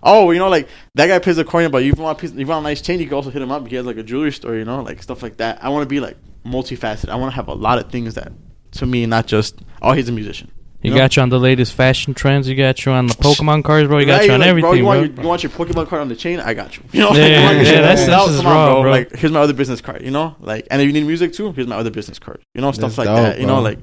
Oh, 0.04 0.30
you 0.30 0.38
know, 0.38 0.48
like 0.48 0.68
that 0.94 1.06
guy 1.06 1.18
pays 1.18 1.38
a 1.38 1.44
coin, 1.44 1.70
but 1.70 1.78
you 1.84 1.92
want 1.96 2.18
a 2.18 2.20
piece, 2.20 2.32
you 2.32 2.46
want 2.46 2.64
a 2.64 2.68
nice 2.68 2.80
chain, 2.82 3.00
you 3.00 3.06
can 3.06 3.14
also 3.14 3.30
hit 3.30 3.40
him 3.42 3.50
up. 3.50 3.66
He 3.66 3.76
has 3.76 3.86
like 3.86 3.96
a 3.96 4.02
jewelry 4.02 4.32
store, 4.32 4.54
you 4.54 4.64
know, 4.64 4.82
like 4.82 5.02
stuff 5.02 5.22
like 5.22 5.38
that. 5.38 5.62
I 5.64 5.70
want 5.70 5.82
to 5.82 5.88
be 5.88 6.00
like 6.00 6.16
multifaceted. 6.44 7.08
I 7.08 7.16
want 7.16 7.32
to 7.32 7.36
have 7.36 7.48
a 7.48 7.54
lot 7.54 7.78
of 7.78 7.90
things 7.90 8.14
that, 8.14 8.32
to 8.72 8.86
me, 8.86 9.06
not 9.06 9.26
just 9.26 9.60
oh, 9.82 9.92
he's 9.92 10.08
a 10.08 10.12
musician. 10.12 10.50
You 10.82 10.90
know? 10.90 10.96
got 10.98 11.16
you 11.16 11.22
on 11.22 11.30
the 11.30 11.40
latest 11.40 11.72
fashion 11.72 12.12
trends. 12.12 12.46
You 12.46 12.54
got 12.54 12.84
you 12.84 12.92
on 12.92 13.06
the 13.06 13.14
Pokemon 13.14 13.64
cards, 13.64 13.88
bro. 13.88 14.00
You 14.00 14.04
got 14.04 14.18
Right, 14.18 14.26
you 14.26 14.32
on 14.34 14.40
like, 14.40 14.48
everything, 14.50 14.68
bro. 14.70 14.72
You 14.74 14.82
bro. 14.82 14.86
want, 14.88 15.00
your, 15.00 15.22
you 15.22 15.28
want 15.28 15.42
your 15.42 15.52
Pokemon 15.52 15.88
card 15.88 16.02
on 16.02 16.08
the 16.08 16.14
chain? 16.16 16.40
I 16.40 16.52
got 16.52 16.76
you. 16.76 16.82
You 16.92 17.00
know, 17.00 17.12
Yeah, 17.12 17.14
like, 17.14 17.22
you 17.22 17.28
yeah, 17.28 17.72
yeah, 17.72 17.80
that's- 17.80 18.00
like, 18.00 18.06
that's 18.08 18.26
just 18.26 18.42
come 18.42 18.52
bro. 18.52 18.82
bro. 18.82 18.90
Like, 18.90 19.12
here's 19.16 19.32
my 19.32 19.40
other 19.40 19.54
business 19.54 19.80
card. 19.80 20.02
You 20.02 20.10
know, 20.10 20.36
like, 20.40 20.66
and 20.70 20.82
if 20.82 20.86
you 20.86 20.92
need 20.92 21.06
music 21.06 21.32
too, 21.32 21.52
here's 21.52 21.66
my 21.66 21.76
other 21.76 21.90
business 21.90 22.18
card. 22.18 22.42
You 22.54 22.60
know, 22.60 22.70
stuff 22.72 22.96
That's 22.96 22.98
like 22.98 23.06
dope, 23.06 23.16
that. 23.16 23.40
You 23.40 23.46
know, 23.46 23.62
like, 23.62 23.78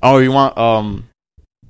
oh, 0.00 0.18
you 0.18 0.30
want 0.30 0.56
um 0.56 1.08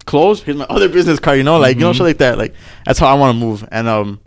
clothes? 0.07 0.43
Here's 0.43 0.57
my 0.57 0.65
other 0.65 0.89
business 0.89 1.19
card. 1.19 1.39
You 1.39 1.45
know, 1.45 1.59
like, 1.59 1.77
you 1.77 1.83
know, 1.83 1.91
Mhm. 1.93 1.95
shit 1.97 2.03
like 2.07 2.19
that. 2.19 2.39
Like, 2.39 2.55
that's 2.85 2.99
how 2.99 3.07
I 3.07 3.15
want 3.15 3.35
to 3.39 3.45
move. 3.45 3.67
And 3.71 3.89
um, 3.89 4.21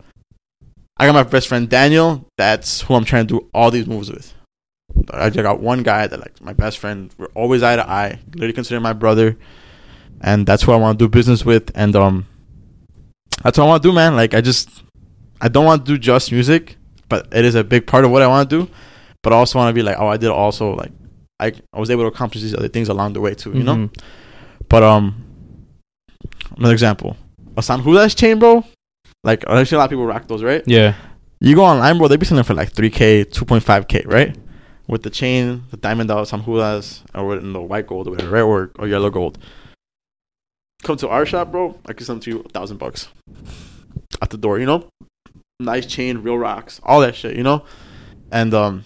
I 0.98 1.06
got 1.06 1.14
my 1.14 1.22
best 1.22 1.48
friend 1.48 1.68
Daniel. 1.68 2.26
That's 2.36 2.80
who 2.82 2.94
I'm 2.94 3.04
trying 3.04 3.26
to 3.26 3.38
do 3.40 3.48
all 3.54 3.70
these 3.70 3.86
moves 3.86 4.10
with. 4.10 4.34
I 5.12 5.30
just 5.30 5.42
got 5.42 5.60
one 5.60 5.82
guy 5.82 6.06
that 6.06 6.18
like 6.18 6.40
my 6.42 6.52
best 6.52 6.78
friend. 6.78 7.10
We're 7.18 7.26
always 7.34 7.62
eye 7.62 7.76
to 7.76 7.88
eye. 7.88 8.18
Literally 8.34 8.52
consider 8.54 8.80
my 8.80 8.92
brother, 8.94 9.36
and 10.20 10.46
that's 10.46 10.62
who 10.62 10.72
I 10.72 10.76
want 10.76 10.98
to 10.98 11.04
do 11.04 11.08
business 11.08 11.44
with. 11.44 11.70
And 11.74 11.94
um, 11.94 12.26
that's 13.42 13.58
what 13.58 13.64
I 13.64 13.68
want 13.68 13.82
to 13.82 13.88
do, 13.90 13.94
man. 13.94 14.16
Like 14.16 14.34
I 14.34 14.40
just, 14.40 14.82
I 15.40 15.48
don't 15.48 15.64
want 15.66 15.84
to 15.86 15.92
do 15.92 15.98
just 15.98 16.32
music, 16.32 16.76
but 17.08 17.28
it 17.32 17.44
is 17.44 17.54
a 17.54 17.62
big 17.62 17.86
part 17.86 18.04
of 18.04 18.10
what 18.10 18.22
I 18.22 18.26
want 18.26 18.48
to 18.50 18.64
do. 18.64 18.70
But 19.22 19.32
I 19.32 19.36
also 19.36 19.58
want 19.58 19.68
to 19.70 19.74
be 19.74 19.82
like, 19.82 19.96
oh, 19.98 20.08
I 20.08 20.16
did 20.16 20.30
also 20.30 20.74
like, 20.74 20.90
I 21.38 21.52
I 21.72 21.78
was 21.78 21.90
able 21.90 22.02
to 22.04 22.08
accomplish 22.08 22.42
these 22.42 22.54
other 22.54 22.68
things 22.68 22.88
along 22.88 23.12
the 23.12 23.20
way 23.20 23.34
too, 23.34 23.52
you 23.52 23.62
know. 23.62 23.76
Mhm. 23.76 24.00
But 24.68 24.82
um, 24.82 25.22
another 26.58 26.74
example, 26.74 27.16
a 27.56 27.62
San 27.62 27.82
Judas 27.82 28.14
chain, 28.14 28.38
bro. 28.38 28.64
Like 29.24 29.44
actually, 29.48 29.76
a 29.76 29.78
lot 29.78 29.84
of 29.84 29.90
people 29.90 30.06
rock 30.06 30.28
those, 30.28 30.42
right? 30.42 30.62
Yeah. 30.66 30.94
You 31.40 31.54
go 31.54 31.64
online, 31.64 31.98
bro. 31.98 32.08
They 32.08 32.16
be 32.16 32.26
selling 32.26 32.44
for 32.44 32.54
like 32.54 32.72
three 32.72 32.90
k, 32.90 33.24
two 33.24 33.44
point 33.44 33.62
five 33.62 33.88
k, 33.88 34.02
right? 34.06 34.36
With 34.86 35.02
the 35.02 35.10
chain, 35.10 35.64
the 35.70 35.76
diamond 35.76 36.10
out 36.10 36.26
San 36.28 36.42
Judas, 36.44 37.04
or 37.14 37.36
in 37.36 37.52
the 37.52 37.60
white 37.60 37.86
gold, 37.86 38.08
or 38.08 38.12
whatever, 38.12 38.30
right? 38.30 38.42
Or, 38.42 38.70
or 38.78 38.88
yellow 38.88 39.10
gold. 39.10 39.38
Come 40.82 40.96
to 40.96 41.08
our 41.08 41.26
shop, 41.26 41.50
bro. 41.50 41.78
I 41.86 41.92
can 41.92 42.06
sell 42.06 42.16
them 42.16 42.20
to 42.22 42.30
you 42.30 42.40
a 42.40 42.48
thousand 42.48 42.78
bucks 42.78 43.08
at 44.22 44.30
the 44.30 44.36
door. 44.36 44.58
You 44.58 44.66
know, 44.66 44.88
nice 45.60 45.86
chain, 45.86 46.18
real 46.18 46.38
rocks, 46.38 46.80
all 46.82 47.00
that 47.00 47.14
shit. 47.14 47.36
You 47.36 47.42
know, 47.42 47.64
and 48.32 48.54
um, 48.54 48.84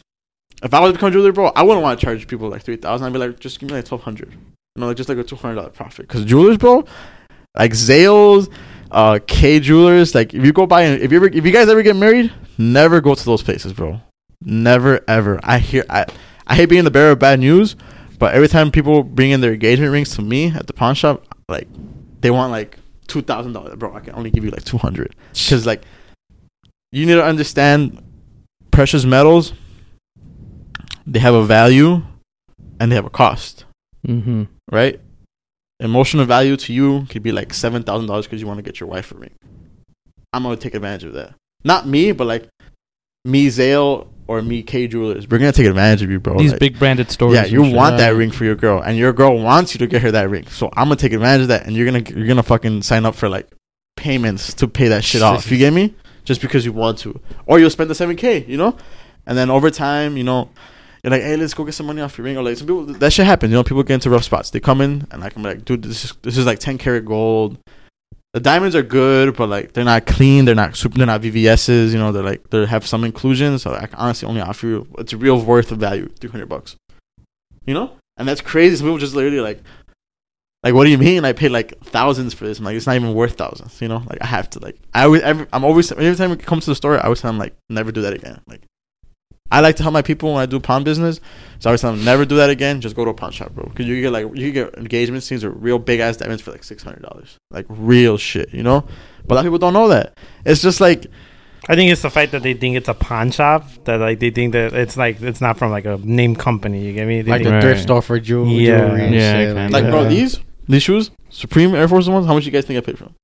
if 0.62 0.74
I 0.74 0.80
was 0.80 0.90
to 0.90 0.92
become 0.94 1.08
a 1.08 1.12
jeweler, 1.12 1.32
bro, 1.32 1.52
I 1.54 1.62
wouldn't 1.62 1.82
want 1.82 2.00
to 2.00 2.04
charge 2.04 2.26
people 2.26 2.48
like 2.48 2.62
three 2.62 2.76
thousand. 2.76 3.06
I'd 3.06 3.12
be 3.12 3.18
like, 3.18 3.38
just 3.38 3.60
give 3.60 3.70
me 3.70 3.76
like 3.76 3.84
twelve 3.84 4.02
hundred. 4.02 4.30
You 4.32 4.80
know, 4.80 4.88
like 4.88 4.96
just 4.96 5.08
like 5.08 5.18
a 5.18 5.24
two 5.24 5.36
hundred 5.36 5.56
dollar 5.56 5.70
profit. 5.70 6.08
Because 6.08 6.24
jewelers, 6.24 6.56
bro, 6.56 6.84
like 7.56 7.72
Zales, 7.72 8.52
uh, 8.90 9.18
Kay 9.26 9.60
Jewelers, 9.60 10.14
like 10.14 10.34
if 10.34 10.44
you 10.44 10.52
go 10.52 10.66
buy, 10.66 10.84
if 10.84 11.10
you 11.10 11.16
ever, 11.18 11.26
if 11.28 11.44
you 11.44 11.52
guys 11.52 11.68
ever 11.68 11.82
get 11.82 11.96
married, 11.96 12.32
never 12.58 13.00
go 13.00 13.14
to 13.14 13.24
those 13.24 13.42
places, 13.42 13.72
bro. 13.72 14.00
Never 14.44 15.00
ever. 15.08 15.38
I 15.42 15.58
hear, 15.58 15.84
I, 15.88 16.06
I 16.46 16.56
hate 16.56 16.66
being 16.66 16.84
the 16.84 16.90
bearer 16.90 17.12
of 17.12 17.18
bad 17.18 17.38
news, 17.40 17.76
but 18.18 18.34
every 18.34 18.48
time 18.48 18.70
people 18.70 19.02
bring 19.02 19.30
in 19.30 19.40
their 19.40 19.52
engagement 19.52 19.92
rings 19.92 20.14
to 20.16 20.22
me 20.22 20.48
at 20.48 20.66
the 20.66 20.72
pawn 20.72 20.94
shop, 20.94 21.24
like 21.48 21.68
they 22.20 22.30
want 22.30 22.50
like 22.50 22.78
two 23.06 23.22
thousand 23.22 23.52
dollars, 23.52 23.76
bro. 23.76 23.94
I 23.94 24.00
can 24.00 24.14
only 24.14 24.30
give 24.30 24.44
you 24.44 24.50
like 24.50 24.64
two 24.64 24.78
hundred, 24.78 25.14
because 25.32 25.66
like 25.66 25.82
you 26.90 27.06
need 27.06 27.14
to 27.14 27.24
understand 27.24 28.02
precious 28.70 29.04
metals. 29.04 29.52
They 31.06 31.18
have 31.18 31.34
a 31.34 31.44
value, 31.44 32.02
and 32.80 32.90
they 32.90 32.96
have 32.96 33.06
a 33.06 33.10
cost 33.10 33.64
Mm-hmm. 34.06 34.44
right? 34.70 35.00
Emotional 35.82 36.24
value 36.24 36.56
to 36.56 36.72
you 36.72 37.06
could 37.10 37.22
be 37.22 37.32
like 37.32 37.52
seven 37.52 37.82
thousand 37.82 38.06
dollars 38.06 38.26
because 38.26 38.40
you 38.40 38.46
want 38.46 38.58
to 38.58 38.62
get 38.62 38.78
your 38.78 38.88
wife 38.88 39.10
a 39.10 39.16
ring. 39.16 39.34
I'm 40.32 40.44
gonna 40.44 40.56
take 40.56 40.74
advantage 40.74 41.04
of 41.04 41.12
that. 41.14 41.34
Not 41.64 41.86
me, 41.88 42.12
but 42.12 42.26
like 42.26 42.48
me, 43.24 43.50
Zale, 43.50 44.08
or 44.28 44.42
me, 44.42 44.62
Kay 44.62 44.86
Jewelers. 44.86 45.28
We're 45.28 45.38
gonna 45.38 45.52
take 45.52 45.66
advantage 45.66 46.02
of 46.02 46.10
you, 46.10 46.20
bro. 46.20 46.38
These 46.38 46.52
Like, 46.52 46.60
big 46.60 46.78
branded 46.78 47.10
stores. 47.10 47.34
yeah, 47.34 47.46
you 47.46 47.62
want 47.62 47.96
that 47.98 48.10
ring 48.10 48.30
for 48.30 48.44
your 48.44 48.54
girl, 48.54 48.80
and 48.80 48.96
your 48.96 49.12
girl 49.12 49.36
wants 49.38 49.74
you 49.74 49.78
to 49.80 49.86
get 49.88 50.02
her 50.02 50.12
that 50.12 50.30
ring. 50.30 50.46
So 50.48 50.68
I'm 50.76 50.84
gonna 50.86 50.96
take 50.96 51.12
advantage 51.12 51.42
of 51.42 51.48
that, 51.48 51.66
and 51.66 51.74
you're 51.76 51.86
gonna 51.86 52.04
you're 52.16 52.28
gonna 52.28 52.42
fucking 52.44 52.82
sign 52.82 53.04
up 53.04 53.16
for 53.16 53.28
like 53.28 53.48
payments 53.96 54.54
to 54.54 54.68
pay 54.68 54.86
that 54.88 55.02
shit 55.04 55.20
off. 55.22 55.50
You 55.50 55.58
get 55.58 55.72
me? 55.72 55.94
Just 56.24 56.40
because 56.40 56.64
you 56.64 56.72
want 56.72 56.98
to, 56.98 57.20
or 57.46 57.58
you'll 57.58 57.70
spend 57.70 57.90
the 57.90 57.96
seven 57.96 58.14
k, 58.14 58.44
you 58.46 58.56
know, 58.56 58.76
and 59.26 59.36
then 59.36 59.50
over 59.50 59.68
time, 59.70 60.16
you 60.16 60.22
know, 60.22 60.48
you're 61.02 61.10
like, 61.10 61.22
hey, 61.22 61.36
let's 61.36 61.54
go 61.54 61.64
get 61.64 61.72
some 61.72 61.86
money 61.86 62.00
off 62.00 62.16
your 62.16 62.24
ring, 62.24 62.36
or 62.36 62.44
like 62.44 62.56
some 62.56 62.66
people 62.66 62.86
that 62.86 63.12
shit 63.12 63.26
happens. 63.26 63.50
You 63.50 63.56
know, 63.56 63.64
people 63.64 63.82
get 63.82 63.94
into 63.94 64.10
rough 64.10 64.24
spots. 64.24 64.50
They 64.50 64.60
come 64.60 64.80
in 64.80 65.06
and 65.10 65.20
like 65.20 65.34
I'm 65.34 65.42
like, 65.42 65.64
dude, 65.64 65.82
this 65.82 66.04
is 66.04 66.14
this 66.22 66.38
is 66.38 66.46
like 66.46 66.60
ten 66.60 66.78
karat 66.78 67.04
gold. 67.04 67.58
the 68.32 68.40
diamonds 68.40 68.76
are 68.76 68.82
good, 68.82 69.36
but 69.36 69.48
like 69.48 69.72
they're 69.72 69.84
not 69.84 70.06
clean. 70.06 70.44
They're 70.44 70.54
not 70.54 70.76
super. 70.76 70.98
They're 70.98 71.06
not 71.06 71.22
VVS's. 71.22 71.92
You 71.92 71.98
know, 71.98 72.12
they're 72.12 72.22
like 72.22 72.48
they 72.50 72.64
have 72.66 72.86
some 72.86 73.02
inclusion. 73.02 73.58
So 73.58 73.74
I 73.74 73.86
can 73.86 73.98
honestly 73.98 74.28
only 74.28 74.40
offer 74.40 74.66
you 74.66 74.86
it's 74.98 75.12
real 75.12 75.40
worth 75.40 75.72
of 75.72 75.78
value, 75.78 76.08
three 76.20 76.30
hundred 76.30 76.48
bucks. 76.48 76.76
You 77.66 77.74
know, 77.74 77.96
and 78.16 78.28
that's 78.28 78.40
crazy. 78.40 78.76
Some 78.76 78.86
people 78.86 78.98
just 78.98 79.14
literally 79.14 79.40
like, 79.40 79.60
like, 80.62 80.74
what 80.74 80.84
do 80.84 80.90
you 80.90 80.98
mean? 80.98 81.24
I 81.24 81.32
paid 81.32 81.50
like 81.50 81.78
thousands 81.80 82.32
for 82.32 82.44
this. 82.44 82.60
I'm 82.60 82.64
like, 82.64 82.76
it's 82.76 82.86
not 82.86 82.94
even 82.94 83.14
worth 83.14 83.36
thousands. 83.36 83.80
You 83.82 83.88
know, 83.88 84.04
like 84.08 84.18
I 84.22 84.26
have 84.26 84.48
to 84.50 84.60
like 84.60 84.78
I 84.94 85.02
always 85.02 85.22
every, 85.22 85.46
I'm 85.52 85.64
always 85.64 85.90
every 85.90 86.14
time 86.14 86.30
it 86.30 86.46
comes 86.46 86.64
to 86.66 86.70
the 86.70 86.76
store, 86.76 86.96
I 86.96 87.02
always 87.02 87.20
tell 87.20 87.30
them 87.30 87.38
like 87.38 87.56
never 87.68 87.90
do 87.90 88.02
that 88.02 88.12
again. 88.12 88.40
Like 88.46 88.62
I 89.52 89.60
like 89.60 89.76
to 89.76 89.82
help 89.82 89.92
my 89.92 90.02
people 90.02 90.32
when 90.34 90.42
I 90.42 90.46
do 90.46 90.58
pawn 90.58 90.82
business. 90.82 91.20
So 91.60 91.68
I 91.68 91.70
always 91.70 91.80
tell 91.82 91.92
them 91.92 92.04
never 92.04 92.24
do 92.24 92.36
that 92.36 92.50
again. 92.50 92.80
Just 92.80 92.96
go 92.96 93.04
to 93.04 93.10
a 93.10 93.14
pawn 93.14 93.30
shop, 93.30 93.52
bro. 93.54 93.64
Because 93.66 93.86
you 93.86 94.00
get 94.00 94.10
like 94.10 94.26
you 94.34 94.50
get 94.50 94.74
engagement 94.74 95.22
scenes 95.22 95.44
or 95.44 95.50
real 95.50 95.78
big 95.78 96.00
ass 96.00 96.16
diamonds 96.16 96.42
for 96.42 96.50
like 96.50 96.64
six 96.64 96.82
hundred 96.82 97.02
dollars, 97.02 97.36
like 97.50 97.66
real 97.68 98.16
shit, 98.18 98.52
you 98.52 98.62
know. 98.62 98.84
But 99.26 99.34
a 99.34 99.36
lot 99.36 99.40
of 99.40 99.46
people 99.46 99.58
don't 99.58 99.74
know 99.74 99.88
that. 99.88 100.18
It's 100.44 100.62
just 100.62 100.80
like 100.80 101.06
I 101.68 101.76
think 101.76 101.92
it's 101.92 102.02
the 102.02 102.10
fact 102.10 102.32
that 102.32 102.42
they 102.42 102.54
think 102.54 102.76
it's 102.76 102.88
a 102.88 102.94
pawn 102.94 103.30
shop 103.30 103.68
that 103.84 104.00
like 104.00 104.18
they 104.18 104.30
think 104.30 104.52
that 104.54 104.72
it's 104.72 104.96
like 104.96 105.20
it's 105.22 105.40
not 105.40 105.58
from 105.58 105.70
like 105.70 105.84
a 105.84 105.98
name 106.02 106.34
company. 106.34 106.84
You 106.84 106.92
get 106.94 107.06
me? 107.06 107.22
They 107.22 107.30
Like 107.30 107.40
think, 107.42 107.48
the 107.50 107.54
Right. 107.54 107.62
thrift 107.62 107.82
store 107.82 108.02
for 108.02 108.18
jewel- 108.18 108.48
Yeah. 108.48 108.78
jewelry 108.78 109.04
and 109.04 109.14
Yeah, 109.14 109.32
shit. 109.32 109.54
kinda. 109.56 109.72
like 109.72 109.84
bro 109.90 110.08
these 110.08 110.40
these 110.68 110.82
shoes 110.82 111.10
Supreme 111.30 111.74
Air 111.74 111.86
Force 111.88 112.08
ones. 112.08 112.26
How 112.26 112.34
much 112.34 112.46
you 112.46 112.50
guys 112.52 112.64
think 112.64 112.78
I 112.78 112.80
paid 112.80 112.98
for 112.98 113.04
them? 113.04 113.14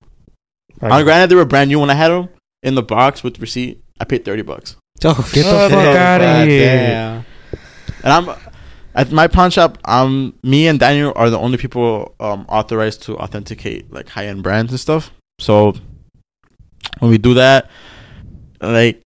like, 0.80 0.92
On 0.92 1.02
granted, 1.04 1.30
they 1.30 1.34
were 1.34 1.44
brand 1.44 1.68
new 1.70 1.80
when 1.80 1.90
I 1.90 1.94
had 1.94 2.08
them 2.08 2.28
in 2.62 2.74
the 2.74 2.82
box 2.82 3.24
with 3.24 3.40
receipt. 3.40 3.80
I 4.00 4.04
paid 4.04 4.24
thirty 4.24 4.42
bucks. 4.42 4.76
Oh, 5.04 5.14
Get 5.32 5.44
the 5.44 5.68
fuck 5.70 5.72
outta 5.72 6.24
God 6.24 6.48
here. 6.48 6.88
damn. 6.88 7.24
And 8.02 8.12
I'm 8.12 8.36
at 8.94 9.12
my 9.12 9.28
pawn 9.28 9.50
shop. 9.50 9.78
Um, 9.84 10.34
me 10.42 10.66
and 10.66 10.78
Daniel 10.80 11.12
are 11.14 11.30
the 11.30 11.38
only 11.38 11.58
people 11.58 12.14
um 12.20 12.46
authorized 12.48 13.02
to 13.04 13.16
authenticate 13.18 13.92
like 13.92 14.08
high 14.08 14.26
end 14.26 14.42
brands 14.42 14.72
and 14.72 14.80
stuff. 14.80 15.12
So 15.38 15.74
when 16.98 17.10
we 17.10 17.18
do 17.18 17.34
that, 17.34 17.70
like 18.60 19.02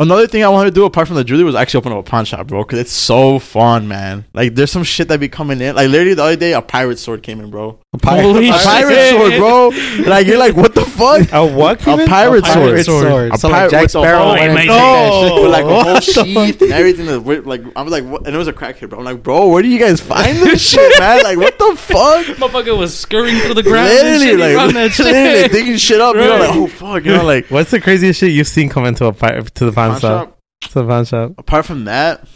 another 0.00 0.26
thing 0.26 0.42
I 0.44 0.48
wanted 0.48 0.70
to 0.70 0.74
do 0.74 0.84
apart 0.84 1.06
from 1.08 1.16
the 1.16 1.24
jewelry 1.24 1.44
was 1.44 1.54
actually 1.54 1.78
open 1.78 1.92
up 1.92 1.98
a 1.98 2.02
pawn 2.02 2.24
shop, 2.24 2.46
bro. 2.46 2.64
Cause 2.64 2.78
it's 2.78 2.92
so 2.92 3.38
fun, 3.38 3.88
man. 3.88 4.24
Like 4.34 4.54
there's 4.54 4.70
some 4.72 4.84
shit 4.84 5.08
that 5.08 5.20
be 5.20 5.28
coming 5.28 5.60
in. 5.60 5.74
Like 5.76 5.88
literally 5.88 6.14
the 6.14 6.22
other 6.22 6.36
day, 6.36 6.52
a 6.54 6.62
pirate 6.62 6.98
sword 6.98 7.22
came 7.22 7.40
in, 7.40 7.50
bro. 7.50 7.78
Holy 8.04 8.48
a 8.48 8.52
pirate 8.52 8.94
shit. 8.94 9.10
sword, 9.16 9.32
bro. 9.38 9.68
Like 10.10 10.26
you're 10.26 10.38
like, 10.38 10.56
what 10.56 10.74
the 10.74 10.82
fuck? 10.84 11.32
a 11.32 11.46
what? 11.46 11.80
A 11.80 11.84
Kevin? 11.84 12.06
pirate, 12.06 12.38
A 12.44 12.52
pirate 12.52 12.84
sword. 12.84 13.06
sword. 13.08 13.32
A 13.34 13.38
So 13.38 13.48
like 13.48 13.56
pirate 13.58 13.70
Jack 13.70 13.82
with 13.82 13.94
a 13.94 13.98
Sparrow 14.00 14.18
whole- 14.18 14.28
went 14.32 14.42
and 14.42 14.52
with 14.54 14.60
take 14.62 14.68
that 14.68 15.28
shit. 15.38 15.50
like 15.50 15.64
a 15.64 15.68
whole 15.68 15.84
What 15.84 15.94
the 15.94 16.00
sheath 16.24 16.62
and 16.62 16.72
everything. 16.72 17.06
That 17.06 17.46
like 17.46 17.62
I 17.76 17.82
was 17.82 17.92
like, 17.92 18.04
what? 18.04 18.26
and 18.26 18.34
it 18.34 18.38
was 18.38 18.48
a 18.48 18.52
crackhead, 18.52 18.88
bro. 18.90 18.98
I'm 18.98 19.04
like, 19.04 19.22
bro, 19.22 19.48
where 19.48 19.62
do 19.62 19.68
you 19.68 19.78
guys 19.78 20.00
find 20.00 20.36
this 20.38 20.60
shit, 20.70 20.98
man? 20.98 21.22
Like, 21.22 21.38
what 21.38 21.58
the 21.58 21.74
fuck? 21.76 22.26
Motherfucker 22.36 22.76
was 22.76 22.96
scurrying 22.98 23.38
through 23.40 23.54
the 23.54 23.62
ground. 23.62 23.88
and 23.88 24.20
Literally, 24.20 24.26
shit, 24.26 24.38
like, 24.40 24.74
that 24.74 24.74
literally 24.74 25.12
shit. 25.42 25.52
digging 25.52 25.76
shit 25.76 26.00
up. 26.00 26.14
You 26.16 26.22
know, 26.22 26.36
like, 26.38 26.56
oh 26.56 26.66
fuck, 26.66 27.04
you 27.04 27.12
know, 27.12 27.24
like 27.24 27.46
What's 27.50 27.70
the 27.70 27.80
craziest 27.80 28.18
shit 28.20 28.32
you've 28.32 28.48
seen 28.48 28.68
come 28.68 28.84
into 28.86 29.06
a 29.06 29.12
pi- 29.12 29.40
to 29.40 29.64
the 29.64 29.72
pawn 29.92 30.00
pawn 30.00 30.00
shop? 30.00 30.28
shop. 30.28 30.70
To 30.70 30.74
the 30.74 30.86
pawn 30.86 31.04
shop. 31.04 31.32
Apart 31.38 31.66
from 31.66 31.84
that. 31.84 32.26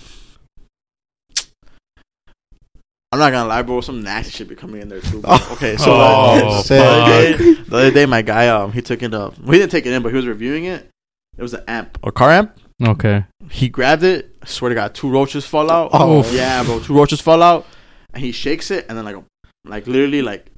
I'm 3.11 3.19
not 3.19 3.33
gonna 3.33 3.49
lie, 3.49 3.63
bro. 3.63 3.81
Some 3.81 4.03
nasty 4.03 4.33
shit 4.33 4.49
be 4.49 4.55
coming 4.55 4.83
in 4.83 4.89
there 4.89 5.01
too. 5.01 5.23
Bro. 5.23 5.37
Okay, 5.53 5.77
so 5.77 5.93
Oh, 5.93 6.59
uh, 6.59 6.63
the, 6.63 6.79
other 6.79 7.11
day, 7.39 7.55
the 7.55 7.77
other 7.77 7.91
day, 7.91 8.07
my 8.07 8.21
guy, 8.21 8.49
um, 8.49 8.71
he 8.73 8.83
took 8.83 9.03
it 9.03 9.15
up. 9.15 9.39
Well, 9.39 9.53
he 9.53 9.59
didn't 9.59 9.73
take 9.73 9.87
it 9.87 9.93
in, 9.93 10.03
but 10.03 10.11
he 10.11 10.17
was 10.17 10.27
reviewing 10.27 10.65
it. 10.65 10.89
It 11.37 11.43
was 11.43 11.55
an 11.55 11.65
amp, 11.67 11.99
a 12.03 12.13
car 12.13 12.31
amp. 12.31 12.59
Okay. 12.85 13.25
He 13.51 13.69
grabbed 13.69 14.03
it. 14.03 14.37
I 14.43 14.47
swear 14.47 14.69
to 14.69 14.75
God, 14.75 14.95
two 14.95 15.09
roaches 15.09 15.47
fall 15.47 15.71
out. 15.71 15.91
Oh. 15.95 16.31
yeah, 16.33 16.63
bro, 16.65 16.81
two 16.81 16.95
roaches 16.95 17.21
fall 17.21 17.43
out, 17.43 17.67
and 18.13 18.23
he 18.23 18.31
shakes 18.31 18.71
it, 18.71 18.85
and 18.89 18.99
then 18.99 19.05
like, 19.07 19.17
like 19.65 19.87
literally 19.87 20.21
like 20.21 20.53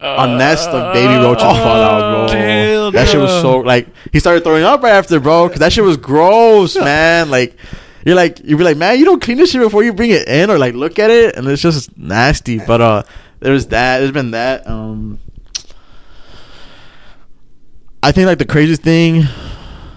a 0.00 0.26
nest 0.36 0.68
of 0.68 0.92
baby 0.94 1.14
roaches 1.14 1.42
fall 1.42 1.66
out, 1.66 2.30
bro. 2.30 2.90
That 2.90 3.08
shit 3.08 3.20
was 3.20 3.30
so 3.40 3.58
like 3.60 3.88
he 4.12 4.20
started 4.20 4.44
throwing 4.44 4.64
up 4.64 4.82
right 4.82 4.92
after, 4.92 5.20
bro, 5.20 5.46
because 5.48 5.60
that 5.60 5.72
shit 5.72 5.84
was 5.84 5.96
gross, 5.96 6.76
man. 6.80 7.30
Like. 7.30 7.56
You're 8.04 8.16
like 8.16 8.40
you'd 8.40 8.58
be 8.58 8.64
like, 8.64 8.76
man, 8.76 8.98
you 8.98 9.04
don't 9.04 9.22
clean 9.22 9.36
this 9.36 9.52
shit 9.52 9.60
before 9.60 9.84
you 9.84 9.92
bring 9.92 10.10
it 10.10 10.26
in 10.26 10.50
or 10.50 10.58
like 10.58 10.74
look 10.74 10.98
at 10.98 11.08
it, 11.10 11.36
and 11.36 11.46
it's 11.46 11.62
just 11.62 11.96
nasty. 11.96 12.58
But 12.58 12.80
uh, 12.80 13.02
there's 13.38 13.68
that. 13.68 14.00
There's 14.00 14.10
been 14.10 14.32
that. 14.32 14.66
Um, 14.66 15.20
I 18.02 18.10
think 18.10 18.26
like 18.26 18.38
the 18.38 18.44
craziest 18.44 18.82
thing 18.82 19.22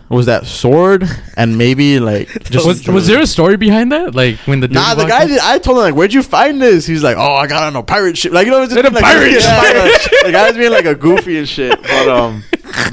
was 0.10 0.28
that 0.28 0.46
sword, 0.46 1.04
and 1.36 1.58
maybe 1.58 2.00
like 2.00 2.28
just 2.44 2.66
was, 2.66 2.88
was 2.88 3.08
there 3.08 3.22
a 3.22 3.28
story 3.28 3.58
behind 3.58 3.92
that? 3.92 4.14
Like 4.14 4.38
when 4.46 4.60
the 4.60 4.68
dude 4.68 4.76
Nah, 4.76 4.96
the 4.96 5.06
guy 5.06 5.26
did. 5.26 5.40
I 5.40 5.58
told 5.60 5.78
him 5.78 5.84
like, 5.84 5.96
"Where'd 5.96 6.14
you 6.14 6.22
find 6.24 6.62
this?" 6.62 6.86
He's 6.86 7.04
like, 7.04 7.18
"Oh, 7.18 7.34
I 7.34 7.48
got 7.48 7.64
on 7.64 7.76
a 7.76 7.84
pirate 7.84 8.18
ship." 8.18 8.32
Like 8.32 8.46
you 8.46 8.52
know, 8.52 8.62
it's 8.64 8.74
just 8.74 8.86
In 8.86 8.92
a 8.92 8.94
like, 8.96 9.04
pirate 9.04 9.32
yeah, 9.42 9.88
ship. 9.88 10.12
like, 10.12 10.26
the 10.26 10.32
guy's 10.32 10.56
being 10.56 10.72
like 10.72 10.86
a 10.86 10.96
goofy 10.96 11.38
and 11.40 11.50
shit. 11.50 11.82
But 11.82 12.08
um, 12.08 12.44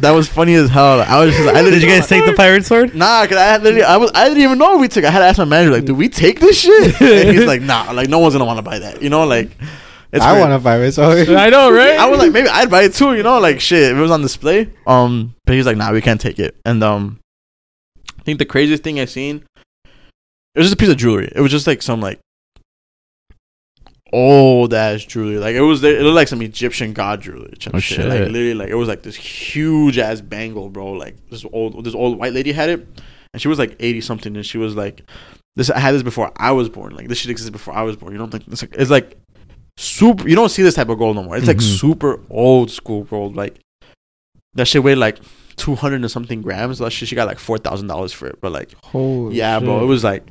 that 0.01 0.13
was 0.13 0.29
funny 0.29 0.55
as 0.55 0.71
hell. 0.71 1.01
I 1.03 1.25
was 1.25 1.35
just, 1.35 1.49
I 1.49 1.63
Did 1.63 1.83
you 1.83 1.89
guys 1.89 2.07
take 2.07 2.25
the 2.25 2.33
pirate 2.35 2.65
sword? 2.65 2.95
Nah, 2.95 3.27
cause 3.27 3.37
I 3.37 3.45
had 3.45 3.63
literally, 3.63 3.85
I 3.85 3.97
was, 3.99 4.11
I 4.15 4.29
didn't 4.29 4.43
even 4.43 4.59
know 4.59 4.79
we 4.79 4.89
took. 4.89 5.05
I 5.05 5.11
had 5.11 5.19
to 5.21 5.27
ask 5.27 5.39
my 5.39 5.45
manager 5.45 5.73
like, 5.73 5.85
"Do 5.85 5.95
we 5.95 6.09
take 6.09 6.41
this 6.41 6.59
shit?" 6.61 7.01
And 7.01 7.37
he's 7.37 7.47
like, 7.47 7.63
"Nah, 7.63 7.91
like 7.93 8.09
no 8.09 8.21
one's 8.21 8.35
gonna 8.35 8.45
want 8.47 8.59
to 8.59 8.63
buy 8.63 8.79
that." 8.79 9.03
You 9.03 9.11
know, 9.11 9.25
like 9.27 9.51
it's 10.13 10.23
I 10.25 10.39
want 10.39 10.53
to 10.53 10.59
buy 10.59 10.79
it. 10.79 10.93
So 10.93 11.11
I 11.11 11.49
know, 11.51 11.73
right? 11.73 11.99
I 11.99 12.07
was 12.09 12.19
like, 12.19 12.33
maybe 12.33 12.49
I'd 12.49 12.71
buy 12.71 12.83
it 12.83 12.95
too. 12.95 13.15
You 13.15 13.23
know, 13.23 13.39
like 13.41 13.61
shit, 13.61 13.93
if 13.93 13.97
it 13.97 14.01
was 14.01 14.11
on 14.11 14.21
display. 14.23 14.69
Um, 14.87 15.35
but 15.47 15.55
he's 15.55 15.67
like, 15.67 15.77
"Nah, 15.77 15.93
we 15.93 16.01
can't 16.03 16.21
take 16.21 16.39
it." 16.39 16.57
And 16.65 16.83
um, 16.83 17.19
I 18.19 18.23
think 18.23 18.39
the 18.39 18.45
craziest 18.45 18.83
thing 18.83 19.01
I've 19.01 19.11
seen, 19.11 19.45
it 19.85 20.59
was 20.59 20.67
just 20.67 20.75
a 20.75 20.77
piece 20.77 20.91
of 20.91 20.97
jewelry. 20.97 21.33
It 21.35 21.41
was 21.41 21.51
just 21.51 21.67
like 21.67 21.81
some 21.83 22.01
like 22.01 22.21
old 24.13 24.75
ass 24.75 25.03
jewelry. 25.05 25.39
Like 25.39 25.55
it 25.55 25.61
was, 25.63 25.83
it 25.83 26.03
looked 26.03 26.15
like 26.17 26.29
some 26.29 26.43
Egyptian 26.43 26.93
god 26.93 27.23
jewelry. 27.23 27.55
type 27.59 27.75
Oh, 27.75 27.79
shit. 27.79 27.97
shit. 27.97 28.07
Like 28.07 28.21
literally, 28.21 28.55
like 28.55 28.69
it 28.69 28.75
was 28.75 28.89
like 28.89 29.03
this 29.03 29.17
huge 29.17 29.99
ass 29.99 30.21
bangle, 30.21 30.69
bro. 30.69 30.93
Like 30.93 31.17
this 31.31 31.45
old, 31.53 31.85
this 31.85 31.95
old 31.95 32.19
white 32.19 32.33
lady 32.35 32.53
had 32.53 32.69
it, 32.69 32.87
and 33.33 33.41
she 33.41 33.49
was 33.49 33.59
like 33.59 33.77
eighty 33.81 34.01
something, 34.01 34.37
and 34.37 34.45
she 34.45 34.59
was 34.59 34.77
like, 34.77 35.03
"This 35.57 35.71
I 35.71 35.79
had 35.79 35.95
this 35.95 36.03
before 36.03 36.31
I 36.37 36.53
was 36.53 36.69
born. 36.69 36.95
Like 36.95 37.09
this 37.09 37.19
shit 37.19 37.31
existed 37.31 37.53
before 37.53 37.73
I 37.75 37.83
was 37.83 37.97
born. 37.97 38.13
You 38.13 38.19
don't 38.19 38.31
think 38.31 38.45
it's 38.49 38.63
like, 38.63 38.75
it's 38.75 38.91
like 38.91 39.17
super? 39.77 40.29
You 40.29 40.35
don't 40.37 40.49
see 40.51 40.63
this 40.63 40.75
type 40.75 40.89
of 40.89 40.99
gold 40.99 41.17
no 41.17 41.23
more. 41.23 41.37
It's 41.37 41.47
like 41.47 41.59
Mhm. 41.59 41.79
super 41.79 42.21
old 42.31 42.71
school 42.71 43.05
gold. 43.05 43.37
Like 43.37 43.59
that 44.55 44.67
shit 44.67 44.83
weighed 44.83 44.99
like." 44.99 45.19
200 45.57 45.97
and 45.97 46.11
something 46.11 46.41
grams. 46.41 46.79
That 46.79 46.91
shit, 46.93 47.09
she 47.09 47.15
got 47.15 47.29
like 47.29 47.39
$4,000 47.39 48.13
for 48.15 48.27
it. 48.27 48.39
But 48.41 48.53
like, 48.53 48.71
Holy 48.85 49.37
yeah, 49.37 49.61
bro. 49.61 49.83
It 49.83 49.87
was 49.87 50.03
like 50.03 50.27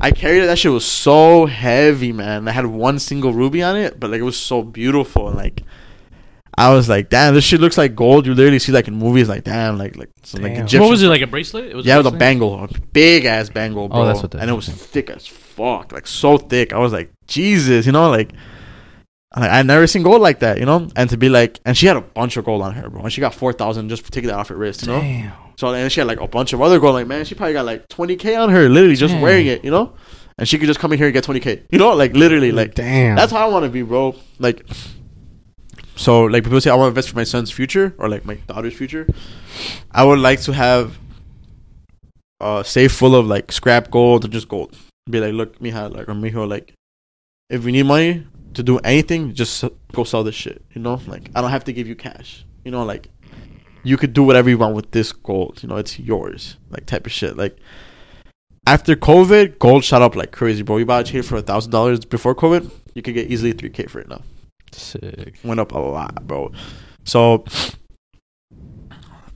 I 0.00 0.12
carried 0.12 0.44
it. 0.44 0.46
That 0.46 0.58
shit 0.58 0.70
was 0.72 0.84
so 0.84 1.46
heavy, 1.46 2.12
man. 2.12 2.46
I 2.46 2.52
had 2.52 2.66
one 2.66 3.00
single 3.00 3.32
ruby 3.32 3.62
on 3.62 3.76
it, 3.76 3.98
but 3.98 4.10
like 4.10 4.20
it 4.20 4.24
was 4.24 4.36
so 4.36 4.62
beautiful 4.62 5.28
and 5.28 5.36
like 5.36 5.62
I 6.56 6.72
was 6.72 6.88
like, 6.88 7.08
damn, 7.10 7.34
this 7.34 7.42
shit 7.42 7.60
looks 7.60 7.76
like 7.76 7.96
gold. 7.96 8.26
You 8.26 8.34
literally 8.34 8.60
see 8.60 8.70
like 8.70 8.86
in 8.86 8.94
movies, 8.94 9.28
like 9.28 9.42
damn, 9.42 9.76
like 9.76 9.96
like 9.96 10.10
some 10.22 10.42
like 10.42 10.52
Egyptian. 10.52 10.82
what 10.82 10.90
was 10.90 11.02
it 11.02 11.08
like 11.08 11.20
a 11.20 11.26
bracelet? 11.26 11.64
It 11.66 11.74
was 11.74 11.84
yeah, 11.84 11.96
it 11.96 11.98
was 12.04 12.06
a 12.06 12.16
bangle, 12.16 12.62
a 12.62 12.68
big 12.92 13.24
ass 13.24 13.48
bangle, 13.48 13.88
bro. 13.88 14.02
Oh, 14.02 14.06
that's 14.06 14.22
what 14.22 14.30
that 14.30 14.40
and 14.40 14.50
it 14.50 14.54
was 14.54 14.68
thick 14.68 15.10
as 15.10 15.26
fuck, 15.26 15.90
like 15.92 16.06
so 16.06 16.38
thick. 16.38 16.72
I 16.72 16.78
was 16.78 16.92
like, 16.92 17.10
Jesus, 17.26 17.86
you 17.86 17.92
know, 17.92 18.08
like. 18.08 18.30
Like, 19.36 19.50
I've 19.50 19.66
never 19.66 19.86
seen 19.88 20.04
gold 20.04 20.20
like 20.20 20.40
that, 20.40 20.58
you 20.58 20.66
know, 20.66 20.88
and 20.94 21.10
to 21.10 21.16
be 21.16 21.28
like, 21.28 21.58
and 21.64 21.76
she 21.76 21.86
had 21.86 21.96
a 21.96 22.00
bunch 22.00 22.36
of 22.36 22.44
gold 22.44 22.62
on 22.62 22.72
her, 22.74 22.88
bro, 22.88 23.02
and 23.02 23.12
she 23.12 23.20
got 23.20 23.34
four 23.34 23.52
thousand 23.52 23.88
just 23.88 24.04
for 24.04 24.12
taking 24.12 24.28
that 24.28 24.38
off 24.38 24.48
her 24.48 24.56
wrist, 24.56 24.82
you 24.82 24.88
know. 24.88 25.00
Damn. 25.00 25.32
So 25.56 25.72
and 25.72 25.90
she 25.90 26.00
had 26.00 26.06
like 26.06 26.20
a 26.20 26.28
bunch 26.28 26.52
of 26.52 26.62
other 26.62 26.78
gold. 26.78 26.94
Like 26.94 27.06
man, 27.06 27.24
she 27.24 27.34
probably 27.34 27.52
got 27.52 27.64
like 27.64 27.88
twenty 27.88 28.16
k 28.16 28.36
on 28.36 28.50
her, 28.50 28.68
literally 28.68 28.94
just 28.94 29.12
Damn. 29.12 29.22
wearing 29.22 29.46
it, 29.46 29.64
you 29.64 29.70
know. 29.70 29.94
And 30.38 30.48
she 30.48 30.58
could 30.58 30.66
just 30.66 30.80
come 30.80 30.92
in 30.92 30.98
here 30.98 31.06
and 31.08 31.14
get 31.14 31.24
twenty 31.24 31.40
k, 31.40 31.62
you 31.70 31.78
know, 31.78 31.94
like 31.94 32.14
literally, 32.14 32.52
like 32.52 32.74
damn. 32.74 33.16
that's 33.16 33.32
how 33.32 33.48
I 33.48 33.50
want 33.50 33.64
to 33.64 33.70
be, 33.70 33.82
bro. 33.82 34.14
Like, 34.38 34.66
so 35.96 36.24
like 36.24 36.44
people 36.44 36.60
say 36.60 36.70
I 36.70 36.74
want 36.74 36.86
to 36.86 36.88
invest 36.90 37.10
for 37.10 37.16
my 37.16 37.24
son's 37.24 37.50
future 37.50 37.94
or 37.98 38.08
like 38.08 38.24
my 38.24 38.34
daughter's 38.34 38.74
future. 38.74 39.06
I 39.90 40.04
would 40.04 40.20
like 40.20 40.42
to 40.42 40.52
have 40.52 40.96
a 42.40 42.62
safe 42.64 42.92
full 42.92 43.16
of 43.16 43.26
like 43.26 43.50
scrap 43.50 43.90
gold 43.90 44.24
or 44.24 44.28
just 44.28 44.48
gold. 44.48 44.76
Be 45.10 45.20
like, 45.20 45.34
look, 45.34 45.58
Mija, 45.58 45.92
like 45.92 46.08
or 46.08 46.14
Mijo, 46.14 46.48
like, 46.48 46.72
if 47.50 47.64
we 47.64 47.72
need 47.72 47.84
money 47.84 48.26
to 48.54 48.62
do 48.62 48.78
anything, 48.78 49.34
just 49.34 49.64
go 49.92 50.04
sell 50.04 50.24
this 50.24 50.34
shit. 50.34 50.64
You 50.72 50.80
know, 50.80 51.00
like 51.06 51.30
I 51.34 51.40
don't 51.40 51.50
have 51.50 51.64
to 51.64 51.72
give 51.72 51.86
you 51.86 51.94
cash. 51.94 52.44
You 52.64 52.70
know, 52.70 52.84
like 52.84 53.08
you 53.82 53.96
could 53.96 54.12
do 54.12 54.22
whatever 54.22 54.50
you 54.50 54.58
want 54.58 54.74
with 54.74 54.90
this 54.90 55.12
gold. 55.12 55.62
You 55.62 55.68
know, 55.68 55.76
it's 55.76 55.98
yours. 55.98 56.56
Like 56.70 56.86
type 56.86 57.06
of 57.06 57.12
shit. 57.12 57.36
Like 57.36 57.56
after 58.66 58.96
COVID, 58.96 59.58
gold 59.58 59.84
shot 59.84 60.02
up 60.02 60.16
like 60.16 60.32
crazy, 60.32 60.62
bro. 60.62 60.78
You 60.78 60.86
bought 60.86 61.08
a 61.08 61.12
chain 61.12 61.22
for 61.22 61.36
a 61.36 61.42
thousand 61.42 61.70
dollars 61.70 62.04
before 62.04 62.34
COVID, 62.34 62.70
you 62.94 63.02
could 63.02 63.14
get 63.14 63.30
easily 63.30 63.52
three 63.52 63.70
k 63.70 63.84
for 63.84 64.00
it 64.00 64.08
now. 64.08 64.22
Sick. 64.72 65.38
Went 65.44 65.60
up 65.60 65.72
a 65.72 65.78
lot, 65.78 66.26
bro. 66.26 66.52
So 67.04 67.44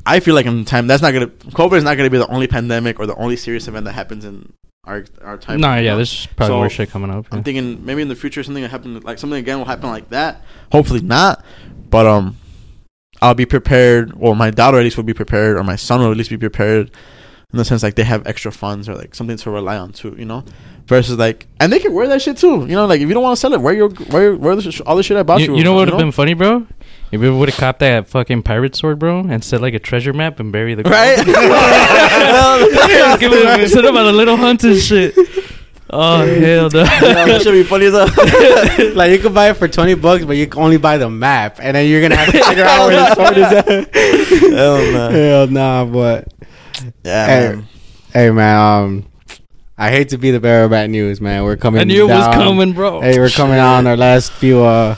I 0.06 0.20
feel 0.20 0.34
like 0.34 0.46
in 0.46 0.64
time 0.64 0.86
that's 0.86 1.02
not 1.02 1.12
gonna 1.12 1.26
COVID 1.26 1.76
is 1.76 1.84
not 1.84 1.96
gonna 1.96 2.10
be 2.10 2.18
the 2.18 2.28
only 2.28 2.46
pandemic 2.46 2.98
or 2.98 3.06
the 3.06 3.16
only 3.16 3.36
serious 3.36 3.68
event 3.68 3.84
that 3.84 3.92
happens 3.92 4.24
in 4.24 4.52
our 4.88 5.04
our 5.22 5.36
time. 5.38 5.60
Nah, 5.60 5.76
yeah, 5.76 5.94
there's 5.94 6.26
probably 6.26 6.54
So, 6.54 6.56
more 6.56 6.70
shit 6.70 6.90
coming 6.90 7.10
up. 7.10 7.26
I'm 7.30 7.38
yeah. 7.38 7.42
thinking 7.44 7.84
maybe 7.84 8.02
in 8.02 8.08
the 8.08 8.16
future 8.16 8.42
something 8.42 8.62
will 8.62 8.70
happen 8.70 8.98
like 9.00 9.18
something 9.18 9.38
again 9.38 9.58
will 9.58 9.66
happen 9.66 9.90
like 9.90 10.08
that. 10.10 10.42
Hopefully 10.72 11.02
not. 11.02 11.44
But 11.90 12.06
um 12.06 12.36
I'll 13.20 13.34
be 13.34 13.46
prepared 13.46 14.12
or 14.18 14.34
my 14.34 14.50
daughter 14.50 14.78
at 14.78 14.84
least 14.84 14.96
will 14.96 15.04
be 15.04 15.14
prepared 15.14 15.56
or 15.56 15.64
my 15.64 15.76
son 15.76 16.00
will 16.00 16.10
at 16.10 16.16
least 16.16 16.30
be 16.30 16.38
prepared 16.38 16.90
in 17.52 17.56
the 17.58 17.64
sense 17.64 17.82
like 17.82 17.94
they 17.94 18.04
have 18.04 18.26
extra 18.26 18.52
funds 18.52 18.88
or 18.88 18.94
like 18.94 19.14
something 19.14 19.36
to 19.36 19.50
rely 19.50 19.76
on 19.76 19.92
too, 19.92 20.14
you 20.18 20.24
know? 20.24 20.44
Versus 20.86 21.18
like 21.18 21.46
and 21.60 21.72
they 21.72 21.78
can 21.80 21.92
wear 21.92 22.06
that 22.08 22.22
shit 22.22 22.36
too. 22.38 22.60
You 22.60 22.74
know, 22.76 22.86
like 22.86 23.00
if 23.00 23.08
you 23.08 23.14
don't 23.14 23.22
want 23.22 23.36
to 23.36 23.40
sell 23.40 23.52
it, 23.52 23.60
wear 23.60 23.74
your 23.74 23.90
wear 24.10 24.34
wear 24.34 24.56
the 24.56 24.72
sh- 24.72 24.80
all 24.86 24.96
the 24.96 25.02
shit 25.02 25.16
I 25.18 25.22
bought 25.22 25.40
you. 25.40 25.52
You, 25.52 25.58
you 25.58 25.64
know 25.64 25.74
what 25.74 25.80
would 25.80 25.88
have 25.90 25.98
been 25.98 26.12
funny, 26.12 26.32
bro? 26.34 26.66
If 27.10 27.20
we 27.20 27.30
would 27.30 27.48
have 27.48 27.58
copped 27.58 27.78
that 27.80 28.06
fucking 28.06 28.42
pirate 28.42 28.76
sword, 28.76 28.98
bro, 28.98 29.20
and 29.20 29.42
set 29.42 29.62
like 29.62 29.72
a 29.74 29.78
treasure 29.78 30.12
map 30.12 30.40
and 30.40 30.52
bury 30.52 30.74
the 30.74 30.82
gold. 30.82 30.94
Right? 30.94 31.16
Give 33.18 33.32
him, 33.32 33.68
set 33.68 33.84
him 33.84 33.96
on 33.96 34.06
a 34.06 34.12
little 34.12 34.36
hunt 34.36 34.62
and 34.64 34.78
shit. 34.78 35.14
Oh 35.90 36.18
hell 36.18 36.68
no! 36.70 36.82
Yeah, 37.00 37.24
that 37.24 37.40
should 37.42 37.52
be 37.52 37.62
funny 37.62 37.86
as 37.86 37.94
hell. 37.94 38.92
like 38.94 39.10
you 39.10 39.18
could 39.20 39.32
buy 39.32 39.48
it 39.48 39.54
for 39.54 39.68
twenty 39.68 39.94
bucks, 39.94 40.22
but 40.26 40.36
you 40.36 40.46
can 40.46 40.60
only 40.62 40.76
buy 40.76 40.98
the 40.98 41.08
map, 41.08 41.58
and 41.62 41.74
then 41.74 41.88
you're 41.88 42.02
gonna 42.02 42.16
have 42.16 42.30
to 42.30 42.44
figure 42.44 42.64
out 42.64 42.88
where 42.88 42.96
the 42.96 43.14
sword 43.14 43.38
is 43.38 43.52
at. 43.52 43.94
Hell 44.52 44.76
no. 44.92 45.08
Hell 45.10 45.46
nah, 45.46 45.84
but 45.86 46.28
Yeah, 47.04 47.26
Hey. 47.26 47.48
man. 47.54 47.66
hey 48.12 48.30
man, 48.30 48.82
um, 48.84 49.06
I 49.78 49.90
hate 49.90 50.10
to 50.10 50.18
be 50.18 50.30
the 50.30 50.40
bearer 50.40 50.64
of 50.64 50.70
bad 50.72 50.90
news, 50.90 51.22
man. 51.22 51.42
We're 51.44 51.56
coming. 51.56 51.80
I 51.80 51.84
knew 51.84 52.04
it 52.04 52.08
was 52.12 52.34
coming, 52.34 52.74
bro. 52.74 53.00
Hey, 53.00 53.18
we're 53.18 53.30
coming 53.30 53.58
on 53.58 53.86
our 53.86 53.96
last 53.96 54.30
few 54.32 54.62
uh 54.62 54.94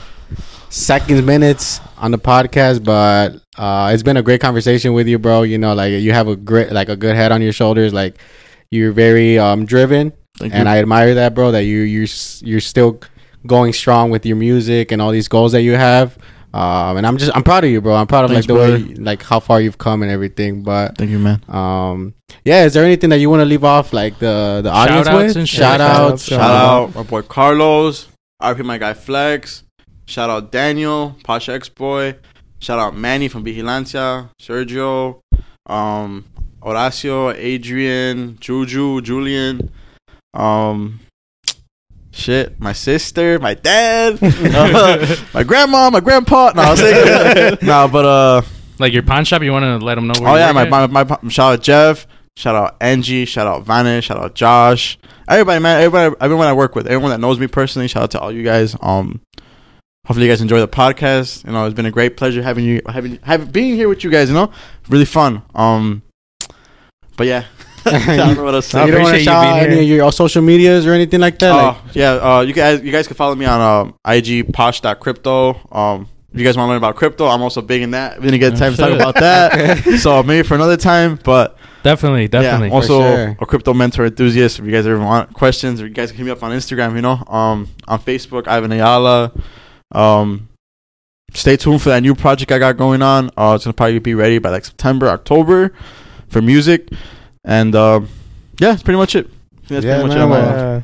seconds, 0.69 1.21
minutes 1.21 1.79
on 2.01 2.11
the 2.11 2.17
podcast, 2.17 2.83
but 2.83 3.35
uh 3.57 3.91
it's 3.93 4.03
been 4.03 4.17
a 4.17 4.21
great 4.23 4.41
conversation 4.41 4.93
with 4.93 5.07
you, 5.07 5.17
bro. 5.19 5.43
You 5.43 5.57
know, 5.57 5.73
like 5.73 5.91
you 6.01 6.11
have 6.11 6.27
a 6.27 6.35
great, 6.35 6.71
like 6.71 6.89
a 6.89 6.95
good 6.95 7.15
head 7.15 7.31
on 7.31 7.41
your 7.41 7.53
shoulders. 7.53 7.93
Like 7.93 8.17
you're 8.71 8.91
very 8.91 9.37
um 9.39 9.65
driven, 9.65 10.11
Thank 10.39 10.53
and 10.53 10.67
you. 10.67 10.73
I 10.73 10.79
admire 10.79 11.13
that, 11.15 11.33
bro. 11.35 11.51
That 11.51 11.63
you 11.63 11.79
you 11.81 12.03
s- 12.03 12.41
you're 12.43 12.59
still 12.61 12.99
going 13.47 13.73
strong 13.73 14.11
with 14.11 14.25
your 14.25 14.35
music 14.37 14.91
and 14.91 15.01
all 15.01 15.11
these 15.11 15.27
goals 15.27 15.51
that 15.53 15.61
you 15.61 15.73
have. 15.73 16.17
Um, 16.53 16.97
and 16.97 17.07
I'm 17.07 17.15
just 17.17 17.31
I'm 17.33 17.43
proud 17.43 17.63
of 17.63 17.69
you, 17.69 17.79
bro. 17.79 17.95
I'm 17.95 18.07
proud 18.07 18.25
of 18.25 18.31
Thanks, 18.31 18.47
like 18.49 18.55
the 18.57 18.61
way 18.61 18.93
like 18.95 19.23
how 19.23 19.39
far 19.39 19.61
you've 19.61 19.77
come 19.77 20.01
and 20.03 20.11
everything. 20.11 20.63
But 20.63 20.97
Thank 20.97 21.11
you, 21.11 21.19
man. 21.19 21.41
um, 21.47 22.13
yeah, 22.43 22.65
is 22.65 22.73
there 22.73 22.83
anything 22.83 23.09
that 23.11 23.19
you 23.19 23.29
want 23.29 23.39
to 23.41 23.45
leave 23.45 23.63
off 23.63 23.93
like 23.93 24.19
the 24.19 24.59
the 24.61 24.69
audience 24.69 25.07
Shout-outs 25.07 25.27
with? 25.27 25.37
and 25.37 25.47
shit. 25.49 25.59
Shout 25.59 25.79
outs, 25.81 26.23
Shout 26.25 26.41
out 26.41 26.95
my 26.95 27.03
boy 27.03 27.21
Carlos. 27.21 28.07
RP 28.41 28.65
my 28.65 28.77
guy 28.79 28.93
Flex. 28.93 29.63
Shout 30.11 30.29
out 30.29 30.51
Daniel, 30.51 31.15
Pasha 31.23 31.53
X 31.53 31.69
Boy. 31.69 32.17
Shout 32.59 32.77
out 32.77 32.97
Manny 32.97 33.29
from 33.29 33.45
Vigilancia, 33.45 34.29
Sergio, 34.41 35.21
um, 35.67 36.25
Horacio, 36.61 37.33
Adrian, 37.33 38.37
Juju, 38.41 38.99
Julian, 38.99 39.71
um, 40.33 40.99
shit, 42.11 42.59
my 42.59 42.73
sister, 42.73 43.39
my 43.39 43.53
dad, 43.53 44.21
my 45.33 45.43
grandma, 45.43 45.89
my 45.89 46.01
grandpa. 46.01 46.51
No, 46.57 46.61
I 46.61 46.71
was 46.71 46.79
saying, 46.81 47.57
no, 47.61 47.87
but 47.87 48.03
uh, 48.03 48.41
Like 48.79 48.91
your 48.91 49.03
pawn 49.03 49.23
shop, 49.23 49.43
you 49.43 49.53
want 49.53 49.63
to 49.63 49.77
let 49.77 49.95
them 49.95 50.07
know 50.07 50.13
where 50.19 50.31
oh 50.31 50.35
yeah, 50.35 50.51
my, 50.51 50.63
at? 50.63 50.91
my, 50.91 51.05
my, 51.05 51.29
shout 51.29 51.53
out 51.53 51.61
Jeff, 51.61 52.05
shout 52.35 52.57
out 52.57 52.75
Angie, 52.81 53.23
shout 53.23 53.47
out 53.47 53.63
Vanish, 53.65 54.07
shout 54.07 54.17
out 54.17 54.35
Josh, 54.35 54.99
everybody, 55.29 55.61
man, 55.61 55.81
everybody, 55.81 56.13
everyone 56.19 56.47
I 56.47 56.53
work 56.53 56.75
with, 56.75 56.85
everyone 56.87 57.11
that 57.11 57.21
knows 57.21 57.39
me 57.39 57.47
personally. 57.47 57.87
Shout 57.87 58.03
out 58.03 58.11
to 58.11 58.19
all 58.19 58.31
you 58.33 58.43
guys. 58.43 58.75
Um, 58.81 59.21
hopefully 60.05 60.25
you 60.25 60.31
guys 60.31 60.41
enjoy 60.41 60.59
the 60.59 60.67
podcast. 60.67 61.45
You 61.45 61.51
know, 61.51 61.65
it's 61.65 61.75
been 61.75 61.85
a 61.85 61.91
great 61.91 62.17
pleasure 62.17 62.41
having 62.41 62.65
you, 62.65 62.81
having, 62.87 63.19
having 63.23 63.49
being 63.51 63.75
here 63.75 63.89
with 63.89 64.03
you 64.03 64.09
guys. 64.09 64.29
You 64.29 64.35
know, 64.35 64.51
really 64.89 65.05
fun. 65.05 65.41
Um, 65.55 66.01
but 67.17 67.27
yeah, 67.27 67.45
I 67.85 68.17
don't 68.17 68.35
know 68.35 68.43
what 68.43 68.55
else 68.55 68.69
to 68.71 68.79
I 68.79 68.81
say. 68.81 68.85
you 68.87 68.91
don't 68.91 69.03
want 69.03 69.15
to 69.15 69.17
appreciate 69.17 69.19
you 69.19 69.23
shout 69.23 69.43
being 69.43 69.53
out 69.53 69.63
any 69.63 69.85
here. 69.85 69.95
of 69.95 70.03
your 70.03 70.11
social 70.11 70.41
medias 70.41 70.85
or 70.85 70.93
anything 70.93 71.19
like 71.19 71.39
that? 71.39 71.51
Oh 71.51 71.81
like, 71.85 71.95
yeah, 71.95 72.11
uh, 72.11 72.41
you 72.41 72.53
guys, 72.53 72.81
you 72.81 72.91
guys 72.91 73.07
can 73.07 73.15
follow 73.15 73.35
me 73.35 73.45
on 73.45 73.61
um, 73.61 73.95
IG 74.05 74.53
posh.crypto. 74.53 75.59
Um, 75.71 76.07
if 76.33 76.39
you 76.39 76.45
guys 76.45 76.55
want 76.55 76.67
to 76.67 76.69
learn 76.69 76.77
about 76.77 76.95
crypto, 76.95 77.27
I'm 77.27 77.41
also 77.41 77.61
big 77.61 77.81
in 77.81 77.91
that. 77.91 78.17
We 78.19 78.31
didn't 78.31 78.39
get 78.39 78.57
time 78.57 78.71
to 78.71 78.77
talk 78.77 78.91
about 78.93 79.15
that, 79.15 79.99
so 79.99 80.23
maybe 80.23 80.47
for 80.47 80.55
another 80.55 80.77
time. 80.77 81.19
But 81.21 81.57
Definitely, 81.83 82.27
definitely. 82.27 82.67
Yeah, 82.67 82.73
also 82.73 83.01
sure. 83.01 83.37
a 83.39 83.45
crypto 83.45 83.73
mentor 83.73 84.05
enthusiast. 84.05 84.59
If 84.59 84.65
you 84.65 84.71
guys 84.71 84.85
ever 84.85 84.99
want 84.99 85.33
questions, 85.33 85.81
or 85.81 85.87
you 85.87 85.93
guys 85.93 86.11
can 86.11 86.17
hit 86.17 86.25
me 86.25 86.31
up 86.31 86.43
on 86.43 86.51
Instagram. 86.51 86.95
You 86.95 87.01
know, 87.01 87.23
um, 87.27 87.69
on 87.87 87.99
Facebook, 87.99 88.47
Ivan 88.47 88.71
Ayala. 88.71 89.31
Um, 89.91 90.49
stay 91.33 91.57
tuned 91.57 91.81
for 91.81 91.89
that 91.89 92.01
new 92.01 92.15
project 92.15 92.51
I 92.51 92.59
got 92.59 92.77
going 92.77 93.01
on. 93.01 93.29
Uh, 93.37 93.53
it's 93.55 93.65
gonna 93.65 93.73
probably 93.73 93.99
be 93.99 94.13
ready 94.13 94.37
by 94.39 94.49
like 94.49 94.65
September, 94.65 95.07
October, 95.07 95.73
for 96.29 96.41
music, 96.41 96.89
and 97.43 97.75
um, 97.75 98.07
yeah, 98.59 98.71
that's 98.71 98.83
pretty 98.83 98.97
much 98.97 99.15
it. 99.15 99.27
I 99.27 99.29
that's 99.67 99.85
Yeah, 99.85 100.01
pretty 100.01 100.07
much 100.09 100.17
man, 100.17 100.17
it. 100.17 100.23
on 100.23 100.29
my 100.29 100.39
well, 100.39 100.73
end. 100.75 100.83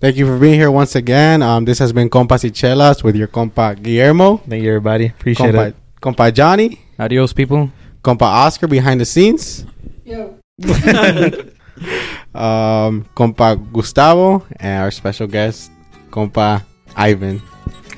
Thank 0.00 0.16
you 0.16 0.26
for 0.26 0.38
being 0.38 0.54
here 0.54 0.70
once 0.70 0.94
again. 0.94 1.42
Um, 1.42 1.64
this 1.64 1.80
has 1.80 1.92
been 1.92 2.08
Compas 2.08 2.44
y 2.44 2.50
Chelas 2.50 3.02
with 3.02 3.16
your 3.16 3.26
compa 3.26 3.74
Guillermo, 3.82 4.36
Thank 4.48 4.62
you, 4.62 4.68
everybody. 4.70 5.06
Appreciate 5.06 5.54
compa, 5.54 5.68
it. 5.68 5.76
compa 6.00 6.32
Johnny, 6.32 6.80
Adios, 7.00 7.32
people. 7.32 7.70
compa 8.02 8.22
Oscar 8.22 8.68
behind 8.68 9.00
the 9.00 9.04
scenes, 9.04 9.66
Yo. 10.04 10.38
um, 12.34 13.04
compa 13.16 13.56
Gustavo, 13.72 14.46
and 14.60 14.82
our 14.84 14.90
special 14.92 15.26
guest, 15.26 15.70
compa 16.10 16.62
Ivan. 16.96 17.42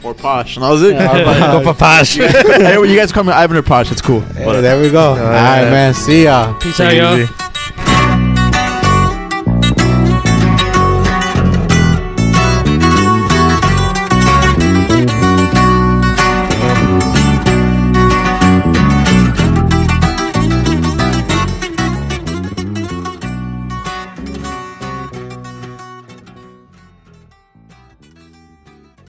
Or 0.02 0.14
Posh, 0.14 0.56
and 0.56 0.64
that 0.64 0.70
was 0.70 0.82
it. 0.82 0.94
Compa 0.96 1.74
Papash. 1.74 2.16
hey, 2.16 2.74
you 2.74 2.96
guys 2.96 3.12
call 3.12 3.24
me 3.24 3.32
Ivan 3.32 3.56
or 3.56 3.62
Posh. 3.62 3.92
It's 3.92 4.02
cool. 4.02 4.20
Hey, 4.20 4.60
there 4.60 4.80
we 4.80 4.90
go. 4.90 5.10
All 5.10 5.16
right, 5.16 5.62
yeah. 5.62 5.70
man. 5.70 5.94
See 5.94 6.24
ya. 6.24 6.58
Peace 6.58 6.80
out, 6.80 6.94
y'all. 6.94 7.49